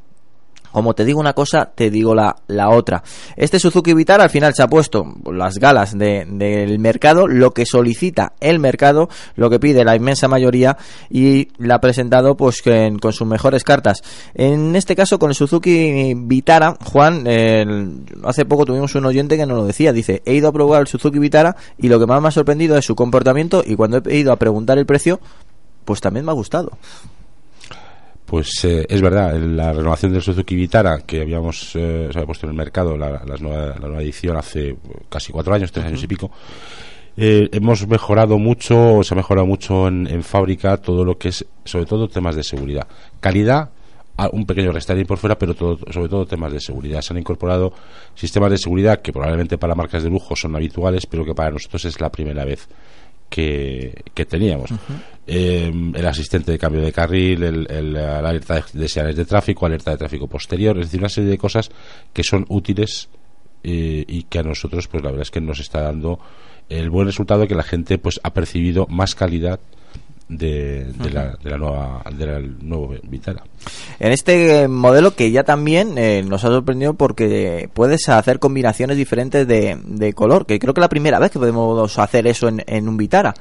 Como 0.75 0.93
te 0.95 1.05
digo 1.05 1.21
una 1.21 1.35
cosa, 1.35 1.71
te 1.73 1.89
digo 1.89 2.17
la, 2.17 2.35
la 2.49 2.69
otra. 2.71 3.05
Este 3.37 3.61
Suzuki 3.61 3.95
Vitara 3.95 4.25
al 4.25 4.31
final 4.31 4.53
se 4.55 4.63
ha 4.65 4.67
puesto 4.67 5.05
las 5.33 5.59
galas 5.59 5.97
de- 5.97 6.27
del 6.29 6.81
mercado, 6.81 7.29
lo 7.29 7.53
que 7.53 7.65
solicita 7.65 8.33
el 8.41 8.59
mercado, 8.59 9.09
lo 9.37 9.49
que 9.49 9.61
pide 9.61 9.85
la 9.85 9.95
inmensa 9.95 10.27
mayoría 10.27 10.77
y 11.09 11.47
la 11.59 11.77
ha 11.77 11.81
presentado 11.81 12.37
pues 12.37 12.61
que- 12.61 12.93
con 13.01 13.13
sus 13.13 13.27
mejores 13.29 13.63
cartas. 13.63 14.03
En 14.35 14.75
este 14.75 14.97
caso 14.97 15.21
con 15.21 15.31
el 15.31 15.37
Suzuki 15.37 16.13
Vitara, 16.17 16.77
Juan, 16.85 17.25
hace 18.25 18.45
poco 18.45 18.65
tuvimos 18.65 18.95
un 18.97 19.07
oyente 19.07 19.37
que 19.37 19.47
nos 19.47 19.57
lo 19.57 19.67
decía, 19.67 19.93
dice, 19.93 20.23
he 20.27 20.35
ido 20.35 20.49
a 20.49 20.53
probar 20.53 20.81
el 20.81 20.87
Suzuki 20.89 21.21
Vitara 21.21 21.55
y 21.79 21.87
lo 21.89 22.01
que 22.01 22.07
más 22.07 22.21
me 22.21 22.27
ha 22.29 22.33
sorprendido 22.33 22.77
es 22.77 22.85
su 22.85 22.97
comportamiento 22.97 23.63
y 23.65 23.77
cuando 23.77 24.03
he 24.07 24.17
ido 24.19 24.33
a 24.33 24.37
preguntar 24.41 24.77
el 24.79 24.87
precio, 24.87 25.21
pues 25.85 26.01
también 26.01 26.25
me 26.27 26.33
ha 26.33 26.35
gustado. 26.35 26.73
Pues 28.35 28.65
eh, 28.65 28.85
es 28.89 29.01
verdad, 29.01 29.37
en 29.37 29.57
la 29.57 29.73
renovación 29.73 30.13
del 30.13 30.21
Suzuki 30.21 30.57
Vitara 30.57 31.03
que 31.07 31.21
habíamos 31.21 31.77
eh, 31.77 32.09
se 32.11 32.19
había 32.19 32.27
puesto 32.27 32.47
en 32.47 32.51
el 32.51 32.57
mercado, 32.57 32.97
la, 32.97 33.23
nueva, 33.39 33.67
la 33.67 33.87
nueva 33.87 34.03
edición 34.03 34.37
hace 34.37 34.77
casi 35.09 35.31
cuatro 35.31 35.55
años, 35.55 35.71
tres 35.71 35.87
años 35.87 36.03
y 36.03 36.09
pico, 36.09 36.33
eh, 37.17 37.49
hemos 37.53 37.87
mejorado 37.87 38.37
mucho, 38.37 39.05
se 39.05 39.15
ha 39.15 39.17
mejorado 39.17 39.47
mucho 39.47 39.87
en, 39.87 40.09
en 40.09 40.25
fábrica 40.25 40.79
todo 40.79 41.05
lo 41.05 41.17
que 41.17 41.29
es, 41.29 41.47
sobre 41.65 41.87
todo 41.87 42.09
temas 42.09 42.35
de 42.35 42.43
seguridad. 42.43 42.89
Calidad, 43.21 43.71
un 44.33 44.47
pequeño 44.47 44.73
restyling 44.73 45.07
por 45.07 45.19
fuera, 45.19 45.39
pero 45.39 45.55
todo, 45.55 45.79
sobre 45.93 46.09
todo 46.09 46.27
temas 46.27 46.53
de 46.53 46.59
seguridad. 46.59 47.03
Se 47.03 47.13
han 47.13 47.21
incorporado 47.21 47.73
sistemas 48.17 48.51
de 48.51 48.59
seguridad 48.59 49.01
que 49.01 49.13
probablemente 49.13 49.59
para 49.59 49.77
marcas 49.77 50.03
de 50.03 50.11
lujo 50.11 50.35
son 50.35 50.57
habituales, 50.57 51.07
pero 51.07 51.25
que 51.25 51.37
para 51.37 51.53
nosotros 51.53 51.85
es 51.85 52.01
la 52.01 52.11
primera 52.11 52.45
vez 52.45 52.67
que, 53.35 53.93
que 54.15 54.25
teníamos. 54.27 54.71
Eh, 55.27 55.73
el 55.95 56.07
asistente 56.07 56.53
de 56.53 56.59
cambio 56.59 56.83
de 56.83 56.93
carril, 56.93 57.43
el, 57.43 57.67
el- 57.69 57.93
la 57.95 58.19
alerta 58.21 58.55
de, 58.55 58.63
de 58.75 58.89
señales 58.89 59.17
de 59.17 59.25
tráfico, 59.25 59.67
alerta 59.67 59.91
de 59.91 59.97
tráfico 59.97 60.29
posterior, 60.29 60.79
es 60.79 60.87
decir, 60.87 61.01
una 61.01 61.09
serie 61.09 61.31
de 61.31 61.39
cosas 61.39 61.71
que 62.13 62.23
son 62.23 62.45
útiles 62.49 63.09
eh, 63.65 64.05
y 64.07 64.23
que 64.25 64.39
a 64.39 64.43
nosotros, 64.45 64.87
pues 64.87 65.03
la 65.03 65.11
verdad 65.11 65.23
es 65.23 65.31
que 65.33 65.41
nos 65.41 65.59
está 65.59 65.81
dando 65.83 66.21
el 66.69 66.91
buen 66.91 67.07
resultado 67.07 67.41
de 67.41 67.49
que 67.49 67.55
la 67.57 67.63
gente 67.65 67.99
pues 67.99 68.21
ha 68.23 68.33
percibido 68.33 68.87
más 68.89 69.15
calidad 69.17 69.59
de, 70.29 70.85
de 70.85 71.11
la, 71.11 71.37
de 71.43 71.51
la 71.51 71.59
nueva 71.59 72.03
del 72.17 72.57
nuevo 72.67 72.95
Vitara. 73.05 73.43
En 74.01 74.13
este 74.13 74.69
modelo 74.69 75.15
que 75.15 75.31
ya 75.31 75.45
también 75.45 75.99
eh, 75.99 76.23
nos 76.27 76.45
ha 76.45 76.49
sorprendido 76.49 76.95
porque 76.95 77.69
puedes 77.75 78.09
hacer 78.09 78.39
combinaciones 78.39 78.97
diferentes 78.97 79.47
de, 79.47 79.79
de 79.85 80.13
color, 80.15 80.47
que 80.47 80.59
creo 80.59 80.73
que 80.75 80.81
es 80.81 80.85
la 80.85 80.89
primera 80.89 81.19
vez 81.19 81.31
que 81.31 81.39
podemos 81.39 81.99
hacer 81.99 82.27
eso 82.27 82.49
en, 82.49 82.63
en 82.67 82.89
un 82.89 82.97
Vitara. 82.97 83.35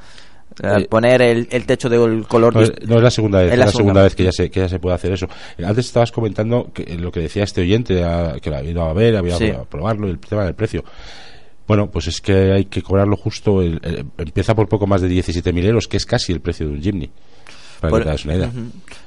Eh, 0.62 0.68
Eh, 0.82 0.88
poner 0.88 1.20
el, 1.24 1.48
el 1.50 1.66
techo 1.66 1.90
del 1.90 2.28
color 2.28 2.54
No, 2.54 2.62
es- 2.62 2.72
no, 2.88 2.98
es 2.98 3.02
la 3.02 3.10
segunda 3.10 3.40
vez, 3.42 3.54
Es 3.54 3.58
la 3.58 3.66
la, 3.66 3.72
segunda 3.72 3.84
segunda 3.86 4.04
vez 4.04 4.14
que 4.16 4.24
ya 4.26 4.32
se 4.32 4.52
que 4.52 4.60
ya 4.60 4.70
se 4.70 4.78
puede 4.78 4.94
hacer 4.96 5.12
eso. 5.14 5.28
Eh, 5.58 5.66
Antes 5.66 5.86
estabas 5.88 6.12
comentando 6.12 6.70
que, 6.72 6.84
eh, 6.84 6.98
lo 7.00 7.12
que 7.12 7.22
decía 7.22 7.44
este 7.44 7.62
oyente, 7.62 8.04
a- 8.04 8.36
que 8.40 8.52
lo 8.52 8.58
había 8.58 8.70
ido 8.70 8.84
a 8.84 8.94
ver, 8.94 9.16
había 9.16 9.36
Sí. 9.38 9.46
ido 9.46 9.62
a 9.62 9.66
probarlo, 9.66 10.08
el 10.08 10.20
tema 10.20 10.46
del 10.46 10.54
precio. 10.54 10.84
Bueno, 11.68 11.90
pues 11.90 12.08
es 12.08 12.20
que 12.20 12.52
hay 12.52 12.66
que 12.66 12.82
cobrarlo 12.82 13.16
justo. 13.16 13.62
el- 13.62 13.80
empieza 14.18 14.54
por 14.56 14.68
poco 14.68 14.86
más 14.88 15.02
de 15.02 15.08
17.000 15.10 15.66
euros, 15.66 15.88
que 15.88 15.98
es 15.98 16.06
casi 16.06 16.32
el 16.34 16.42
precio 16.42 16.68
de 16.68 16.74
un 16.74 16.82
Jimny. 16.82 17.10
Para 17.84 17.90
Por- 17.92 18.00
que 18.00 18.04
te 18.06 18.10
hagas 18.10 18.26
una 18.26 18.36
idea. 18.36 18.48
Ujú. 18.48 18.60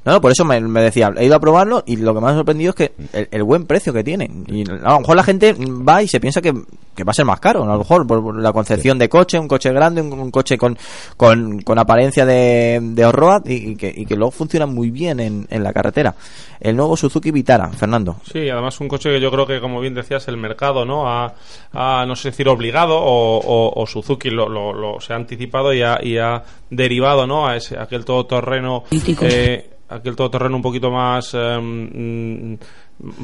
No, 0.05 0.13
no, 0.13 0.21
por 0.21 0.31
eso 0.31 0.45
me, 0.45 0.61
me 0.61 0.83
decía, 0.83 1.13
he 1.17 1.25
ido 1.27 1.35
a 1.35 1.41
probarlo 1.41 1.83
y 1.87 1.97
lo 1.97 2.15
que 2.15 2.21
me 2.21 2.29
ha 2.29 2.35
sorprendido 2.35 2.71
es 2.71 2.77
que 2.77 2.93
el, 3.13 3.29
el 3.33 3.43
buen 3.43 3.67
precio 3.67 3.93
que 3.93 4.05
tiene. 4.05 4.31
Y 4.47 4.63
a 4.71 4.75
lo 4.93 5.01
mejor 5.01 5.17
la 5.17 5.25
gente 5.25 5.55
va 5.59 6.03
y 6.03 6.07
se 6.09 6.21
piensa 6.21 6.41
que, 6.41 6.55
que 6.95 7.03
va 7.05 7.11
a 7.11 7.15
ser 7.15 7.25
más 7.25 7.41
caro, 7.41 7.65
a 7.65 7.67
lo 7.67 7.79
mejor 7.79 8.07
por, 8.07 8.23
por 8.23 8.41
la 8.41 8.53
concepción 8.53 8.99
de 8.99 9.09
coche, 9.09 9.37
un 9.39 9.49
coche 9.49 9.73
grande, 9.73 10.01
un, 10.03 10.13
un 10.13 10.31
coche 10.31 10.57
con, 10.57 10.79
con, 11.17 11.61
con 11.63 11.79
apariencia 11.81 12.25
de, 12.25 12.79
de 12.81 13.05
off-road 13.05 13.47
y, 13.47 13.71
y 13.73 13.77
que, 13.77 13.93
y 13.95 14.07
que 14.07 14.15
luego 14.15 14.31
funciona 14.31 14.67
muy 14.67 14.91
bien 14.91 15.19
en, 15.19 15.47
en 15.51 15.63
la 15.65 15.73
carretera. 15.73 16.15
El 16.61 16.77
nuevo 16.77 16.97
Suzuki 16.97 17.31
Vitara, 17.33 17.69
Fernando. 17.71 18.17
Sí, 18.33 18.49
además 18.49 18.81
un 18.81 18.89
coche 18.89 19.11
que 19.11 19.21
yo 19.21 19.31
creo 19.31 19.47
que, 19.47 19.61
como 19.61 19.81
bien 19.81 19.93
decías, 19.95 20.27
el 20.29 20.37
mercado, 20.37 20.85
¿no? 20.87 21.07
Ha, 21.09 21.35
ha, 21.73 22.07
no 22.07 22.17
sé 22.17 22.31
decir 22.31 22.49
obligado 22.49 22.97
o, 22.97 23.39
o- 23.39 23.83
o 23.83 23.87
Suzuki 23.87 24.31
lo, 24.31 24.49
lo- 24.49 24.73
lo- 24.73 25.01
se 25.01 25.13
ha 25.13 25.17
anticipado 25.17 25.75
y 25.75 25.83
ha, 25.83 25.99
y 26.03 26.17
ha 26.17 26.43
derivado, 26.71 27.27
¿no? 27.27 27.47
A 27.47 27.57
ese, 27.57 27.79
aquel 27.79 28.05
todoterreno, 28.05 28.66
eh, 29.23 29.71
aquel 29.89 30.17
todoterreno 30.17 30.57
un 30.57 30.63
poquito 30.63 30.91
más 30.91 31.35
em, 31.35 32.53
mm, 32.53 32.59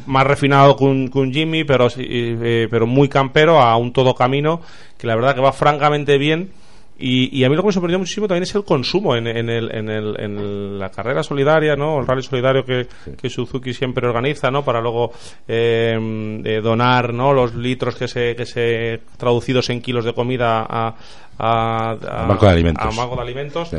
más 0.07 0.27
refinado 0.27 0.77
que 0.77 0.85
un, 0.85 1.09
que 1.09 1.19
un 1.19 1.33
Jimmy, 1.33 1.65
pero 1.65 1.89
sí, 1.89 2.05
eh, 2.07 2.69
pero 2.71 2.87
muy 2.87 3.09
campero 3.09 3.61
a 3.61 3.77
un 3.77 3.93
todo 3.93 4.15
camino 4.15 4.61
que 4.99 5.07
la 5.07 5.15
verdad 5.17 5.35
que 5.35 5.41
va 5.41 5.53
francamente 5.53 6.19
bien. 6.19 6.51
Y, 6.99 7.37
y 7.37 7.43
a 7.43 7.49
mí 7.49 7.57
lo 7.57 7.63
que 7.63 7.67
me 7.67 7.73
sorprendió 7.73 7.99
muchísimo 7.99 8.29
también 8.29 8.45
es 8.45 8.55
el 8.55 8.63
consumo 8.63 9.17
en, 9.17 9.27
en, 9.27 9.49
el, 9.49 9.75
en, 9.75 9.89
el, 9.89 10.21
en 10.21 10.79
la 10.79 10.91
carrera 10.91 11.25
solidaria, 11.25 11.75
¿no? 11.75 11.99
El 11.99 12.07
rally 12.07 12.23
solidario 12.23 12.65
que, 12.65 12.87
que 13.21 13.29
Suzuki 13.29 13.75
siempre 13.75 14.07
organiza, 14.07 14.53
¿no? 14.53 14.65
Para 14.65 14.81
luego 14.81 15.11
eh, 15.49 16.43
eh, 16.45 16.61
donar, 16.63 17.13
¿no? 17.13 17.33
Los 17.33 17.57
litros 17.57 17.97
que 17.97 18.07
se, 18.07 18.37
que 18.37 18.47
se 18.47 19.01
traducidos 19.17 19.69
en 19.71 19.81
kilos 19.81 20.05
de 20.05 20.15
comida 20.15 20.65
a, 20.69 20.95
a, 21.39 21.91
Al 21.91 22.29
Banco 22.29 22.47
de 22.47 22.53
Alimentos. 22.53 22.99
a 22.99 23.01
Banco 23.01 23.17
de 23.17 23.23
Alimentos. 23.23 23.71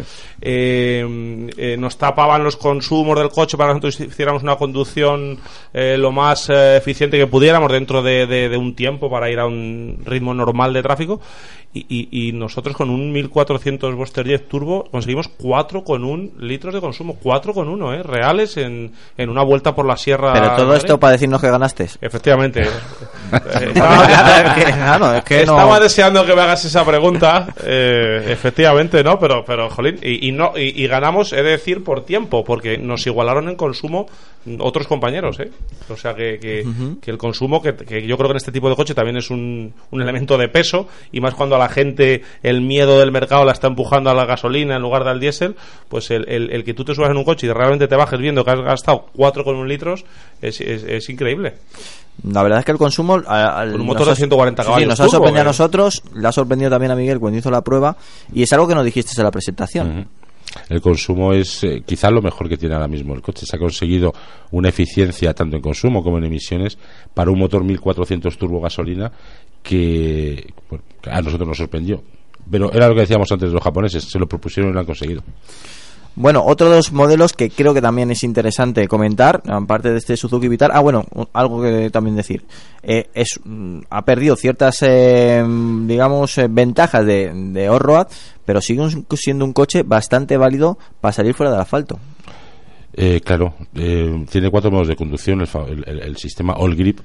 Eh, 0.42 1.50
eh, 1.58 1.78
nos 1.78 1.98
tapaban 1.98 2.44
los 2.44 2.58
consumos 2.58 3.18
del 3.18 3.30
coche 3.30 3.58
para 3.58 3.70
que 3.74 3.80
nosotros 3.80 4.00
hiciéramos 4.00 4.44
una 4.44 4.56
conducción 4.58 5.40
eh, 5.74 5.96
lo 5.98 6.12
más 6.12 6.50
eh, 6.50 6.78
eficiente 6.78 7.18
que 7.18 7.28
pudiéramos 7.28 7.72
dentro 7.72 8.02
de, 8.02 8.28
de- 8.28 8.50
de 8.50 8.58
un 8.58 8.76
tiempo 8.76 9.10
para 9.10 9.30
ir 9.32 9.40
a 9.40 9.46
un 9.46 10.00
ritmo 10.06 10.34
normal 10.34 10.74
de 10.74 10.82
tráfico. 10.84 11.22
Y, 11.76 11.88
y- 11.90 12.28
y 12.28 12.32
nosotros 12.34 12.76
con 12.76 12.92
un 12.92 13.12
1400 13.12 13.96
Buster 13.96 14.28
Jet 14.28 14.48
Turbo 14.48 14.84
conseguimos 14.92 15.28
4,1 15.40 16.34
litros 16.38 16.72
de 16.72 16.80
consumo. 16.82 17.18
4,1, 17.24 17.96
¿eh? 18.00 18.04
Reales 18.04 18.58
en, 18.58 18.92
en 19.18 19.30
una 19.30 19.42
vuelta 19.42 19.74
por 19.74 19.88
la 19.88 19.98
sierra. 19.98 20.34
Pero 20.34 20.56
todo 20.56 20.76
esto 20.76 21.00
para 21.00 21.14
decirnos 21.14 21.42
que 21.42 21.50
ganaste. 21.50 21.90
Efectivamente. 22.02 22.64
Claro, 23.34 23.50
es 23.50 24.54
que- 24.54 24.72
claro, 24.72 25.16
es 25.16 25.24
que 25.24 25.36
no- 25.46 25.54
Estaba 25.54 25.80
deseando 25.80 26.24
que 26.26 26.36
me 26.36 26.42
hagas 26.42 26.64
esa 26.66 26.86
pregunta. 26.86 27.43
Eh, 27.64 28.26
efectivamente, 28.30 29.04
¿no? 29.04 29.20
Pero, 29.20 29.44
pero 29.46 29.70
jolín, 29.70 30.00
y, 30.02 30.28
y 30.28 30.32
no, 30.32 30.54
y, 30.56 30.84
y 30.84 30.88
ganamos, 30.88 31.34
he 31.34 31.44
de 31.44 31.52
decir, 31.52 31.84
por 31.84 32.06
tiempo, 32.06 32.44
porque 32.44 32.78
nos 32.78 33.06
igualaron 33.08 33.50
en 33.50 33.56
consumo 33.56 34.08
otros 34.60 34.88
compañeros, 34.88 35.40
¿eh? 35.40 35.52
O 35.90 35.96
sea 35.96 36.14
que, 36.14 36.38
que, 36.40 37.12
el 37.12 37.18
consumo, 37.18 37.62
que, 37.62 37.76
que 37.76 38.06
yo 38.06 38.18
creo 38.18 38.28
que 38.30 38.34
en 38.34 38.38
este 38.38 38.52
tipo 38.52 38.70
de 38.70 38.76
coche 38.76 38.94
también 38.94 39.18
es 39.18 39.30
un, 39.30 39.74
un 39.92 40.02
elemento 40.02 40.38
de 40.38 40.50
peso, 40.50 40.88
y 41.12 41.22
más 41.22 41.34
cuando 41.34 41.56
a 41.56 41.60
la 41.60 41.70
gente 41.70 42.24
el 42.42 42.62
miedo 42.62 43.00
del 43.00 43.12
mercado 43.12 43.46
la 43.46 43.54
está 43.54 43.68
empujando 43.68 44.10
a 44.10 44.14
la 44.14 44.26
gasolina 44.26 44.76
en 44.76 44.82
lugar 44.82 45.04
del 45.06 45.20
diésel, 45.20 45.56
pues 45.88 46.12
el, 46.12 46.28
el, 46.28 46.52
el 46.52 46.64
que 46.64 46.74
tú 46.74 46.84
te 46.84 46.94
subas 46.94 47.12
en 47.12 47.18
un 47.18 47.24
coche 47.24 47.48
y 47.48 47.52
realmente 47.52 47.88
te 47.88 47.96
bajes 47.96 48.20
viendo 48.20 48.44
que 48.44 48.52
has 48.52 48.62
gastado 48.62 49.08
4,1 49.16 49.66
litros 49.66 50.06
es, 50.42 50.60
es, 50.60 50.84
es 50.84 51.10
increíble. 51.10 51.54
La 52.32 52.44
verdad 52.44 52.60
es 52.60 52.66
que 52.66 52.72
el 52.72 52.78
consumo. 52.78 53.16
al- 53.26 53.72
Con 53.72 53.82
un 53.82 53.88
motor 53.88 54.06
de 54.06 54.12
ha- 54.12 54.16
140 54.16 54.64
sí, 54.64 54.68
caballos 54.68 54.88
nos 54.90 55.00
ha 55.00 55.10
sorprendido 55.10 55.40
a 55.42 55.44
eh. 55.44 55.46
nosotros, 55.48 56.04
le 56.16 56.28
ha 56.28 56.32
sorprendido 56.32 56.70
también 56.70 56.92
a 56.92 56.96
Miguel 56.96 57.20
cuando 57.20 57.40
hizo 57.40 57.50
la 57.52 57.62
prueba. 57.62 57.98
Y 58.34 58.44
es 58.44 58.54
algo 58.54 58.68
que 58.68 58.76
nos 58.76 58.86
dijiste 58.86 59.12
en 59.18 59.24
la 59.24 59.32
presentación. 59.32 60.08
El 60.70 60.82
consumo 60.82 61.34
es 61.34 61.64
eh, 61.64 61.82
quizá 61.86 62.12
lo 62.12 62.22
mejor 62.22 62.48
que 62.48 62.58
tiene 62.58 62.76
ahora 62.76 62.88
mismo 62.88 63.16
el 63.16 63.22
coche. 63.24 63.46
Se 63.46 63.56
ha 63.56 63.60
conseguido 63.60 64.14
una 64.52 64.70
eficiencia 64.70 65.34
tanto 65.34 65.56
en 65.56 65.62
consumo 65.64 66.04
como 66.04 66.20
en 66.20 66.26
emisiones 66.26 66.78
para 67.14 67.32
un 67.32 67.40
motor 67.40 67.64
1400 67.64 68.38
turbo 68.38 68.62
gasolina 68.62 69.12
que 69.64 70.54
bueno, 70.70 70.84
que 71.02 71.10
a 71.10 71.22
nosotros 71.22 71.48
nos 71.48 71.58
sorprendió. 71.58 72.04
Pero 72.50 72.72
era 72.72 72.88
lo 72.88 72.94
que 72.94 73.02
decíamos 73.02 73.32
antes 73.32 73.50
de 73.50 73.54
los 73.54 73.64
japoneses, 73.64 74.04
se 74.04 74.20
lo 74.20 74.28
propusieron 74.28 74.72
y 74.72 74.74
lo 74.74 74.80
han 74.82 74.86
conseguido. 74.86 75.24
Bueno, 76.16 76.44
otro 76.46 76.70
de 76.70 76.76
los 76.76 76.92
modelos 76.92 77.34
que 77.34 77.50
creo 77.50 77.74
que 77.74 77.82
también 77.82 78.12
es 78.12 78.24
interesante 78.24 78.88
comentar, 78.88 79.42
aparte 79.48 79.90
de 79.92 79.98
este 79.98 80.16
Suzuki 80.16 80.48
Vitara, 80.48 80.76
ah, 80.78 80.80
bueno, 80.80 81.06
algo 81.34 81.60
que 81.64 81.90
también 81.90 82.16
decir, 82.16 82.44
eh, 82.84 83.08
es 83.16 83.40
mm, 83.44 83.80
ha 83.90 84.06
perdido 84.06 84.36
ciertas, 84.36 84.78
eh, 84.84 85.44
digamos, 85.88 86.38
eh, 86.38 86.48
ventajas 86.50 87.04
de, 87.06 87.32
de 87.34 87.68
off-road, 87.68 88.08
pero 88.46 88.62
sigue 88.62 88.82
un- 88.82 89.08
siendo 89.16 89.44
un 89.44 89.54
coche 89.54 89.82
bastante 89.82 90.38
válido 90.38 90.78
para 91.02 91.14
salir 91.14 91.34
fuera 91.34 91.52
del 91.52 91.62
asfalto. 91.62 92.00
Eh, 92.96 93.20
claro, 93.26 93.56
eh, 93.74 94.24
tiene 94.30 94.52
cuatro 94.52 94.70
modos 94.70 94.88
de 94.88 94.96
conducción, 94.96 95.42
el- 95.42 95.84
el- 95.88 96.00
el 96.00 96.18
sistema 96.18 96.54
All 96.54 96.76
Grip 96.76 97.00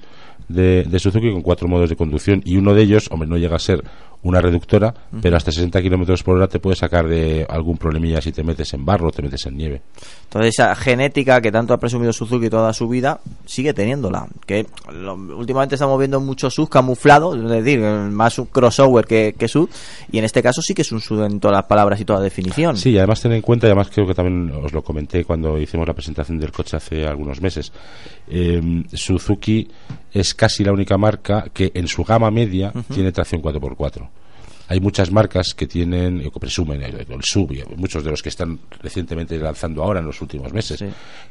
de, 0.48 0.84
de 0.84 0.98
Suzuki 0.98 1.32
con 1.32 1.40
cuatro 1.40 1.66
modos 1.66 1.88
de 1.88 1.96
conducción 1.96 2.42
y 2.44 2.58
uno 2.58 2.74
de 2.74 2.82
ellos, 2.82 3.08
hombre, 3.10 3.26
no 3.26 3.38
llega 3.38 3.56
a 3.56 3.58
ser 3.58 3.82
una 4.22 4.40
reductora, 4.40 4.92
pero 5.22 5.36
hasta 5.36 5.52
60 5.52 5.80
kilómetros 5.80 6.22
por 6.24 6.36
hora 6.36 6.48
te 6.48 6.58
puede 6.58 6.74
sacar 6.76 7.06
de 7.06 7.46
algún 7.48 7.76
problemilla 7.78 8.20
si 8.20 8.32
te 8.32 8.42
metes 8.42 8.74
en 8.74 8.84
barro 8.84 9.08
o 9.08 9.12
te 9.12 9.22
metes 9.22 9.46
en 9.46 9.56
nieve. 9.56 9.80
Entonces 10.24 10.54
esa 10.58 10.74
genética 10.74 11.40
que 11.40 11.52
tanto 11.52 11.72
ha 11.72 11.78
presumido 11.78 12.12
Suzuki 12.12 12.50
toda 12.50 12.72
su 12.72 12.88
vida 12.88 13.20
sigue 13.46 13.72
teniéndola. 13.72 14.26
Que 14.44 14.66
lo- 14.92 15.14
últimamente 15.14 15.76
estamos 15.76 15.98
viendo 15.98 16.20
muchos 16.20 16.52
SUV 16.54 16.68
camuflados, 16.68 17.36
es 17.38 17.48
decir, 17.48 17.80
más 17.80 18.38
un 18.38 18.46
crossover 18.46 19.04
que, 19.06 19.34
que 19.38 19.46
SUV, 19.48 19.68
y 20.10 20.18
en 20.18 20.24
este 20.24 20.42
caso 20.42 20.62
sí 20.62 20.74
que 20.74 20.82
es 20.82 20.90
un 20.92 21.00
SUV 21.00 21.24
en 21.24 21.38
todas 21.40 21.56
las 21.56 21.66
palabras 21.66 22.00
y 22.00 22.04
toda 22.04 22.20
definición. 22.20 22.76
Sí, 22.76 22.90
y 22.90 22.98
además 22.98 23.22
ten 23.22 23.32
en 23.32 23.42
cuenta, 23.42 23.66
y 23.66 23.70
además 23.70 23.88
creo 23.94 24.06
que 24.06 24.14
también 24.14 24.50
os 24.64 24.72
lo 24.72 24.82
comenté 24.82 25.24
cuando 25.24 25.56
hicimos 25.58 25.86
la 25.86 25.94
presentación 25.94 26.38
del 26.38 26.50
coche 26.52 26.76
hace 26.76 27.06
algunos 27.06 27.40
meses, 27.40 27.72
eh, 28.28 28.60
Suzuki 28.92 29.68
es 30.12 30.34
casi 30.34 30.64
la 30.64 30.72
única 30.72 30.98
marca 30.98 31.46
que 31.52 31.70
en 31.74 31.86
su 31.86 32.02
gama 32.04 32.30
media 32.30 32.72
tiene 32.92 33.12
tracción 33.12 33.40
4x4. 33.42 34.08
Hay 34.68 34.80
muchas 34.80 35.10
marcas 35.10 35.54
que 35.54 35.66
tienen, 35.66 36.24
o 36.26 36.30
que 36.30 36.40
presumen, 36.40 36.82
el, 36.82 36.94
el 37.08 37.22
sub, 37.24 37.50
y 37.52 37.62
muchos 37.76 38.04
de 38.04 38.10
los 38.10 38.22
que 38.22 38.28
están 38.28 38.58
recientemente 38.82 39.38
lanzando 39.38 39.82
ahora 39.82 40.00
en 40.00 40.06
los 40.06 40.20
últimos 40.20 40.52
meses. 40.52 40.84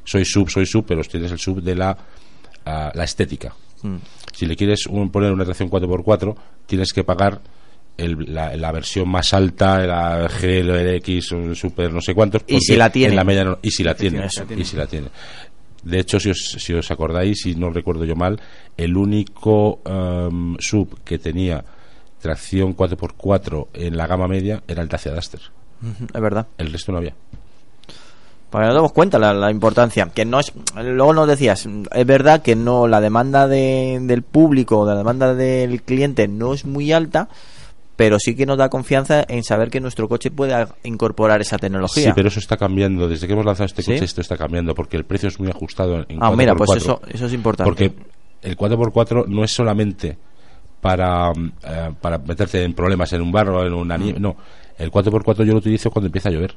Soy 0.04 0.26
sub, 0.26 0.50
soy 0.50 0.66
sub, 0.66 0.86
pero 0.88 1.02
tienes 1.04 1.32
el 1.32 1.38
sub 1.40 1.62
de 1.62 1.76
la, 1.76 1.96
ah, 2.66 2.92
la 2.96 3.04
estética. 3.04 3.54
Mm. 3.84 3.96
Si 4.34 4.46
le 4.48 4.56
quieres 4.56 4.88
un- 4.88 5.12
poner 5.12 5.32
una 5.32 5.46
tracción 5.46 5.70
4x4, 5.70 6.36
tienes 6.66 6.92
que 6.94 7.04
pagar 7.04 7.40
el- 7.96 8.34
la, 8.34 8.56
la 8.56 8.72
versión 8.72 9.08
más 9.10 9.34
alta, 9.34 9.80
la 9.86 10.28
GLX, 10.28 11.32
o 11.34 11.54
Super, 11.56 11.94
no 11.94 12.02
sé 12.02 12.16
cuántos. 12.16 12.42
Y 12.48 12.60
si 12.60 12.76
la 12.76 12.90
tiene. 12.92 13.12
en 13.12 13.16
la 13.18 13.24
media 13.24 13.44
no- 13.44 13.60
y 13.62 13.70
si 13.70 13.84
la 13.84 13.94
tiene. 13.96 14.28
Y 14.58 14.64
si 14.66 14.76
la 14.78 14.88
tiene. 14.88 15.08
De 15.84 16.00
hecho, 16.00 16.20
si 16.20 16.32
os, 16.32 16.56
si 16.58 16.74
os 16.74 16.90
acordáis, 16.92 17.40
si 17.44 17.54
no 17.56 17.70
recuerdo 17.70 18.04
yo 18.04 18.16
mal, 18.16 18.42
el 18.76 18.98
único 18.98 19.82
em, 19.86 20.56
sub 20.60 21.00
que 21.06 21.18
tenía 21.20 21.64
tracción 22.22 22.76
4x4 22.76 23.68
en 23.74 23.97
la 23.97 24.07
gama 24.07 24.28
media 24.28 24.63
era 24.68 24.82
el 24.82 24.88
Dacia 24.89 25.13
Duster. 25.13 25.41
Es 26.13 26.22
verdad. 26.22 26.47
El 26.57 26.72
resto 26.72 26.91
no 26.91 26.97
había. 26.97 27.13
Para 28.49 28.63
que 28.63 28.68
nos 28.70 28.76
demos 28.78 28.93
cuenta 28.93 29.20
la, 29.20 29.34
la 29.34 29.51
importancia. 29.51 30.09
Que 30.13 30.24
no 30.26 30.39
es, 30.39 30.53
luego 30.76 31.13
nos 31.13 31.28
decías, 31.28 31.68
es 31.93 32.05
verdad 32.05 32.41
que 32.41 32.55
no 32.55 32.88
la 32.88 33.01
demanda 33.01 33.47
de- 33.47 33.99
del 34.01 34.24
público, 34.24 34.86
la 34.86 34.95
demanda 34.95 35.34
del 35.36 35.82
cliente 35.84 36.28
no 36.30 36.53
es 36.53 36.65
muy 36.65 36.93
alta, 36.93 37.28
pero 37.97 38.18
sí 38.20 38.36
que 38.36 38.45
nos 38.45 38.57
da 38.57 38.70
confianza 38.70 39.26
en 39.28 39.43
saber 39.43 39.70
que 39.70 39.82
nuestro 39.82 40.07
coche 40.07 40.32
puede 40.32 40.65
incorporar 40.84 41.41
esa 41.41 41.57
tecnología. 41.57 42.05
Sí, 42.05 42.11
pero 42.15 42.30
eso 42.30 42.39
está 42.39 42.55
cambiando. 42.55 43.09
Desde 43.09 43.28
que 43.28 43.34
hemos 43.34 43.45
lanzado 43.45 43.65
este 43.65 43.82
¿Sí? 43.82 43.91
coche, 43.91 44.05
esto 44.05 44.22
está 44.22 44.38
cambiando 44.38 44.74
porque 44.74 44.95
el 44.95 45.03
precio 45.03 45.28
es 45.28 45.39
muy 45.39 45.49
ajustado 45.49 46.05
en 46.07 46.18
Ah, 46.24 46.32
mira, 46.32 46.55
pues 46.55 46.70
4x4. 46.70 46.78
eso- 46.78 47.01
eso 47.09 47.26
es 47.26 47.34
importante. 47.34 47.70
Porque 47.70 47.93
el 48.43 48.55
4x4 48.55 49.26
no 49.28 49.43
es 49.43 49.51
solamente 49.51 50.18
para, 50.82 51.32
mm, 51.34 51.52
eh, 51.66 51.92
para 52.02 52.18
meterte 52.18 52.64
en 52.64 52.74
problemas 52.74 53.12
en 53.14 53.22
un 53.22 53.32
barro, 53.32 53.66
en 53.66 53.74
una 53.74 53.98
nieve. 53.98 54.20
No, 54.20 54.36
el 54.78 54.92
4x4 54.92 55.44
yo 55.46 55.54
lo 55.54 55.60
utilizo 55.60 55.90
cuando 55.92 56.08
empieza 56.08 56.30
a 56.30 56.32
llover. 56.32 56.56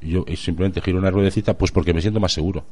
Yo 0.00 0.24
y 0.26 0.36
simplemente 0.36 0.80
giro 0.80 0.98
una 0.98 1.10
ruedecita, 1.10 1.54
pues 1.54 1.70
porque 1.70 1.92
me 1.94 2.00
siento 2.00 2.20
más 2.20 2.32
seguro. 2.32 2.64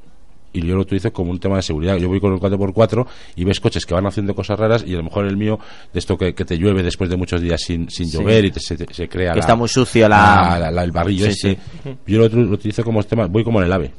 Y 0.53 0.63
yo 0.67 0.75
lo 0.75 0.81
utilizo 0.81 1.13
como 1.13 1.31
un 1.31 1.39
tema 1.39 1.57
de 1.57 1.63
seguridad. 1.63 1.97
Yo 1.97 2.09
voy 2.09 2.19
con 2.21 2.33
el 2.33 2.41
4x4 2.41 3.07
y 3.37 3.45
ves 3.45 3.61
coches 3.61 3.87
que 3.87 3.95
van 3.95 4.05
haciendo 4.07 4.35
cosas 4.35 4.59
raras 4.59 4.85
y 4.85 4.95
a 4.95 4.97
lo 4.97 5.05
mejor 5.05 5.27
el 5.27 5.37
mío, 5.37 5.61
de 5.93 5.99
esto 6.01 6.19
que, 6.19 6.35
que 6.35 6.45
te 6.45 6.59
llueve 6.59 6.83
después 6.83 7.09
de 7.09 7.17
muchos 7.17 7.41
días 7.41 7.61
sin, 7.63 7.89
sin 7.89 8.09
Sí. 8.09 8.19
llover 8.19 8.45
y 8.47 8.51
te- 8.51 8.59
se, 8.59 8.77
se 8.77 9.09
crea 9.09 9.31
Que 9.33 9.37
la- 9.39 9.41
está 9.41 9.55
muy 9.55 9.69
sucio 9.69 10.09
la- 10.09 10.59
la- 10.59 10.71
la- 10.73 10.83
el 10.83 10.91
barrillo 10.91 11.27
Sí, 11.27 11.31
ese. 11.31 11.59
sí. 11.85 11.97
Yo 12.09 12.19
lo, 12.19 12.29
lo 12.29 12.55
utilizo 12.55 12.83
como 12.83 13.01
tema, 13.05 13.27
voy 13.27 13.45
como 13.45 13.61
en 13.61 13.67
el 13.67 13.73
ave. 13.73 13.93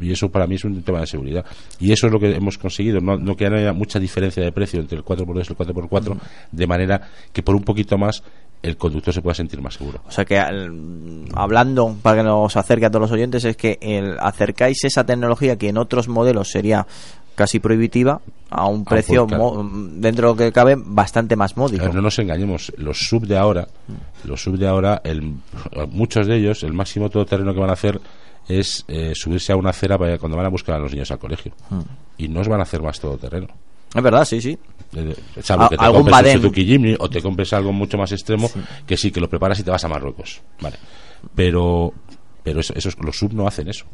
Y 0.00 0.12
eso 0.12 0.30
para 0.30 0.46
mí 0.46 0.54
es 0.56 0.64
un 0.64 0.82
tema 0.82 1.00
de 1.00 1.06
seguridad. 1.06 1.44
Y 1.78 1.92
eso 1.92 2.06
es 2.06 2.12
lo 2.12 2.18
que 2.18 2.34
hemos 2.34 2.56
conseguido, 2.58 3.00
no, 3.00 3.16
no 3.16 3.36
que 3.36 3.46
haya 3.46 3.72
mucha 3.72 3.98
diferencia 3.98 4.42
de 4.42 4.52
precio 4.52 4.80
entre 4.80 4.98
el 4.98 5.04
4x2 5.04 5.36
y 5.36 5.52
el 5.52 5.56
4x4, 5.56 6.16
de 6.52 6.66
manera 6.66 7.00
que 7.32 7.42
por 7.42 7.54
un 7.54 7.62
poquito 7.62 7.98
más 7.98 8.22
el 8.62 8.76
conductor 8.76 9.14
se 9.14 9.22
pueda 9.22 9.34
sentir 9.34 9.60
más 9.62 9.74
seguro. 9.74 10.00
O 10.06 10.10
sea 10.10 10.24
que 10.24 10.38
al- 10.38 11.24
hablando 11.34 11.96
para 12.02 12.18
que 12.18 12.22
nos 12.28 12.56
acerque 12.56 12.86
a 12.86 12.90
todos 12.90 13.02
los 13.02 13.12
oyentes 13.12 13.44
es 13.44 13.56
que 13.56 13.78
el, 13.80 14.16
acercáis 14.20 14.84
esa 14.84 15.04
tecnología 15.04 15.56
que 15.56 15.68
en 15.68 15.78
otros 15.78 16.08
modelos 16.08 16.50
sería 16.50 16.86
casi 17.34 17.58
prohibitiva 17.58 18.20
a 18.50 18.66
un 18.66 18.84
precio 18.84 19.26
pues, 19.26 19.38
claro. 19.38 19.62
mo- 19.62 19.90
dentro 19.94 20.28
de 20.28 20.32
lo 20.32 20.36
que 20.36 20.52
cabe 20.52 20.74
bastante 20.76 21.36
más 21.36 21.56
módico. 21.56 21.80
Pero 21.84 21.94
no 21.94 22.02
nos 22.02 22.18
engañemos, 22.18 22.70
los 22.76 22.98
sub 23.08 23.26
de 23.26 23.38
ahora, 23.38 23.66
los 24.24 24.42
sub 24.42 24.58
de 24.58 24.68
ahora, 24.68 25.00
el, 25.04 25.36
muchos 25.90 26.26
de 26.26 26.36
ellos, 26.36 26.62
el 26.62 26.74
máximo 26.74 27.08
todoterreno 27.08 27.54
que 27.54 27.60
van 27.60 27.70
a 27.70 27.74
hacer 27.74 27.98
es 28.48 28.84
eh, 28.88 29.12
subirse 29.14 29.52
a 29.52 29.56
una 29.56 29.70
acera 29.70 29.96
para 29.98 30.18
cuando 30.18 30.36
van 30.36 30.46
a 30.46 30.50
buscar 30.50 30.76
a 30.76 30.78
los 30.78 30.92
niños 30.92 31.10
al 31.10 31.18
colegio. 31.18 31.52
Hmm. 31.70 31.80
Y 32.18 32.28
no 32.28 32.40
os 32.40 32.48
van 32.48 32.60
a 32.60 32.64
hacer 32.64 32.82
más 32.82 32.98
todoterreno. 33.00 33.48
Es 33.94 34.02
verdad, 34.02 34.24
sí, 34.24 34.40
sí. 34.40 34.58
Eh, 34.94 35.14
salvo 35.42 35.64
A- 35.64 35.68
que 35.68 35.76
te 35.76 35.84
algún 35.84 36.02
compres 36.04 36.44
un 36.44 36.52
Jimny 36.54 36.96
o 36.98 37.08
te 37.08 37.22
compres 37.22 37.52
algo 37.52 37.72
mucho 37.72 37.96
más 37.98 38.12
extremo 38.12 38.50
que 38.86 38.96
sí, 38.96 39.10
que 39.10 39.20
lo 39.20 39.28
preparas 39.28 39.58
y 39.60 39.62
te 39.62 39.70
vas 39.70 39.84
a 39.84 39.88
Marruecos. 39.88 40.40
Vale. 40.60 40.76
Pero, 41.34 41.92
pero 42.42 42.60
eso, 42.60 42.72
esos, 42.76 42.96
los 42.98 43.16
sub 43.18 43.32
no 43.32 43.46
hacen 43.46 43.68
eso. 43.68 43.84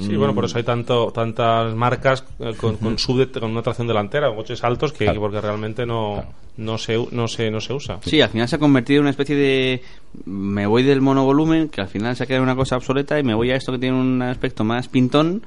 Sí, 0.00 0.16
bueno, 0.16 0.34
por 0.34 0.44
eso 0.44 0.58
hay 0.58 0.64
tanto, 0.64 1.10
tantas 1.12 1.74
marcas 1.74 2.24
eh, 2.38 2.54
con, 2.56 2.76
con, 2.76 2.98
sub 2.98 3.18
de- 3.18 3.40
con 3.40 3.50
una 3.50 3.62
tracción 3.62 3.86
delantera, 3.86 4.28
con 4.28 4.36
coches 4.36 4.62
altos, 4.64 4.92
que, 4.92 5.04
Claro. 5.04 5.20
porque 5.20 5.40
realmente 5.40 5.84
no, 5.86 6.24
no, 6.56 6.78
se, 6.78 6.96
no, 7.12 7.28
se, 7.28 7.50
no 7.50 7.60
se 7.60 7.72
usa. 7.72 7.98
Sí, 8.02 8.20
al 8.20 8.28
final 8.30 8.48
se 8.48 8.56
ha 8.56 8.58
convertido 8.58 8.98
en 8.98 9.02
una 9.02 9.10
especie 9.10 9.36
de... 9.36 9.82
Me 10.24 10.66
voy 10.66 10.82
del 10.82 11.00
monovolumen, 11.00 11.68
que 11.68 11.80
al 11.80 11.88
final 11.88 12.16
se 12.16 12.24
ha 12.24 12.26
quedado 12.26 12.42
una 12.42 12.56
cosa 12.56 12.76
obsoleta, 12.76 13.18
y 13.18 13.22
me 13.22 13.34
voy 13.34 13.50
a 13.50 13.56
esto 13.56 13.72
que 13.72 13.78
tiene 13.78 13.98
un 14.00 14.22
aspecto 14.22 14.64
más 14.64 14.88
pintón, 14.88 15.42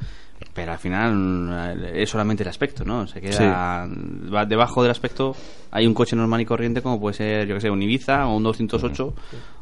pero 0.53 0.71
al 0.73 0.77
final 0.79 1.77
eh, 1.83 2.03
es 2.03 2.09
solamente 2.09 2.43
el 2.43 2.49
aspecto, 2.49 2.83
¿no? 2.85 3.07
Se 3.07 3.21
queda... 3.21 3.87
va- 4.33 4.45
debajo 4.45 4.81
del 4.83 4.91
aspecto 4.91 5.35
hay 5.71 5.87
un 5.87 5.93
coche 5.93 6.15
normal 6.15 6.41
y 6.41 6.45
corriente, 6.45 6.81
como 6.81 6.99
puede 6.99 7.15
ser, 7.15 7.47
yo 7.47 7.55
que 7.55 7.61
sé, 7.61 7.69
un 7.69 7.81
Ibiza 7.81 8.27
o 8.27 8.35
un 8.37 8.43
208 8.43 9.13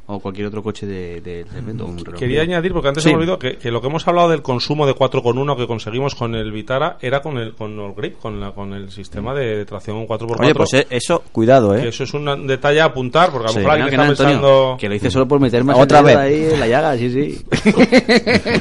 o 0.07 0.19
cualquier 0.19 0.47
otro 0.47 0.61
coche 0.61 0.85
de, 0.85 1.21
de 1.21 1.45
segmento. 1.53 1.85
un 1.85 1.97
reloj. 2.03 2.19
Quería 2.19 2.41
añadir, 2.41 2.73
porque 2.73 2.89
antes 2.89 3.03
Sí. 3.03 3.09
se 3.09 3.15
me 3.15 3.19
olvidó, 3.21 3.39
que, 3.39 3.57
que 3.57 3.71
lo 3.71 3.79
que 3.81 3.87
hemos 3.87 4.05
hablado 4.07 4.29
del 4.29 4.41
consumo 4.41 4.85
de 4.85 4.93
4,1 4.93 5.55
que 5.55 5.67
conseguimos 5.67 6.15
con 6.15 6.35
el 6.35 6.51
Vitara 6.51 6.97
era 7.01 7.21
con 7.21 7.37
el, 7.37 7.53
con 7.53 7.79
el 7.79 7.93
grip, 7.93 8.17
con, 8.19 8.39
la, 8.41 8.51
con 8.51 8.73
el 8.73 8.91
sistema 8.91 9.33
de 9.33 9.63
tracción 9.65 10.05
4x4. 10.07 10.39
Oye, 10.41 10.53
pues 10.55 10.73
eh, 10.73 10.87
eso, 10.89 11.23
cuidado, 11.31 11.71
que 11.73 11.83
¿eh? 11.83 11.87
eso 11.89 12.03
es 12.03 12.13
un 12.13 12.45
detalle 12.47 12.81
a 12.81 12.85
apuntar, 12.85 13.29
porque 13.31 13.45
a 13.45 13.47
lo 13.47 13.53
Sí. 13.53 13.59
mejor 13.59 13.71
alguien 13.71 13.89
Que 13.89 13.95
está 13.95 14.03
no, 14.05 14.09
Antonio, 14.11 14.31
pensando... 14.41 14.77
que 14.79 14.89
lo 14.89 14.95
hice 14.95 15.11
solo 15.11 15.27
por 15.27 15.39
meter 15.39 15.63
más 15.63 15.77
Otra 15.79 16.01
vez. 16.01 16.15
ahí 16.17 16.45
en 16.53 16.59
la 16.59 16.67
llaga, 16.67 16.97
sí, 16.97 17.09
sí. 17.09 17.45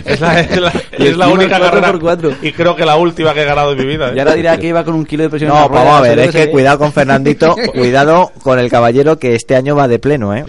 Es 0.05 0.21
la, 0.21 0.41
es 0.41 0.61
la- 0.61 0.69
es 0.93 1.17
única 1.17 1.59
cuatro 1.59 1.71
carrera 1.71 1.91
por 1.93 2.01
cuatro. 2.01 2.33
y 2.43 2.53
creo 2.53 2.77
que 2.77 2.85
la 2.85 2.97
última 2.97 3.35
que 3.35 3.43
he 3.43 3.45
ganado 3.45 3.73
en 3.73 3.79
mi 3.79 3.87
vida. 3.87 4.11
¿eh? 4.11 4.13
Y 4.17 4.19
ahora 4.19 4.35
dirá 4.35 4.57
que 4.59 4.69
iba 4.69 4.85
con 4.85 4.95
un 4.95 5.05
kilo 5.05 5.23
de 5.25 5.31
presión 5.31 5.51
en 5.51 5.57
No, 5.57 5.63
la 5.63 5.69
rueda, 5.69 5.85
vamos 5.85 5.99
a 5.99 6.03
ver, 6.03 6.19
es 6.21 6.31
que 6.31 6.51
cuidado 6.51 6.79
con 6.79 6.93
Fernandito, 6.93 7.55
cuidado 7.73 8.31
con 8.43 8.59
el 8.59 8.69
caballero 8.71 9.19
que 9.19 9.35
este 9.35 9.57
año 9.57 9.75
va 9.75 9.89
de 9.89 9.99
pleno, 9.99 10.35
¿eh? 10.35 10.45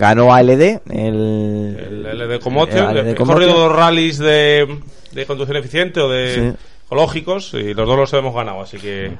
Ganó 0.00 0.32
ALD, 0.34 0.50
el... 0.50 0.82
El 0.88 2.18
LD 2.18 2.40
Commotion, 2.40 2.96
el 2.96 3.04
LD 3.04 3.10
he 3.10 3.14
Commotion. 3.14 3.26
corrido 3.26 3.52
dos 3.68 3.72
rallies 3.76 4.18
de, 4.18 4.66
de 5.12 5.26
conducción 5.26 5.58
eficiente 5.58 6.00
o 6.00 6.08
de 6.08 6.34
Sí. 6.34 6.64
ecológicos 6.86 7.52
y 7.54 7.74
los 7.74 7.86
dos 7.86 7.96
los 7.98 8.12
hemos 8.14 8.34
ganado, 8.34 8.62
así 8.62 8.78
que 8.78 9.12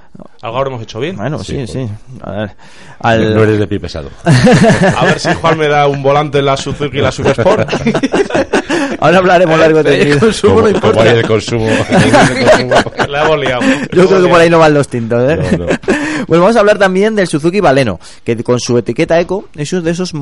algo 0.42 0.56
habremos 0.56 0.82
hecho 0.82 0.98
bien. 0.98 1.16
Bueno, 1.16 1.38
sí, 1.44 1.66
Sí, 1.66 1.72
sí. 1.84 1.88
A 2.22 2.30
ver, 2.32 2.50
al- 3.00 3.34
No 3.34 3.42
eres 3.44 3.58
de 3.58 3.66
pie 3.66 3.78
pesado. 3.78 4.08
A 4.24 5.04
ver 5.04 5.20
si 5.20 5.32
Juan 5.34 5.58
me 5.58 5.68
da 5.68 5.86
un 5.86 6.02
volante 6.02 6.38
en 6.38 6.46
la 6.46 6.56
Suzuki 6.56 6.98
y 6.98 7.00
la 7.02 7.12
Sub 7.12 7.26
Sport. 7.28 7.70
Ahora 9.00 9.18
hablaremos 9.18 9.58
largo 9.58 9.80
y 9.80 9.84
tendido. 9.84 10.18
como, 10.42 10.80
como 10.80 11.00
hay 11.02 11.08
el 11.10 11.26
consumo. 11.26 11.66
La 13.08 13.24
hemos 13.24 13.38
liado. 13.38 13.62
Yo 13.92 14.06
creo 14.08 14.22
que 14.22 14.28
por 14.28 14.40
ahí 14.40 14.50
no 14.50 14.58
van 14.58 14.74
los 14.74 14.88
tintos, 14.88 15.30
¿eh? 15.30 15.36
No, 15.36 15.58
no. 15.58 15.66
Bueno, 16.26 16.42
vamos 16.44 16.56
a 16.56 16.60
hablar 16.60 16.78
también 16.78 17.14
del 17.16 17.26
Suzuki 17.26 17.60
Baleno, 17.60 17.98
que 18.24 18.42
con 18.42 18.58
su 18.60 18.76
etiqueta 18.78 19.18
Eco 19.20 19.48
es 19.56 19.72
uno 19.72 19.82
de 19.82 19.90
esos 19.92 20.12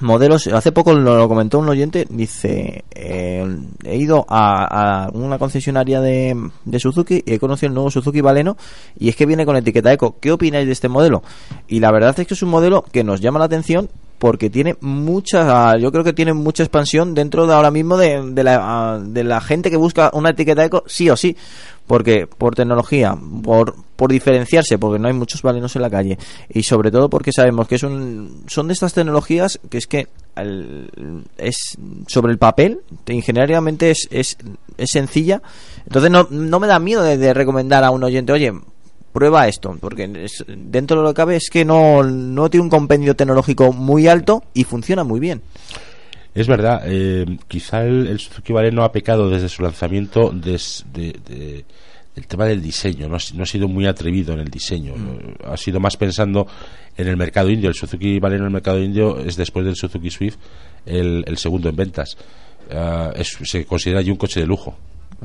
modelos. 0.00 0.46
Hace 0.48 0.72
poco 0.72 0.94
lo, 0.94 1.28
comentó 1.28 1.58
un 1.58 1.68
oyente, 1.68 2.06
dice, 2.08 2.84
eh, 2.94 3.46
he 3.84 3.96
ido 3.96 4.24
a, 4.28 5.06
a 5.06 5.10
una 5.10 5.38
concesionaria 5.38 6.00
de, 6.00 6.36
de 6.64 6.78
Suzuki 6.78 7.22
y 7.24 7.34
he 7.34 7.38
conocido 7.38 7.68
el 7.68 7.74
nuevo 7.74 7.90
Suzuki 7.90 8.20
Baleno 8.20 8.56
y 8.98 9.08
es 9.08 9.16
que 9.16 9.26
viene 9.26 9.46
con 9.46 9.56
etiqueta 9.56 9.92
Eco. 9.92 10.16
¿Qué 10.20 10.32
opináis 10.32 10.66
de 10.66 10.72
este 10.72 10.88
modelo? 10.88 11.22
Y 11.68 11.80
la 11.80 11.90
verdad 11.90 12.18
es 12.18 12.26
que 12.26 12.34
es 12.34 12.42
un 12.42 12.50
modelo 12.50 12.82
que 12.82 13.04
nos 13.04 13.20
llama 13.20 13.38
la 13.38 13.46
atención 13.46 13.88
porque 14.26 14.50
tiene 14.50 14.74
mucha 14.80 15.76
yo 15.76 15.92
creo 15.92 16.02
que 16.02 16.12
tiene 16.12 16.32
mucha 16.32 16.64
expansión 16.64 17.14
dentro 17.14 17.46
de 17.46 17.54
ahora 17.54 17.70
mismo 17.70 17.96
de, 17.96 18.20
de 18.32 18.42
la, 18.42 19.00
de 19.00 19.22
la 19.22 19.40
gente 19.40 19.70
que 19.70 19.76
busca 19.76 20.10
una 20.14 20.30
etiqueta 20.30 20.64
eco 20.64 20.82
sí 20.88 21.08
o 21.08 21.16
sí. 21.16 21.36
Porque 21.86 22.26
por 22.26 22.56
tecnología 22.56 23.16
por, 23.44 23.76
por 23.94 24.10
diferenciarse 24.10 24.78
porque 24.78 24.98
no 24.98 25.06
hay 25.06 25.14
muchos 25.14 25.42
balenos 25.42 25.76
en 25.76 25.82
la 25.82 25.90
calle. 25.90 26.18
Y 26.48 26.64
sobre 26.64 26.90
todo 26.90 27.08
porque 27.08 27.30
sabemos 27.30 27.68
que 27.68 27.76
es 27.76 27.84
un, 27.84 28.42
son 28.48 28.66
de 28.66 28.72
estas 28.72 28.94
tecnologías 28.94 29.60
que 29.70 29.78
es 29.78 29.86
que 29.86 30.08
es 31.38 31.56
sobre 32.08 32.32
el 32.32 32.38
papel 32.38 32.80
ingenierilmente 33.06 33.92
es, 33.92 34.08
es, 34.10 34.38
es 34.76 34.90
sencilla. 34.90 35.40
Entonces 35.86 36.10
no, 36.10 36.26
no 36.30 36.58
me 36.58 36.66
da 36.66 36.80
miedo 36.80 37.04
de 37.04 37.32
recomendar 37.32 37.84
a 37.84 37.92
un 37.92 38.02
oyente 38.02 38.32
oye 38.32 38.52
prueba 39.16 39.48
esto, 39.48 39.74
porque 39.80 40.04
es- 40.24 40.44
dentro 40.46 40.98
de 40.98 41.02
lo 41.04 41.08
que 41.08 41.14
cabe 41.14 41.36
es 41.36 41.48
que 41.48 41.64
no, 41.64 42.02
no 42.02 42.50
tiene 42.50 42.64
un 42.64 42.68
compendio 42.70 43.16
tecnológico 43.16 43.72
muy 43.72 44.06
alto 44.08 44.44
y 44.52 44.64
funciona 44.64 45.04
muy 45.04 45.20
bien. 45.20 45.40
Es 46.34 46.46
verdad, 46.46 46.82
eh, 46.84 47.24
quizá 47.48 47.82
el, 47.82 48.08
el 48.08 48.18
Suzuki 48.18 48.52
Baleno 48.52 48.84
ha 48.84 48.92
pecado 48.92 49.30
desde 49.30 49.48
su 49.48 49.62
lanzamiento 49.62 50.30
des- 50.34 50.84
de, 50.92 51.16
de- 51.26 51.64
del 52.14 52.26
tema 52.26 52.44
del 52.44 52.60
diseño, 52.60 53.08
no, 53.08 53.16
ha 53.16 53.18
no 53.34 53.42
ha 53.42 53.46
sido 53.46 53.68
muy 53.68 53.86
atrevido 53.86 54.34
en 54.34 54.40
el 54.40 54.48
diseño, 54.50 54.92
eh, 54.94 55.34
ha 55.46 55.56
sido 55.56 55.80
más 55.80 55.96
pensando 55.96 56.46
en 56.96 57.08
el 57.08 57.16
mercado 57.16 57.48
indio. 57.48 57.70
El 57.70 57.74
Suzuki 57.74 58.18
Baleno 58.20 58.42
en 58.42 58.48
el 58.48 58.52
mercado 58.52 58.78
indio 58.82 59.18
es 59.18 59.36
después 59.36 59.64
del 59.64 59.76
Suzuki 59.76 60.10
Swift 60.10 60.36
el, 60.84 61.24
el 61.26 61.38
segundo 61.38 61.70
en 61.70 61.76
ventas. 61.76 62.16
Ah, 62.70 63.12
es- 63.16 63.38
se 63.44 63.64
considera 63.64 64.02
ya 64.02 64.12
un 64.12 64.18
coche 64.18 64.40
de 64.40 64.46
lujo. 64.46 64.76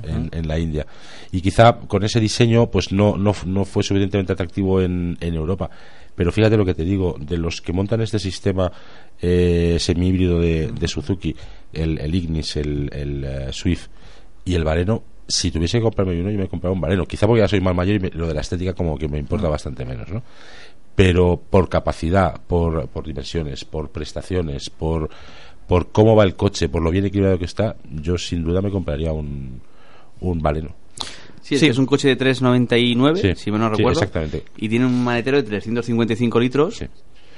En, 0.04 0.30
en 0.32 0.48
la 0.48 0.58
India. 0.58 0.86
Y 1.34 1.42
quizá 1.42 1.74
con 1.80 2.04
ese 2.04 2.20
diseño 2.22 2.72
pues 2.72 2.92
no, 2.94 3.18
no, 3.18 3.34
no 3.46 3.66
fue 3.66 3.84
suficientemente 3.84 4.32
atractivo 4.34 4.82
en, 4.82 5.18
en 5.20 5.34
Europa. 5.36 5.70
Pero 6.16 6.32
fíjate 6.32 6.56
lo 6.56 6.64
que 6.66 6.74
te 6.74 6.86
digo 6.86 7.18
de 7.20 7.38
los 7.38 7.62
que 7.62 7.74
montan 7.74 8.00
este 8.02 8.18
sistema 8.20 8.72
eh, 9.22 9.78
semi 9.80 10.08
híbrido 10.08 10.40
de, 10.40 10.72
de 10.72 10.88
Suzuki 10.88 11.36
el, 11.74 11.98
el 12.00 12.16
Ignis, 12.16 12.56
el, 12.56 12.90
el, 12.94 13.24
eh, 13.26 13.48
Swift 13.52 13.88
y 14.46 14.56
el 14.56 14.64
Baleno 14.64 15.04
si 15.28 15.52
tuviese 15.52 15.78
que 15.78 15.84
comprarme 15.84 16.20
uno 16.20 16.30
yo 16.32 16.38
me 16.38 16.48
compraba 16.48 16.74
un 16.74 16.82
Baleno 16.82 17.06
quizá 17.06 17.28
porque 17.28 17.42
ya 17.42 17.48
soy 17.48 17.62
más 17.62 17.76
mayor 17.76 17.96
y 17.96 18.00
me- 18.00 18.10
lo 18.10 18.28
de 18.28 18.34
la 18.34 18.42
estética 18.42 18.74
como 18.74 18.98
que 18.98 19.08
me 19.08 19.18
importa 19.20 19.48
bastante 19.50 19.86
menos 19.86 20.10
¿no? 20.10 20.24
pero 20.96 21.40
por 21.50 21.70
capacidad 21.70 22.42
por, 22.48 22.88
por 22.90 23.06
dimensiones 23.06 23.64
por 23.64 23.92
prestaciones 23.92 24.70
por 24.70 25.10
por 25.68 25.92
cómo 25.92 26.16
va 26.16 26.24
el 26.26 26.36
coche 26.36 26.68
por 26.70 26.82
lo 26.82 26.92
bien 26.92 27.06
equilibrado 27.06 27.38
que 27.40 27.46
está 27.46 27.78
yo 27.90 28.18
sin 28.18 28.44
duda 28.44 28.62
me 28.62 28.72
compraría 28.72 29.14
un 29.14 29.62
un 30.22 30.40
Baleno 30.42 30.76
Sí, 31.42 31.56
es, 31.56 31.62
que 31.62 31.68
es 31.68 31.78
un 31.78 31.86
coche 31.86 32.08
de 32.08 32.18
3,99, 32.18 33.16
Sí, 33.18 33.36
si 33.36 33.52
me 33.52 33.58
no 33.58 33.66
sí, 33.70 33.78
recuerdo. 33.78 34.00
exactamente. 34.00 34.44
Y 34.58 34.70
tiene 34.70 34.86
un 34.86 35.04
maletero 35.04 35.38
de 35.38 35.44
355 35.44 36.40
litros. 36.40 36.84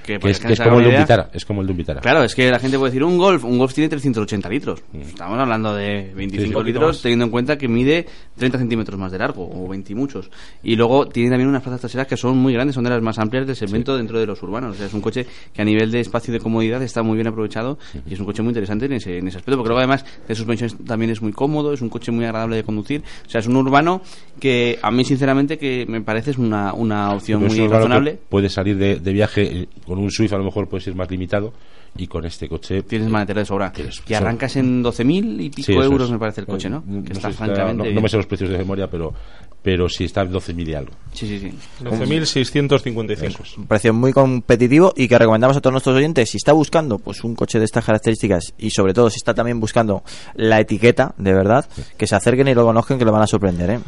Que, 0.04 0.20
es, 0.22 0.40
que 0.40 0.56
como 0.58 0.80
el 0.80 0.86
de 0.86 0.90
un 0.92 0.98
Vitara 1.02 1.30
es 1.34 1.46
como 1.46 1.62
el 1.62 1.68
de 1.68 1.72
un 1.72 1.78
Vitara 1.78 2.02
Claro, 2.02 2.24
es 2.24 2.36
que 2.36 2.50
la 2.52 2.60
gente 2.60 2.78
puede 2.78 2.92
decir 2.92 3.04
un 3.04 3.18
Golf, 3.18 3.44
un 3.46 3.58
Golf 3.58 3.74
tiene 3.74 3.90
380 3.90 4.50
litros. 4.50 4.82
Estamos 4.94 5.40
hablando 5.40 5.74
de 5.76 6.12
25 6.14 6.24
Mm. 6.24 6.30
Sí, 6.34 6.38
sí. 6.40 6.46
Un 6.48 6.54
poquito 6.54 6.80
litros, 6.80 7.02
teniendo 7.02 7.26
en 7.26 7.32
cuenta 7.32 7.58
que 7.58 7.68
mide 7.68 8.06
30 8.38 8.58
centímetros 8.58 9.00
más 9.00 9.12
de 9.12 9.18
largo, 9.20 9.50
o 9.50 9.68
20 9.68 9.92
y 9.92 9.96
muchos. 9.96 10.30
Y 10.64 10.76
luego 10.76 11.08
tiene 11.08 11.30
también 11.30 11.48
unas 11.50 11.62
plazas 11.62 11.82
traseras 11.82 12.08
que 12.08 12.18
son 12.18 12.38
muy 12.38 12.54
grandes, 12.54 12.76
son 12.76 12.84
de 12.84 12.90
las 12.90 13.02
más 13.02 13.18
amplias 13.20 13.46
del 13.48 13.56
segmento 13.56 13.96
dentro 13.96 14.20
de 14.20 14.26
los 14.26 14.42
urbanos. 14.44 14.76
O 14.76 14.78
sea, 14.78 14.88
es 14.88 14.94
un 14.94 15.02
coche 15.02 15.26
que 15.54 15.62
a 15.62 15.66
nivel 15.66 15.92
de 15.92 16.00
espacio 16.00 16.32
y 16.34 16.38
de 16.38 16.44
comodidad 16.44 16.82
está 16.82 17.04
muy 17.04 17.16
bien 17.16 17.28
aprovechado 17.28 17.78
y 18.10 18.14
es 18.14 18.20
un 18.20 18.26
coche 18.26 18.42
muy 18.42 18.50
interesante 18.50 18.86
en 18.86 18.94
ese, 18.94 19.18
en 19.20 19.28
ese 19.28 19.38
aspecto, 19.38 19.58
porque 19.58 19.70
luego 19.70 19.80
además 19.80 20.06
de 20.28 20.36
suspensiones 20.36 20.76
también 20.86 21.12
es 21.12 21.22
muy 21.22 21.32
cómodo, 21.32 21.74
es 21.74 21.82
un 21.82 21.90
coche 21.90 22.12
muy 22.12 22.26
agradable 22.26 22.56
de 22.58 22.64
conducir. 22.64 23.04
O 23.26 23.30
sea, 23.30 23.40
es 23.40 23.48
un 23.48 23.56
urbano 23.56 24.02
que 24.40 24.80
a 24.82 24.92
mí 24.92 25.06
sinceramente 25.06 25.58
que 25.58 25.86
me 25.88 26.02
parece 26.02 26.32
es 26.32 26.38
una, 26.38 26.74
una 26.74 27.12
opción 27.14 27.42
Pero 27.42 27.52
es 27.54 27.58
muy 27.58 27.66
un 27.66 27.68
urbano 27.68 27.84
que 27.86 27.90
razonable. 27.90 28.20
puedes 28.30 28.54
salir 28.54 28.78
de, 28.78 28.96
de 29.00 29.14
viaje 29.14 29.42
eh, 29.44 29.68
con 29.94 30.04
un 30.04 30.10
Swift 30.12 30.34
a 30.34 30.38
lo 30.38 30.44
mejor 30.44 30.68
puedes 30.68 30.88
ir 30.88 30.96
más 30.96 31.10
limitado 31.12 31.54
y 31.96 32.08
con 32.08 32.26
este 32.26 32.50
coche 32.50 32.82
Tienes 32.82 33.08
maletero 33.10 33.40
de 33.42 33.46
sobra. 33.46 33.72
Y 34.08 34.14
arrancas 34.16 34.56
en 34.56 34.84
12.000 34.84 35.42
y 35.44 35.50
pico 35.52 35.66
Sí, 35.68 35.74
euros, 35.74 36.08
es. 36.08 36.12
me 36.12 36.18
parece 36.20 36.42
el 36.42 36.48
coche, 36.48 36.68
¿no? 36.70 36.84
Que 37.06 37.14
está 37.14 37.30
si 37.30 37.38
francamente 37.38 37.74
no, 37.74 37.84
no 37.84 37.90
bien. 37.92 38.02
me 38.02 38.10
sé 38.10 38.18
los 38.18 38.26
precios 38.26 38.50
de 38.50 38.58
memoria 38.58 38.88
pero 38.90 39.14
pero 39.62 39.88
sí 39.88 40.06
está 40.06 40.22
en 40.22 40.32
12.000 40.34 40.68
y 40.68 40.74
algo 40.74 40.92
Sí, 41.14 41.28
sí, 41.28 41.40
sí. 41.40 41.52
12.655. 41.84 43.58
Un 43.58 43.68
precio 43.68 43.94
muy 43.94 44.12
competitivo 44.12 44.94
y 44.96 45.08
que 45.08 45.18
recomendamos 45.18 45.56
a 45.58 45.62
todos 45.62 45.72
nuestros 45.72 45.96
oyentes. 45.96 46.30
Si 46.30 46.38
está 46.38 46.54
buscando 46.54 46.98
pues 47.00 47.24
un 47.24 47.36
coche 47.36 47.60
de 47.60 47.66
estas 47.66 47.86
características 47.86 48.54
y 48.58 48.72
sobre 48.72 48.94
todo 48.94 49.10
si 49.10 49.18
está 49.18 49.34
también 49.34 49.60
buscando 49.60 50.04
la 50.36 50.60
etiqueta, 50.60 51.14
de 51.18 51.34
verdad, 51.34 51.66
que 51.98 52.08
se 52.08 52.16
acerquen 52.16 52.48
y 52.48 52.54
lo 52.54 52.66
conozcan 52.66 52.98
que 52.98 53.06
lo 53.06 53.12
van 53.12 53.22
a 53.22 53.28
sorprender, 53.28 53.70
¿eh? 53.70 53.80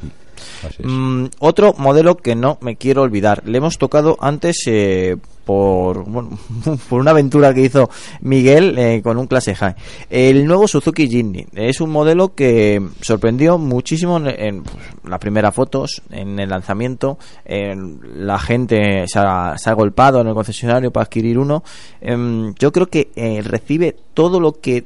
Mm, 0.84 1.26
otro 1.40 1.74
modelo 1.78 2.18
que 2.18 2.36
no 2.36 2.58
me 2.62 2.76
quiero 2.76 3.02
olvidar. 3.02 3.44
Le 3.46 3.58
hemos 3.58 3.78
tocado 3.78 4.18
antes 4.20 4.64
eh, 4.68 5.18
por, 5.46 6.04
bueno, 6.10 6.38
por 6.90 7.00
una 7.00 7.12
aventura 7.12 7.54
que 7.54 7.62
hizo 7.62 7.90
Miguel 8.22 8.78
eh, 8.78 9.02
con 9.04 9.18
un 9.18 9.28
clase 9.28 9.56
high. 9.56 9.76
El 10.10 10.46
nuevo 10.46 10.68
Suzuki 10.68 11.08
Jimny 11.08 11.46
es 11.54 11.80
un 11.80 11.92
modelo 11.92 12.34
que 12.34 12.82
sorprendió 13.02 13.58
muchísimo 13.58 14.18
en, 14.18 14.64
pues, 14.64 14.76
las 15.04 15.20
primeras 15.20 15.54
fotos, 15.54 16.02
en 16.10 16.40
el 16.40 16.50
lanzamiento. 16.50 17.18
en 17.46 18.00
la 18.26 18.40
gente 18.40 19.06
se 19.08 19.20
ha, 19.20 19.56
se 19.58 19.72
golpado 19.74 20.22
en 20.22 20.28
el 20.28 20.34
concesionario 20.34 20.92
para 20.92 21.04
adquirir 21.04 21.38
uno. 21.38 21.64
Em, 22.02 22.54
yo 22.56 22.72
creo 22.72 22.88
que 22.88 23.12
eh, 23.16 23.42
recibe 23.44 23.96
todo 24.14 24.40
lo 24.40 24.54
que 24.54 24.86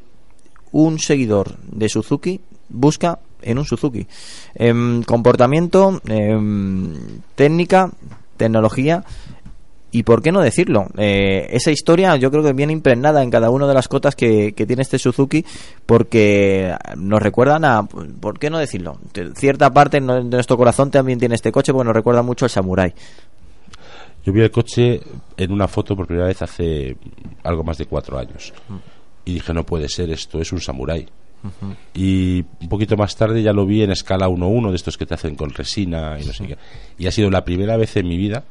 un 0.72 1.00
seguidor 1.00 1.58
de 1.64 1.90
Suzuki 1.90 2.42
busca 2.70 3.20
en 3.42 3.58
un 3.58 3.66
Suzuki. 3.66 4.08
Em, 4.56 5.04
comportamiento, 5.04 6.02
em, 6.08 6.94
técnica, 7.36 7.92
tecnología 8.38 9.04
y 9.92 10.04
por 10.04 10.22
qué 10.22 10.32
no 10.32 10.42
decirlo, 10.42 10.88
eh, 10.98 11.48
esa 11.50 11.72
historia 11.72 12.16
yo 12.16 12.30
creo 12.30 12.44
que 12.44 12.54
viene 12.54 12.74
impregnada 12.74 13.24
en 13.24 13.32
cada 13.32 13.50
una 13.50 13.68
de 13.68 13.74
las 13.74 13.88
cotas 13.88 14.16
que, 14.16 14.54
que 14.54 14.68
tiene 14.68 14.84
este 14.84 15.00
Suzuki 15.00 15.44
porque 15.86 16.76
nos 16.96 17.22
recuerdan 17.22 17.66
a, 17.66 17.84
¿por 17.84 18.38
qué 18.38 18.50
no 18.50 18.60
decirlo? 18.60 19.00
De 19.14 19.34
cierta 19.36 19.72
parte 19.72 20.00
de 20.00 20.24
nuestro 20.24 20.58
corazón 20.58 20.92
también 20.92 21.18
tiene 21.18 21.36
este 21.36 21.52
coche 21.52 21.74
porque 21.74 21.88
nos 21.88 21.96
recuerda 21.96 22.22
mucho 22.22 22.46
al 22.46 22.52
Samurai. 22.52 22.94
Yo 24.24 24.34
vi 24.34 24.42
el 24.42 24.52
coche 24.52 25.02
en 25.38 25.52
una 25.52 25.68
foto 25.68 25.96
por 25.96 26.06
primera 26.06 26.28
vez 26.28 26.42
hace 26.42 26.96
algo 27.44 27.64
más 27.64 27.78
de 27.78 27.86
cuatro 27.86 28.20
años. 28.20 28.54
Y 29.26 29.34
dije, 29.34 29.54
no 29.54 29.66
puede 29.66 29.90
ser, 29.90 30.12
esto 30.12 30.40
es 30.40 30.52
un 30.52 30.60
Y 31.94 32.44
un 32.62 32.70
poquito 32.70 32.98
más 32.98 33.16
tarde 33.16 33.42
ya 33.42 33.54
lo 33.54 33.66
vi 33.66 33.84
en 33.84 33.92
escala 33.92 34.28
1-1, 34.28 34.70
de 34.70 34.76
estos 34.76 34.98
que 34.98 35.06
te 35.06 35.14
hacen 35.14 35.36
con 35.36 35.52
resina 35.52 36.18
y 36.20 36.26
no 36.26 36.34
sé 36.34 36.48
qué. 36.48 36.58
Y 36.98 37.08
ha 37.08 37.12
sido 37.12 37.30
la 37.30 37.44
primera 37.44 37.78
vez 37.78 37.96
en 37.98 38.08
mi 38.08 38.18
vida, 38.18 38.44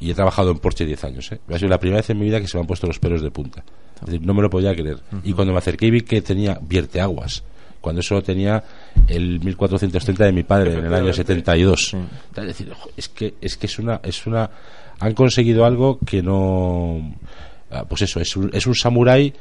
y 0.00 0.10
he 0.10 0.14
trabajado 0.14 0.50
en 0.50 0.58
Porsche 0.58 0.84
10 0.86 1.04
años, 1.04 1.32
¿eh? 1.32 1.40
ha 1.48 1.58
sido 1.58 1.68
la 1.68 1.78
primera 1.78 2.00
vez 2.00 2.10
en 2.10 2.18
mi 2.18 2.24
vida 2.24 2.40
que 2.40 2.48
se 2.48 2.56
me 2.56 2.62
han 2.62 2.66
puesto 2.66 2.86
los 2.86 2.98
pelos 2.98 3.22
de 3.22 3.30
punta. 3.30 3.64
Es 4.00 4.06
decir, 4.06 4.26
no 4.26 4.34
me 4.34 4.42
lo 4.42 4.50
podía 4.50 4.74
creer. 4.74 4.98
Y 5.22 5.32
cuando 5.32 5.52
me 5.52 5.58
acerqué 5.58 5.86
y 5.86 5.90
vi 5.90 6.00
que 6.00 6.20
tenía 6.20 6.58
vierteaguas, 6.60 7.44
cuando 7.80 8.00
eso 8.00 8.22
tenía 8.22 8.64
el 9.08 9.40
1430 9.40 10.24
de 10.24 10.32
mi 10.32 10.42
padre 10.42 10.72
en 10.72 10.86
el 10.86 10.94
año 10.94 11.12
72. 11.12 11.94
Es 12.34 12.46
decir, 12.46 12.72
es 12.96 13.08
que 13.08 13.34
es 13.40 13.56
que 13.56 13.66
es 13.66 13.78
una 13.78 14.00
es 14.02 14.26
una 14.26 14.50
han 14.98 15.12
conseguido 15.12 15.64
algo 15.66 15.98
que 15.98 16.22
no 16.22 17.14
ah, 17.70 17.84
pues 17.86 18.02
eso, 18.02 18.20
es 18.20 18.36
un, 18.36 18.50
es 18.54 18.66
un 18.66 18.74
samurái 18.74 19.34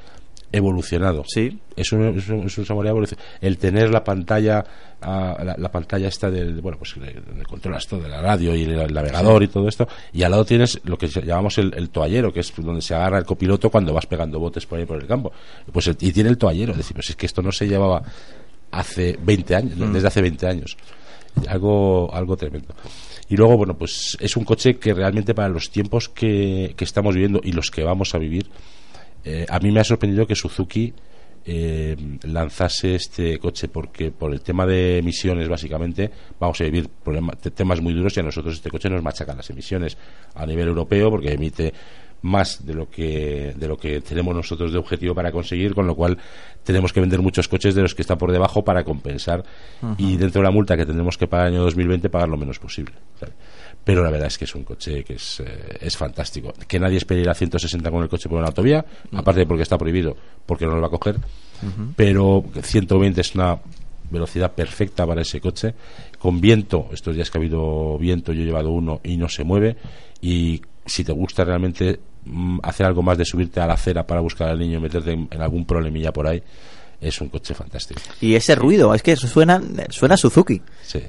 evolucionado. 0.54 1.24
Sí. 1.28 1.60
Es 1.76 1.92
un, 1.92 2.18
es 2.18 2.30
un, 2.30 2.46
es 2.46 2.58
un 2.58 2.66
samurái 2.66 2.92
evolucionado. 2.92 3.28
El 3.42 3.58
tener 3.58 3.90
la 3.90 4.04
pantalla 4.04 4.64
ah, 5.02 5.36
la, 5.44 5.56
la 5.58 5.70
pantalla 5.72 6.08
esta 6.08 6.32
del 6.32 6.62
bueno, 6.62 6.78
pues 6.78 6.94
donde 6.96 7.44
controlas 7.44 7.86
todo 7.88 8.00
de 8.02 8.08
la 8.10 8.22
radio 8.22 8.56
y 8.56 8.64
el, 8.64 8.80
el 8.80 8.94
navegador 8.94 9.44
y 9.44 9.48
todo 9.50 9.68
esto 9.68 9.88
y 10.14 10.24
al 10.24 10.32
lado 10.32 10.46
tienes 10.46 10.80
lo 10.86 10.98
que 10.98 11.08
llamamos 11.08 11.58
el, 11.58 11.74
el 11.76 11.90
toallero, 11.90 12.32
que 12.32 12.40
es 12.40 12.54
donde 12.56 12.82
se 12.82 12.96
agarra 12.96 13.18
el 13.18 13.26
copiloto 13.26 13.70
cuando 13.70 13.94
vas 13.94 14.06
pegando 14.06 14.40
botes 14.40 14.66
por 14.66 14.80
ahí 14.80 14.86
por 14.86 15.02
el 15.02 15.08
campo. 15.08 15.34
Pues 15.72 15.88
el- 15.88 15.98
y 16.00 16.12
tiene 16.14 16.30
el 16.30 16.38
toallero, 16.38 16.72
es 16.72 16.78
decir, 16.78 16.94
pues 16.96 17.10
es 17.10 17.16
que 17.18 17.26
esto 17.26 17.42
no 17.42 17.52
se 17.52 17.68
llevaba 17.68 18.02
hace 18.72 19.18
20 19.22 19.56
años, 19.56 19.78
Mm. 19.78 19.92
desde 19.94 20.08
hace 20.08 20.22
20 20.22 20.48
años. 20.48 20.78
Algo, 21.48 22.14
algo 22.14 22.38
tremendo. 22.38 22.76
Y 23.28 23.38
luego, 23.38 23.58
bueno, 23.58 23.76
pues 23.76 24.16
es 24.20 24.38
un 24.38 24.44
coche 24.46 24.78
que 24.78 24.94
realmente 24.94 25.34
para 25.34 25.50
los 25.50 25.72
tiempos 25.72 26.08
que, 26.10 26.74
que 26.78 26.84
estamos 26.84 27.16
viviendo 27.16 27.42
y 27.44 27.54
los 27.54 27.72
que 27.72 27.84
vamos 27.84 28.14
a 28.14 28.20
vivir, 28.20 28.48
eh, 29.26 29.45
a 29.50 29.60
mí 29.60 29.72
me 29.72 29.80
ha 29.80 29.84
sorprendido 29.84 30.26
que 30.28 30.36
Suzuki 30.36 30.94
eh, 31.45 31.95
lanzase 32.24 32.95
este 32.95 33.38
coche 33.38 33.68
porque 33.68 34.12
por 34.12 34.32
el 34.34 34.41
tema 34.41 34.66
de 34.66 35.00
emisiones 35.00 35.50
básicamente 35.50 36.10
vamos 36.40 36.60
a 36.62 36.64
vivir 36.64 36.88
problema- 37.04 37.34
te- 37.36 37.52
temas 37.52 37.82
muy 37.82 37.94
duros 37.94 38.16
y 38.16 38.22
a 38.22 38.24
nosotros 38.24 38.54
este 38.56 38.70
coche 38.70 38.90
nos 38.90 39.04
machaca 39.04 39.34
las 39.36 39.50
emisiones 39.50 39.98
a 40.36 40.45
nivel 40.45 40.68
europeo 40.70 41.10
porque 41.10 41.34
emite 41.34 41.74
más 42.22 42.66
de 42.66 42.74
lo 42.74 42.90
que 42.90 43.54
de 43.58 43.68
lo 43.68 43.76
que 43.76 44.00
tenemos 44.00 44.34
nosotros 44.34 44.72
de 44.72 44.78
objetivo 44.80 45.14
para 45.14 45.34
conseguir 45.34 45.76
con 45.76 45.86
lo 45.86 45.95
cual 45.95 46.18
tenemos 46.64 46.94
que 46.94 47.02
vender 47.02 47.22
muchos 47.22 47.50
coches 47.50 47.76
de 47.76 47.82
los 47.82 47.94
que 47.94 48.04
están 48.04 48.18
por 48.18 48.32
debajo 48.32 48.64
para 48.64 48.86
compensar 48.86 49.44
y 49.98 50.16
dentro 50.16 50.40
de 50.41 50.45
la 50.45 50.52
multa 50.52 50.78
que 50.78 50.86
tendremos 50.86 51.18
que 51.18 51.28
pagar 51.28 51.48
el 51.48 51.56
año 51.56 51.64
2020 51.64 52.10
pagar 52.10 52.30
lo 52.30 52.38
menos 52.38 52.58
posible. 52.60 52.94
Pero 53.84 54.03
la 54.03 54.10
verdad 54.10 54.27
es 54.27 54.38
que 54.38 54.45
es 54.45 54.55
un 54.55 54.64
coche 54.64 55.03
que 55.03 55.15
es, 55.15 55.41
eh, 55.41 55.77
es 55.81 55.97
fantástico. 55.97 56.53
Que 56.68 56.80
nadie 56.80 56.97
espere 56.97 57.22
ir 57.22 57.30
a 57.30 57.34
160 57.34 57.91
con 57.91 58.03
el 58.03 58.10
coche 58.10 58.30
por 58.30 58.38
una 58.38 58.47
autovía 58.47 58.85
aparte 59.14 59.45
porque 59.45 59.64
está 59.64 59.77
prohibido 59.77 60.15
porque 60.45 60.65
no 60.65 60.76
lo 60.76 60.81
va 60.81 60.88
a 60.88 60.91
coger. 60.91 61.18
Pero 61.95 62.43
120 62.61 63.22
es 63.22 63.35
una 63.35 63.57
velocidad 64.10 64.51
perfecta 64.51 65.07
para 65.07 65.22
ese 65.22 65.39
coche. 65.39 65.73
Con 66.19 66.41
viento 66.41 66.89
estos 66.91 67.15
días 67.15 67.30
que 67.30 67.38
ha 67.38 67.41
habido 67.41 67.97
viento 67.97 68.34
yo 68.34 68.41
he 68.43 68.45
llevado 68.45 68.69
uno 68.69 68.99
y 69.03 69.18
no 69.18 69.30
se 69.30 69.43
mueve. 69.43 69.77
Y 70.22 70.61
si 70.85 71.03
te 71.03 71.14
gusta 71.14 71.43
realmente 71.43 71.99
mm, 72.26 72.60
hacer 72.64 72.85
algo 72.85 73.01
más 73.01 73.18
de 73.18 73.26
subirte 73.26 73.61
a 73.61 73.68
la 73.68 73.73
acera 73.73 74.05
para 74.05 74.22
buscar 74.22 74.49
al 74.49 74.60
niño 74.60 74.80
y 74.80 74.81
meterte 74.81 75.11
en, 75.11 75.27
en 75.31 75.41
algún 75.41 75.65
problemilla 75.65 76.11
por 76.11 76.27
ahí 76.27 76.43
es 77.04 77.20
un 77.22 77.30
coche 77.30 77.54
fantástico 77.54 78.00
Y 78.22 78.36
ese 78.36 78.56
ruido, 78.56 78.94
es 78.94 79.04
que 79.04 79.16
suena, 79.16 79.62
suena 79.90 80.18
Suzuki. 80.18 80.62
sí 80.84 81.00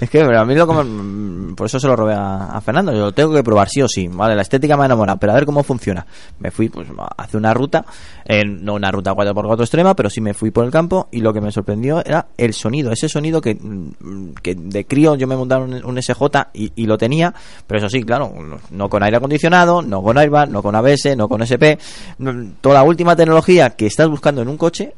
Es 0.00 0.08
que 0.10 0.20
a 0.22 0.44
mí 0.44 0.54
lo 0.54 0.66
me- 0.84 1.54
por 1.54 1.66
eso 1.66 1.80
se 1.80 1.86
lo 1.88 1.96
robé 1.96 2.14
a, 2.14 2.46
a 2.52 2.60
Fernando. 2.60 2.92
Yo 2.92 3.00
lo 3.00 3.12
tengo 3.12 3.34
que 3.34 3.42
probar 3.42 3.68
sí 3.68 3.82
o 3.82 3.88
sí. 3.88 4.08
Vale, 4.08 4.34
la 4.36 4.42
estética 4.42 4.76
me 4.76 4.84
enamora, 4.84 5.16
pero 5.16 5.32
a 5.32 5.34
ver 5.34 5.44
cómo 5.46 5.62
funciona. 5.62 6.06
Me 6.38 6.50
fui 6.50 6.68
pues 6.68 6.86
hace 7.16 7.36
una 7.36 7.52
ruta, 7.52 7.84
eh, 8.24 8.44
no 8.44 8.74
una 8.74 8.90
ruta 8.90 9.12
4x4 9.12 9.60
extrema, 9.60 9.94
pero 9.96 10.08
sí 10.08 10.20
me 10.20 10.32
fui 10.34 10.50
por 10.50 10.64
el 10.64 10.70
campo 10.70 11.08
y 11.10 11.20
lo 11.20 11.32
que 11.32 11.40
me 11.40 11.50
sorprendió 11.50 12.04
era 12.04 12.28
el 12.36 12.54
sonido, 12.54 12.92
ese 12.92 13.08
sonido 13.08 13.40
que, 13.40 13.58
que 14.42 14.54
de 14.54 14.84
crío 14.86 15.16
yo 15.16 15.26
me 15.26 15.36
montaron 15.36 15.74
un, 15.74 15.84
un 15.84 16.02
SJ 16.02 16.22
y, 16.54 16.72
y 16.76 16.86
lo 16.86 16.96
tenía, 16.96 17.34
pero 17.66 17.78
eso 17.78 17.88
sí, 17.88 18.02
claro, 18.02 18.32
no 18.70 18.88
con 18.88 19.02
aire 19.02 19.16
acondicionado, 19.16 19.82
no 19.82 20.02
con 20.02 20.16
airbag, 20.18 20.50
no 20.50 20.62
con 20.62 20.74
ABS, 20.76 21.16
no 21.16 21.28
con 21.28 21.42
SP, 21.42 21.78
toda 22.60 22.74
la 22.76 22.82
última 22.82 23.16
tecnología 23.16 23.70
que 23.70 23.86
estás 23.86 24.08
buscando 24.08 24.42
en 24.42 24.48
un 24.48 24.56
coche, 24.56 24.94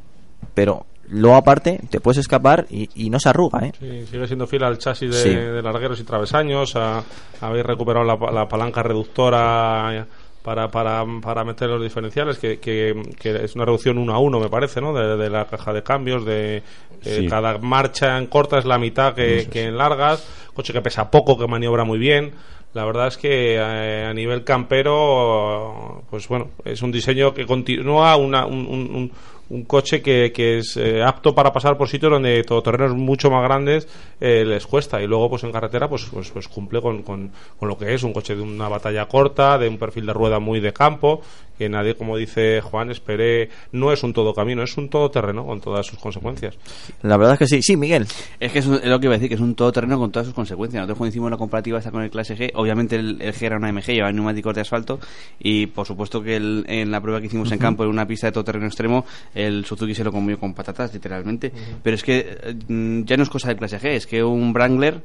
pero 0.53 0.85
luego 1.09 1.35
aparte 1.35 1.79
te 1.89 1.99
puedes 1.99 2.17
escapar 2.19 2.65
y, 2.69 2.89
y 2.95 3.09
no 3.09 3.19
se 3.19 3.29
arruga, 3.29 3.65
¿eh? 3.67 3.71
Sí, 3.79 4.05
sigue 4.07 4.25
siendo 4.27 4.47
fiel 4.47 4.63
al 4.63 4.77
chasis 4.77 5.11
de, 5.11 5.17
Sí. 5.21 5.29
de 5.35 5.61
largueros 5.61 5.99
y 5.99 6.03
travesaños. 6.03 6.75
a- 6.75 7.03
habéis 7.41 7.65
recuperado 7.65 8.05
la, 8.05 8.17
la 8.31 8.47
palanca 8.47 8.81
reductora 8.83 10.05
para, 10.43 10.69
para, 10.69 11.05
para 11.21 11.43
meter 11.45 11.69
los 11.69 11.81
diferenciales, 11.81 12.37
que, 12.37 12.59
que, 12.59 12.93
que 13.19 13.43
es 13.45 13.55
una 13.55 13.63
reducción 13.65 13.97
uno 13.97 14.13
a 14.13 14.19
uno, 14.19 14.39
me 14.39 14.49
parece, 14.49 14.81
¿no? 14.81 14.93
De, 14.93 15.15
de 15.15 15.29
la 15.29 15.45
caja 15.45 15.71
de 15.73 15.83
cambios, 15.83 16.25
de 16.25 16.57
eh, 16.57 16.61
Sí. 17.01 17.27
cada 17.27 17.57
marcha 17.59 18.17
en 18.17 18.27
corta 18.27 18.57
es 18.57 18.65
la 18.65 18.77
mitad 18.77 19.13
que, 19.13 19.47
que 19.51 19.63
en 19.65 19.77
largas. 19.77 20.25
Coche 20.53 20.71
que 20.73 20.81
pesa 20.81 21.09
poco, 21.11 21.37
que 21.37 21.47
maniobra 21.47 21.83
muy 21.83 21.97
bien. 21.97 22.31
La 22.73 22.85
verdad 22.85 23.07
es 23.07 23.17
que 23.17 23.55
eh, 23.55 24.05
a 24.05 24.13
nivel 24.13 24.43
campero, 24.43 26.03
pues 26.09 26.27
bueno, 26.27 26.49
es 26.65 26.81
un 26.81 26.91
diseño 26.91 27.33
que 27.33 27.45
continúa 27.45 28.15
una, 28.15 28.45
un, 28.45 28.65
un- 28.67 29.11
un- 29.49 29.63
coche 29.65 30.01
que, 30.01 30.31
que 30.33 30.59
es 30.59 30.77
eh, 30.77 31.01
apto 31.03 31.33
para 31.35 31.51
pasar 31.53 31.77
por 31.77 31.87
sitios 31.89 32.11
donde 32.11 32.43
todoterrenos 32.43 32.95
mucho 32.95 33.29
más 33.29 33.43
grandes 33.43 33.87
eh, 34.21 34.43
les 34.45 34.65
cuesta 34.67 35.01
y 35.01 35.07
luego 35.07 35.29
pues 35.29 35.43
en 35.43 35.51
carretera 35.51 35.87
pues 35.89 36.05
pues, 36.11 36.29
pues 36.31 36.47
cumple 36.47 36.81
con, 36.81 37.03
con, 37.03 37.31
con 37.59 37.67
lo 37.69 37.77
que 37.77 37.93
es 37.93 38.03
un 38.03 38.13
coche 38.13 38.35
de 38.35 38.41
una 38.41 38.67
batalla 38.69 39.05
corta 39.07 39.57
de 39.57 39.67
un 39.69 39.77
perfil 39.77 40.05
de 40.05 40.13
rueda 40.13 40.39
muy 40.39 40.59
de 40.59 40.73
campo 40.73 41.21
que 41.57 41.69
nadie 41.69 41.95
como 41.95 42.17
dice 42.17 42.61
Juan 42.61 42.89
espere 42.89 43.49
no 43.71 43.91
es 43.93 44.01
un 44.03 44.11
todo 44.13 44.33
camino 44.33 44.63
es 44.63 44.75
un 44.77 44.89
todoterreno 44.89 45.45
con 45.45 45.61
todas 45.61 45.85
sus 45.85 45.99
consecuencias 45.99 46.55
La 47.03 47.15
verdad 47.17 47.33
es 47.33 47.39
que 47.39 47.47
sí, 47.47 47.61
sí, 47.61 47.77
Miguel. 47.77 48.07
Es 48.39 48.51
que 48.51 48.59
es, 48.59 48.65
un- 48.67 48.75
es 48.75 48.85
lo 48.85 48.99
que 48.99 49.05
iba 49.07 49.13
a 49.15 49.17
decir, 49.17 49.29
que 49.29 49.35
es 49.35 49.41
un 49.41 49.53
todoterreno 49.55 49.99
con 49.99 50.11
todas 50.11 50.25
sus 50.25 50.33
consecuencias. 50.35 50.81
Nosotros 50.81 50.97
cuando 50.97 51.09
hicimos 51.09 51.29
la 51.31 51.37
comparativa 51.37 51.77
esta 51.77 51.91
con 51.91 52.01
el 52.01 52.09
clase 52.09 52.35
G, 52.37 52.51
obviamente 52.55 52.95
el, 52.95 53.21
el 53.21 53.33
G 53.33 53.43
era 53.45 53.57
una 53.57 53.69
MG, 53.71 53.87
llevaba 53.87 54.11
neumáticos 54.11 54.55
de 54.55 54.61
asfalto 54.61 54.99
y 55.39 55.67
por 55.67 55.85
supuesto 55.85 56.23
que 56.23 56.35
el- 56.37 56.65
en 56.67 56.89
la 56.91 56.99
prueba 57.01 57.19
que 57.19 57.27
hicimos 57.27 57.51
en 57.51 57.59
campo 57.59 57.83
en 57.83 57.89
una 57.89 58.07
pista 58.07 58.27
de 58.27 58.31
todoterreno 58.33 58.65
extremo, 58.65 59.05
el 59.33 59.65
Suzuki 59.65 59.95
se 59.95 60.03
lo 60.03 60.11
comió 60.11 60.39
con 60.39 60.53
patatas, 60.53 60.93
literalmente. 60.93 61.51
Pero 61.81 61.95
es 61.95 62.03
que 62.03 62.37
eh, 62.43 63.03
ya 63.05 63.17
no 63.17 63.23
es 63.23 63.29
cosa 63.29 63.49
del 63.49 63.57
clase 63.57 63.79
G, 63.79 63.89
es 63.89 64.07
que 64.07 64.23
un 64.23 64.53
Wrangler 64.53 65.01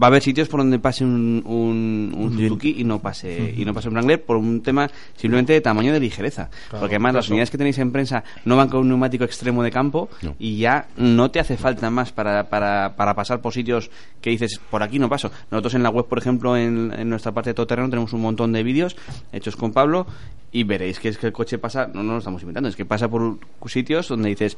va 0.00 0.06
a 0.06 0.10
haber 0.10 0.22
sitios 0.22 0.48
por 0.48 0.60
donde 0.60 0.78
pase 0.78 1.04
un, 1.04 1.42
un, 1.46 2.12
un 2.16 2.36
Suzuki 2.36 2.76
y 2.78 2.84
no 2.84 3.00
pase 3.00 3.54
y 3.56 3.64
no 3.64 3.72
pase 3.72 3.88
un 3.88 3.94
Wrangler 3.94 4.22
por 4.24 4.36
un 4.36 4.60
tema 4.62 4.90
simplemente 5.16 5.52
de 5.52 5.60
tamaño 5.60 5.92
de 5.92 6.00
ligereza. 6.00 6.50
Claro, 6.68 6.80
porque 6.80 6.96
además 6.96 7.14
las 7.14 7.28
unidades 7.28 7.50
que 7.50 7.58
tenéis 7.58 7.78
en 7.78 7.92
prensa 7.92 8.24
no 8.44 8.56
van 8.56 8.68
con 8.68 8.80
un 8.80 8.88
neumático 8.88 9.24
extremo 9.24 9.62
de 9.62 9.70
campo 9.70 10.08
No. 10.22 10.34
y 10.38 10.56
ya 10.58 10.88
no 10.96 11.30
te 11.30 11.40
hace 11.40 11.56
falta 11.56 11.90
más 11.90 12.12
para, 12.12 12.48
para, 12.48 12.96
para 12.96 13.14
pasar 13.14 13.40
por 13.40 13.52
sitios 13.52 13.90
que 14.20 14.30
dices 14.30 14.60
por 14.70 14.82
aquí 14.82 14.98
no 14.98 15.08
paso 15.08 15.30
nosotros 15.50 15.74
en 15.74 15.82
la 15.82 15.90
web 15.90 16.06
por 16.06 16.18
ejemplo 16.18 16.56
en, 16.56 16.92
en 16.96 17.08
nuestra 17.08 17.32
parte 17.32 17.50
de 17.50 17.54
todoterreno 17.54 17.88
tenemos 17.88 18.12
un 18.12 18.20
montón 18.22 18.52
de 18.52 18.62
vídeos 18.62 18.96
hechos 19.32 19.56
con 19.56 19.72
Pablo 19.72 20.06
y 20.50 20.62
veréis 20.62 21.00
que 21.00 21.08
es 21.08 21.18
que 21.18 21.26
el 21.26 21.32
coche 21.32 21.58
pasa 21.58 21.88
no, 21.92 22.02
no 22.02 22.12
lo 22.12 22.18
estamos 22.18 22.40
inventando 22.42 22.68
es 22.68 22.76
que 22.76 22.84
pasa 22.84 23.08
por 23.08 23.38
sitios 23.66 24.08
donde 24.08 24.28
dices 24.28 24.56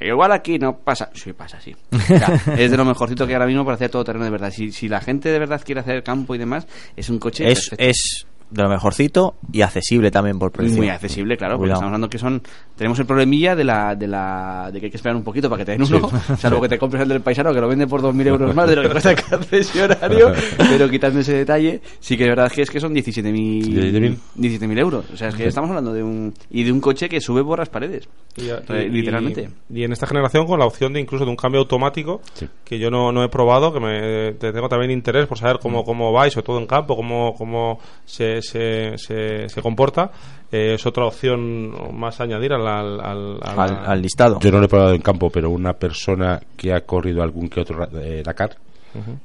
igual 0.00 0.32
aquí 0.32 0.58
no 0.58 0.76
pasa 0.76 1.10
sí 1.14 1.32
pasa 1.32 1.60
sí. 1.60 1.74
O 1.92 1.98
sea, 1.98 2.40
es 2.58 2.70
de 2.70 2.76
lo 2.76 2.84
mejorcito 2.84 3.26
que 3.26 3.32
ahora 3.34 3.46
mismo 3.46 3.64
para 3.64 3.74
hacer 3.76 3.90
todoterreno 3.90 4.24
de 4.24 4.30
verdad. 4.30 4.50
Si, 4.50 4.70
si 4.78 4.88
la 4.88 5.00
gente 5.00 5.30
de 5.30 5.38
verdad 5.38 5.60
quiere 5.64 5.80
hacer 5.80 6.02
campo 6.02 6.34
y 6.34 6.38
demás 6.38 6.66
es 6.96 7.08
un 7.10 7.18
coche 7.18 7.50
Es, 7.50 7.68
perfecto. 7.70 7.84
es 7.84 8.26
de 8.50 8.62
lo 8.62 8.68
mejorcito 8.68 9.34
y 9.52 9.60
accesible 9.62 10.10
también 10.10 10.38
por 10.38 10.50
precio. 10.50 10.76
Muy 10.76 10.88
accesible, 10.88 11.36
claro, 11.36 11.54
porque 11.54 11.64
Cuidado. 11.68 11.78
estamos 11.80 11.88
hablando 11.88 12.08
que 12.08 12.18
son. 12.18 12.42
Tenemos 12.76 12.98
el 12.98 13.06
problemilla 13.06 13.54
de 13.56 13.64
la, 13.64 13.94
de 13.94 14.06
la 14.06 14.70
de 14.72 14.80
que 14.80 14.86
hay 14.86 14.90
que 14.90 14.96
esperar 14.96 15.16
un 15.16 15.24
poquito 15.24 15.50
para 15.50 15.60
que 15.60 15.64
te 15.66 15.72
den 15.72 15.82
uno, 15.82 16.08
salvo 16.38 16.60
que 16.60 16.68
te 16.68 16.78
compres 16.78 17.02
el 17.02 17.08
del 17.08 17.20
paisano 17.20 17.52
que 17.52 17.60
lo 17.60 17.68
vende 17.68 17.86
por 17.86 18.00
2.000 18.00 18.26
euros 18.26 18.54
más 18.54 18.68
de 18.68 18.76
lo 18.76 18.82
que 18.82 18.88
cuesta 18.90 19.10
el 19.10 19.22
concesionario, 19.22 20.32
pero 20.56 20.88
quitando 20.88 21.20
ese 21.20 21.34
detalle, 21.34 21.80
sí 22.00 22.16
que 22.16 22.24
es 22.24 22.28
verdad 22.30 22.50
que 22.50 22.62
es 22.62 22.70
que 22.70 22.80
son 22.80 22.94
17.000 22.94 24.18
17.000 24.36 24.78
euros. 24.78 25.04
O 25.12 25.16
sea, 25.16 25.28
es 25.28 25.34
que 25.34 25.46
estamos 25.46 25.68
hablando 25.70 25.92
de 25.92 26.02
un. 26.02 26.32
y 26.50 26.64
de 26.64 26.72
un 26.72 26.80
coche 26.80 27.08
que 27.08 27.20
sube 27.20 27.42
por 27.44 27.58
las 27.58 27.68
paredes. 27.68 28.08
Y, 28.36 28.48
Eh, 28.48 28.86
y- 28.86 28.88
literalmente. 28.90 29.48
Y, 29.72 29.82
en 29.82 29.92
esta 29.92 30.06
generación 30.06 30.46
con 30.46 30.58
la 30.58 30.66
opción 30.66 30.92
de 30.92 31.00
incluso 31.00 31.24
de 31.24 31.30
un 31.30 31.36
cambio 31.36 31.60
automático 31.60 32.20
que 32.64 32.78
yo 32.78 32.90
no, 32.90 33.10
no 33.12 33.24
he 33.24 33.28
probado, 33.28 33.72
que 33.72 33.80
me 33.80 34.32
te 34.34 34.52
tengo 34.52 34.68
también 34.68 34.90
interés 34.90 35.26
por 35.26 35.38
saber 35.38 35.56
Mm. 35.56 35.60
cómo, 35.62 35.84
cómo 35.84 36.12
va 36.12 36.28
y 36.28 36.30
sobre 36.30 36.46
todo 36.46 36.58
en 36.58 36.66
campo, 36.66 36.94
cómo, 36.96 37.34
cómo 37.36 37.80
se, 38.04 38.37
se, 38.42 38.96
se, 38.96 38.98
se, 38.98 39.48
se 39.48 39.62
comporta. 39.62 40.10
Eh, 40.50 40.74
es 40.74 40.86
otra 40.86 41.04
opción 41.04 41.98
más 41.98 42.20
a 42.20 42.24
añadir 42.24 42.52
al, 42.52 42.66
al, 42.66 43.38
Al, 43.42 43.76
al 43.86 44.02
listado. 44.02 44.38
Yo 44.40 44.50
no 44.50 44.58
lo 44.58 44.64
he 44.64 44.68
probado 44.68 44.94
en 44.94 45.02
campo, 45.02 45.30
pero 45.30 45.50
una 45.50 45.74
persona 45.74 46.40
que 46.56 46.72
ha 46.72 46.80
corrido 46.82 47.22
algún 47.22 47.48
que 47.48 47.60
otro 47.60 47.86
eh, 48.00 48.22
Dakar 48.24 48.56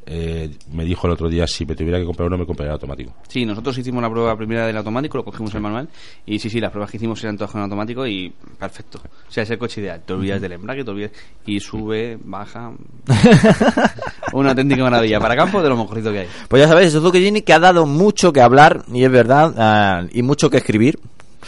Eh, 0.06 0.50
me 0.72 0.84
dijo 0.86 1.08
el 1.08 1.14
otro 1.14 1.30
día 1.30 1.48
si 1.48 1.66
me 1.66 1.76
tuviera 1.76 1.98
que 2.00 2.06
comprar 2.06 2.28
uno 2.28 2.38
me 2.38 2.46
compraría 2.46 2.72
el 2.72 2.74
automático. 2.74 3.14
Sí, 3.28 3.46
nosotros 3.46 3.78
hicimos 3.78 4.02
la 4.02 4.10
prueba 4.10 4.36
primera 4.36 4.68
del 4.68 4.78
automático, 4.78 5.18
lo 5.18 5.26
cogimos 5.26 5.54
el 5.56 5.62
manual 5.62 5.90
y 6.26 6.40
sí, 6.40 6.50
sí, 6.50 6.60
las 6.60 6.72
pruebas 6.72 6.92
que 6.92 6.98
hicimos 6.98 7.24
eran 7.24 7.38
todas 7.38 7.52
con 7.52 7.62
automático 7.62 8.06
y 8.06 8.34
perfecto. 8.60 9.00
O 9.28 9.32
sea, 9.32 9.44
es 9.44 9.50
el 9.50 9.58
coche 9.58 9.82
ideal. 9.82 10.02
Te 10.06 10.14
olvidas 10.14 10.42
del 10.42 10.54
embrague, 10.54 10.84
te 10.84 10.92
olvidas 10.92 11.12
y 11.46 11.60
sube, 11.60 12.18
baja. 12.24 12.72
Una 14.34 14.50
auténtica 14.50 14.84
maravilla. 14.84 15.20
Para 15.20 15.36
campo 15.36 15.62
de 15.62 15.70
lo 15.70 15.78
mejorcito 15.78 16.12
que 16.12 16.20
hay. 16.20 16.28
Pues 16.48 16.62
ya 16.62 16.68
sabéis, 16.68 16.92
Suzuki 16.92 17.20
Jimny 17.20 17.42
que 17.42 17.54
ha 17.54 17.60
dado 17.60 17.86
mucho 17.86 18.34
que 18.34 18.42
hablar, 18.42 18.84
y 18.92 19.04
es 19.04 19.12
verdad, 19.12 19.54
ah, 19.58 20.06
y 20.12 20.22
mucho 20.22 20.50
que 20.50 20.58
escribir. 20.58 21.00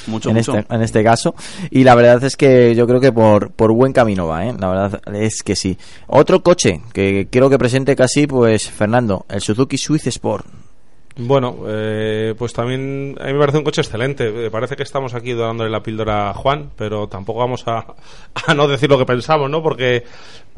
Mucho, 0.08 0.30
en, 0.30 0.36
mucho. 0.36 0.58
Este, 0.58 0.74
en 0.74 0.82
este 0.82 1.04
caso. 1.04 1.36
Y 1.70 1.84
la 1.84 1.96
verdad 1.96 2.24
es 2.24 2.36
que 2.36 2.76
yo 2.76 2.88
creo 2.88 3.00
que 3.00 3.12
por, 3.12 3.52
por 3.52 3.72
buen 3.74 3.94
camino 3.94 4.28
va, 4.28 4.46
¿eh? 4.46 4.54
La 4.60 4.70
verdad 4.70 5.02
es 5.16 5.44
que 5.44 5.56
sí. 5.56 5.78
Otro 6.08 6.42
coche 6.42 6.82
que 6.94 7.28
quiero 7.30 7.50
que 7.50 7.58
presente 7.58 7.96
casi, 7.96 8.28
pues 8.28 8.70
Fernando, 8.70 9.26
el 9.30 9.42
Suzuki 9.42 9.78
Swift 9.78 10.08
Sport. 10.08 10.46
Bueno, 11.18 11.60
eh, 11.66 12.36
pues 12.38 12.52
también 12.52 13.16
a 13.22 13.28
mí 13.28 13.34
me 13.34 13.40
parece 13.40 13.58
un 13.58 13.64
coche 13.64 13.82
excelente. 13.82 14.30
Me 14.32 14.52
parece 14.52 14.76
que 14.76 14.84
estamos 14.84 15.14
aquí 15.14 15.34
dándole 15.34 15.70
la 15.70 15.82
píldora 15.82 16.30
a 16.30 16.34
Juan, 16.34 16.72
pero 16.76 17.08
tampoco 17.08 17.40
vamos 17.40 17.64
a, 17.68 17.86
a 18.48 18.54
no 18.54 18.68
decir 18.68 18.90
lo 18.90 18.98
que 18.98 19.06
pensamos, 19.06 19.50
¿no? 19.50 19.64
Porque, 19.64 20.04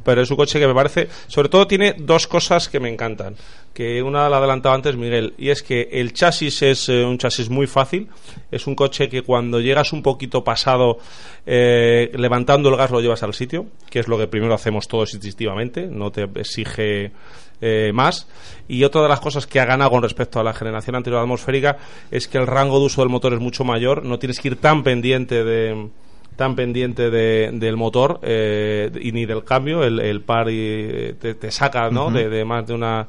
pero 0.04 0.22
es 0.22 0.30
un 0.30 0.38
coche 0.38 0.60
que 0.60 0.68
me 0.68 0.74
parece, 0.74 1.08
sobre 1.28 1.50
todo 1.50 1.68
tiene 1.68 1.96
dos 1.98 2.28
cosas 2.28 2.70
que 2.70 2.80
me 2.80 2.90
encantan. 2.90 3.36
Que 3.74 4.02
una 4.02 4.28
la 4.30 4.38
adelantaba 4.38 4.74
antes 4.74 4.96
Miguel, 4.96 5.34
y 5.38 5.50
es 5.50 5.62
que 5.62 5.90
el 5.92 6.14
chasis 6.14 6.62
es 6.64 6.90
eh, 6.90 7.04
un 7.04 7.18
chasis 7.18 7.50
muy 7.50 7.68
fácil. 7.68 8.08
Es 8.50 8.66
un 8.66 8.76
coche 8.76 9.08
que 9.10 9.22
cuando 9.22 9.60
llegas 9.60 9.94
un 9.94 10.02
poquito 10.02 10.44
pasado, 10.44 10.98
eh, 11.46 12.12
levantando 12.16 12.70
el 12.70 12.78
gas 12.78 12.90
lo 12.90 13.02
llevas 13.02 13.22
al 13.24 13.34
sitio, 13.34 13.68
que 13.90 14.00
es 14.00 14.08
lo 14.08 14.18
que 14.18 14.28
primero 14.28 14.54
hacemos 14.54 14.88
todos 14.88 15.14
instintivamente. 15.14 15.88
No 15.88 16.12
te 16.12 16.24
exige 16.36 17.12
eh, 17.62 17.92
más. 17.94 18.28
Y 18.68 18.84
otra 18.84 19.02
de 19.02 19.10
las 19.10 19.20
cosas 19.20 19.48
que 19.48 19.60
ha 19.60 19.66
ganado 19.66 19.92
con 19.92 20.04
respecto 20.04 20.40
a 20.40 20.44
la 20.44 20.54
generación 20.54 20.96
anterior 20.96 21.22
atmosférica 21.22 21.78
es 22.12 22.28
que 22.28 22.38
el 22.38 22.48
rango 22.48 22.80
de 22.80 22.86
uso 22.86 23.02
del 23.02 23.10
motor 23.10 23.34
es 23.34 23.40
mucho 23.40 23.64
mayor. 23.64 24.06
No 24.06 24.20
tienes 24.20 24.40
que 24.40 24.50
ir 24.50 24.56
tan 24.58 24.84
pendiente 24.84 25.44
de 25.44 25.90
tan 26.38 26.56
pendiente 26.56 27.10
de- 27.10 27.50
del 27.52 27.76
motor 27.76 28.20
eh, 28.22 28.90
y 29.02 29.12
ni 29.12 29.26
del 29.26 29.44
cambio 29.44 29.84
el, 29.84 30.00
el 30.00 30.22
par 30.22 30.50
y, 30.50 31.16
te, 31.20 31.36
te 31.36 31.52
saca 31.52 31.90
¿no? 31.90 32.10
De, 32.12 32.30
de 32.30 32.46
más 32.46 32.66
de 32.66 32.74
una 32.74 33.08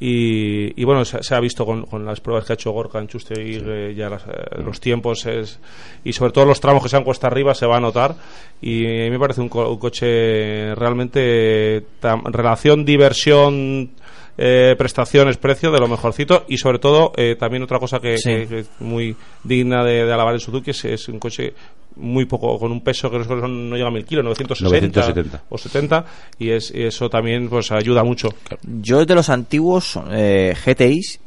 y, 0.00 0.80
y 0.80 0.84
bueno 0.84 1.04
se, 1.04 1.22
se 1.22 1.34
ha 1.36 1.40
visto 1.40 1.64
con, 1.64 1.84
con 1.86 2.04
las 2.04 2.20
pruebas 2.20 2.44
que 2.44 2.52
ha 2.52 2.54
hecho 2.54 2.72
Gorka 2.72 2.98
en 2.98 3.06
Chustegui 3.06 3.60
que 3.60 3.94
ya 3.94 4.08
las, 4.10 4.22
eh, 4.26 4.62
los 4.64 4.80
tiempos 4.80 5.24
es 5.26 5.60
y 6.04 6.12
sobre 6.12 6.32
todo 6.32 6.46
los 6.46 6.60
tramos 6.60 6.82
que 6.82 6.88
se 6.88 6.96
han 6.96 7.04
cuesta 7.04 7.28
arriba 7.28 7.54
se 7.54 7.66
va 7.66 7.76
a 7.76 7.80
notar 7.80 8.16
y 8.60 8.84
a 8.86 9.04
mí 9.04 9.10
me 9.10 9.18
parece 9.20 9.40
un, 9.40 9.48
co- 9.48 9.70
un 9.70 9.78
coche 9.78 10.74
realmente 10.74 11.84
tam- 12.02 12.24
relación 12.32 12.84
diversión 12.84 13.90
eh, 14.36 14.74
prestaciones, 14.76 15.36
precio 15.36 15.70
de 15.70 15.78
lo 15.80 15.88
mejorcito 15.88 16.44
y 16.48 16.58
sobre 16.58 16.78
todo 16.78 17.12
eh, 17.16 17.36
también 17.38 17.62
otra 17.62 17.78
cosa 17.78 18.00
que, 18.00 18.18
Sí. 18.18 18.30
que- 18.30 18.46
que 18.48 18.58
es 18.60 18.70
muy 18.80 19.16
digna 19.44 19.84
de, 19.84 20.04
de 20.04 20.12
alabar 20.12 20.34
en 20.34 20.40
Suzuki 20.40 20.70
es, 20.70 20.84
es 20.84 21.08
un 21.08 21.18
coche 21.18 21.54
muy 21.96 22.24
poco 22.24 22.58
con 22.58 22.72
un 22.72 22.80
peso 22.80 23.08
que 23.08 23.18
no 23.18 23.76
llega 23.76 23.86
a 23.86 23.90
mil 23.92 24.04
kilos 24.04 24.24
960, 24.24 24.98
970. 25.00 25.42
o 25.48 25.56
70 25.56 26.04
y, 26.40 26.50
es, 26.50 26.72
y 26.74 26.82
eso 26.82 27.08
también 27.08 27.48
pues 27.48 27.70
ayuda 27.70 28.02
mucho 28.02 28.30
Yo 28.62 29.04
de 29.06 29.14
los 29.14 29.28
antiguos 29.28 29.98
eh, 30.10 30.54
GTIs, 30.66 31.20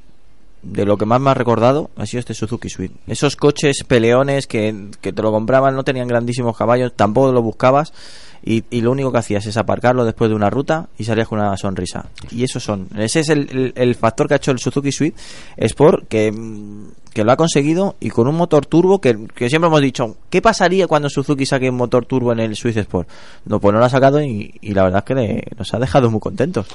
de 0.63 0.85
lo 0.85 0.97
que 0.97 1.05
más 1.05 1.21
me 1.21 1.29
ha 1.29 1.33
recordado 1.33 1.89
ha 1.95 2.05
sido 2.05 2.19
este 2.19 2.33
Suzuki 2.33 2.69
Swift. 2.69 2.91
Esos 3.07 3.35
coches 3.35 3.83
peleones 3.87 4.47
que, 4.47 4.89
que 5.01 5.13
te 5.13 5.21
lo 5.21 5.31
compraban, 5.31 5.75
no 5.75 5.83
tenían 5.83 6.07
grandísimos 6.07 6.57
caballos, 6.57 6.93
tampoco 6.95 7.31
lo 7.31 7.41
buscabas. 7.41 7.93
Y, 8.43 8.63
y 8.69 8.81
lo 8.81 8.91
único 8.91 9.11
que 9.11 9.17
hacías 9.17 9.45
es 9.47 9.57
aparcarlo 9.57 10.05
después 10.05 10.29
de 10.29 10.35
una 10.35 10.49
ruta 10.49 10.87
y 10.97 11.03
salías 11.03 11.27
con 11.27 11.39
una 11.39 11.57
sonrisa. 11.57 12.05
Y 12.31 12.43
esos 12.43 12.63
son. 12.63 12.87
Ese 12.95 13.19
es 13.21 13.29
el, 13.29 13.73
el- 13.75 13.95
factor 13.95 14.27
que 14.27 14.35
ha 14.35 14.37
hecho 14.37 14.51
el 14.51 14.59
Suzuki 14.59 14.91
Swift 14.91 15.15
Sport, 15.57 16.07
que, 16.07 16.31
mm, 16.31 16.87
que 17.13 17.23
lo 17.25 17.31
ha 17.31 17.35
conseguido 17.35 17.95
y 17.99 18.09
con 18.09 18.27
un 18.27 18.35
motor 18.35 18.65
turbo 18.65 19.01
que, 19.01 19.17
que 19.35 19.49
siempre 19.49 19.67
hemos 19.67 19.81
dicho, 19.81 20.15
¿qué 20.29 20.41
pasaría 20.41 20.87
cuando 20.87 21.09
Suzuki 21.09 21.45
saque 21.45 21.69
un 21.69 21.75
motor 21.77 22.05
turbo 22.05 22.31
en 22.31 22.39
el 22.39 22.55
Swift 22.55 22.77
Sport? 22.77 23.09
No, 23.45 23.59
pues 23.59 23.73
no 23.73 23.79
lo 23.79 23.85
ha 23.85 23.89
sacado 23.89 24.21
y, 24.21 24.53
y 24.61 24.73
la 24.73 24.83
verdad 24.83 25.03
es 25.05 25.15
que 25.15 25.43
nos 25.57 25.73
ha 25.73 25.79
dejado 25.79 26.09
muy 26.11 26.19
contentos. 26.21 26.67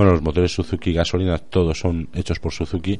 Bueno, 0.00 0.12
los 0.12 0.22
motores 0.22 0.50
Suzuki 0.52 0.94
gasolina 0.94 1.36
todos 1.38 1.78
son 1.78 2.08
hechos 2.14 2.38
por 2.38 2.52
Suzuki, 2.52 2.98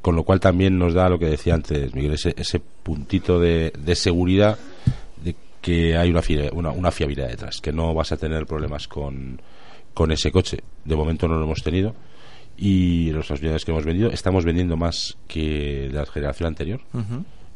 con 0.00 0.16
lo 0.16 0.22
cual 0.22 0.40
también 0.40 0.78
nos 0.78 0.94
da 0.94 1.08
lo 1.10 1.18
que 1.18 1.26
decía 1.26 1.52
antes 1.54 1.94
Miguel, 1.94 2.14
ese, 2.14 2.34
ese 2.38 2.58
puntito 2.58 3.38
de, 3.38 3.70
de 3.78 3.94
seguridad 3.94 4.58
de 5.22 5.34
que 5.60 5.96
hay 5.96 6.08
una, 6.08 6.22
fia- 6.22 6.50
una, 6.52 6.70
una 6.70 6.90
fiabilidad 6.90 7.28
detrás, 7.28 7.60
que 7.60 7.70
no 7.72 7.92
vas 7.92 8.12
a 8.12 8.16
tener 8.16 8.46
problemas 8.46 8.88
con, 8.88 9.40
con 9.92 10.10
ese 10.10 10.30
coche. 10.32 10.60
De 10.86 10.96
momento 10.96 11.28
no 11.28 11.36
lo 11.36 11.44
hemos 11.44 11.62
tenido 11.62 11.94
y 12.56 13.10
las 13.12 13.28
unidades 13.30 13.64
que 13.64 13.70
hemos 13.72 13.84
vendido, 13.84 14.10
estamos 14.10 14.44
vendiendo 14.44 14.76
más 14.76 15.16
que 15.28 15.88
de 15.88 15.98
la 15.98 16.06
generación 16.06 16.46
anterior. 16.48 16.80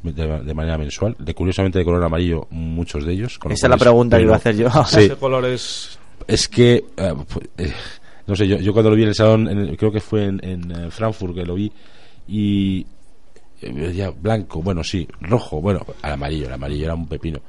De, 0.03 0.13
de 0.43 0.55
manera 0.55 0.77
mensual, 0.77 1.15
de 1.19 1.33
curiosamente 1.33 1.79
de 1.79 1.85
color 1.85 2.03
amarillo 2.05 2.49
muchos 2.51 3.07
de 3.07 3.13
ellos. 3.13 3.39
con 3.39 3.53
Esa 3.53 3.67
es 3.69 3.71
la 3.71 3.77
pregunta 3.77 4.17
que 4.19 4.25
iba 4.25 4.35
a 4.35 4.37
hacer 4.37 4.57
yo. 4.57 4.69
Sí, 4.85 5.05
ese 5.05 5.17
color 5.17 5.45
es 5.47 5.99
es 6.27 6.49
que 6.49 6.85
eh, 6.97 7.15
fu- 7.27 7.41
eh, 7.57 7.73
no 8.27 8.37
sé 8.37 8.47
yo, 8.47 8.57
yo 8.59 8.73
cuando 8.73 8.91
lo 8.91 8.97
vi 8.97 9.03
en 9.03 9.09
el 9.09 9.15
salón 9.15 9.49
en 9.49 9.59
el- 9.59 9.77
creo 9.77 9.93
que 9.93 10.01
fue 10.01 10.25
en, 10.25 10.41
en, 10.45 10.71
eh, 10.71 10.91
Frankfurt 10.91 11.35
que 11.35 11.45
lo 11.45 11.55
vi 11.55 11.73
y 12.29 12.87
eh, 13.61 13.93
ya 13.95 14.11
blanco 14.11 14.63
bueno 14.63 14.83
sí 14.85 15.07
rojo 15.21 15.61
bueno 15.61 15.85
al 16.03 16.13
amarillo 16.13 16.47
el 16.47 16.53
amarillo 16.53 16.85
era 16.85 16.95
un 16.95 17.09
pepino 17.09 17.41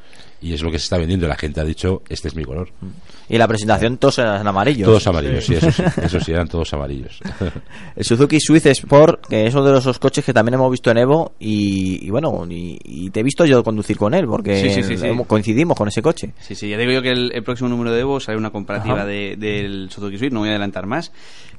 y 0.43 0.53
es 0.53 0.61
lo 0.61 0.69
que 0.71 0.77
se 0.77 0.83
está 0.83 0.97
vendiendo 0.97 1.27
la 1.27 1.35
gente 1.37 1.61
ha 1.61 1.63
dicho 1.63 2.01
este 2.09 2.27
es 2.27 2.35
mi 2.35 2.43
color 2.43 2.69
Y 3.29 3.37
la 3.37 3.47
presentación 3.47 3.97
todos 3.97 4.19
eran 4.19 4.41
en 4.41 4.47
amarillo. 4.47 4.85
todos 4.85 5.07
amarillos 5.07 5.45
sí, 5.45 5.55
eso 5.55 5.71
sí 5.71 5.83
eso 6.03 6.19
sí 6.19 6.31
eran 6.31 6.47
todos 6.47 6.73
amarillos 6.73 7.19
El 7.95 8.03
Suzuki 8.03 8.39
Swift 8.39 8.65
Sport, 8.67 9.27
que 9.27 9.45
es 9.47 9.53
uno 9.53 9.63
de 9.65 9.77
esos 9.79 9.99
coches 9.99 10.25
que 10.25 10.33
también 10.33 10.55
hemos 10.55 10.69
visto 10.71 10.91
en 10.91 10.97
Evo 10.97 11.33
y, 11.39 12.05
y 12.05 12.09
bueno, 12.09 12.45
y, 12.49 12.77
y 12.83 13.09
te 13.11 13.21
he 13.21 13.23
visto 13.23 13.45
yo 13.45 13.63
conducir 13.63 13.97
con 13.97 14.13
él, 14.13 14.25
porque 14.27 14.59
Sí, 14.61 14.69
sí, 14.69 14.83
sí, 14.83 14.97
sí. 14.97 15.07
coincidimos 15.27 15.77
con 15.77 15.87
ese 15.87 16.01
coche. 16.01 16.33
Sí, 16.39 16.55
sí, 16.55 16.67
ya 16.69 16.77
digo 16.77 16.91
yo 16.91 17.01
que 17.01 17.11
el, 17.11 17.31
el 17.33 17.43
próximo 17.43 17.69
número 17.69 17.91
de 17.91 18.01
Evo 18.01 18.19
sale 18.19 18.37
una 18.37 18.49
comparativa 18.49 19.05
de- 19.05 19.35
del 19.37 19.89
Suzuki 19.91 20.17
Swift, 20.17 20.33
no 20.33 20.39
voy 20.39 20.49
a 20.49 20.51
adelantar 20.53 20.85
más. 20.87 21.11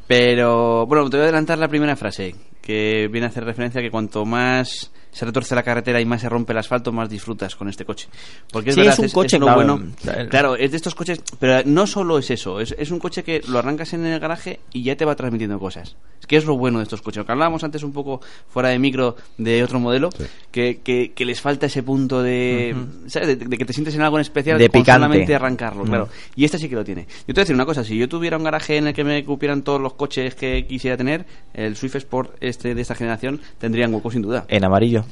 Pero 0.06 0.86
bueno, 0.86 1.08
te 1.08 1.16
voy 1.16 1.22
a 1.22 1.28
adelantar 1.28 1.58
la 1.58 1.68
primera 1.68 1.96
frase, 1.96 2.34
que 2.60 3.08
viene 3.10 3.26
a 3.26 3.30
hacer 3.30 3.44
referencia 3.44 3.80
a 3.80 3.82
que 3.82 3.90
cuanto 3.90 4.24
más 4.26 4.90
se 5.14 5.24
retorce 5.24 5.54
la 5.54 5.62
carretera 5.62 6.00
y 6.00 6.04
más 6.04 6.20
se 6.20 6.28
rompe 6.28 6.52
el 6.52 6.58
asfalto, 6.58 6.92
más 6.92 7.08
disfrutas 7.08 7.56
con 7.56 7.68
este 7.68 7.84
coche. 7.86 8.08
Porque 8.52 8.70
es 8.70 8.74
Sí, 8.74 8.80
verdad, 8.82 8.94
es 8.94 8.98
un 8.98 9.08
coche, 9.10 9.38
lo 9.38 9.46
claro, 9.46 9.58
bueno. 9.78 9.92
claro. 10.02 10.28
Claro, 10.28 10.56
es 10.56 10.70
de 10.72 10.76
estos 10.76 10.94
coches, 10.94 11.22
pero 11.38 11.62
no 11.64 11.86
solo 11.86 12.18
es 12.18 12.30
eso, 12.30 12.60
es, 12.60 12.74
es 12.78 12.90
un 12.90 12.98
coche 12.98 13.22
que 13.24 13.40
lo 13.48 13.58
arrancas 13.60 13.92
en 13.94 14.04
el 14.04 14.20
garaje 14.20 14.60
y 14.72 14.82
ya 14.82 14.96
te 14.96 15.04
va 15.06 15.14
transmitiendo 15.16 15.58
cosas. 15.58 15.96
Es 16.20 16.26
que 16.26 16.36
es 16.36 16.44
lo 16.46 16.56
bueno 16.56 16.78
de 16.78 16.84
estos 16.84 17.02
coches. 17.02 17.18
Lo 17.18 17.26
que 17.26 17.32
hablábamos 17.32 17.62
antes 17.64 17.82
un 17.82 17.92
poco 17.92 18.20
fuera 18.48 18.70
de 18.70 18.78
micro 18.78 19.14
de 19.38 19.62
otro 19.62 19.78
modelo, 19.78 20.08
que, 20.50 20.80
que, 20.82 21.12
que 21.14 21.24
les 21.24 21.40
falta 21.40 21.66
ese 21.66 21.82
punto 21.82 22.22
de, 22.22 22.74
¿sabes? 23.06 23.28
De, 23.28 23.36
de 23.36 23.58
que 23.58 23.64
te 23.64 23.72
sientes 23.74 23.94
en 23.94 24.02
algo 24.02 24.16
en 24.16 24.22
especial 24.22 24.58
De 24.58 24.68
con 24.68 24.80
picante. 24.80 25.04
solamente 25.04 25.34
arrancarlo, 25.34 25.84
claro. 25.84 26.08
Y 26.34 26.44
este 26.44 26.58
sí 26.58 26.68
que 26.68 26.74
lo 26.76 26.84
tiene. 26.84 27.02
Yo 27.26 27.26
te 27.26 27.32
voy 27.34 27.40
a 27.40 27.44
decir 27.44 27.54
una 27.54 27.66
cosa, 27.66 27.84
si 27.84 27.96
yo 27.98 28.08
tuviera 28.08 28.36
un 28.38 28.44
garaje 28.44 28.78
en 28.78 28.86
el 28.88 28.94
que 28.94 29.04
me 29.04 29.22
cupieran 29.24 29.62
todos 29.62 29.80
los 29.80 29.92
coches 29.94 30.34
que 30.34 30.66
quisiera 30.66 30.96
tener, 30.96 31.26
el 31.52 31.76
Swift 31.76 31.96
Sport 31.96 32.36
este 32.40 32.74
de 32.74 32.80
esta 32.80 32.94
generación 32.94 33.40
tendría 33.58 33.86
un 33.86 33.94
hueco 33.94 34.10
sin 34.10 34.22
duda. 34.22 34.46
En 34.48 34.64
amarillo. 34.64 35.03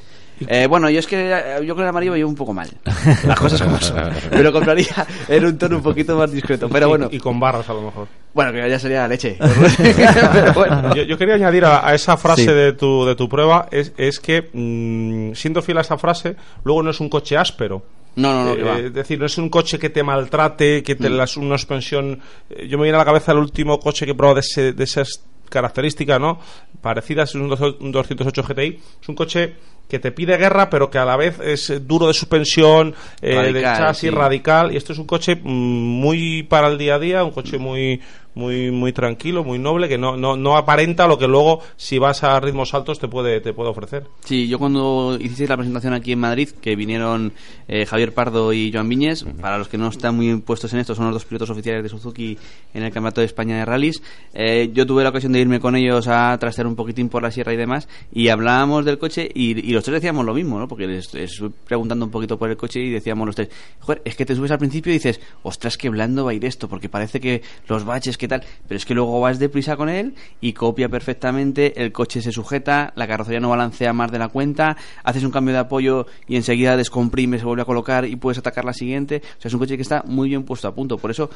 Eh, 0.47 0.65
bueno, 0.67 0.89
yo 0.89 0.99
es 0.99 1.07
que 1.07 1.31
eh, 1.31 1.65
yo 1.65 1.73
con 1.75 1.83
el 1.83 1.89
amarillo 1.89 2.15
llevo 2.15 2.29
un 2.29 2.35
poco 2.35 2.53
mal. 2.53 2.69
Las 3.25 3.39
cosas 3.39 3.61
como 3.61 3.79
son. 3.79 4.09
Pero 4.29 4.51
compraría 4.51 5.07
en 5.29 5.45
un 5.45 5.57
tono 5.57 5.77
un 5.77 5.83
poquito 5.83 6.17
más 6.17 6.31
discreto. 6.31 6.67
Pero 6.69 6.89
bueno. 6.89 7.07
y, 7.11 7.15
y 7.17 7.19
con 7.19 7.39
barras 7.39 7.69
a 7.69 7.73
lo 7.73 7.83
mejor 7.83 8.07
Bueno, 8.33 8.51
que 8.51 8.67
ya 8.69 8.79
sería 8.79 9.07
leche. 9.07 9.37
Pero 9.77 10.53
bueno. 10.53 10.95
yo, 10.95 11.03
yo 11.03 11.17
quería 11.17 11.35
añadir 11.35 11.63
a, 11.65 11.87
a 11.87 11.93
esa 11.93 12.17
frase 12.17 12.45
Sí. 12.45 12.51
de, 12.51 12.73
tu, 12.73 13.05
de 13.05 13.15
tu 13.15 13.29
prueba 13.29 13.67
es, 13.71 13.93
es 13.95 14.19
que 14.19 14.49
mm, 14.51 15.33
siendo 15.35 15.61
fiel 15.61 15.77
a 15.77 15.81
esa 15.81 15.97
frase 15.97 16.35
luego 16.63 16.81
no 16.83 16.89
es 16.89 16.99
un 16.99 17.09
coche 17.09 17.37
áspero 17.37 17.85
No, 18.15 18.33
no, 18.33 18.45
no, 18.45 18.51
Eh, 18.53 18.57
que 18.57 18.63
va. 18.63 18.79
es 18.79 18.93
decir, 18.93 19.19
no 19.19 19.27
es 19.27 19.37
un 19.37 19.49
coche 19.49 19.77
que 19.79 19.91
te 19.91 20.03
maltrate, 20.03 20.83
que 20.83 20.95
te 20.95 21.09
Mm. 21.09 21.13
las 21.13 21.37
una 21.37 21.57
suspensión. 21.57 22.19
eh, 22.49 22.67
Yo 22.67 22.77
me 22.79 22.83
viene 22.85 22.95
a 22.97 22.99
la 22.99 23.05
cabeza 23.05 23.31
el 23.31 23.37
último 23.37 23.79
coche 23.79 24.05
que 24.05 24.11
he 24.11 24.15
probado 24.15 24.35
de, 24.35 24.41
ese- 24.41 24.73
de 24.73 24.83
esas 24.83 25.21
características, 25.49 26.19
¿no? 26.19 26.39
Parecidas, 26.81 27.29
es 27.29 27.35
un, 27.35 27.47
dos- 27.47 27.75
un 27.79 27.91
208 27.91 28.43
GTI. 28.43 28.79
Es 29.01 29.07
un 29.09 29.15
coche 29.15 29.53
que 29.93 29.99
te 29.99 30.11
pide 30.11 30.37
guerra, 30.37 30.71
pero 30.71 30.89
que 30.89 30.97
a 30.97 31.05
la 31.05 31.15
vez 31.15 31.39
es 31.39 31.69
eh, 31.69 31.79
duro 31.79 32.07
de 32.07 32.15
suspensión, 32.15 32.95
eh, 33.21 33.53
de 33.53 33.61
chasis 33.61 34.09
sí. 34.09 34.15
radical. 34.15 34.73
Y 34.73 34.77
esto 34.77 34.91
es 34.91 34.97
un 34.97 35.05
coche 35.05 35.35
mm, 35.35 35.39
muy 35.43 36.41
para 36.41 36.67
el 36.67 36.79
día 36.79 36.95
a 36.95 36.99
día, 36.99 37.23
un 37.23 37.29
coche 37.29 37.59
muy 37.59 38.01
muy 38.35 38.71
muy 38.71 38.93
tranquilo, 38.93 39.43
muy 39.43 39.59
noble, 39.59 39.87
que 39.87 39.97
no, 39.97 40.17
no, 40.17 40.35
no 40.35 40.57
aparenta 40.57 41.07
lo 41.07 41.17
que 41.17 41.27
luego 41.27 41.61
si 41.77 41.99
vas 41.99 42.23
a 42.23 42.39
ritmos 42.39 42.73
altos 42.73 42.99
te 42.99 43.07
puede 43.07 43.41
te 43.41 43.53
puede 43.53 43.69
ofrecer. 43.69 44.07
Sí, 44.25 44.47
yo 44.47 44.59
cuando 44.59 45.17
hicisteis 45.19 45.49
la 45.49 45.57
presentación 45.57 45.93
aquí 45.93 46.11
en 46.11 46.19
Madrid, 46.19 46.49
que 46.61 46.75
vinieron 46.75 47.33
eh, 47.67 47.85
Javier 47.85 48.13
Pardo 48.13 48.53
y 48.53 48.71
Joan 48.71 48.89
Viñes, 48.89 49.25
para 49.39 49.57
los 49.57 49.67
que 49.67 49.77
no 49.77 49.87
están 49.89 50.15
muy 50.15 50.35
puestos 50.37 50.73
en 50.73 50.79
esto, 50.79 50.95
son 50.95 51.05
los 51.05 51.13
dos 51.13 51.25
pilotos 51.25 51.49
oficiales 51.49 51.83
de 51.83 51.89
Suzuki 51.89 52.37
en 52.73 52.83
el 52.83 52.91
Campeonato 52.91 53.21
de 53.21 53.25
España 53.25 53.57
de 53.57 53.65
Rallys. 53.65 54.01
Eh, 54.33 54.71
yo 54.73 54.85
tuve 54.85 55.03
la 55.03 55.09
ocasión 55.09 55.31
de 55.33 55.39
irme 55.39 55.59
con 55.59 55.75
ellos 55.75 56.07
a 56.07 56.37
trastear 56.39 56.67
un 56.67 56.75
poquitín 56.75 57.09
por 57.09 57.23
la 57.23 57.31
sierra 57.31 57.53
y 57.53 57.57
demás, 57.57 57.87
y 58.11 58.29
hablábamos 58.29 58.85
del 58.85 58.97
coche 58.97 59.29
y, 59.33 59.59
y 59.59 59.71
los 59.73 59.83
tres 59.83 59.95
decíamos 59.95 60.25
lo 60.25 60.33
mismo, 60.33 60.59
¿no? 60.59 60.67
Porque 60.67 60.87
les, 60.87 61.13
les 61.13 61.41
preguntando 61.65 62.05
un 62.05 62.11
poquito 62.11 62.37
por 62.37 62.49
el 62.49 62.57
coche 62.57 62.79
y 62.79 62.89
decíamos 62.89 63.25
los 63.25 63.35
tres, 63.35 63.49
joder, 63.79 64.01
es 64.05 64.15
que 64.15 64.25
te 64.25 64.35
subes 64.35 64.51
al 64.51 64.57
principio 64.57 64.91
y 64.91 64.95
dices, 64.95 65.19
ostras, 65.43 65.77
qué 65.77 65.89
blando 65.89 66.25
va 66.25 66.31
a 66.31 66.33
ir 66.33 66.45
esto, 66.45 66.67
porque 66.67 66.89
parece 66.89 67.19
que 67.19 67.41
los 67.67 67.85
baches, 67.85 68.17
qué 68.23 68.29
tal, 68.29 68.43
pero 68.69 68.77
es 68.77 68.85
que 68.85 68.93
luego 68.93 69.19
vas 69.19 69.37
deprisa 69.37 69.75
con 69.75 69.89
él 69.89 70.15
y 70.39 70.53
copia 70.53 70.87
perfectamente, 70.87 71.83
el 71.83 71.91
coche 71.91 72.21
se 72.21 72.31
sujeta, 72.31 72.93
la 72.95 73.05
carrocería 73.05 73.41
no 73.41 73.49
balancea 73.49 73.91
más 73.91 74.13
de 74.13 74.19
la 74.19 74.29
cuenta, 74.29 74.77
haces 75.03 75.25
un 75.25 75.31
cambio 75.31 75.53
de 75.53 75.59
apoyo 75.59 76.05
y 76.25 76.37
enseguida 76.37 76.77
descomprime, 76.77 77.37
se 77.37 77.43
vuelve 77.43 77.63
a 77.63 77.65
colocar 77.65 78.05
y 78.05 78.15
puedes 78.15 78.37
atacar 78.37 78.63
la 78.63 78.71
siguiente. 78.71 79.21
O 79.37 79.41
sea, 79.41 79.49
es 79.49 79.53
un 79.53 79.59
coche 79.59 79.75
que 79.75 79.81
está 79.81 80.03
muy 80.07 80.29
bien 80.29 80.43
puesto 80.43 80.69
a 80.69 80.73
punto. 80.73 80.97
Por 80.97 81.11
eso, 81.11 81.29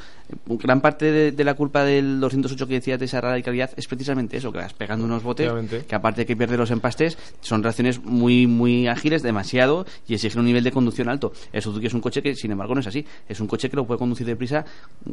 gran 0.46 0.80
parte 0.80 1.12
de, 1.12 1.32
de 1.34 1.44
la 1.44 1.56
culpa 1.56 1.84
del 1.84 2.22
208 2.22 2.68
que 2.68 2.76
decías 2.76 3.00
de 3.00 3.06
esa 3.06 3.20
radicalidad 3.20 3.72
es 3.76 3.86
precisamente 3.88 4.38
eso, 4.38 4.54
que 4.54 4.60
vas 4.60 4.74
pegando 4.74 5.04
unos 5.04 5.24
botes, 5.24 5.52
que 5.86 5.96
aparte 5.96 6.22
de 6.22 6.26
que 6.26 6.38
pierde 6.38 6.56
los 6.56 6.72
empastes, 6.72 7.18
son 7.42 7.64
reacciones 7.64 8.02
muy, 8.02 8.48
muy 8.48 8.88
ágiles, 8.88 9.24
demasiado, 9.24 9.86
y 10.08 10.14
exigen 10.14 10.40
un 10.40 10.46
nivel 10.46 10.64
de 10.64 10.72
conducción 10.72 11.10
alto. 11.10 11.34
El 11.52 11.62
Suzuki 11.62 11.88
es 11.88 11.94
un 11.94 12.02
coche 12.02 12.22
que, 12.22 12.34
sin 12.34 12.52
embargo, 12.52 12.74
no 12.76 12.80
es 12.80 12.88
así. 12.88 13.06
Es 13.28 13.42
un 13.42 13.48
coche 13.48 13.70
que 13.70 13.76
lo 13.76 13.86
puede 13.86 13.98
conducir 13.98 14.26
deprisa 14.26 14.66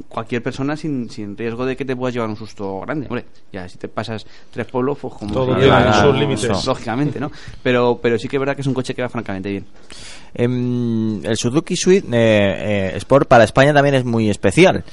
cualquier 0.08 0.42
persona 0.42 0.76
sin, 0.76 1.10
sin 1.10 1.36
riesgo 1.36 1.63
de 1.64 1.76
que 1.76 1.84
te 1.84 1.96
puedas 1.96 2.14
llevar 2.14 2.28
un 2.28 2.36
susto 2.36 2.80
grande. 2.80 3.06
Hombre, 3.06 3.24
ya 3.52 3.68
si 3.68 3.78
te 3.78 3.88
pasas 3.88 4.26
tres 4.50 4.66
pueblos, 4.66 4.98
pues 5.00 5.14
como... 5.14 5.32
Todo 5.32 5.56
tiene 5.56 5.92
sus 5.94 6.16
límites. 6.16 6.64
Lógicamente, 6.66 7.20
¿no? 7.20 7.30
Pero, 7.62 7.98
pero 8.02 8.18
sí 8.18 8.28
que 8.28 8.36
es 8.36 8.40
verdad 8.40 8.54
que 8.54 8.62
es 8.62 8.66
un 8.66 8.74
coche 8.74 8.94
que 8.94 9.02
va 9.02 9.08
francamente 9.08 9.50
bien. 9.50 9.66
Em, 10.34 11.24
el 11.24 11.36
Suzuki 11.36 11.76
Swift 11.76 12.04
eh, 12.12 12.92
eh, 12.92 12.96
Sport 12.96 13.28
para 13.28 13.44
España 13.44 13.72
también 13.72 13.94
es 13.94 14.04
muy 14.04 14.30
especial. 14.30 14.84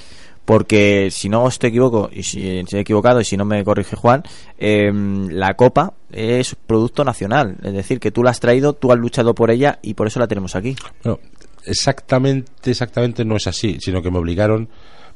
Porque 0.46 1.10
si 1.12 1.30
no 1.30 1.48
estoy 1.48 1.70
equivoco, 1.70 2.10
y 2.12 2.24
si, 2.24 2.64
si 2.68 2.76
he 2.76 2.80
equivocado, 2.80 3.22
y 3.22 3.26
si 3.26 3.38
no 3.38 3.46
me 3.46 3.64
corrige 3.64 3.96
Juan, 3.96 4.24
em, 4.58 5.30
la 5.30 5.54
Copa 5.54 5.94
es 6.12 6.56
producto 6.56 7.04
nacional. 7.04 7.58
Es 7.64 7.74
decir, 7.74 8.00
que 8.00 8.12
tú 8.12 8.24
la 8.24 8.32
has 8.32 8.40
traído, 8.40 8.74
tú 8.74 8.92
has 8.92 8.98
luchado 8.98 9.36
por 9.36 9.52
ella 9.52 9.78
y 9.84 9.94
por 9.94 10.08
eso 10.08 10.20
la 10.20 10.28
tenemos 10.28 10.56
aquí. 10.56 10.76
Bueno, 11.04 11.20
exactamente, 11.66 12.72
exactamente 12.72 13.24
no 13.24 13.36
es 13.36 13.48
así, 13.48 13.78
sino 13.80 14.02
que 14.02 14.10
me 14.10 14.18
obligaron, 14.18 14.68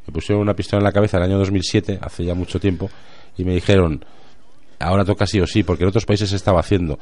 me 0.07 0.13
pusieron 0.13 0.41
una 0.41 0.53
pistola 0.55 0.79
en 0.79 0.83
la 0.85 0.91
cabeza 0.91 1.17
el 1.17 1.23
año 1.23 1.37
2007, 1.37 1.99
hace 2.01 2.25
ya 2.25 2.35
mucho 2.35 2.59
tiempo, 2.59 2.89
y 3.37 3.43
me 3.43 3.53
dijeron, 3.53 4.03
ahora 4.79 5.05
toca 5.05 5.25
sí 5.25 5.39
o 5.39 5.47
sí, 5.47 5.63
porque 5.63 5.83
en 5.83 5.89
otros 5.89 6.05
países 6.05 6.29
se 6.29 6.35
estaba 6.35 6.59
haciendo. 6.59 6.99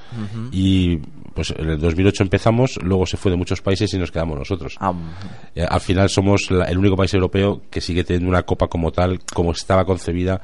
Y 0.51 0.97
pues 1.33 1.51
en 1.57 1.69
el 1.69 1.79
2008 1.79 2.23
empezamos, 2.23 2.79
luego 2.83 3.05
se 3.05 3.17
fue 3.17 3.31
de 3.31 3.37
muchos 3.37 3.61
países 3.61 3.93
y 3.93 3.97
nos 3.97 4.11
quedamos 4.11 4.37
nosotros. 4.37 4.75
Ah, 4.79 4.93
al 5.69 5.81
final 5.81 6.09
somos 6.09 6.49
la- 6.51 6.65
el 6.65 6.77
único 6.77 6.95
país 6.95 7.13
europeo 7.13 7.61
que 7.71 7.81
sigue 7.81 8.03
teniendo 8.03 8.29
una 8.29 8.43
copa 8.43 8.67
como 8.67 8.91
tal, 8.91 9.19
como 9.33 9.51
estaba 9.51 9.85
concebida 9.85 10.41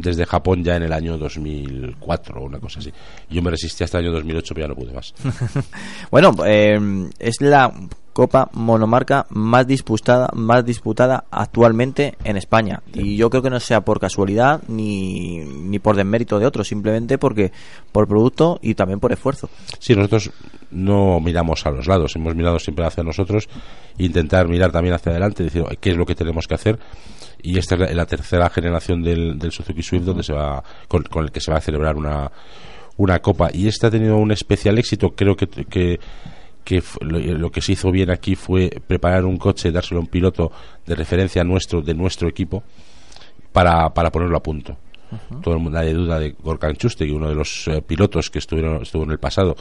desde 0.00 0.26
Japón 0.26 0.64
ya 0.64 0.76
en 0.76 0.84
el 0.84 0.92
año 0.92 1.18
2004 1.18 2.40
o 2.40 2.44
una 2.44 2.58
cosa 2.58 2.80
así. 2.80 2.92
Yo 3.28 3.42
me 3.42 3.50
resistí 3.50 3.84
hasta 3.84 3.98
el 3.98 4.06
año 4.06 4.14
2008, 4.14 4.54
pero 4.54 4.66
ya 4.66 4.68
no 4.68 4.76
pude 4.76 4.92
más. 4.92 5.14
Bueno, 6.10 6.34
em, 6.44 7.10
es 7.18 7.40
la 7.40 7.72
Copa 8.12 8.50
monomarca 8.54 9.26
más 9.30 9.66
disputada, 9.66 10.28
más 10.34 10.64
disputada 10.64 11.24
actualmente 11.30 12.16
en 12.24 12.36
España. 12.36 12.82
Y 12.92 13.16
yo 13.16 13.30
creo 13.30 13.42
que 13.42 13.50
no 13.50 13.60
sea 13.60 13.82
por 13.82 14.00
casualidad 14.00 14.62
ni, 14.66 15.38
ni 15.38 15.78
por 15.78 15.94
desmérito 15.94 16.38
de 16.38 16.46
otros, 16.46 16.66
simplemente 16.66 17.18
porque 17.18 17.52
por 17.92 18.08
producto 18.08 18.58
y 18.62 18.74
también 18.74 18.98
por 18.98 19.12
esfuerzo. 19.12 19.48
Sí, 19.78 19.94
nosotros 19.94 20.32
no 20.70 21.20
miramos 21.20 21.66
a 21.66 21.70
los 21.70 21.86
lados, 21.86 22.16
hemos 22.16 22.34
mirado 22.34 22.58
siempre 22.58 22.84
hacia 22.84 23.02
nosotros 23.02 23.48
intentar 23.98 24.48
mirar 24.48 24.72
también 24.72 24.94
hacia 24.94 25.10
adelante, 25.12 25.44
decir 25.44 25.64
qué 25.80 25.90
es 25.90 25.96
lo 25.96 26.06
que 26.06 26.14
tenemos 26.14 26.46
que 26.46 26.54
hacer. 26.54 26.78
Y 27.42 27.58
esta 27.58 27.74
es 27.74 27.80
la, 27.80 27.92
la 27.92 28.06
tercera 28.06 28.48
generación 28.50 29.02
del, 29.02 29.38
del 29.38 29.50
Suzuki 29.50 29.82
Swift 29.82 30.04
donde 30.04 30.22
se 30.22 30.32
va, 30.32 30.62
con, 30.88 31.02
con 31.04 31.24
el 31.24 31.32
que 31.32 31.40
se 31.40 31.50
va 31.50 31.58
a 31.58 31.60
celebrar 31.60 31.96
una, 31.96 32.30
una 32.96 33.18
copa. 33.20 33.48
Y 33.52 33.66
esta 33.66 33.86
ha 33.86 33.90
tenido 33.90 34.16
un 34.16 34.30
especial 34.30 34.78
éxito, 34.78 35.10
creo 35.10 35.34
que, 35.34 35.46
que, 35.46 35.98
que 36.64 36.82
lo, 37.00 37.50
que 37.50 37.60
se 37.60 37.72
hizo 37.72 37.90
bien 37.90 38.10
aquí 38.10 38.34
fue 38.34 38.70
preparar 38.86 39.24
un 39.24 39.38
coche, 39.38 39.72
dárselo 39.72 40.00
a 40.00 40.02
un 40.02 40.08
piloto 40.08 40.52
de 40.86 40.94
referencia 40.94 41.42
nuestro, 41.44 41.80
de 41.80 41.94
nuestro 41.94 42.28
equipo, 42.28 42.62
para, 43.52 43.88
para 43.90 44.10
ponerlo 44.10 44.36
a 44.36 44.42
punto. 44.42 44.76
Todo 45.42 45.54
el 45.54 45.60
mundo 45.60 45.78
nadie 45.78 45.92
duda 45.92 46.20
de 46.20 46.36
Gorkan 46.40 46.76
Chustegui, 46.76 47.10
uno 47.10 47.28
de 47.28 47.34
los 47.34 47.66
eh, 47.66 47.82
pilotos 47.82 48.30
que 48.30 48.38
estuvieron, 48.38 48.82
estuvo 48.82 49.02
en 49.02 49.10
el 49.10 49.18
pasado 49.18 49.56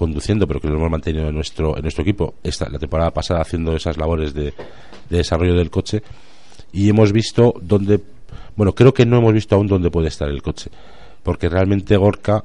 conduciendo, 0.00 0.46
pero 0.46 0.60
que 0.60 0.68
lo 0.68 0.76
hemos 0.76 0.90
mantenido 0.90 1.28
en 1.28 1.34
nuestro, 1.34 1.76
en 1.76 1.82
nuestro 1.82 2.00
equipo 2.00 2.36
esta, 2.42 2.70
la 2.70 2.78
temporada 2.78 3.10
pasada 3.10 3.42
haciendo 3.42 3.76
esas 3.76 3.98
labores 3.98 4.32
de, 4.32 4.54
de 5.10 5.16
desarrollo 5.18 5.54
del 5.54 5.68
coche. 5.68 6.02
Y 6.72 6.88
hemos 6.88 7.12
visto 7.12 7.52
dónde, 7.60 8.00
bueno, 8.56 8.74
creo 8.74 8.94
que 8.94 9.04
no 9.04 9.18
hemos 9.18 9.34
visto 9.34 9.56
aún 9.56 9.66
dónde 9.66 9.90
puede 9.90 10.08
estar 10.08 10.30
el 10.30 10.40
coche, 10.40 10.70
porque 11.22 11.50
realmente 11.50 11.98
Gorka, 11.98 12.42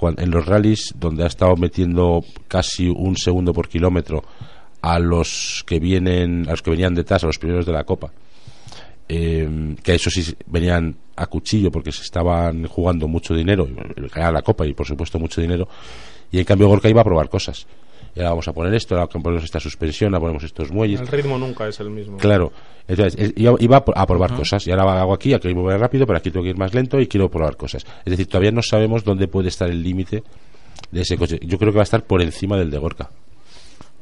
en 0.00 0.30
los 0.30 0.46
rallies, 0.46 0.94
donde 0.96 1.24
ha 1.24 1.26
estado 1.26 1.56
metiendo 1.56 2.24
casi 2.46 2.88
un 2.88 3.18
segundo 3.18 3.52
por 3.52 3.68
kilómetro 3.68 4.24
a 4.80 4.98
los 4.98 5.64
que 5.66 5.80
vienen, 5.80 6.46
a 6.48 6.52
los 6.52 6.62
que 6.62 6.70
venían 6.70 6.94
detrás, 6.94 7.22
a 7.22 7.26
los 7.26 7.38
primeros 7.38 7.66
de 7.66 7.72
la 7.72 7.84
Copa, 7.84 8.10
eh, 9.10 9.76
que 9.82 9.94
eso 9.94 10.08
sí 10.08 10.34
venían 10.46 10.96
a 11.16 11.26
cuchillo 11.26 11.70
porque 11.70 11.92
se 11.92 12.02
estaban 12.02 12.66
jugando 12.66 13.08
mucho 13.08 13.34
dinero, 13.34 13.68
ganar 14.14 14.32
la 14.32 14.42
copa 14.42 14.66
y 14.66 14.72
por 14.72 14.86
supuesto 14.86 15.18
mucho 15.18 15.40
dinero, 15.40 15.68
y 16.30 16.38
en 16.38 16.44
cambio 16.44 16.68
Gorka 16.68 16.88
iba 16.88 17.00
a 17.00 17.04
probar 17.04 17.28
cosas. 17.28 17.66
Y 18.16 18.20
ahora 18.20 18.30
vamos 18.30 18.48
a 18.48 18.52
poner 18.52 18.74
esto, 18.74 18.94
ahora 18.96 19.06
ponemos 19.06 19.44
esta 19.44 19.60
suspensión, 19.60 20.12
ahora 20.14 20.22
ponemos 20.22 20.42
estos 20.42 20.72
muelles. 20.72 21.00
El 21.00 21.06
ritmo 21.08 21.38
nunca 21.38 21.68
es 21.68 21.78
el 21.78 21.90
mismo. 21.90 22.16
Claro, 22.16 22.52
entonces 22.88 23.14
es- 23.20 23.32
iba, 23.36 23.76
a 23.76 23.84
pro- 23.84 23.96
a 23.96 24.06
probar 24.06 24.34
cosas 24.34 24.66
y 24.66 24.70
ahora 24.72 25.00
hago 25.00 25.12
aquí, 25.14 25.34
aquí 25.34 25.52
voy 25.52 25.76
rápido, 25.76 26.06
pero 26.06 26.18
aquí 26.18 26.30
tengo 26.30 26.42
que 26.42 26.50
ir 26.50 26.56
más 26.58 26.74
lento 26.74 26.98
y 27.00 27.06
quiero 27.06 27.28
probar 27.30 27.56
cosas. 27.56 27.84
Es 28.04 28.10
decir, 28.10 28.26
todavía 28.26 28.50
no 28.50 28.62
sabemos 28.62 29.04
dónde 29.04 29.28
puede 29.28 29.48
estar 29.48 29.68
el 29.70 29.82
límite 29.82 30.22
de 30.90 31.00
ese 31.02 31.16
coche. 31.16 31.38
Yo 31.42 31.58
creo 31.58 31.70
que 31.70 31.76
va 31.76 31.82
a 31.82 31.84
estar 31.84 32.02
por 32.04 32.20
encima 32.22 32.56
del 32.56 32.70
de 32.70 32.78
Gorka. 32.78 33.10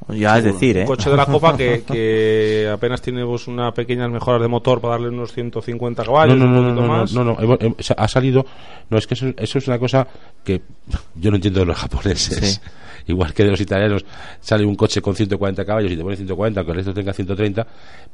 Ya 0.08 0.38
es 0.38 0.44
decir, 0.44 0.76
¿eh? 0.76 0.80
Un 0.82 0.86
coche 0.86 1.10
de 1.10 1.16
la 1.16 1.26
Copa 1.26 1.56
que, 1.56 1.82
que 1.86 2.70
apenas 2.72 3.02
tiene 3.02 3.24
pues, 3.24 3.48
unas 3.48 3.72
pequeñas 3.74 4.08
mejoras 4.10 4.40
de 4.40 4.46
motor 4.48 4.80
para 4.80 4.92
darle 4.92 5.08
unos 5.08 5.32
150 5.32 6.04
caballos, 6.04 6.36
no, 6.38 6.46
no, 6.46 6.50
un 6.60 6.64
poquito 6.64 6.80
no, 6.80 6.86
no, 6.86 6.88
más. 6.88 7.12
no, 7.12 7.24
no, 7.24 7.32
o 7.78 7.82
sea, 7.82 7.96
ha 7.98 8.06
salido. 8.06 8.46
No, 8.88 8.98
es 8.98 9.06
que 9.06 9.14
eso, 9.14 9.26
eso 9.36 9.58
es 9.58 9.66
una 9.66 9.78
cosa 9.80 10.06
que 10.44 10.62
yo 11.16 11.30
no 11.30 11.36
entiendo 11.36 11.60
de 11.60 11.66
los 11.66 11.76
japoneses. 11.76 12.38
Sí. 12.54 12.60
Igual 13.08 13.32
que 13.34 13.44
de 13.44 13.50
los 13.52 13.60
italianos, 13.60 14.04
sale 14.40 14.64
un 14.64 14.74
coche 14.74 15.00
con 15.00 15.14
140 15.14 15.64
caballos 15.64 15.92
y 15.92 15.96
te 15.96 16.02
pone 16.02 16.16
140, 16.16 16.58
aunque 16.60 16.70
el 16.72 16.76
resto 16.76 16.92
tenga 16.92 17.12
130. 17.12 17.64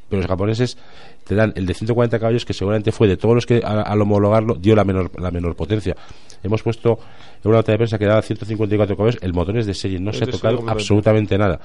Pero 0.09 0.21
los 0.21 0.29
japoneses 0.29 0.77
te 1.25 1.35
dan 1.35 1.53
el 1.57 1.65
de 1.65 1.73
140 1.73 2.19
caballos, 2.19 2.45
que 2.45 2.53
seguramente 2.53 2.93
fue 2.93 3.09
de 3.09 3.17
todos 3.17 3.35
los 3.35 3.47
que 3.47 3.63
a- 3.65 3.81
al 3.83 4.01
homologarlo 4.03 4.55
dio 4.55 4.77
la 4.77 4.85
menor, 4.85 5.11
la 5.19 5.31
menor 5.31 5.57
potencia. 5.57 5.97
Hemos 6.43 6.63
puesto 6.63 6.99
una 7.51 7.59
nota 7.59 7.73
de 7.73 7.79
prensa 7.79 7.99
que 7.99 8.05
daba 8.07 8.23
154 8.23 8.97
caballos, 8.97 9.19
el 9.23 9.33
motor 9.33 9.57
es 9.59 9.67
de 9.67 9.75
serie, 9.75 9.99
no 10.01 10.11
Es 10.11 10.19
se 10.19 10.25
ha 10.25 10.27
serie 10.27 10.39
tocado 10.39 10.57
completamente. 10.57 10.83
absolutamente 10.83 11.39
nada. 11.39 11.61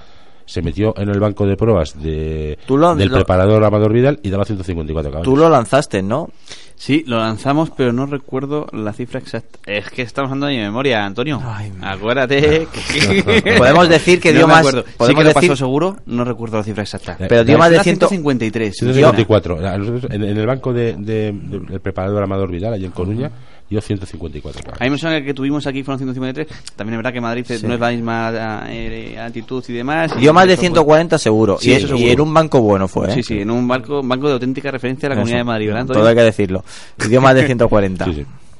Se 0.46 0.62
metió 0.62 0.94
en 0.98 1.10
el 1.10 1.20
banco 1.20 1.46
de 1.46 1.58
pruebas 1.58 2.02
de, 2.02 2.58
lo- 2.70 2.96
del 2.96 3.10
lo- 3.10 3.16
preparador 3.18 3.62
Amador 3.66 3.92
Vidal 3.92 4.18
y 4.24 4.30
daba 4.30 4.46
154 4.46 5.12
caballos. 5.12 5.26
Tú 5.26 5.36
lo 5.36 5.50
lanzaste, 5.50 6.02
¿no? 6.02 6.30
Sí, 6.76 7.04
lo 7.06 7.18
lanzamos, 7.18 7.70
pero 7.72 7.92
no 7.92 8.06
recuerdo 8.06 8.66
la 8.72 8.94
cifra 8.94 9.20
exacta. 9.20 9.60
Es 9.66 9.90
que 9.90 10.04
estamos 10.04 10.30
hablando 10.32 10.46
de 10.48 10.54
mi 10.54 10.60
memoria, 10.62 11.04
Antonio. 11.06 11.42
Acuérdate. 11.82 12.66
que- 12.72 13.56
Podemos 13.58 13.90
decir 13.90 14.22
que 14.22 14.32
No 14.32 14.38
dio 14.40 14.48
más- 14.48 14.60
acuerdo. 14.60 14.84
Sí 14.88 14.94
podemos 14.98 15.22
que 15.24 15.28
lo 15.28 15.34
pasó 15.34 15.56
seguro, 15.58 15.98
no 16.06 16.24
recuerdo 16.24 16.58
la 16.58 16.64
cifra 16.64 16.84
exacta. 16.84 17.18
Pero 17.28 17.44
dio 17.44 17.58
más 17.58 17.70
de 17.72 17.80
100 17.84 17.98
153. 17.98 18.76
154. 18.78 19.60
La- 19.60 19.78
nosotros 19.78 20.12
En, 20.12 20.24
en 20.24 20.38
el 20.38 20.46
banco 20.48 20.72
de, 20.72 20.94
de- 20.94 21.32
de- 21.34 21.60
del 21.60 21.82
preparador 21.82 22.24
Amador 22.24 22.50
Vidal, 22.52 22.74
allí 22.74 22.86
en 22.86 22.92
Coruña, 22.92 23.32
dio 23.70 23.82
154 23.82 24.62
caballos. 24.62 24.82
A 24.82 24.84
mí 24.86 24.90
me 24.90 24.98
suena 24.98 25.16
que 25.16 25.20
el 25.22 25.26
que 25.26 25.34
tuvimos 25.34 25.68
aquí 25.68 25.84
fueron 25.84 26.00
153. 26.00 26.48
También 26.76 26.94
es 26.94 26.98
verdad 27.00 27.14
que 27.14 27.22
Madrid 27.22 27.46
Sí. 27.48 27.66
no 27.68 27.74
es 27.74 27.80
la 27.80 27.90
misma 27.92 28.64
eh, 28.70 29.18
altitud 29.20 29.64
y 29.68 29.74
demás. 29.74 30.18
Dio 30.20 30.34
más 30.34 30.46
de 30.48 30.54
Eso, 30.54 30.62
pues, 30.62 30.70
140 30.72 31.18
seguro. 31.18 31.58
Sí, 31.60 31.70
y, 31.70 31.74
eso 31.74 31.86
y 31.86 31.90
seguro. 31.90 32.12
en 32.14 32.22
un 32.22 32.34
banco 32.34 32.62
bueno 32.62 32.88
fue, 32.88 33.10
¿eh? 33.10 33.14
Sí, 33.16 33.24
sí, 33.24 33.40
en 33.40 33.52
un 33.52 33.68
banco, 33.68 34.02
banco 34.04 34.28
de 34.28 34.34
auténtica 34.34 34.72
referencia 34.72 35.08
a 35.08 35.10
la 35.10 35.16
Comunidad 35.16 35.38
de 35.40 35.44
Madrid. 35.44 35.72
Todo 35.88 36.08
hay 36.08 36.16
que 36.16 36.22
decirlo. 36.22 36.64
Y 37.04 37.08
dio 37.10 37.22
más 37.22 37.36
de 37.36 37.46
140. 37.46 38.06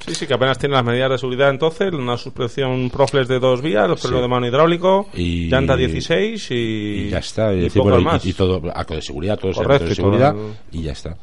Sí, 0.06 0.14
sí, 0.14 0.26
que 0.26 0.32
apenas 0.34 0.56
tiene 0.58 0.74
las 0.74 0.84
medidas 0.84 1.10
de 1.10 1.18
seguridad 1.18 1.50
entonces, 1.50 1.92
una 1.92 2.16
suspensión 2.16 2.88
Profles 2.88 3.28
de 3.28 3.38
dos 3.40 3.60
vías, 3.60 3.86
los 3.88 4.00
frenos 4.00 4.20
Sí. 4.20 4.22
de 4.22 4.28
mano 4.28 4.46
hidráulico, 4.46 5.08
Y- 5.12 5.50
llanta 5.50 5.76
16 5.76 6.50
y, 6.50 6.54
Y 6.54 7.08
ya 7.10 7.18
está. 7.18 7.52
Y, 7.52 7.58
y 7.58 7.60
decir, 7.62 7.80
poco 7.82 7.90
bueno, 7.90 8.00
y- 8.00 8.04
más. 8.04 8.24
y, 8.24 8.32
todo, 8.32 8.62
arco 8.74 8.94
de 8.94 9.02
seguridad, 9.02 9.38
todo 9.38 9.52
Correcto, 9.52 9.84
de 9.86 9.92
y 9.92 9.96
todo 9.96 9.96
seguridad, 9.96 10.34
y 10.72 10.82
ya 10.82 10.92
está. 10.92 11.16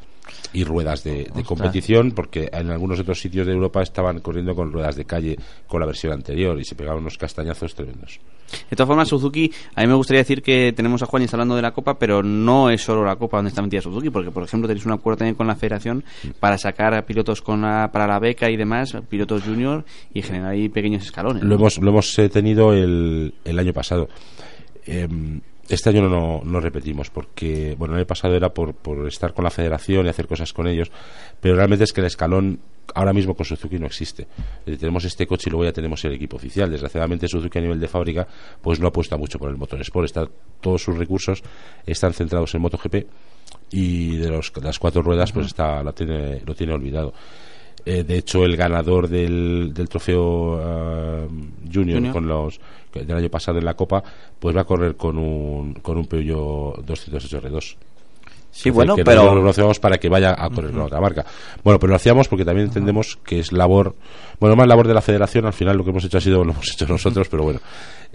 Y 0.52 0.64
ruedas 0.64 1.02
de, 1.04 1.28
de 1.34 1.44
competición, 1.44 2.12
porque 2.12 2.48
en 2.52 2.70
algunos 2.70 2.98
otros 3.00 3.20
sitios 3.20 3.46
de 3.46 3.52
Europa 3.52 3.82
estaban 3.82 4.20
corriendo 4.20 4.54
con 4.54 4.72
ruedas 4.72 4.96
de 4.96 5.04
calle 5.04 5.36
con 5.66 5.80
la 5.80 5.86
versión 5.86 6.12
anterior 6.12 6.58
y 6.58 6.64
se 6.64 6.74
pegaban 6.74 7.00
unos 7.02 7.18
castañazos 7.18 7.74
tremendos. 7.74 8.20
De 8.70 8.76
todas 8.76 8.86
formas, 8.86 9.08
Suzuki, 9.08 9.50
a 9.74 9.80
mí 9.82 9.88
me 9.88 9.94
gustaría 9.94 10.20
decir 10.20 10.40
que 10.40 10.72
tenemos 10.72 11.02
a 11.02 11.06
Juan 11.06 11.26
hablando 11.32 11.56
de 11.56 11.62
la 11.62 11.72
Copa, 11.72 11.98
pero 11.98 12.22
no 12.22 12.70
es 12.70 12.80
solo 12.80 13.04
la 13.04 13.16
Copa 13.16 13.38
donde 13.38 13.48
está 13.48 13.60
metida 13.60 13.80
Suzuki, 13.80 14.10
porque, 14.10 14.30
por 14.30 14.44
ejemplo, 14.44 14.68
tenéis 14.68 14.86
un 14.86 14.92
acuerdo 14.92 15.18
también 15.18 15.34
con 15.34 15.46
la 15.48 15.56
Federación 15.56 16.04
para 16.38 16.56
sacar 16.56 16.94
a 16.94 17.04
pilotos 17.04 17.42
con 17.42 17.62
la- 17.62 17.90
para 17.92 18.06
la 18.06 18.18
beca 18.20 18.48
y 18.48 18.56
demás, 18.56 18.96
pilotos 19.08 19.42
junior, 19.42 19.84
y 20.14 20.22
generar 20.22 20.52
ahí 20.52 20.68
pequeños 20.68 21.02
escalones. 21.04 21.42
Lo 21.42 21.56
hemos, 21.56 21.78
lo 21.78 21.90
hemos 21.90 22.16
eh, 22.20 22.28
tenido 22.28 22.72
el, 22.72 23.34
el 23.44 23.58
año 23.58 23.72
pasado. 23.72 24.08
Em, 24.84 25.40
este 25.68 25.90
año 25.90 26.08
no, 26.08 26.42
no, 26.44 26.60
repetimos 26.60 27.10
porque, 27.10 27.74
bueno, 27.78 27.94
el 27.94 28.00
año 28.00 28.06
pasado 28.06 28.34
era 28.34 28.50
por, 28.50 28.74
por 28.74 29.06
estar 29.08 29.34
con 29.34 29.44
la 29.44 29.50
federación 29.50 30.06
y 30.06 30.08
hacer 30.08 30.26
cosas 30.26 30.52
con 30.52 30.66
ellos, 30.66 30.90
pero 31.40 31.56
realmente 31.56 31.84
es 31.84 31.92
que 31.92 32.00
el 32.00 32.06
escalón 32.06 32.60
ahora 32.94 33.12
mismo 33.12 33.34
con 33.34 33.44
Suzuki 33.44 33.78
no 33.78 33.86
existe. 33.86 34.26
Eh, 34.64 34.76
tenemos 34.76 35.04
este 35.04 35.26
coche 35.26 35.44
y 35.48 35.50
luego 35.50 35.64
ya 35.64 35.72
tenemos 35.72 36.04
el 36.04 36.12
equipo 36.12 36.36
oficial. 36.36 36.70
Desgraciadamente 36.70 37.28
Suzuki 37.28 37.58
a 37.58 37.62
nivel 37.62 37.80
de 37.80 37.88
fábrica 37.88 38.26
pues 38.62 38.80
no 38.80 38.88
apuesta 38.88 39.16
mucho 39.16 39.38
por 39.38 39.50
el 39.50 39.56
motor 39.56 39.80
Sport. 39.80 40.06
Está, 40.06 40.28
todos 40.60 40.82
sus 40.82 40.96
recursos 40.96 41.42
están 41.84 42.12
centrados 42.12 42.54
en 42.54 42.62
MotoGP 42.62 42.94
y 43.70 44.16
de, 44.16 44.30
los, 44.30 44.52
de 44.52 44.62
las 44.62 44.78
cuatro 44.78 45.02
ruedas 45.02 45.32
pues 45.32 45.46
está, 45.46 45.82
lo, 45.82 45.92
tiene, 45.92 46.42
lo 46.44 46.54
tiene 46.54 46.72
olvidado. 46.72 47.12
Eh, 47.86 48.02
de 48.02 48.18
hecho, 48.18 48.44
el 48.44 48.56
ganador 48.56 49.06
del, 49.08 49.70
del 49.72 49.88
trofeo 49.88 50.58
ah, 50.60 51.26
junior, 51.72 51.98
Junior. 51.98 52.12
con 52.12 52.26
los 52.26 52.60
del 52.92 53.16
año 53.16 53.28
pasado 53.30 53.58
en 53.58 53.64
la 53.64 53.74
Copa, 53.74 54.02
pues 54.40 54.56
va 54.56 54.62
a 54.62 54.64
correr 54.64 54.96
con 54.96 55.16
un 55.18 55.74
con 55.74 55.96
un 55.96 56.06
Peugeot 56.06 56.84
208 56.84 57.40
R2. 57.42 57.76
Sí, 58.50 58.70
Es 58.70 58.74
bueno, 58.74 58.94
decir, 58.94 59.04
que 59.04 59.10
pero- 59.10 59.34
no 59.34 59.42
lo 59.42 59.50
hacemos 59.50 59.78
para 59.78 59.98
que 59.98 60.08
vaya 60.08 60.34
a 60.36 60.48
correr 60.50 60.70
con 60.72 60.80
otra 60.80 60.98
marca. 61.00 61.24
Bueno, 61.62 61.78
pero 61.78 61.90
lo 61.90 61.96
hacíamos 61.96 62.26
porque 62.26 62.44
también 62.44 62.68
entendemos 62.68 63.16
que 63.24 63.38
es 63.38 63.52
labor, 63.52 63.94
bueno, 64.40 64.56
más 64.56 64.66
labor 64.66 64.86
de 64.88 64.94
la 64.94 65.02
federación, 65.02 65.46
al 65.46 65.52
final 65.52 65.76
lo 65.76 65.84
que 65.84 65.90
hemos 65.90 66.04
hecho 66.04 66.18
ha 66.18 66.20
sido 66.20 66.44
lo 66.44 66.52
hemos 66.52 66.70
hecho 66.72 66.86
nosotros, 66.86 67.28
pero 67.28 67.44
bueno. 67.44 67.60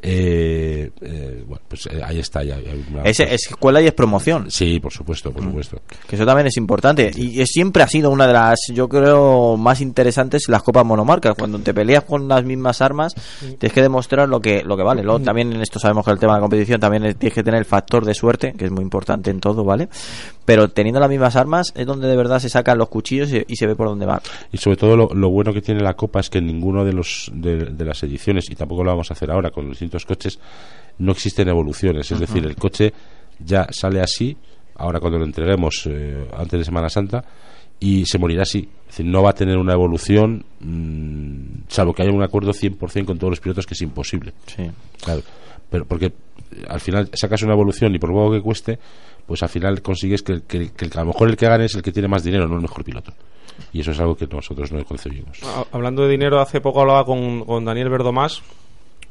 Eh, 0.04 0.90
eh, 1.02 1.44
bueno, 1.48 1.62
pues 1.68 1.86
eh, 1.86 2.02
ahí 2.04 2.18
está. 2.18 2.44
ya 2.44 2.56
hay 2.56 2.84
una- 2.92 3.04
Es, 3.04 3.20
es 3.20 3.48
escuela 3.50 3.80
y 3.82 3.86
es 3.88 3.94
promoción. 3.94 4.50
Sí, 4.50 4.80
por 4.80 4.92
supuesto, 4.92 5.32
por 5.32 5.44
supuesto. 5.44 5.80
Que 6.08 6.16
eso 6.16 6.26
también 6.26 6.48
es 6.48 6.58
importante. 6.58 7.12
Y 7.16 7.40
es- 7.40 7.50
siempre 7.52 7.84
ha 7.84 7.88
sido 7.88 8.10
una 8.10 8.26
de 8.26 8.34
las, 8.34 8.60
yo 8.74 8.90
creo, 8.90 9.58
más 9.58 9.80
interesantes 9.80 10.46
las 10.48 10.64
copas 10.64 10.86
monomarcas. 10.86 11.36
Cuando 11.38 11.60
te 11.60 11.72
peleas 11.74 12.04
con 12.04 12.28
las 12.28 12.44
mismas 12.44 12.82
armas, 12.82 13.14
tienes 13.60 13.74
que 13.74 13.82
demostrar 13.84 14.28
lo 14.28 14.40
que, 14.40 14.64
lo 14.64 14.76
que 14.76 14.82
vale. 14.84 15.04
Luego 15.04 15.20
también 15.20 15.54
en 15.54 15.62
esto 15.62 15.78
sabemos 15.78 16.04
que 16.04 16.12
el 16.12 16.18
tema 16.20 16.34
de 16.34 16.38
la 16.40 16.42
competición 16.42 16.80
también 16.80 17.06
es- 17.06 17.16
tienes 17.18 17.36
que 17.36 17.44
tener 17.44 17.60
el 17.60 17.66
factor 17.66 18.04
de 18.04 18.16
suerte, 18.16 18.54
que 18.58 18.66
es 18.66 18.72
muy 18.72 18.82
importante 18.82 19.30
en 19.30 19.40
todo, 19.40 19.64
¿vale? 19.64 19.88
Pero 20.46 20.70
teniendo 20.70 21.00
las 21.00 21.10
mismas 21.10 21.36
armas 21.36 21.72
es 21.76 21.86
donde 21.86 22.08
de 22.08 22.16
verdad 22.18 22.40
se 22.40 22.50
sacan 22.50 22.78
los 22.78 22.90
cuchillos 22.90 23.32
y, 23.32 23.44
y 23.48 23.56
se 23.56 23.68
ve 23.68 23.76
por 23.76 23.88
dónde 23.88 24.06
va. 24.06 24.22
Y 24.52 24.58
sobre 24.58 24.78
todo 24.78 24.98
lo, 24.98 25.10
lo 25.14 25.30
bueno 25.30 25.54
que 25.54 25.62
tiene 25.62 25.82
la 25.82 25.94
Copa 25.94 26.20
es 26.20 26.30
que 26.30 26.40
en 26.40 26.48
ninguno 26.48 26.84
de 26.84 26.94
los 26.94 27.32
de, 27.34 27.66
de 27.66 27.86
las 27.86 28.02
ediciones, 28.04 28.50
y 28.50 28.56
tampoco 28.56 28.84
lo 28.84 28.92
vamos 28.92 29.12
a 29.12 29.14
hacer 29.14 29.32
ahora 29.32 29.52
con 29.52 29.66
los 29.66 29.74
distintos 29.74 30.06
coches, 30.06 30.40
no 30.98 31.12
existen 31.12 31.48
evoluciones. 31.48 32.12
Es 32.12 32.20
decir, 32.20 32.46
el 32.46 32.56
coche 32.56 32.94
ya 33.40 33.68
sale 33.72 34.02
así, 34.02 34.36
ahora 34.76 35.00
cuando 35.00 35.20
lo 35.20 35.26
entreguemos 35.26 35.84
eh, 35.86 36.28
antes 36.38 36.60
de 36.60 36.66
Semana 36.66 36.90
Santa, 36.90 37.24
y 37.80 38.06
se 38.06 38.20
morirá 38.20 38.44
así. 38.44 38.70
Es 38.82 38.98
decir, 38.98 39.06
no 39.06 39.24
va 39.24 39.32
a 39.32 39.34
tener 39.34 39.58
una 39.58 39.74
evolución, 39.74 40.46
mm, 40.60 41.64
salvo 41.68 41.94
que 41.94 42.04
haya 42.04 42.12
un 42.12 42.24
acuerdo 42.24 42.52
100% 42.54 43.06
con 43.06 43.18
todos 43.18 43.32
los 43.32 43.40
pilotos, 43.40 43.66
que 43.66 43.74
es 43.74 43.82
imposible. 43.82 44.34
Sí. 44.46 44.70
Claro, 45.04 45.22
pero 45.70 45.86
porque 45.86 46.14
al 46.68 46.80
final 46.80 47.10
sacas 47.14 47.42
una 47.44 47.54
evolución 47.54 47.94
y 47.96 48.00
por 48.00 48.10
poco 48.12 48.32
que 48.32 48.42
cueste, 48.42 48.80
pues 49.26 49.42
al 49.44 49.50
final 49.50 49.82
consigues 49.82 50.24
que, 50.24 50.42
que- 50.48 50.72
que 50.72 50.86
a 50.94 51.02
lo 51.02 51.08
mejor 51.08 51.30
el 51.30 51.38
que 51.38 51.48
gane 51.48 51.66
es 51.66 51.76
el 51.76 51.82
que 51.82 51.92
tiene 51.92 52.08
más 52.08 52.24
dinero, 52.24 52.48
no 52.48 52.56
el 52.56 52.62
mejor 52.62 52.84
piloto. 52.84 53.14
Y 53.74 53.82
eso 53.82 53.92
es 53.92 54.00
algo 54.00 54.16
que 54.16 54.28
nosotros 54.28 54.72
no 54.72 54.84
concebimos. 54.86 55.40
Ha- 55.44 55.66
Hablando 55.72 56.04
de 56.04 56.10
dinero, 56.10 56.40
hace 56.40 56.62
poco 56.62 56.82
hablaba 56.82 57.06
con, 57.06 57.46
con 57.46 57.64
Daniel 57.66 57.90
Verdomás, 57.90 58.42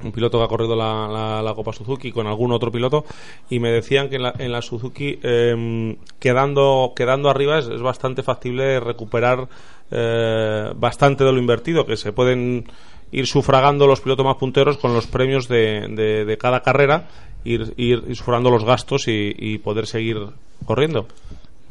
un 0.03 0.13
piloto 0.13 0.39
que 0.39 0.45
ha 0.45 0.49
corrido 0.49 0.75
la, 0.75 1.41
la- 1.43 1.55
Copa 1.55 1.73
Suzuki 1.75 2.11
con 2.11 2.27
algún 2.27 2.53
otro 2.53 2.73
piloto, 2.73 3.05
y 3.51 3.59
me 3.61 3.71
decían 3.71 4.09
que 4.09 4.17
en 4.17 4.23
la, 4.23 4.35
en 4.39 4.51
la 4.51 4.63
Suzuki, 4.63 5.19
eh, 5.23 5.97
quedando, 6.19 6.93
quedando 6.97 7.29
arriba, 7.31 7.59
es, 7.59 7.69
es 7.69 7.83
bastante 7.83 8.23
factible 8.23 8.81
recuperar 8.81 9.47
eh, 9.91 10.73
bastante 10.77 11.25
de 11.25 11.33
lo 11.33 11.39
invertido, 11.39 11.85
que 11.87 11.97
se 11.97 12.13
pueden 12.13 12.65
ir 13.13 13.27
sufragando 13.27 13.87
los 13.87 14.01
pilotos 14.01 14.25
más 14.25 14.37
punteros 14.37 14.79
con 14.79 14.95
los 14.95 15.07
premios 15.07 15.49
de- 15.49 15.89
de 16.25 16.39
cada 16.39 16.61
carrera, 16.63 17.09
ir, 17.45 17.73
ir, 17.77 18.03
sufragando 18.17 18.51
los 18.51 18.65
gastos 18.65 19.09
y, 19.09 19.35
y 19.39 19.59
poder 19.59 19.87
seguir 19.87 20.17
corriendo. 20.65 21.07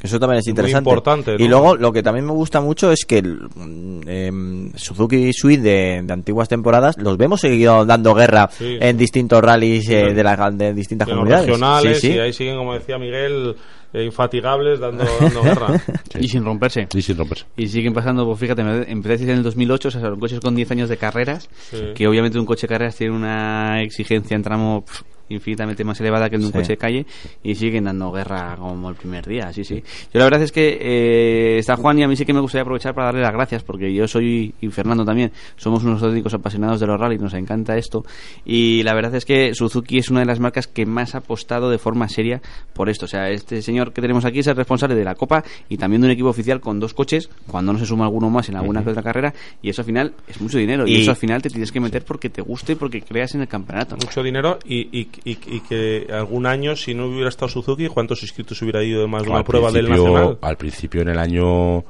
Eso 0.02 0.18
también 0.18 0.38
es 0.38 0.46
Muy 0.46 0.52
interesante. 0.52 0.88
importante, 0.88 1.36
¿no? 1.36 1.44
Y 1.44 1.46
luego 1.46 1.76
lo 1.76 1.92
que 1.92 2.02
también 2.02 2.24
me 2.24 2.32
gusta 2.32 2.62
mucho 2.62 2.90
es 2.90 3.04
que 3.04 3.18
el, 3.18 3.38
mm, 3.54 4.00
em, 4.08 4.72
Suzuki 4.74 5.30
Suite 5.34 5.60
de, 5.62 6.00
de 6.02 6.12
antiguas 6.14 6.48
temporadas 6.48 6.96
los 6.96 7.18
vemos 7.18 7.42
seguido 7.42 7.84
dando 7.84 8.14
guerra 8.14 8.48
Sí. 8.50 8.78
en 8.80 8.96
distintos 8.96 9.42
rallies 9.42 9.90
eh, 9.90 10.14
de, 10.14 10.24
la, 10.24 10.50
de 10.52 10.72
distintas 10.72 11.06
de 11.06 11.12
comunidades. 11.12 11.44
regionales 11.46 12.00
Sí, 12.00 12.06
sí. 12.08 12.14
y 12.14 12.18
ahí 12.18 12.32
siguen 12.32 12.56
como 12.56 12.72
decía 12.72 12.96
Miguel 12.96 13.54
eh, 13.92 14.04
infatigables 14.04 14.80
dando, 14.80 15.04
dando 15.20 15.42
guerra 15.42 15.82
Y 16.18 16.28
sin 16.28 16.46
romperse. 16.46 16.88
Y 16.94 17.02
sin 17.02 17.18
romperse. 17.18 17.44
Y 17.58 17.66
siguen 17.68 17.92
pasando, 17.92 18.24
pues 18.24 18.38
fíjate, 18.38 18.62
empezasteis 18.90 19.28
en 19.28 19.36
el 19.36 19.42
2008, 19.42 19.88
o 19.88 19.90
sea, 19.90 20.00
son 20.00 20.18
coches 20.18 20.40
con 20.40 20.54
10 20.54 20.70
años 20.70 20.88
de 20.88 20.96
carreras, 20.96 21.50
Sí. 21.70 21.76
que 21.94 22.08
obviamente 22.08 22.38
un 22.38 22.46
coche 22.46 22.62
de 22.62 22.68
carreras 22.68 22.96
tiene 22.96 23.14
una 23.14 23.82
exigencia 23.82 24.34
en 24.34 24.42
tramo 24.42 24.84
infinitamente 25.30 25.82
más 25.84 25.98
elevada 26.00 26.28
que 26.28 26.36
el 26.36 26.42
de 26.42 26.46
un 26.48 26.52
Sí. 26.52 26.58
coche 26.58 26.72
de 26.72 26.76
calle 26.76 27.06
y 27.42 27.54
siguen 27.54 27.84
dando 27.84 28.12
guerra 28.12 28.56
como 28.58 28.88
el 28.90 28.94
primer 28.96 29.26
día, 29.26 29.52
sí, 29.52 29.64
sí. 29.64 29.82
Yo 30.12 30.18
la 30.18 30.24
verdad 30.24 30.42
es 30.42 30.52
que 30.52 30.78
eh, 30.80 31.58
está 31.58 31.76
Juan 31.76 31.98
y 31.98 32.02
a 32.02 32.08
mí 32.08 32.16
sí 32.16 32.24
que 32.26 32.32
me 32.34 32.40
gustaría 32.40 32.62
aprovechar 32.62 32.94
para 32.94 33.06
darle 33.06 33.22
las 33.22 33.32
gracias 33.32 33.62
porque 33.62 33.92
yo 33.94 34.06
soy, 34.06 34.54
y 34.60 34.68
Fernando 34.68 35.04
también, 35.04 35.32
somos 35.56 35.82
unos 35.84 36.02
auténticos 36.02 36.34
apasionados 36.34 36.80
de 36.80 36.86
los 36.86 37.00
rallies, 37.00 37.20
nos 37.20 37.34
encanta 37.34 37.76
esto 37.76 38.04
y 38.44 38.82
la 38.82 38.94
verdad 38.94 39.14
es 39.14 39.24
que 39.24 39.54
Suzuki 39.54 39.98
es 39.98 40.10
una 40.10 40.20
de 40.20 40.26
las 40.26 40.40
marcas 40.40 40.66
que 40.66 40.84
más 40.86 41.14
ha 41.14 41.18
apostado 41.18 41.70
de 41.70 41.78
forma 41.78 42.08
seria 42.08 42.40
por 42.74 42.88
esto. 42.88 43.04
O 43.06 43.08
sea, 43.08 43.30
este 43.30 43.62
señor 43.62 43.92
que 43.92 44.00
tenemos 44.00 44.24
aquí 44.24 44.40
es 44.40 44.46
el 44.46 44.56
responsable 44.56 44.94
de 44.94 45.04
la 45.04 45.14
Copa 45.14 45.44
y 45.68 45.76
también 45.76 46.00
de 46.02 46.06
un 46.08 46.12
equipo 46.12 46.28
oficial 46.28 46.60
con 46.60 46.80
dos 46.80 46.94
coches, 46.94 47.30
cuando 47.46 47.72
no 47.72 47.78
se 47.78 47.86
suma 47.86 48.04
alguno 48.04 48.30
más 48.30 48.48
en 48.48 48.56
alguna 48.56 48.82
que 48.84 48.90
otra 48.90 49.02
carrera, 49.02 49.32
y 49.62 49.70
eso 49.70 49.82
al 49.82 49.86
final 49.86 50.14
es 50.26 50.40
mucho 50.40 50.58
dinero. 50.58 50.86
Y, 50.86 50.94
Y- 50.94 51.00
eso 51.02 51.10
al 51.10 51.16
final 51.16 51.40
te 51.42 51.50
tienes 51.50 51.70
que 51.72 51.80
meter 51.80 52.04
porque 52.04 52.30
te 52.30 52.42
guste 52.42 52.72
y 52.72 52.74
porque 52.76 53.02
creas 53.02 53.34
en 53.34 53.42
el 53.42 53.48
campeonato. 53.48 53.96
mucho 53.96 54.22
dinero 54.22 54.58
y, 54.64 54.88
y, 54.98 55.08
y- 55.24 55.38
y 55.46 55.60
que 55.60 56.06
algún 56.12 56.46
año 56.46 56.76
si 56.76 56.94
no 56.94 57.06
hubiera 57.06 57.28
estado 57.28 57.48
Suzuki 57.48 57.88
cuántos 57.88 58.22
inscritos 58.22 58.60
hubiera 58.62 58.82
ido 58.82 59.00
de 59.02 59.06
más 59.06 59.22
de 59.22 59.28
una 59.30 59.38
al 59.38 59.44
prueba 59.44 59.70
del 59.70 59.84
principio- 59.86 60.12
nacional 60.12 60.38
Al 60.42 60.56
principio, 60.56 61.02
en 61.02 61.08
el 61.08 61.18
año 61.18 61.84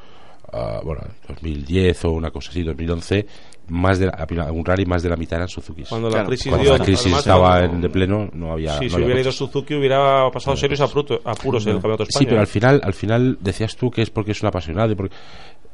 ah, 0.53 0.81
bueno, 0.85 1.03
2010 1.29 2.05
o 2.07 2.11
una 2.13 2.31
cosa 2.31 2.51
así, 2.51 2.63
2011, 2.63 3.25
más 3.69 4.01
de 4.01 4.07
la- 4.07 4.51
un 4.53 4.65
rally 4.65 4.85
más 4.85 5.01
de 5.03 5.09
la 5.09 5.17
mitad 5.17 5.37
eran 5.37 5.49
Suzuki. 5.49 5.85
Cuando 5.89 6.11
la 6.11 6.25
crisis 6.25 6.49
Cuando 6.49 6.65
dio- 6.65 6.77
la 6.79 6.85
crisis 6.85 7.03
además, 7.07 7.21
estaba 7.21 7.65
en 7.65 7.81
de 7.81 7.89
pleno, 7.89 8.29
no 8.33 8.51
había. 8.53 8.77
si 8.79 8.85
no 8.87 8.91
se 8.91 8.95
había 8.97 9.07
hubiera 9.07 9.21
ido. 9.21 9.31
Suzuki 9.33 9.75
hubiera 9.75 10.29
pasado 10.33 10.57
serios 10.57 10.81
apuros 10.81 11.21
en 11.23 11.69
el 11.69 11.75
campeonato 11.77 12.03
de 12.03 12.09
España 12.09 12.19
Sí, 12.19 12.27
pero 12.27 12.41
al 12.41 12.47
final, 12.49 12.81
al 12.83 12.95
final 12.95 13.39
decías 13.41 13.77
tú 13.77 13.91
que 13.93 14.03
es 14.03 14.11
porque 14.11 14.33
es 14.33 14.43
un 14.43 14.49
apasionado. 14.49 14.91
y 14.91 14.97
porque- 14.97 15.15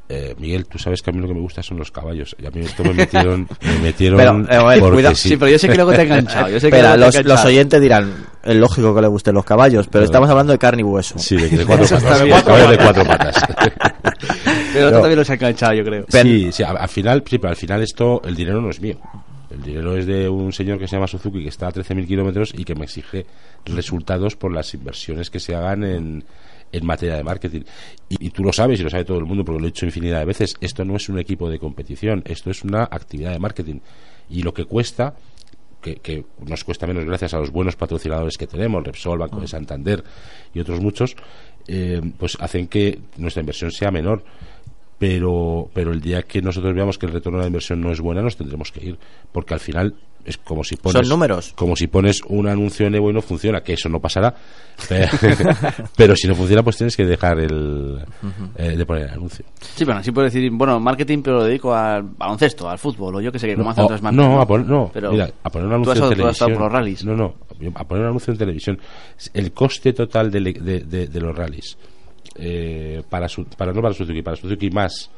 eh, 0.08 0.34
Miguel, 0.38 0.66
tú 0.66 0.78
sabes 0.78 1.02
que 1.02 1.10
a 1.10 1.12
mí 1.12 1.20
lo 1.20 1.26
que 1.28 1.34
me 1.34 1.40
gusta 1.40 1.62
son 1.62 1.78
los 1.78 1.90
caballos. 1.90 2.36
Y 2.40 2.46
a 2.46 2.50
mí 2.50 2.60
esto 2.60 2.84
me 2.84 2.92
metieron. 2.94 3.48
Me 3.60 3.78
metieron 3.80 4.46
Pero, 4.46 4.70
eh, 4.72 4.80
cuidado. 4.80 5.14
sí. 5.14 5.30
Sí, 5.30 5.36
pero 5.36 5.50
yo 5.50 5.58
sé 5.58 5.68
que 5.68 5.74
luego 5.74 5.92
te 5.92 5.98
he 5.98 6.02
enganchado. 6.04 6.48
Yo 6.48 6.60
sé 6.60 6.70
que 6.70 6.76
te 6.80 6.86
he 6.86 6.96
los, 6.96 7.24
los 7.24 7.44
oyentes 7.44 7.80
dirán, 7.80 8.12
es 8.44 8.54
lógico 8.56 8.94
que 8.94 9.00
le 9.02 9.08
gusten 9.08 9.34
los 9.34 9.44
caballos, 9.44 9.86
pero 9.86 9.92
Pero- 9.92 10.04
estamos 10.04 10.30
hablando 10.30 10.52
de 10.52 10.58
carne 10.58 10.82
y 10.82 10.84
hueso. 10.84 11.18
Sí, 11.18 11.36
de, 11.36 11.48
de 11.48 11.64
cuatro 11.66 11.86
patas. 11.88 12.22
bien. 12.22 12.40
Caballos 12.42 12.70
de 12.70 12.78
cuatro 12.78 13.04
patas. 13.04 13.34
Pero 14.72 14.88
tú 14.90 14.94
también 15.00 15.16
los 15.18 15.30
has 15.30 15.34
enganchado, 15.36 15.72
yo 15.74 15.84
creo. 15.84 16.04
Sí, 16.08 16.52
sí, 16.52 16.62
al, 16.62 16.76
al 16.76 16.88
final, 16.88 17.22
sí, 17.26 17.38
pero 17.38 17.50
al 17.50 17.56
final 17.56 17.82
esto, 17.82 18.20
el 18.24 18.34
dinero 18.36 18.60
no 18.60 18.70
es 18.70 18.80
mío. 18.80 18.98
El 19.50 19.62
dinero 19.62 19.96
es 19.96 20.06
de 20.06 20.28
un 20.28 20.52
señor 20.52 20.78
que 20.78 20.86
se 20.86 20.96
llama 20.96 21.06
Suzuki 21.06 21.42
que 21.42 21.48
está 21.48 21.68
a 21.68 21.72
13.000 21.72 22.06
kilómetros 22.06 22.52
y 22.54 22.64
que 22.64 22.74
me 22.74 22.84
exige 22.84 23.24
resultados 23.64 24.36
por 24.36 24.52
las 24.52 24.74
inversiones 24.74 25.30
que 25.30 25.40
se 25.40 25.54
hagan 25.54 25.82
en, 25.84 26.24
en 26.72 26.86
materia 26.86 27.16
de 27.16 27.24
marketing. 27.24 27.62
Y, 28.08 28.26
y 28.26 28.30
tú 28.30 28.42
lo 28.42 28.52
sabes 28.52 28.80
y 28.80 28.82
lo 28.82 28.90
sabe 28.90 29.04
todo 29.04 29.18
el 29.18 29.24
mundo 29.24 29.44
porque 29.44 29.60
lo 29.60 29.66
he 29.66 29.70
dicho 29.70 29.86
infinidad 29.86 30.20
de 30.20 30.26
veces. 30.26 30.56
Esto 30.60 30.84
no 30.84 30.96
es 30.96 31.08
un 31.08 31.18
equipo 31.18 31.48
de 31.50 31.58
competición, 31.58 32.22
esto 32.26 32.50
es 32.50 32.64
una 32.64 32.84
actividad 32.84 33.32
de 33.32 33.38
marketing. 33.38 33.80
Y 34.28 34.42
lo 34.42 34.52
que 34.52 34.64
cuesta, 34.64 35.14
que, 35.80 35.96
que 35.96 36.24
nos 36.46 36.64
cuesta 36.64 36.86
menos 36.86 37.04
gracias 37.04 37.34
a 37.34 37.38
los 37.38 37.50
buenos 37.50 37.76
patrocinadores 37.76 38.36
que 38.36 38.46
tenemos, 38.46 38.84
Repsol, 38.84 39.18
Banco 39.18 39.40
de 39.40 39.48
Santander 39.48 40.02
y 40.52 40.60
otros 40.60 40.80
muchos, 40.80 41.16
eh, 41.68 42.00
pues 42.18 42.36
hacen 42.40 42.68
que 42.68 43.00
nuestra 43.16 43.40
inversión 43.40 43.70
sea 43.70 43.90
menor 43.90 44.24
pero 44.98 45.68
pero 45.74 45.92
el 45.92 46.00
día 46.00 46.22
que 46.22 46.40
nosotros 46.40 46.74
veamos 46.74 46.96
que 46.96 47.06
el 47.06 47.12
retorno 47.12 47.38
de 47.38 47.44
la 47.44 47.48
inversión 47.48 47.80
no 47.80 47.92
es 47.92 48.00
buena 48.00 48.22
nos 48.22 48.36
tendremos 48.36 48.72
que 48.72 48.84
ir 48.84 48.98
porque 49.32 49.54
al 49.54 49.60
final 49.60 49.94
es 50.26 50.36
como 50.38 50.64
si 50.64 50.76
pones 50.76 51.00
Son 51.00 51.08
números. 51.08 51.52
como 51.56 51.76
si 51.76 51.86
pones 51.86 52.20
un 52.28 52.48
anuncio 52.48 52.86
en 52.86 52.94
Evo 52.96 53.10
y 53.10 53.14
no 53.14 53.22
funciona 53.22 53.62
que 53.62 53.74
eso 53.74 53.88
no 53.88 54.00
pasará 54.00 54.34
pero, 54.88 55.08
pero 55.96 56.16
si 56.16 56.26
no 56.28 56.34
funciona 56.34 56.62
pues 56.62 56.76
tienes 56.76 56.96
que 56.96 57.04
dejar 57.06 57.38
el 57.40 58.00
eh, 58.56 58.76
de 58.76 58.84
poner 58.84 59.04
el 59.04 59.10
anuncio 59.10 59.44
Sí, 59.60 59.84
pero 59.84 59.98
así 59.98 60.10
puedo 60.12 60.24
decir, 60.26 60.50
bueno, 60.52 60.78
marketing, 60.80 61.22
pero 61.22 61.36
lo 61.38 61.44
dedico 61.44 61.72
al 61.74 62.02
baloncesto, 62.02 62.68
al 62.68 62.78
fútbol, 62.78 63.14
o 63.16 63.20
yo 63.20 63.30
que 63.32 63.38
sé, 63.38 63.46
que 63.46 63.54
como 63.56 63.70
hacen 63.70 63.82
no, 63.82 63.86
otras 63.86 64.02
marcas. 64.02 64.16
no, 64.16 64.40
a 64.40 64.46
poner, 64.46 64.66
no, 64.66 64.90
Pero 64.92 65.12
mira, 65.12 65.30
a 65.42 65.50
poner 65.50 65.66
un 65.68 65.82
tú 65.82 65.90
anuncio 65.90 66.04
has, 66.04 66.10
en 66.10 66.16
televisión 66.16 66.52
por 66.52 66.62
los 66.62 66.72
rallies. 66.72 67.04
no 67.04 67.14
no 67.16 67.34
a 67.74 67.84
poner 67.84 68.02
un 68.02 68.08
anuncio 68.08 68.32
en 68.32 68.38
televisión 68.38 68.78
el 69.32 69.52
coste 69.52 69.92
total 69.92 70.30
de, 70.30 70.40
de- 70.40 70.80
de- 70.80 71.06
de 71.06 71.20
los 71.20 71.34
rallies 71.36 71.78
eh, 72.34 73.02
para, 73.08 73.28
su- 73.28 73.44
para 73.46 73.72
no 73.72 73.80
para 73.80 73.94
Suzuki, 73.94 74.22
para 74.22 74.36
Suzuki 74.36 74.70
más 74.70 75.10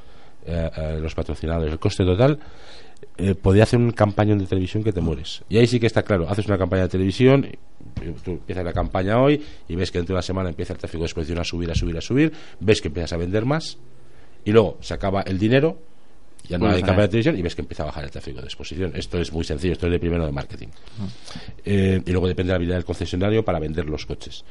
eh, 0.47 0.71
eh, 0.77 0.99
los 1.01 1.15
patrocinadores, 1.15 1.73
el 1.73 1.79
coste 1.79 2.05
total, 2.05 2.39
eh, 3.17 3.35
podía 3.35 3.65
hacer 3.65 3.79
un 3.79 3.91
campañón 3.91 4.39
de 4.39 4.47
televisión 4.47 4.85
que 4.85 4.93
te 4.93 5.01
mueres. 5.01 5.43
Y 5.49 5.59
ahí 5.59 5.67
sí 5.67 5.81
que 5.81 5.87
está 5.87 6.03
claro, 6.03 6.29
haces 6.29 6.47
una 6.47 6.59
campaña 6.59 6.83
de 6.83 6.89
televisión, 6.89 7.47
y 8.01 8.11
tú 8.23 8.33
empiezas 8.33 8.65
la 8.65 8.73
campaña 8.73 9.21
hoy 9.21 9.43
y 9.69 9.75
ves 9.75 9.91
que 9.91 9.99
dentro 9.99 10.15
de 10.15 10.19
una 10.19 10.23
semana 10.23 10.49
empieza 10.51 10.73
el 10.73 10.79
tráfico 10.79 11.03
de 11.03 11.07
exposición 11.07 11.39
a 11.39 11.45
subir, 11.45 11.71
a 11.71 11.75
subir, 11.75 11.97
a 11.97 12.01
subir, 12.01 12.33
ves 12.61 12.81
que 12.81 12.89
empiezas 12.89 13.13
a 13.13 13.17
vender 13.17 13.45
más 13.45 13.79
y 14.45 14.53
luego 14.53 14.79
se 14.81 14.95
acaba 14.95 15.23
el 15.23 15.39
dinero, 15.39 15.79
ya 16.49 16.59
no 16.59 16.69
hay 16.69 16.81
campaña 16.81 17.03
de 17.03 17.09
televisión 17.09 17.39
y 17.39 17.43
ves 17.43 17.55
que 17.55 17.63
empieza 17.63 17.83
a 17.83 17.87
bajar 17.87 18.05
el 18.05 18.11
tráfico 18.11 18.41
de 18.41 18.47
exposición. 18.47 18.93
Esto 18.95 19.21
es 19.21 19.33
muy 19.33 19.45
sencillo, 19.45 19.73
esto 19.73 19.87
es 19.87 19.93
de 19.93 19.99
primero 19.99 20.25
de 20.25 20.33
marketing. 20.33 20.69
Eh, 21.65 22.01
y 22.05 22.11
luego 22.11 22.27
depende 22.27 22.49
de 22.49 22.53
la 22.53 22.57
habilidad 22.57 22.77
del 22.77 22.85
concesionario 22.85 23.45
para 23.45 23.59
vender 23.59 23.87
los 23.87 24.07
coches. 24.07 24.45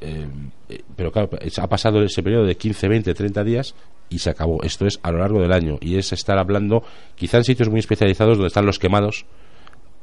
Eh, 0.00 0.26
eh, 0.68 0.82
pero 0.96 1.12
claro, 1.12 1.30
ha 1.32 1.68
pasado 1.68 2.02
ese 2.02 2.22
periodo 2.22 2.44
de 2.44 2.56
15, 2.56 2.88
20, 2.88 3.14
30 3.14 3.44
días 3.44 3.74
y 4.08 4.18
se 4.18 4.30
acabó. 4.30 4.62
Esto 4.62 4.86
es 4.86 4.98
a 5.02 5.10
lo 5.10 5.18
largo 5.18 5.40
del 5.40 5.52
año 5.52 5.78
y 5.80 5.96
es 5.96 6.12
estar 6.12 6.38
hablando 6.38 6.82
quizá 7.14 7.38
en 7.38 7.44
sitios 7.44 7.68
muy 7.68 7.80
especializados 7.80 8.36
donde 8.36 8.48
están 8.48 8.66
los 8.66 8.78
quemados 8.78 9.24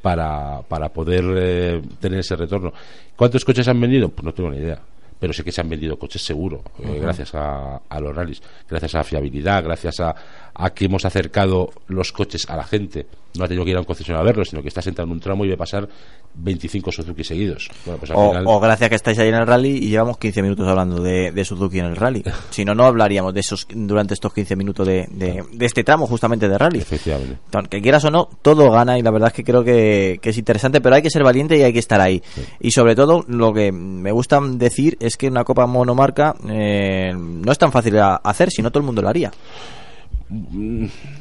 para, 0.01 0.61
para 0.67 0.89
poder 0.89 1.25
eh, 1.35 1.81
tener 1.99 2.19
ese 2.19 2.35
retorno. 2.35 2.73
¿Cuántos 3.15 3.43
coches 3.43 3.67
han 3.67 3.79
vendido? 3.79 4.09
Pues 4.09 4.23
no 4.23 4.33
tengo 4.33 4.49
ni 4.49 4.57
idea. 4.57 4.81
Pero 5.19 5.33
sé 5.33 5.43
que 5.43 5.51
se 5.51 5.61
han 5.61 5.69
vendido 5.69 5.97
coches 5.97 6.21
seguro, 6.21 6.61
eh, 6.83 6.99
gracias 7.01 7.33
a, 7.33 7.77
a 7.89 7.99
los 7.99 8.15
rallies, 8.15 8.39
gracias 8.69 8.93
a 8.93 8.99
la 8.99 9.03
fiabilidad, 9.03 9.63
gracias 9.63 9.99
a, 9.99 10.15
a 10.59 10.71
que 10.71 10.85
hemos 10.85 11.05
acercado 11.05 11.69
los 11.87 12.11
coches 12.11 12.49
a 12.49 12.55
la 12.57 12.63
gente. 12.63 13.05
No 13.37 13.45
ha 13.45 13.47
tenido 13.47 13.63
que 13.63 13.69
ir 13.71 13.77
a 13.77 13.81
un 13.81 13.85
concesionario 13.85 14.23
a 14.23 14.25
verlos, 14.25 14.49
sino 14.49 14.63
que 14.63 14.69
está 14.69 14.81
sentado 14.81 15.05
en 15.05 15.11
un 15.11 15.19
tramo 15.19 15.45
y 15.45 15.49
ve 15.49 15.55
pasar 15.57 15.87
25 16.33 16.91
Suzuki 16.91 17.23
seguidos. 17.23 17.69
Bueno, 17.85 17.99
pues 17.99 18.09
al 18.09 18.17
O, 18.17 18.29
final- 18.29 18.43
o 18.47 18.59
gracias 18.59 18.87
a 18.87 18.89
que 18.89 18.95
estáis 18.95 19.19
ahí 19.19 19.29
en 19.29 19.35
el 19.35 19.45
rally 19.45 19.77
y 19.77 19.89
llevamos 19.89 20.17
15 20.17 20.41
minutos 20.41 20.67
hablando 20.67 20.99
de, 21.03 21.31
de 21.31 21.45
Suzuki 21.45 21.77
en 21.79 21.85
el 21.85 21.95
rally. 21.95 22.23
Si 22.49 22.65
no, 22.65 22.73
no 22.73 22.85
hablaríamos 22.85 23.35
de 23.35 23.41
esos 23.41 23.67
durante 23.69 24.15
estos 24.15 24.33
15 24.33 24.55
minutos 24.55 24.87
de, 24.87 25.07
de, 25.11 25.43
de 25.51 25.65
este 25.67 25.83
tramo 25.83 26.07
justamente 26.07 26.49
de 26.49 26.57
rally. 26.57 26.79
Efectivamente. 26.79 27.37
Que 27.69 27.79
quieras 27.81 28.03
o 28.05 28.09
no, 28.11 28.27
todo 28.41 28.71
gana 28.71 28.97
y 28.97 29.03
la 29.03 29.11
verdad 29.11 29.27
es 29.27 29.33
que 29.33 29.43
creo 29.43 29.63
que, 29.63 30.17
que 30.19 30.31
es 30.31 30.37
interesante, 30.39 30.81
pero 30.81 30.95
hay 30.95 31.03
que 31.03 31.11
ser 31.11 31.23
valiente 31.23 31.55
y 31.57 31.61
hay 31.61 31.73
que 31.73 31.79
estar 31.79 32.01
ahí. 32.01 32.23
Y 32.59 32.71
sobre 32.71 32.95
todo, 32.95 33.23
lo 33.27 33.53
que 33.53 33.71
me 33.71 34.11
gusta 34.11 34.39
decir 34.41 34.97
es 34.99 35.17
que 35.17 35.27
una 35.27 35.43
copa 35.43 35.67
monomarca 35.67 36.33
eh, 36.49 37.11
no 37.15 37.51
es 37.51 37.57
tan 37.59 37.71
fácil 37.71 37.99
a 37.99 38.15
hacer, 38.15 38.49
si 38.49 38.63
no 38.63 38.71
todo 38.71 38.79
el 38.79 38.85
mundo 38.87 39.03
lo 39.03 39.09
haría. 39.09 39.31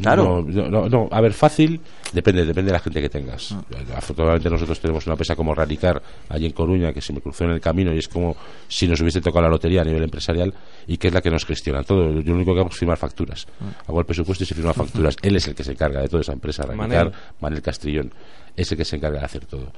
Claro. 0.03 0.45
No, 0.47 0.69
no, 0.69 0.69
no, 0.69 0.89
no. 0.89 1.09
a 1.13 1.21
ver, 1.21 1.33
fácil, 1.33 1.81
depende, 2.13 2.45
depende 2.45 2.71
de 2.71 2.73
la 2.73 2.81
gente 2.81 3.01
que 3.01 3.09
tengas. 3.09 3.55
Afortunadamente 3.95 4.51
nosotros 4.51 4.81
tenemos 4.81 5.07
una 5.07 5.15
empresa 5.15 5.37
como 5.37 5.55
Radicar 5.55 6.03
allí 6.29 6.47
en 6.47 6.53
Coruña 6.53 6.93
que 6.93 7.01
se 7.01 7.13
me 7.13 7.21
cruzó 7.21 7.45
en 7.45 7.51
el 7.51 7.61
camino 7.61 7.95
y 7.95 7.99
es 7.99 8.09
como 8.09 8.37
si 8.67 8.89
nos 8.89 9.01
hubiese 9.01 9.21
tocado 9.21 9.45
la 9.45 9.51
lotería 9.51 9.83
a 9.83 9.85
nivel 9.85 10.03
empresarial 10.03 10.53
y 10.87 10.97
que 10.97 11.09
es 11.09 11.15
la 11.15 11.21
que 11.21 11.31
nos 11.31 11.45
gestiona 11.45 11.85
todo. 11.85 12.21
Yo 12.21 12.31
lo 12.31 12.35
único 12.35 12.53
que 12.53 12.61
hago 12.61 12.69
es 12.69 12.77
firmar 12.77 12.99
facturas. 12.99 13.47
Ah. 13.61 13.85
Hago 13.87 14.01
el 14.01 14.07
presupuesto 14.07 14.43
y 14.43 14.47
se 14.47 14.55
firma 14.55 14.73
facturas. 14.73 15.17
Él 15.23 15.37
es 15.37 15.47
el 15.47 15.55
que 15.55 15.63
se 15.63 15.73
encarga 15.73 16.01
de 16.01 16.09
toda 16.09 16.23
esa 16.23 16.33
empresa, 16.33 16.65
Radicar, 16.65 16.89
Manel. 16.89 17.13
Manel 17.41 17.63
Castrillón. 17.63 18.13
Es 18.57 18.73
el 18.73 18.79
que 18.79 18.85
se 18.85 18.97
encarga 18.97 19.21
de 19.21 19.25
hacer 19.25 19.47
todo. 19.47 19.73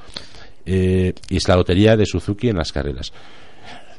Eh, 0.64 1.12
y 1.28 1.36
es 1.36 1.48
la 1.48 1.56
lotería 1.56 1.96
de 1.96 2.06
Suzuki 2.06 2.48
en 2.48 2.56
las 2.56 2.72
carreras. 2.72 3.12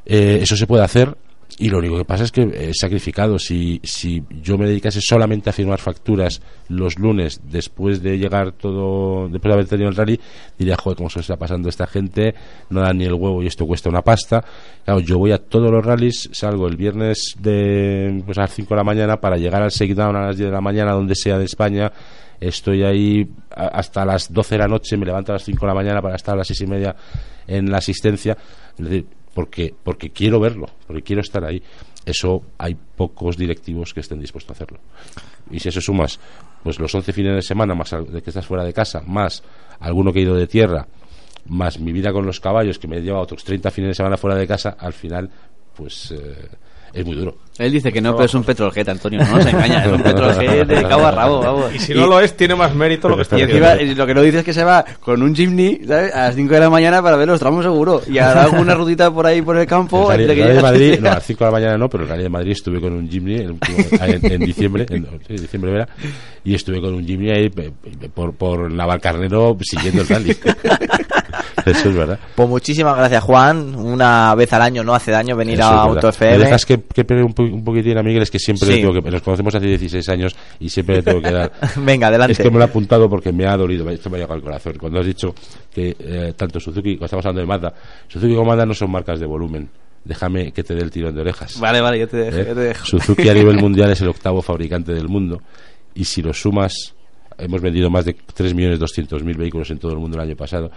Eh, 0.05 0.39
eso 0.41 0.55
se 0.55 0.65
puede 0.65 0.83
hacer 0.83 1.15
y 1.61 1.69
lo 1.69 1.79
único 1.79 1.97
que 1.97 2.05
pasa 2.05 2.23
es 2.23 2.31
que 2.31 2.49
es 2.69 2.77
sacrificado. 2.79 3.37
Si, 3.37 3.81
si 3.83 4.23
yo 4.41 4.57
me 4.57 4.65
dedicase 4.65 5.01
solamente 5.01 5.49
a 5.49 5.53
firmar 5.53 5.77
facturas 5.77 6.41
los 6.69 6.97
lunes 6.97 7.41
después 7.43 8.01
de 8.01 8.17
llegar 8.17 8.53
todo, 8.53 9.27
después 9.27 9.49
de 9.49 9.53
haber 9.53 9.67
tenido 9.67 9.89
el 9.89 9.95
rally, 9.97 10.17
diría, 10.57 10.77
joder, 10.77 10.95
cómo 10.95 11.09
se 11.09 11.19
está 11.19 11.35
pasando 11.35 11.67
esta 11.67 11.85
gente, 11.85 12.33
no 12.69 12.79
dan 12.79 12.97
ni 12.97 13.03
el 13.03 13.13
huevo 13.13 13.43
y 13.43 13.47
esto 13.47 13.67
cuesta 13.67 13.89
una 13.89 14.01
pasta. 14.01 14.41
Claro, 14.85 15.01
yo 15.01 15.17
voy 15.17 15.33
a 15.33 15.37
todos 15.37 15.69
los 15.69 15.85
rallies, 15.85 16.29
salgo 16.31 16.65
el 16.65 16.77
viernes 16.77 17.35
de 17.37 18.23
pues 18.25 18.37
a 18.37 18.43
las 18.43 18.53
5 18.53 18.69
de 18.69 18.77
la 18.77 18.85
mañana 18.85 19.17
para 19.17 19.35
llegar 19.35 19.61
al 19.61 19.69
Shakedown 19.69 20.15
a 20.15 20.27
las 20.27 20.37
10 20.37 20.47
de 20.47 20.55
la 20.55 20.61
mañana, 20.61 20.93
donde 20.93 21.13
sea 21.13 21.37
de 21.37 21.43
España. 21.43 21.91
Estoy 22.39 22.83
ahí 22.83 23.29
hasta 23.53 24.05
las 24.05 24.31
12 24.31 24.55
de 24.55 24.59
la 24.59 24.67
noche, 24.69 24.95
me 24.95 25.05
levanto 25.05 25.33
a 25.33 25.35
las 25.35 25.43
5 25.43 25.59
de 25.59 25.67
la 25.67 25.75
mañana 25.75 26.01
para 26.01 26.15
estar 26.15 26.35
a 26.35 26.37
las 26.37 26.47
6 26.47 26.61
y 26.61 26.67
media 26.67 26.95
en 27.47 27.69
la 27.69 27.79
asistencia. 27.79 28.37
Es 28.77 28.85
decir, 28.85 29.05
porque, 29.39 29.73
porque 29.81 30.09
quiero 30.09 30.37
verlo, 30.37 30.67
porque 30.85 31.01
quiero 31.01 31.21
estar 31.21 31.45
ahí. 31.45 31.63
Eso 32.03 32.43
hay 32.57 32.75
pocos 32.75 33.37
directivos 33.37 33.93
que 33.93 34.01
estén 34.01 34.19
dispuestos 34.19 34.49
a 34.49 34.53
hacerlo. 34.53 34.79
Y 35.49 35.61
si 35.61 35.69
eso 35.69 35.79
sumas, 35.79 36.19
pues 36.61 36.77
los 36.77 36.93
11 36.93 37.13
fines 37.13 37.35
de 37.35 37.41
semana, 37.41 37.73
más 37.73 37.89
de 37.89 38.21
que 38.21 38.31
estás 38.31 38.45
fuera 38.45 38.65
de 38.65 38.73
casa, 38.73 39.01
más 39.07 39.41
alguno 39.79 40.11
que 40.11 40.19
he 40.19 40.23
ido 40.23 40.35
de 40.35 40.45
tierra, 40.45 40.85
más 41.45 41.79
mi 41.79 41.93
vida 41.93 42.11
con 42.11 42.25
los 42.25 42.41
caballos, 42.41 42.79
que 42.79 42.89
me 42.89 42.99
lleva 42.99 43.21
otros 43.21 43.45
30 43.45 43.71
fines 43.71 43.91
de 43.91 43.93
semana 43.93 44.17
fuera 44.17 44.35
de 44.35 44.45
casa, 44.45 44.75
al 44.77 44.91
final, 44.91 45.29
pues 45.73 46.11
eh, 46.11 46.49
es 46.93 47.05
muy 47.05 47.15
duro. 47.15 47.35
Él 47.57 47.73
dice 47.73 47.91
que 47.91 47.99
no, 47.99 48.13
pero 48.13 48.23
es 48.25 48.33
un 48.33 48.43
petroljet, 48.45 48.87
Antonio, 48.87 49.19
no 49.19 49.35
nos 49.35 49.45
engaña, 49.45 49.83
es 49.83 49.91
un 49.91 50.01
petroljet 50.03 50.65
de 50.65 50.83
cabo 50.83 51.05
a 51.07 51.11
rabo, 51.11 51.39
vamos. 51.41 51.75
Y 51.75 51.79
si 51.79 51.93
no 51.93 52.07
lo 52.07 52.21
es, 52.21 52.37
tiene 52.37 52.55
más 52.55 52.73
mérito 52.73 53.09
lo 53.09 53.17
que 53.17 53.23
está 53.23 53.37
Y 53.37 53.41
haciendo. 53.41 53.67
encima, 53.69 53.95
lo 53.95 54.07
que 54.07 54.13
no 54.13 54.21
dice 54.21 54.39
es 54.39 54.45
que 54.45 54.53
se 54.53 54.63
va 54.63 54.85
con 55.01 55.21
un 55.21 55.35
Jimny, 55.35 55.81
¿sabes? 55.85 56.15
A 56.15 56.27
las 56.27 56.35
5 56.35 56.53
de 56.53 56.59
la 56.61 56.69
mañana 56.69 57.01
para 57.03 57.17
ver 57.17 57.27
los 57.27 57.37
tramos 57.39 57.65
seguro. 57.65 58.01
Y 58.09 58.17
hará 58.17 58.43
alguna 58.43 58.75
rutita 58.75 59.11
por 59.11 59.25
ahí 59.25 59.41
por 59.41 59.57
el 59.57 59.65
campo. 59.67 60.09
El 60.09 60.25
que 60.27 60.41
el 60.41 60.47
Rally 60.47 60.55
de 60.55 60.61
Madrid, 60.61 60.99
no, 61.01 61.09
a 61.09 61.15
las 61.15 61.23
5 61.27 61.39
de 61.39 61.45
la 61.45 61.51
mañana 61.51 61.77
no, 61.77 61.89
pero 61.89 62.03
el 62.03 62.09
Rally 62.09 62.23
de 62.23 62.29
Madrid 62.29 62.51
estuve 62.53 62.79
con 62.79 62.93
un 62.93 63.09
Jimny 63.09 63.35
el 63.35 63.51
último- 63.51 63.77
en, 64.01 64.31
en 64.31 64.39
diciembre, 64.39 64.85
en, 64.89 65.05
sí, 65.27 65.33
diciembre 65.35 65.73
era, 65.73 65.89
y 66.45 66.55
estuve 66.55 66.79
con 66.79 66.93
un 66.93 67.05
Jimny 67.05 67.29
ahí 67.29 67.49
por, 68.13 68.33
por 68.35 68.71
Navalcarnero 68.71 69.57
siguiendo 69.61 70.03
el 70.03 70.07
rally. 70.07 70.37
Eso 71.65 71.89
es 71.89 71.95
verdad. 71.95 72.19
Pues 72.35 72.49
muchísimas 72.49 72.97
gracias, 72.97 73.23
Juan. 73.23 73.75
Una 73.75 74.33
vez 74.35 74.51
al 74.53 74.61
año 74.61 74.83
no 74.83 74.93
hace 74.93 75.11
daño 75.11 75.35
venir 75.35 75.55
Eso 75.59 75.63
a 75.63 75.67
es 75.67 75.75
verdad. 75.75 75.87
Auto 75.95 76.07
Me 76.07 76.09
FM. 76.31 76.37
dejas 76.45 76.65
que, 76.65 76.81
que 76.81 77.03
pegue 77.05 77.23
un 77.23 77.63
poquitín 77.63 77.97
a 77.97 78.03
Miguel, 78.03 78.23
es 78.23 78.31
que 78.31 78.39
siempre 78.39 78.67
Sí. 78.67 78.75
le 78.75 78.81
tengo 78.87 78.93
que. 79.01 79.11
Nos 79.11 79.21
conocemos 79.21 79.53
hace 79.55 79.65
16 79.67 80.09
años 80.09 80.35
y 80.59 80.69
siempre 80.69 80.97
le 80.97 81.03
tengo 81.03 81.21
que 81.21 81.31
dar. 81.31 81.51
Venga, 81.77 82.07
adelante. 82.07 82.33
Es 82.33 82.37
que 82.39 82.49
me 82.49 82.57
lo 82.57 82.61
he 82.61 82.67
apuntado 82.67 83.09
porque 83.09 83.31
me 83.31 83.45
ha 83.47 83.55
dolido, 83.57 83.89
esto 83.89 84.09
me 84.09 84.17
ha 84.17 84.19
llegado 84.21 84.35
al 84.35 84.41
corazón. 84.41 84.73
Cuando 84.79 84.99
has 84.99 85.05
dicho 85.05 85.33
que 85.73 85.95
eh, 85.99 86.33
tanto 86.35 86.59
Suzuki, 86.59 86.93
cuando 86.97 87.05
estamos 87.05 87.25
hablando 87.25 87.41
de 87.41 87.47
Mazda, 87.47 87.73
Suzuki 88.07 88.33
como 88.35 88.49
Mazda 88.49 88.65
no 88.65 88.73
son 88.73 88.91
marcas 88.91 89.19
de 89.19 89.25
volumen. 89.25 89.69
Déjame 90.05 90.51
que 90.53 90.63
te 90.63 90.73
dé 90.75 90.81
el 90.81 90.89
tirón 90.91 91.13
de 91.13 91.21
orejas. 91.21 91.59
Vale, 91.59 91.81
vale, 91.81 91.99
yo 91.99 92.07
te 92.07 92.17
dejo, 92.17 92.37
¿Eh? 92.37 92.45
yo 92.47 92.55
te 92.55 92.61
dejo. 92.61 92.85
Suzuki 92.85 93.27
a 93.29 93.33
nivel 93.33 93.57
mundial 93.61 93.91
es 93.91 93.99
el 94.01 94.07
octavo 94.07 94.41
fabricante 94.41 94.93
del 94.93 95.09
mundo 95.09 95.41
y 95.93 96.05
si 96.05 96.21
lo 96.21 96.33
sumas, 96.33 96.95
hemos 97.37 97.61
vendido 97.61 97.89
más 97.89 98.05
de 98.05 98.15
3.200.000 98.15 99.37
vehículos 99.37 99.69
en 99.71 99.77
todo 99.79 99.91
el 99.91 99.97
mundo 99.99 100.17
el 100.17 100.23
año 100.27 100.35
pasado. 100.35 100.71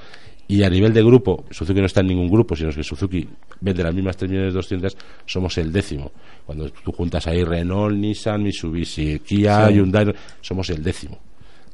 Y 0.53 0.63
a 0.65 0.69
nivel 0.69 0.93
de 0.93 1.03
grupo, 1.03 1.47
Suzuki 1.51 1.81
no 1.81 1.87
está 1.87 2.03
en 2.03 2.09
ningún 2.09 2.29
grupo, 2.29 2.55
sino 2.55 2.71
que 2.71 2.83
Suzuki 2.83 3.27
vende 3.63 3.83
las 3.83 3.95
mismas 3.95 4.19
3.200.000, 4.19 4.95
somos 5.25 5.57
el 5.57 5.73
décimo. 5.73 6.13
Cuando 6.45 6.69
tú 6.69 6.93
juntas 6.93 7.27
ahí 7.27 7.43
Renault, 7.43 7.97
Nissan, 7.97 8.43
Mitsubishi, 8.43 9.21
Kia, 9.21 9.69
Sí. 9.69 9.73
Hyundai, 9.73 10.13
somos 10.43 10.69
el 10.69 10.83
décimo 10.83 11.19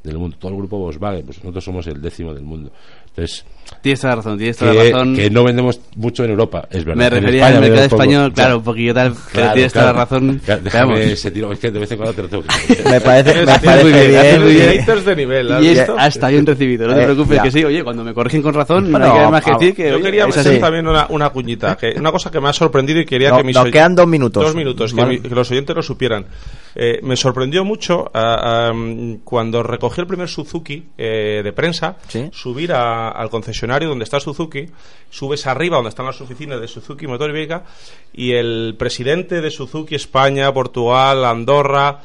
del 0.01 0.17
mundo. 0.17 0.37
Todo 0.39 0.53
el 0.53 0.57
grupo 0.59 0.77
Volkswagen, 0.77 1.25
pues 1.25 1.39
nosotros 1.39 1.61
somos 1.61 1.87
el 1.87 2.01
décimo 2.01 2.33
del 2.33 2.45
mundo. 2.45 2.71
Entonces, 3.09 3.45
Tienes 3.81 4.01
toda 4.01 4.11
la 4.11 4.15
razón, 4.17 4.37
tienes 4.37 4.57
toda 4.57 4.71
que, 4.73 4.77
la 4.77 4.83
razón. 4.83 5.15
que 5.15 5.29
no 5.29 5.43
vendemos 5.45 5.79
mucho 5.95 6.25
en 6.25 6.31
Europa, 6.31 6.67
es 6.69 6.83
verdad. 6.83 6.97
Me 6.97 7.09
refería 7.09 7.47
al 7.47 7.61
mercado 7.61 7.83
español, 7.85 8.33
claro, 8.33 8.57
un 8.57 8.63
poquillo 8.63 8.93
tal, 8.93 9.13
pero 9.33 9.53
tienes 9.53 9.71
toda 9.71 9.85
la 9.85 9.93
razón. 9.93 10.41
Claro, 10.43 10.61
déjame 10.63 11.11
ese 11.13 11.31
tiro, 11.31 11.51
es 11.53 11.59
que 11.59 11.71
de 11.71 11.79
vez 11.79 11.89
en 11.91 11.97
cuando 11.97 12.13
te 12.13 12.21
lo 12.23 12.27
tengo 12.27 12.43
que 12.43 12.83
Me 12.89 12.99
parece, 12.99 13.39
me 13.39 13.45
parece 13.45 13.83
muy 13.83 13.91
bien, 13.93 14.09
bien. 14.11 14.41
muy 14.43 14.53
bien. 14.53 14.69
Haters 14.79 15.05
de 15.05 15.15
nivel, 15.15 15.51
¿has 15.53 15.63
Y 15.63 15.67
visto? 15.69 15.81
está, 15.93 16.07
está 16.07 16.27
bien 16.29 16.45
recibido, 16.45 16.87
no 16.87 16.93
te 16.95 17.01
Eh, 17.01 17.05
preocupes, 17.05 17.37
ya. 17.37 17.43
que 17.43 17.51
sí, 17.51 17.63
oye, 17.63 17.83
cuando 17.83 18.03
me 18.03 18.13
corrigen 18.13 18.41
con 18.41 18.53
razón, 18.53 18.91
Bueno, 18.91 19.05
no 19.07 19.13
hay 19.13 19.25
que 19.25 19.31
más 19.31 19.43
que 19.45 19.51
decir 19.51 19.75
que. 19.75 19.89
Yo 19.89 19.95
oye, 19.95 20.03
quería 20.03 20.27
meter 20.27 20.39
así. 20.47 20.59
también 20.59 20.87
una, 20.87 21.05
una 21.09 21.29
cuñita, 21.29 21.77
que 21.77 21.93
una 21.97 22.11
cosa 22.11 22.29
que 22.31 22.41
me 22.41 22.49
ha 22.49 22.53
sorprendido 22.53 22.99
y 22.99 23.05
quería 23.05 23.29
No, 23.29 23.37
que 23.37 23.43
mis 23.45 23.55
nos 23.55 23.69
quedan 23.69 23.95
dos 23.95 24.07
minutos. 24.07 24.43
Dos 24.43 24.55
minutos, 24.55 24.93
que, 24.93 25.05
mi- 25.05 25.19
que 25.19 25.29
los 25.29 25.49
oyentes 25.51 25.75
lo 25.75 25.83
supieran. 25.83 26.25
Eh, 26.75 26.99
me 27.03 27.15
sorprendió 27.15 27.63
mucho 27.63 28.09
ah, 28.13 28.71
ah, 28.71 28.73
cuando 29.23 29.63
recogí 29.63 30.01
el 30.01 30.07
primer 30.07 30.27
Suzuki 30.27 30.89
eh, 30.97 31.41
de 31.43 31.53
prensa, 31.53 31.95
subir 32.31 32.73
a- 32.73 33.09
al 33.11 33.29
concesionario 33.29 33.58
donde 33.67 34.03
está 34.03 34.19
Suzuki, 34.19 34.67
subes 35.09 35.45
arriba 35.47 35.75
donde 35.77 35.89
están 35.89 36.05
las 36.05 36.21
oficinas 36.21 36.61
de 36.61 36.67
Suzuki 36.67 37.07
Motor 37.07 37.31
Ibérica 37.31 37.63
y 38.13 38.33
el 38.33 38.75
presidente 38.77 39.41
de 39.41 39.51
Suzuki 39.51 39.95
España, 39.95 40.53
Portugal, 40.53 41.25
Andorra, 41.25 42.01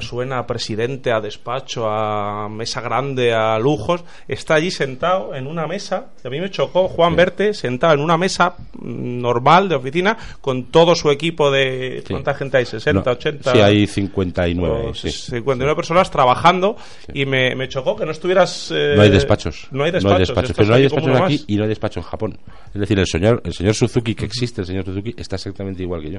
suena 0.00 0.38
a 0.38 0.46
presidente, 0.46 1.12
a 1.12 1.20
despacho, 1.20 1.88
a 1.88 2.48
mesa 2.48 2.80
grande, 2.80 3.32
a 3.32 3.58
lujos, 3.58 4.04
está 4.26 4.54
allí 4.54 4.70
sentado 4.70 5.34
en 5.34 5.46
una 5.46 5.66
mesa, 5.66 6.08
que 6.20 6.28
a 6.28 6.30
mí 6.30 6.40
me 6.40 6.50
chocó 6.50 6.88
Juan 6.88 7.16
verte 7.16 7.54
sentado 7.54 7.94
en 7.94 8.00
una 8.00 8.16
mesa 8.16 8.54
normal 8.80 9.68
de 9.68 9.74
oficina 9.76 10.16
con 10.40 10.64
todo 10.64 10.94
su 10.94 11.10
equipo 11.10 11.50
de... 11.50 12.02
Sí. 12.06 12.12
¿Cuánta 12.14 12.34
gente 12.34 12.56
hay? 12.58 12.64
¿60, 12.64 12.92
No, 13.04 13.10
80? 13.12 13.52
Sí, 13.52 13.58
hay 13.60 13.86
59. 13.86 14.86
o 14.88 14.94
sí. 14.94 15.10
59 15.10 15.74
personas 15.76 16.10
trabajando 16.10 16.76
y 17.12 17.26
me, 17.26 17.54
me 17.54 17.68
chocó 17.68 17.96
que 17.96 18.04
no 18.04 18.12
estuvieras... 18.12 18.70
eh, 18.74 18.94
No 18.96 19.02
hay 19.02 19.10
despachos. 19.10 19.68
No 19.70 19.84
hay 19.84 19.90
despachos. 19.90 20.30
estás 20.30 20.52
Pero 20.56 20.68
no 20.68 20.74
hay 20.74 20.82
despachos 20.82 21.08
aquí 21.20 21.34
más. 21.38 21.44
y 21.46 21.56
no 21.56 21.62
hay 21.62 21.68
despacho 21.68 22.00
en 22.00 22.04
Japón. 22.06 22.38
Es 22.74 22.80
decir, 22.80 22.98
el 22.98 23.06
señor, 23.06 23.40
el 23.44 23.52
señor 23.54 23.74
Suzuki, 23.74 24.14
que 24.14 24.24
existe, 24.24 24.60
el 24.62 24.66
señor 24.66 24.84
Suzuki, 24.84 25.14
está 25.16 25.36
exactamente 25.36 25.82
igual 25.82 26.02
que 26.02 26.10
yo. 26.10 26.18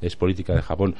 Es 0.00 0.16
política 0.16 0.54
de 0.54 0.62
Japón. 0.62 0.94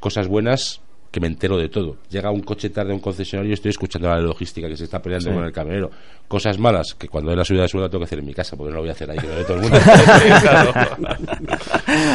Cosas 0.00 0.26
buenas, 0.26 0.80
que 1.12 1.20
me 1.20 1.26
entero 1.28 1.58
de 1.58 1.68
todo. 1.68 1.98
Llega 2.10 2.30
un 2.30 2.40
coche 2.40 2.70
tarde 2.70 2.90
a 2.90 2.94
un 2.94 3.00
concesionario 3.00 3.50
y 3.50 3.52
estoy 3.54 3.68
escuchando 3.70 4.08
la 4.08 4.18
logística 4.18 4.66
que 4.66 4.76
se 4.76 4.84
está 4.84 5.00
peleando 5.00 5.28
Sí. 5.28 5.34
con 5.36 5.44
el 5.44 5.52
camionero. 5.52 5.90
Cosas 6.26 6.58
malas 6.58 6.94
que 6.94 7.06
cuando 7.08 7.30
hay 7.30 7.36
la 7.36 7.44
subida 7.44 7.62
de 7.62 7.68
sueldo 7.68 7.90
tengo 7.90 8.00
que 8.00 8.06
hacer 8.06 8.18
en 8.20 8.24
mi 8.26 8.32
casa, 8.32 8.56
porque 8.56 8.70
no 8.70 8.76
lo 8.76 8.80
voy 8.82 8.88
a 8.88 8.92
hacer 8.92 9.10
ahí, 9.10 9.18
que 9.18 9.26
lo 9.28 9.34
ve 9.36 9.44
todo 9.44 9.56
el 9.58 9.62
mundo. 9.62 9.78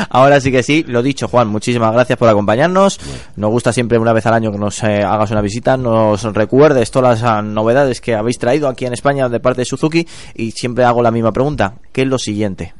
Ahora 0.10 0.42
sí 0.42 0.52
que 0.52 0.64
sí, 0.64 0.84
lo 0.88 1.04
dicho, 1.04 1.28
Juan, 1.28 1.48
muchísimas 1.48 1.94
gracias 1.94 2.18
por 2.18 2.28
acompañarnos. 2.28 3.00
Nos 3.36 3.52
gusta 3.52 3.72
siempre 3.72 4.00
una 4.00 4.14
vez 4.14 4.26
al 4.26 4.34
año 4.34 4.52
que 4.52 4.58
nos 4.58 4.84
eh, 4.84 5.04
hagas 5.04 5.30
una 5.32 5.42
visita, 5.42 5.78
nos 5.78 6.24
recuerdes 6.24 6.90
todas 6.92 7.22
las 7.22 7.30
ah, 7.30 7.42
novedades 7.42 8.02
que 8.02 8.16
habéis 8.16 8.40
traído 8.40 8.68
aquí 8.68 8.86
en 8.86 8.94
España 8.94 9.30
de 9.30 9.40
parte 9.40 9.62
de 9.62 9.66
Suzuki 9.66 10.08
y 10.36 10.52
siempre 10.52 10.84
hago 10.86 11.04
la 11.04 11.12
misma 11.12 11.32
pregunta, 11.32 11.76
¿qué 11.92 12.02
es 12.02 12.08
lo 12.08 12.18
siguiente? 12.18 12.74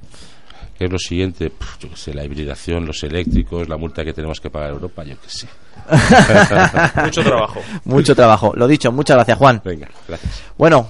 ¿Qué 0.78 0.86
es 0.86 0.92
lo 0.92 1.00
siguiente? 1.00 1.50
Puf, 1.50 1.80
yo 1.80 1.90
qué 1.90 1.96
sé, 1.96 2.14
la 2.14 2.24
hibridación, 2.24 2.86
los 2.86 3.02
eléctricos, 3.04 3.68
la 3.68 3.78
multa 3.78 4.06
que 4.06 4.14
tenemos 4.14 4.40
que 4.40 4.52
pagar 4.52 4.70
a 4.70 4.74
Europa, 4.74 5.04
yo 5.04 5.16
qué 5.20 5.28
sé. 5.30 5.48
Mucho 7.04 7.24
trabajo. 7.24 7.62
Mucho 7.86 8.16
trabajo. 8.16 8.54
Lo 8.56 8.68
dicho, 8.68 8.92
muchas 8.92 9.16
gracias, 9.16 9.38
Juan. 9.40 9.62
Venga, 9.66 9.90
gracias. 10.08 10.44
Bueno, 10.56 10.90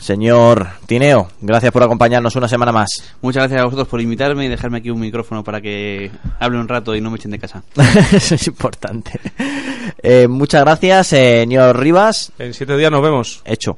señor 0.00 0.66
Tineo, 0.86 1.28
gracias 1.40 1.70
por 1.70 1.82
acompañarnos 1.82 2.34
una 2.36 2.48
semana 2.48 2.72
más. 2.72 2.88
Muchas 3.20 3.42
gracias 3.42 3.60
a 3.60 3.64
vosotros 3.64 3.88
por 3.88 4.00
invitarme 4.00 4.46
y 4.46 4.48
dejarme 4.48 4.78
aquí 4.78 4.90
un 4.90 5.00
micrófono 5.00 5.44
para 5.44 5.60
que 5.60 6.10
hable 6.38 6.58
un 6.58 6.68
rato 6.68 6.94
y 6.94 7.02
no 7.02 7.10
me 7.10 7.16
echen 7.16 7.30
de 7.30 7.38
casa. 7.38 7.62
Eso 8.12 8.36
es 8.36 8.46
importante. 8.46 9.20
Eh, 10.02 10.28
muchas 10.28 10.62
gracias, 10.62 11.08
señor 11.08 11.78
Rivas. 11.78 12.32
En 12.38 12.54
siete 12.54 12.76
días 12.76 12.90
nos 12.90 13.02
vemos. 13.02 13.42
Hecho. 13.44 13.76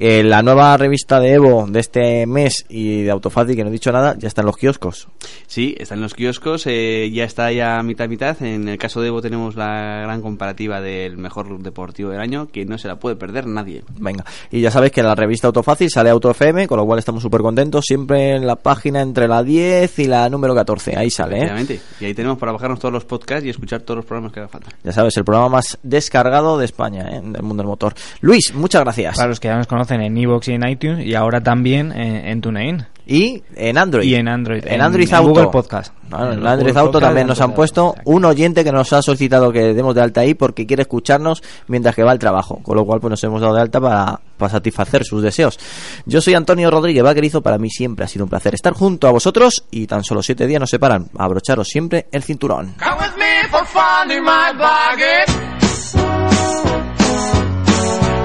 Eh, 0.00 0.22
la 0.22 0.42
nueva 0.42 0.76
revista 0.76 1.18
de 1.18 1.32
Evo 1.32 1.66
de 1.68 1.80
este 1.80 2.24
mes 2.26 2.64
y 2.68 3.02
de 3.02 3.10
Autofácil, 3.10 3.56
que 3.56 3.64
no 3.64 3.68
he 3.68 3.72
dicho 3.72 3.90
nada, 3.90 4.14
ya 4.16 4.28
está 4.28 4.42
en 4.42 4.46
los 4.46 4.56
kioscos. 4.56 5.08
Sí, 5.48 5.74
está 5.76 5.96
en 5.96 6.00
los 6.00 6.14
kioscos, 6.14 6.66
eh, 6.66 7.10
ya 7.12 7.24
está 7.24 7.50
ya 7.50 7.82
mitad 7.82 8.08
mitad. 8.08 8.40
En 8.42 8.68
el 8.68 8.78
caso 8.78 9.00
de 9.00 9.08
Evo 9.08 9.20
tenemos 9.20 9.56
la 9.56 10.02
gran 10.02 10.22
comparativa 10.22 10.80
del 10.80 11.18
mejor 11.18 11.58
deportivo 11.58 12.10
del 12.10 12.20
año, 12.20 12.48
que 12.48 12.64
no 12.64 12.78
se 12.78 12.86
la 12.86 13.00
puede 13.00 13.16
perder 13.16 13.48
nadie. 13.48 13.82
Venga, 13.98 14.24
y 14.52 14.60
ya 14.60 14.70
sabéis 14.70 14.92
que 14.92 15.00
en 15.00 15.06
la 15.06 15.16
revista 15.16 15.48
Autofácil 15.48 15.90
sale 15.90 16.10
Auto 16.10 16.30
FM, 16.30 16.68
con 16.68 16.78
lo 16.78 16.86
cual 16.86 17.00
estamos 17.00 17.20
súper 17.20 17.40
contentos. 17.40 17.84
Siempre 17.84 18.36
en 18.36 18.46
la 18.46 18.54
página 18.54 19.00
entre 19.00 19.26
la 19.26 19.42
10 19.42 19.98
y 19.98 20.04
la 20.06 20.28
número 20.30 20.54
14. 20.54 20.96
Ahí 20.96 21.10
sale, 21.10 21.38
¿eh? 21.38 21.38
Efectivamente. 21.38 21.80
Y 21.98 22.04
ahí 22.04 22.14
tenemos 22.14 22.38
para 22.38 22.52
bajarnos 22.52 22.78
todos 22.78 22.92
los 22.92 23.04
podcasts 23.04 23.44
y 23.44 23.50
escuchar 23.50 23.80
todos 23.80 23.96
los 23.96 24.06
programas 24.06 24.32
que 24.32 24.38
haga 24.38 24.48
falta. 24.48 24.70
Ya 24.84 24.92
sabes, 24.92 25.16
el 25.16 25.24
programa 25.24 25.48
más 25.48 25.76
descargado 25.82 26.56
de 26.56 26.66
España, 26.66 27.08
¿eh? 27.10 27.20
del 27.20 27.42
mundo 27.42 27.62
del 27.62 27.68
motor. 27.68 27.94
Luis, 28.20 28.54
muchas 28.54 28.82
gracias. 28.82 29.16
Para 29.16 29.28
los 29.28 29.40
que 29.40 29.48
ya 29.48 29.56
nos 29.56 29.66
conocen 29.66 29.87
en 29.94 30.16
Evox 30.16 30.48
y 30.48 30.52
en 30.52 30.68
iTunes 30.68 31.04
y 31.06 31.14
ahora 31.14 31.42
también 31.42 31.92
en, 31.92 32.26
en 32.26 32.40
TuneIn. 32.40 32.86
Y 33.10 33.42
en 33.56 33.78
Android. 33.78 34.04
Y 34.04 34.16
en 34.16 34.28
Android. 34.28 34.62
En 34.66 34.82
Android 34.82 35.08
en 35.08 35.14
Auto. 35.14 35.28
Google 35.30 35.46
Podcast. 35.46 35.94
En 36.12 36.14
En 36.14 36.46
Android 36.46 36.58
Google 36.58 36.80
Auto 36.80 36.92
Podcast 36.92 37.04
también 37.06 37.26
nos 37.26 37.38
en 37.38 37.44
han 37.44 37.54
puesto 37.54 37.94
un 38.04 38.24
oyente 38.26 38.62
que 38.64 38.70
nos 38.70 38.92
ha 38.92 39.00
solicitado 39.00 39.50
que 39.50 39.72
demos 39.72 39.94
de 39.94 40.02
alta 40.02 40.20
ahí 40.20 40.34
porque 40.34 40.66
quiere 40.66 40.82
escucharnos 40.82 41.42
mientras 41.68 41.94
que 41.96 42.02
va 42.02 42.10
al 42.10 42.18
trabajo. 42.18 42.60
Con 42.62 42.76
lo 42.76 42.84
cual, 42.84 43.00
pues 43.00 43.10
nos 43.12 43.24
hemos 43.24 43.40
dado 43.40 43.54
de 43.54 43.62
alta 43.62 43.80
para, 43.80 44.20
para 44.36 44.50
satisfacer 44.50 45.04
sus 45.04 45.22
deseos. 45.22 45.58
Yo 46.04 46.20
soy 46.20 46.34
Antonio 46.34 46.70
Rodríguez 46.70 47.02
Vaquerizo. 47.02 47.40
Para 47.40 47.56
mí 47.56 47.70
siempre 47.70 48.04
ha 48.04 48.08
sido 48.08 48.26
un 48.26 48.28
placer 48.30 48.54
estar 48.54 48.74
junto 48.74 49.08
a 49.08 49.10
vosotros 49.10 49.64
y 49.70 49.86
tan 49.86 50.04
solo 50.04 50.22
siete 50.22 50.46
días 50.46 50.60
nos 50.60 50.68
separan. 50.68 51.08
Abrocharos 51.16 51.66
siempre 51.66 52.08
el 52.12 52.22
cinturón. 52.24 52.74
Come 52.78 52.96
with 52.98 53.16
me 53.16 53.48
for 53.50 53.64
fun 53.64 54.10
in 54.10 54.22
my 54.22 54.52
bargain. 54.58 55.24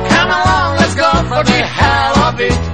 Come 0.09 0.31
along, 0.31 0.82
go 0.95 1.11
for 1.27 1.43
the 1.43 1.61
hell 1.65 2.17
of 2.19 2.39
it. 2.39 2.72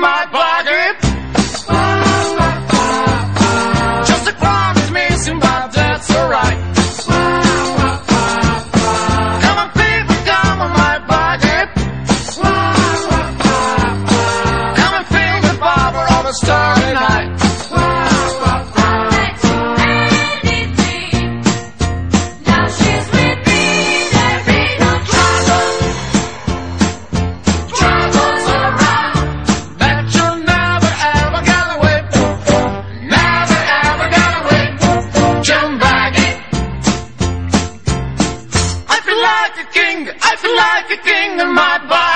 My 0.00 0.26
pocket. 0.32 0.49
In 41.40 41.54
my 41.54 41.78
body. 41.88 42.09